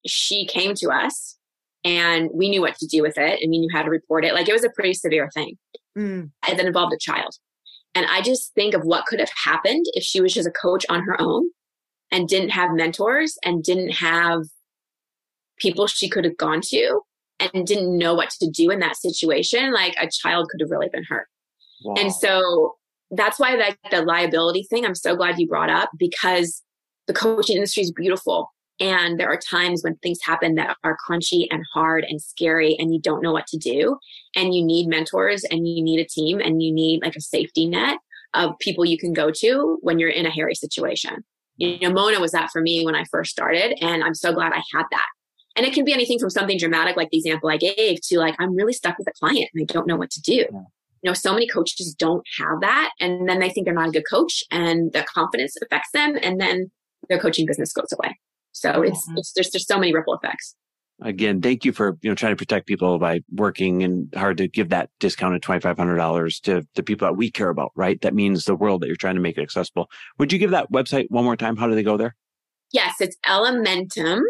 she 0.06 0.46
came 0.46 0.74
to 0.76 0.90
us 0.90 1.36
and 1.84 2.30
we 2.32 2.48
knew 2.48 2.62
what 2.62 2.76
to 2.76 2.86
do 2.86 3.02
with 3.02 3.18
it 3.18 3.42
and 3.42 3.50
we 3.50 3.58
knew 3.58 3.70
how 3.72 3.82
to 3.82 3.90
report 3.90 4.24
it. 4.24 4.32
Like 4.32 4.48
it 4.48 4.54
was 4.54 4.64
a 4.64 4.70
pretty 4.70 4.94
severe 4.94 5.28
thing. 5.34 5.56
Mm. 5.98 6.30
And 6.48 6.58
that 6.58 6.66
involved 6.66 6.94
a 6.94 6.98
child. 6.98 7.34
And 7.94 8.06
I 8.06 8.22
just 8.22 8.54
think 8.54 8.74
of 8.74 8.82
what 8.84 9.06
could 9.06 9.20
have 9.20 9.32
happened 9.44 9.84
if 9.92 10.02
she 10.02 10.20
was 10.20 10.32
just 10.32 10.48
a 10.48 10.52
coach 10.52 10.86
on 10.88 11.02
her 11.02 11.20
own 11.20 11.50
and 12.10 12.28
didn't 12.28 12.50
have 12.50 12.70
mentors 12.72 13.36
and 13.44 13.62
didn't 13.62 13.92
have 13.92 14.44
people 15.58 15.86
she 15.86 16.08
could 16.08 16.24
have 16.24 16.36
gone 16.36 16.60
to 16.60 17.00
and 17.40 17.66
didn't 17.66 17.96
know 17.96 18.14
what 18.14 18.30
to 18.30 18.50
do 18.50 18.70
in 18.70 18.80
that 18.80 18.96
situation. 18.96 19.72
Like 19.72 19.94
a 20.00 20.08
child 20.10 20.48
could 20.50 20.60
have 20.60 20.70
really 20.70 20.88
been 20.88 21.04
hurt. 21.04 21.26
Wow. 21.84 21.94
And 21.98 22.12
so 22.12 22.76
that's 23.10 23.38
why 23.38 23.56
that 23.56 23.76
the 23.90 24.02
liability 24.02 24.64
thing, 24.64 24.84
I'm 24.84 24.94
so 24.94 25.16
glad 25.16 25.38
you 25.38 25.46
brought 25.46 25.70
up 25.70 25.90
because 25.98 26.62
the 27.06 27.14
coaching 27.14 27.56
industry 27.56 27.82
is 27.82 27.92
beautiful. 27.92 28.52
And 28.80 29.18
there 29.18 29.28
are 29.28 29.38
times 29.38 29.82
when 29.82 29.96
things 29.96 30.18
happen 30.22 30.54
that 30.54 30.76
are 30.84 30.96
crunchy 31.08 31.46
and 31.50 31.64
hard 31.74 32.04
and 32.08 32.22
scary, 32.22 32.76
and 32.78 32.94
you 32.94 33.00
don't 33.00 33.22
know 33.22 33.32
what 33.32 33.48
to 33.48 33.56
do. 33.56 33.98
And 34.36 34.54
you 34.54 34.64
need 34.64 34.86
mentors 34.86 35.42
and 35.50 35.66
you 35.66 35.82
need 35.82 35.98
a 35.98 36.06
team 36.06 36.38
and 36.38 36.62
you 36.62 36.72
need 36.72 37.02
like 37.02 37.16
a 37.16 37.20
safety 37.20 37.66
net 37.66 37.98
of 38.34 38.52
people 38.60 38.84
you 38.84 38.98
can 38.98 39.12
go 39.12 39.32
to 39.32 39.78
when 39.80 39.98
you're 39.98 40.10
in 40.10 40.26
a 40.26 40.30
hairy 40.30 40.54
situation. 40.54 41.24
You 41.58 41.78
know, 41.80 41.92
Mona 41.92 42.20
was 42.20 42.32
that 42.32 42.50
for 42.50 42.62
me 42.62 42.84
when 42.84 42.94
I 42.94 43.04
first 43.10 43.30
started, 43.30 43.76
and 43.82 44.02
I'm 44.02 44.14
so 44.14 44.32
glad 44.32 44.52
I 44.52 44.62
had 44.72 44.84
that. 44.90 45.06
And 45.56 45.66
it 45.66 45.74
can 45.74 45.84
be 45.84 45.92
anything 45.92 46.20
from 46.20 46.30
something 46.30 46.56
dramatic, 46.56 46.96
like 46.96 47.10
the 47.10 47.18
example 47.18 47.50
I 47.50 47.56
gave, 47.56 48.00
to 48.02 48.18
like, 48.18 48.36
I'm 48.38 48.54
really 48.54 48.72
stuck 48.72 48.96
with 48.96 49.08
a 49.08 49.12
client 49.12 49.50
and 49.52 49.62
I 49.68 49.72
don't 49.72 49.88
know 49.88 49.96
what 49.96 50.10
to 50.10 50.20
do. 50.20 50.46
Yeah. 50.52 50.62
You 51.02 51.10
know, 51.10 51.14
so 51.14 51.32
many 51.32 51.48
coaches 51.48 51.94
don't 51.98 52.24
have 52.38 52.60
that. 52.60 52.92
And 53.00 53.28
then 53.28 53.40
they 53.40 53.50
think 53.50 53.64
they're 53.64 53.74
not 53.74 53.88
a 53.88 53.92
good 53.92 54.08
coach 54.08 54.44
and 54.52 54.92
the 54.92 55.02
confidence 55.02 55.56
affects 55.60 55.90
them. 55.92 56.16
And 56.22 56.40
then 56.40 56.70
their 57.08 57.18
coaching 57.18 57.44
business 57.44 57.72
goes 57.72 57.92
away. 57.92 58.16
So 58.52 58.82
it's, 58.82 59.04
mm-hmm. 59.08 59.18
it's 59.18 59.32
there's, 59.32 59.50
there's 59.50 59.66
so 59.66 59.78
many 59.78 59.92
ripple 59.92 60.14
effects. 60.14 60.54
Again, 61.00 61.40
thank 61.40 61.64
you 61.64 61.72
for, 61.72 61.96
you 62.02 62.10
know, 62.10 62.16
trying 62.16 62.32
to 62.32 62.36
protect 62.36 62.66
people 62.66 62.98
by 62.98 63.20
working 63.32 63.84
and 63.84 64.12
hard 64.14 64.36
to 64.38 64.48
give 64.48 64.70
that 64.70 64.90
discounted 64.98 65.42
$2,500 65.42 66.40
to 66.42 66.66
the 66.74 66.82
people 66.82 67.06
that 67.06 67.14
we 67.14 67.30
care 67.30 67.50
about, 67.50 67.70
right? 67.76 68.00
That 68.00 68.14
means 68.14 68.44
the 68.44 68.56
world 68.56 68.82
that 68.82 68.88
you're 68.88 68.96
trying 68.96 69.14
to 69.14 69.20
make 69.20 69.38
it 69.38 69.42
accessible. 69.42 69.88
Would 70.18 70.32
you 70.32 70.40
give 70.40 70.50
that 70.50 70.72
website 70.72 71.06
one 71.08 71.22
more 71.24 71.36
time? 71.36 71.56
How 71.56 71.68
do 71.68 71.76
they 71.76 71.84
go 71.84 71.96
there? 71.96 72.16
Yes, 72.72 72.94
it's 73.00 73.16
Elementum 73.26 74.22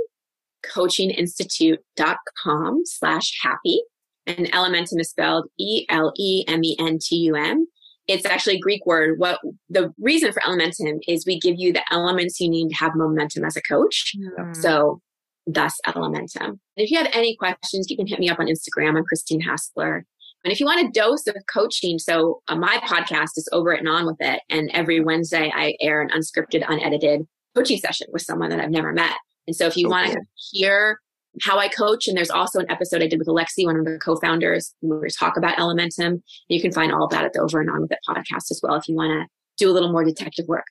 coachinginstitute.com 0.66 2.82
slash 2.84 3.38
happy. 3.42 3.80
And 4.26 4.50
Elementum 4.52 5.00
is 5.00 5.10
spelled 5.10 5.48
E-L-E-M-E-N-T-U-M 5.58 7.66
it's 8.08 8.24
actually 8.24 8.56
a 8.56 8.60
Greek 8.60 8.84
word. 8.86 9.18
What 9.18 9.38
the 9.68 9.92
reason 10.00 10.32
for 10.32 10.40
Elementum 10.40 10.98
is 11.06 11.26
we 11.26 11.38
give 11.38 11.56
you 11.58 11.74
the 11.74 11.82
elements 11.92 12.40
you 12.40 12.48
need 12.48 12.70
to 12.70 12.74
have 12.76 12.96
momentum 12.96 13.44
as 13.44 13.56
a 13.56 13.62
coach. 13.62 14.14
Mm. 14.18 14.56
So 14.56 15.00
thus 15.48 15.74
at 15.86 15.94
Elementum. 15.94 16.58
If 16.76 16.90
you 16.90 16.98
have 16.98 17.10
any 17.12 17.36
questions, 17.36 17.88
you 17.88 17.96
can 17.96 18.06
hit 18.06 18.20
me 18.20 18.28
up 18.28 18.38
on 18.38 18.46
Instagram. 18.46 18.96
I'm 18.96 19.04
Christine 19.04 19.40
Hassler. 19.40 20.04
And 20.44 20.52
if 20.52 20.60
you 20.60 20.66
want 20.66 20.86
a 20.86 20.90
dose 20.92 21.26
of 21.26 21.34
coaching, 21.52 21.98
so 21.98 22.42
uh, 22.48 22.54
my 22.54 22.78
podcast 22.84 23.36
is 23.36 23.48
over 23.52 23.72
it 23.72 23.80
and 23.80 23.88
on 23.88 24.06
with 24.06 24.18
it. 24.20 24.40
And 24.50 24.70
every 24.72 25.00
Wednesday 25.00 25.50
I 25.54 25.74
air 25.80 26.00
an 26.00 26.10
unscripted, 26.10 26.64
unedited 26.68 27.26
coaching 27.56 27.78
session 27.78 28.06
with 28.12 28.22
someone 28.22 28.50
that 28.50 28.60
I've 28.60 28.70
never 28.70 28.92
met. 28.92 29.16
And 29.46 29.56
so 29.56 29.66
if 29.66 29.76
you 29.76 29.86
okay. 29.86 29.90
want 29.90 30.12
to 30.12 30.20
hear 30.52 31.00
how 31.42 31.58
I 31.58 31.68
coach. 31.68 32.08
And 32.08 32.16
there's 32.16 32.30
also 32.30 32.60
an 32.60 32.70
episode 32.70 33.02
I 33.02 33.06
did 33.06 33.18
with 33.18 33.28
Alexi, 33.28 33.64
one 33.64 33.76
of 33.76 33.84
the 33.84 33.98
co-founders, 33.98 34.74
where 34.80 34.98
we 34.98 35.08
talk 35.10 35.36
about 35.36 35.56
Elementum. 35.56 36.22
You 36.48 36.60
can 36.60 36.72
find 36.72 36.92
all 36.92 37.04
of 37.04 37.10
that 37.10 37.24
at 37.24 37.32
the 37.32 37.40
Over 37.40 37.60
and 37.60 37.70
On 37.70 37.82
with 37.82 37.92
It 37.92 37.98
podcast 38.08 38.50
as 38.50 38.60
well 38.62 38.74
if 38.74 38.88
you 38.88 38.94
want 38.94 39.10
to 39.10 39.26
do 39.64 39.70
a 39.70 39.72
little 39.72 39.92
more 39.92 40.04
detective 40.04 40.46
work. 40.48 40.64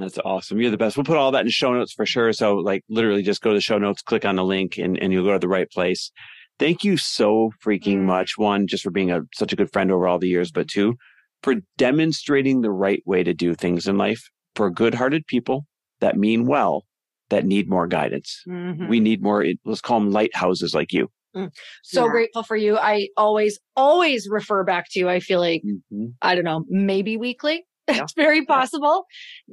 That's 0.00 0.18
awesome. 0.24 0.60
You're 0.60 0.70
the 0.70 0.76
best. 0.76 0.96
We'll 0.96 1.04
put 1.04 1.18
all 1.18 1.30
that 1.32 1.44
in 1.44 1.50
show 1.50 1.72
notes 1.72 1.92
for 1.92 2.06
sure. 2.06 2.32
So 2.32 2.56
like 2.56 2.82
literally 2.88 3.22
just 3.22 3.42
go 3.42 3.50
to 3.50 3.56
the 3.56 3.60
show 3.60 3.78
notes, 3.78 4.02
click 4.02 4.24
on 4.24 4.36
the 4.36 4.44
link 4.44 4.78
and, 4.78 4.98
and 4.98 5.12
you'll 5.12 5.24
go 5.24 5.34
to 5.34 5.38
the 5.38 5.48
right 5.48 5.70
place. 5.70 6.10
Thank 6.58 6.84
you 6.84 6.96
so 6.96 7.52
freaking 7.64 7.98
mm. 7.98 8.04
much. 8.04 8.36
One, 8.36 8.66
just 8.66 8.82
for 8.82 8.90
being 8.90 9.10
a 9.10 9.20
such 9.34 9.52
a 9.52 9.56
good 9.56 9.72
friend 9.72 9.92
over 9.92 10.08
all 10.08 10.18
the 10.18 10.28
years, 10.28 10.50
but 10.50 10.68
two, 10.68 10.96
for 11.42 11.56
demonstrating 11.76 12.60
the 12.60 12.70
right 12.70 13.02
way 13.06 13.22
to 13.22 13.32
do 13.32 13.54
things 13.54 13.86
in 13.86 13.96
life 13.96 14.22
for 14.54 14.70
good 14.70 14.94
hearted 14.94 15.26
people 15.26 15.66
that 16.00 16.16
mean 16.16 16.46
well 16.46 16.84
that 17.30 17.46
need 17.46 17.68
more 17.68 17.86
guidance. 17.86 18.42
Mm-hmm. 18.48 18.88
We 18.88 19.00
need 19.00 19.22
more, 19.22 19.46
let's 19.64 19.80
call 19.80 20.00
them 20.00 20.10
lighthouses 20.10 20.74
like 20.74 20.92
you. 20.92 21.08
Mm. 21.34 21.50
So 21.84 22.04
yeah. 22.04 22.10
grateful 22.10 22.42
for 22.42 22.56
you. 22.56 22.76
I 22.76 23.08
always, 23.16 23.58
always 23.76 24.28
refer 24.28 24.64
back 24.64 24.86
to 24.90 24.98
you. 24.98 25.08
I 25.08 25.20
feel 25.20 25.38
like, 25.38 25.62
mm-hmm. 25.64 26.06
I 26.20 26.34
don't 26.34 26.44
know, 26.44 26.64
maybe 26.68 27.16
weekly. 27.16 27.64
Yeah. 27.96 28.02
It's 28.02 28.12
very 28.14 28.44
possible 28.44 29.06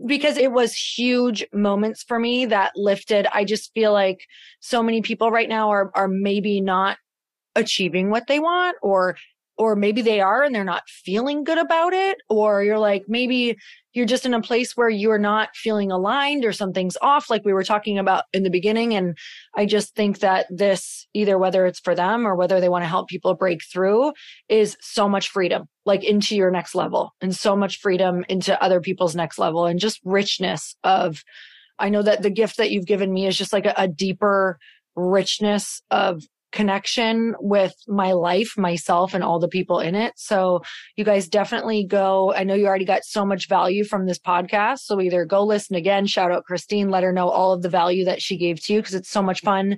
because 0.05 0.37
it 0.37 0.51
was 0.51 0.73
huge 0.75 1.45
moments 1.53 2.03
for 2.03 2.19
me 2.19 2.45
that 2.47 2.73
lifted. 2.75 3.27
I 3.33 3.43
just 3.43 3.73
feel 3.73 3.93
like 3.93 4.25
so 4.59 4.81
many 4.83 5.01
people 5.01 5.31
right 5.31 5.49
now 5.49 5.69
are, 5.69 5.91
are 5.95 6.07
maybe 6.07 6.61
not 6.61 6.97
achieving 7.55 8.09
what 8.09 8.27
they 8.27 8.39
want 8.39 8.77
or 8.81 9.17
or 9.57 9.75
maybe 9.75 10.01
they 10.01 10.21
are 10.21 10.43
and 10.43 10.53
they're 10.53 10.63
not 10.63 10.87
feeling 10.87 11.43
good 11.43 11.57
about 11.57 11.93
it 11.93 12.17
or 12.29 12.63
you're 12.63 12.79
like 12.79 13.03
maybe 13.07 13.57
you're 13.93 14.05
just 14.05 14.25
in 14.25 14.33
a 14.33 14.41
place 14.41 14.77
where 14.77 14.89
you're 14.89 15.17
not 15.17 15.55
feeling 15.55 15.91
aligned 15.91 16.45
or 16.45 16.53
something's 16.53 16.97
off 17.01 17.29
like 17.29 17.43
we 17.43 17.53
were 17.53 17.63
talking 17.63 17.97
about 17.97 18.25
in 18.33 18.43
the 18.43 18.49
beginning 18.49 18.93
and 18.93 19.17
i 19.55 19.65
just 19.65 19.95
think 19.95 20.19
that 20.19 20.45
this 20.49 21.07
either 21.13 21.37
whether 21.37 21.65
it's 21.65 21.79
for 21.79 21.95
them 21.95 22.25
or 22.25 22.35
whether 22.35 22.59
they 22.59 22.69
want 22.69 22.83
to 22.83 22.89
help 22.89 23.07
people 23.07 23.33
break 23.33 23.63
through 23.63 24.11
is 24.49 24.77
so 24.81 25.09
much 25.09 25.29
freedom 25.29 25.65
like 25.85 26.03
into 26.03 26.35
your 26.35 26.51
next 26.51 26.75
level 26.75 27.13
and 27.21 27.35
so 27.35 27.55
much 27.55 27.79
freedom 27.79 28.23
into 28.29 28.61
other 28.61 28.79
people's 28.79 29.15
next 29.15 29.39
level 29.39 29.65
and 29.65 29.79
just 29.79 29.99
richness 30.03 30.75
of 30.83 31.23
i 31.79 31.89
know 31.89 32.01
that 32.01 32.21
the 32.21 32.29
gift 32.29 32.57
that 32.57 32.71
you've 32.71 32.85
given 32.85 33.11
me 33.11 33.25
is 33.25 33.37
just 33.37 33.53
like 33.53 33.65
a, 33.65 33.73
a 33.77 33.87
deeper 33.87 34.59
richness 34.95 35.81
of 35.91 36.23
connection 36.51 37.35
with 37.39 37.73
my 37.87 38.13
life, 38.13 38.53
myself, 38.57 39.13
and 39.13 39.23
all 39.23 39.39
the 39.39 39.47
people 39.47 39.79
in 39.79 39.95
it. 39.95 40.13
So 40.15 40.61
you 40.95 41.03
guys 41.03 41.27
definitely 41.27 41.85
go. 41.85 42.33
I 42.33 42.43
know 42.43 42.53
you 42.53 42.67
already 42.67 42.85
got 42.85 43.03
so 43.03 43.25
much 43.25 43.47
value 43.47 43.83
from 43.83 44.05
this 44.05 44.19
podcast. 44.19 44.79
So 44.79 45.01
either 45.01 45.25
go 45.25 45.43
listen 45.43 45.75
again, 45.75 46.07
shout 46.07 46.31
out 46.31 46.45
Christine, 46.45 46.89
let 46.89 47.03
her 47.03 47.11
know 47.11 47.29
all 47.29 47.53
of 47.53 47.61
the 47.61 47.69
value 47.69 48.05
that 48.05 48.21
she 48.21 48.37
gave 48.37 48.61
to 48.63 48.73
you 48.73 48.79
because 48.79 48.95
it's 48.95 49.09
so 49.09 49.21
much 49.21 49.41
fun 49.41 49.77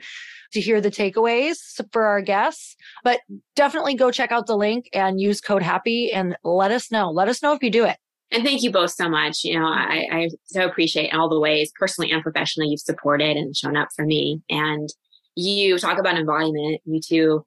to 0.51 0.61
hear 0.61 0.81
the 0.81 0.91
takeaways 0.91 1.57
for 1.91 2.05
our 2.05 2.21
guests. 2.21 2.75
But 3.03 3.21
definitely 3.55 3.95
go 3.95 4.11
check 4.11 4.31
out 4.31 4.47
the 4.47 4.57
link 4.57 4.89
and 4.93 5.19
use 5.19 5.41
code 5.41 5.63
happy 5.63 6.11
and 6.11 6.35
let 6.43 6.71
us 6.71 6.91
know. 6.91 7.09
Let 7.09 7.29
us 7.29 7.41
know 7.41 7.53
if 7.53 7.63
you 7.63 7.71
do 7.71 7.85
it. 7.85 7.97
And 8.31 8.43
thank 8.43 8.61
you 8.61 8.71
both 8.71 8.91
so 8.91 9.09
much. 9.09 9.43
You 9.43 9.59
know, 9.59 9.65
I, 9.65 10.05
I 10.11 10.29
so 10.45 10.63
appreciate 10.63 11.13
all 11.13 11.29
the 11.29 11.39
ways 11.39 11.71
personally 11.79 12.11
and 12.11 12.21
professionally 12.21 12.69
you've 12.69 12.79
supported 12.79 13.35
and 13.37 13.55
shown 13.55 13.75
up 13.75 13.89
for 13.95 14.05
me. 14.05 14.41
And 14.49 14.89
you 15.35 15.77
talk 15.77 15.97
about 15.97 16.17
embodiment, 16.17 16.81
you 16.85 16.99
two 16.99 17.45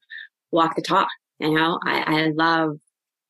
walk 0.50 0.76
the 0.76 0.82
talk. 0.82 1.09
You 1.38 1.54
know, 1.54 1.78
I, 1.84 2.02
I 2.02 2.26
love 2.34 2.76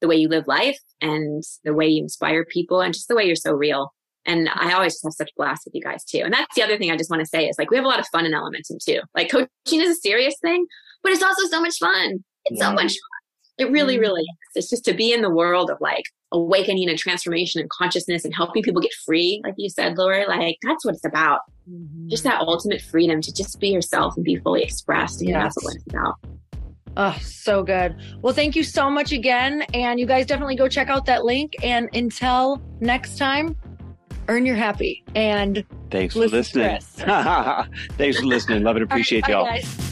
the 0.01 0.09
way 0.09 0.17
you 0.17 0.29
live 0.29 0.47
life 0.47 0.79
and 1.01 1.43
the 1.65 1.73
way 1.73 1.87
you 1.87 2.03
inspire 2.03 2.45
people 2.45 2.81
and 2.81 2.93
just 2.93 3.09
the 3.09 3.15
way 3.15 3.25
you're 3.25 3.37
so 3.37 3.53
real. 3.53 3.93
And 4.27 4.49
I 4.55 4.73
always 4.73 4.95
just 4.95 5.05
have 5.05 5.13
such 5.15 5.31
blast 5.37 5.63
with 5.65 5.75
you 5.75 5.83
guys 5.83 6.05
too. 6.05 6.21
And 6.21 6.33
that's 6.33 6.55
the 6.55 6.63
other 6.63 6.77
thing 6.77 6.91
I 6.91 6.97
just 6.97 7.11
want 7.11 7.21
to 7.21 7.27
say 7.27 7.49
is 7.49 7.57
like 7.59 7.71
we 7.71 7.77
have 7.77 7.85
a 7.85 7.89
lot 7.89 8.01
of 8.01 8.07
fun 8.13 8.27
in 8.27 8.33
Elementum 8.33 8.79
too. 8.85 9.01
Like 9.15 9.31
coaching 9.31 9.81
is 9.81 9.97
a 9.97 10.01
serious 10.01 10.35
thing, 10.43 10.67
but 11.03 11.13
it's 11.13 11.23
also 11.23 11.49
so 11.49 11.61
much 11.61 11.79
fun. 11.79 12.23
It's 12.45 12.61
yeah. 12.61 12.69
so 12.69 12.75
much 12.75 12.93
fun. 12.93 13.59
It 13.59 13.71
really, 13.71 13.95
mm-hmm. 13.95 14.03
really 14.03 14.23
is. 14.23 14.57
It's 14.57 14.71
just 14.71 14.85
to 14.85 14.95
be 14.95 15.13
in 15.13 15.23
the 15.23 15.31
world 15.31 15.71
of 15.71 15.79
like 15.81 16.05
awakening 16.33 16.89
and 16.89 16.99
transformation 16.99 17.61
and 17.61 17.71
consciousness 17.71 18.25
and 18.25 18.35
helping 18.35 18.63
people 18.63 18.81
get 18.81 18.93
free, 19.05 19.41
like 19.45 19.55
you 19.57 19.69
said, 19.69 19.97
Lori, 19.97 20.27
like 20.27 20.57
that's 20.63 20.85
what 20.85 20.95
it's 20.95 21.05
about. 21.05 21.41
Mm-hmm. 21.71 22.09
Just 22.09 22.25
that 22.25 22.41
ultimate 22.41 22.81
freedom 22.81 23.21
to 23.21 23.33
just 23.33 23.61
be 23.61 23.69
yourself 23.69 24.17
and 24.17 24.25
be 24.25 24.37
fully 24.37 24.63
expressed. 24.63 25.21
And 25.21 25.31
yes. 25.31 25.43
that's 25.43 25.65
what 25.65 25.75
it's 25.77 25.87
about. 25.89 26.15
Oh, 26.97 27.17
so 27.23 27.63
good. 27.63 27.97
Well, 28.21 28.35
thank 28.35 28.55
you 28.55 28.65
so 28.65 28.91
much 28.91 29.13
again. 29.13 29.63
And 29.73 29.99
you 29.99 30.07
guys 30.07 30.27
definitely 30.27 30.57
go 30.57 30.69
check 30.69 30.89
out 30.89 31.07
that 31.07 31.25
link. 31.25 31.55
And 31.63 31.89
until 31.95 32.61
next 32.81 33.17
time, 33.17 33.57
earn 34.29 34.45
your 34.45 34.57
happy. 34.57 35.03
And 35.15 35.65
thanks 35.91 36.15
for 36.15 36.27
listening. 36.27 36.81
thanks 36.97 38.19
for 38.19 38.27
listening. 38.27 38.63
Love 38.63 38.77
and 38.77 38.85
appreciate 38.85 39.23
right, 39.23 39.31
y'all. 39.31 39.47
Guys. 39.47 39.92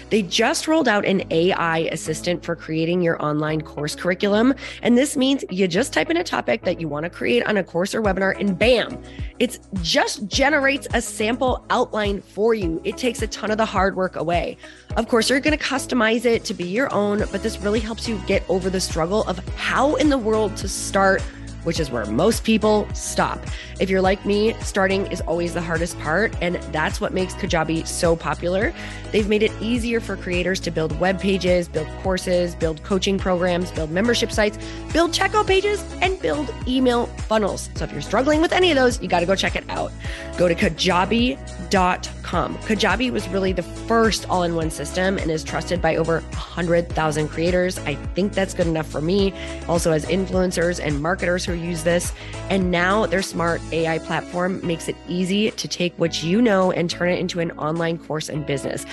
They 0.11 0.21
just 0.21 0.67
rolled 0.67 0.89
out 0.89 1.05
an 1.05 1.23
AI 1.31 1.79
assistant 1.91 2.43
for 2.43 2.53
creating 2.53 3.01
your 3.01 3.19
online 3.23 3.61
course 3.61 3.95
curriculum. 3.95 4.53
And 4.81 4.97
this 4.97 5.15
means 5.15 5.45
you 5.49 5.69
just 5.69 5.93
type 5.93 6.09
in 6.09 6.17
a 6.17 6.23
topic 6.23 6.63
that 6.65 6.81
you 6.81 6.89
want 6.89 7.05
to 7.05 7.09
create 7.09 7.45
on 7.47 7.55
a 7.55 7.63
course 7.63 7.95
or 7.95 8.01
webinar, 8.01 8.37
and 8.37 8.59
bam, 8.59 9.01
it 9.39 9.57
just 9.81 10.27
generates 10.27 10.85
a 10.93 11.01
sample 11.01 11.65
outline 11.69 12.21
for 12.21 12.53
you. 12.53 12.81
It 12.83 12.97
takes 12.97 13.21
a 13.21 13.27
ton 13.27 13.51
of 13.51 13.57
the 13.57 13.65
hard 13.65 13.95
work 13.95 14.17
away. 14.17 14.57
Of 14.97 15.07
course, 15.07 15.29
you're 15.29 15.39
going 15.39 15.57
to 15.57 15.63
customize 15.63 16.25
it 16.25 16.43
to 16.45 16.53
be 16.53 16.65
your 16.65 16.93
own, 16.93 17.19
but 17.31 17.41
this 17.41 17.59
really 17.59 17.79
helps 17.79 18.07
you 18.07 18.21
get 18.27 18.43
over 18.49 18.69
the 18.69 18.81
struggle 18.81 19.23
of 19.23 19.39
how 19.55 19.95
in 19.95 20.09
the 20.09 20.17
world 20.17 20.57
to 20.57 20.67
start 20.67 21.23
which 21.63 21.79
is 21.79 21.91
where 21.91 22.05
most 22.05 22.43
people 22.43 22.87
stop. 22.93 23.39
If 23.79 23.89
you're 23.89 24.01
like 24.01 24.25
me, 24.25 24.53
starting 24.61 25.05
is 25.07 25.21
always 25.21 25.53
the 25.53 25.61
hardest 25.61 25.97
part, 25.99 26.35
and 26.41 26.55
that's 26.73 26.99
what 26.99 27.13
makes 27.13 27.33
Kajabi 27.33 27.87
so 27.87 28.15
popular. 28.15 28.73
They've 29.11 29.27
made 29.27 29.43
it 29.43 29.51
easier 29.61 29.99
for 29.99 30.15
creators 30.15 30.59
to 30.61 30.71
build 30.71 30.97
web 30.99 31.19
pages, 31.19 31.67
build 31.67 31.87
courses, 32.01 32.55
build 32.55 32.83
coaching 32.83 33.17
programs, 33.17 33.71
build 33.71 33.91
membership 33.91 34.31
sites, 34.31 34.57
build 34.93 35.11
checkout 35.11 35.47
pages, 35.47 35.83
and 36.01 36.19
build 36.21 36.53
email 36.67 37.07
funnels. 37.27 37.69
So 37.75 37.85
if 37.85 37.91
you're 37.91 38.01
struggling 38.01 38.41
with 38.41 38.51
any 38.51 38.71
of 38.71 38.75
those, 38.75 39.01
you 39.01 39.07
got 39.07 39.21
to 39.21 39.25
go 39.25 39.35
check 39.35 39.55
it 39.55 39.63
out. 39.69 39.91
Go 40.37 40.47
to 40.47 40.55
kajabi.com. 40.55 42.57
Kajabi 42.59 43.11
was 43.11 43.27
really 43.29 43.51
the 43.51 43.63
first 43.63 44.27
all 44.29 44.43
in 44.43 44.55
one 44.55 44.71
system 44.71 45.17
and 45.17 45.29
is 45.29 45.43
trusted 45.43 45.81
by 45.81 45.97
over 45.97 46.21
100,000 46.21 47.27
creators. 47.27 47.77
I 47.79 47.95
think 47.95 48.33
that's 48.33 48.53
good 48.53 48.67
enough 48.67 48.87
for 48.87 49.01
me. 49.01 49.33
Also, 49.67 49.91
as 49.91 50.05
influencers 50.05 50.83
and 50.83 51.01
marketers 51.01 51.45
who 51.45 51.53
use 51.53 51.83
this. 51.83 52.13
And 52.49 52.71
now 52.71 53.05
their 53.05 53.21
smart 53.21 53.61
AI 53.71 53.99
platform 53.99 54.65
makes 54.65 54.87
it 54.87 54.95
easy 55.07 55.51
to 55.51 55.67
take 55.67 55.93
what 55.97 56.23
you 56.23 56.41
know 56.41 56.71
and 56.71 56.89
turn 56.89 57.09
it 57.09 57.19
into 57.19 57.39
an 57.39 57.51
online 57.51 57.97
course 57.97 58.29
and 58.29 58.45
business. 58.45 58.85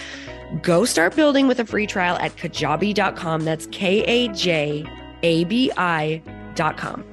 Go 0.63 0.85
start 0.85 1.15
building 1.15 1.47
with 1.47 1.61
a 1.61 1.65
free 1.65 1.87
trial 1.87 2.17
at 2.17 2.35
kajabi.com. 2.37 3.45
That's 3.45 3.67
K 3.67 4.03
A 4.05 4.29
J 4.29 4.85
A 5.23 5.45
B 5.45 5.71
I.com. 5.77 7.05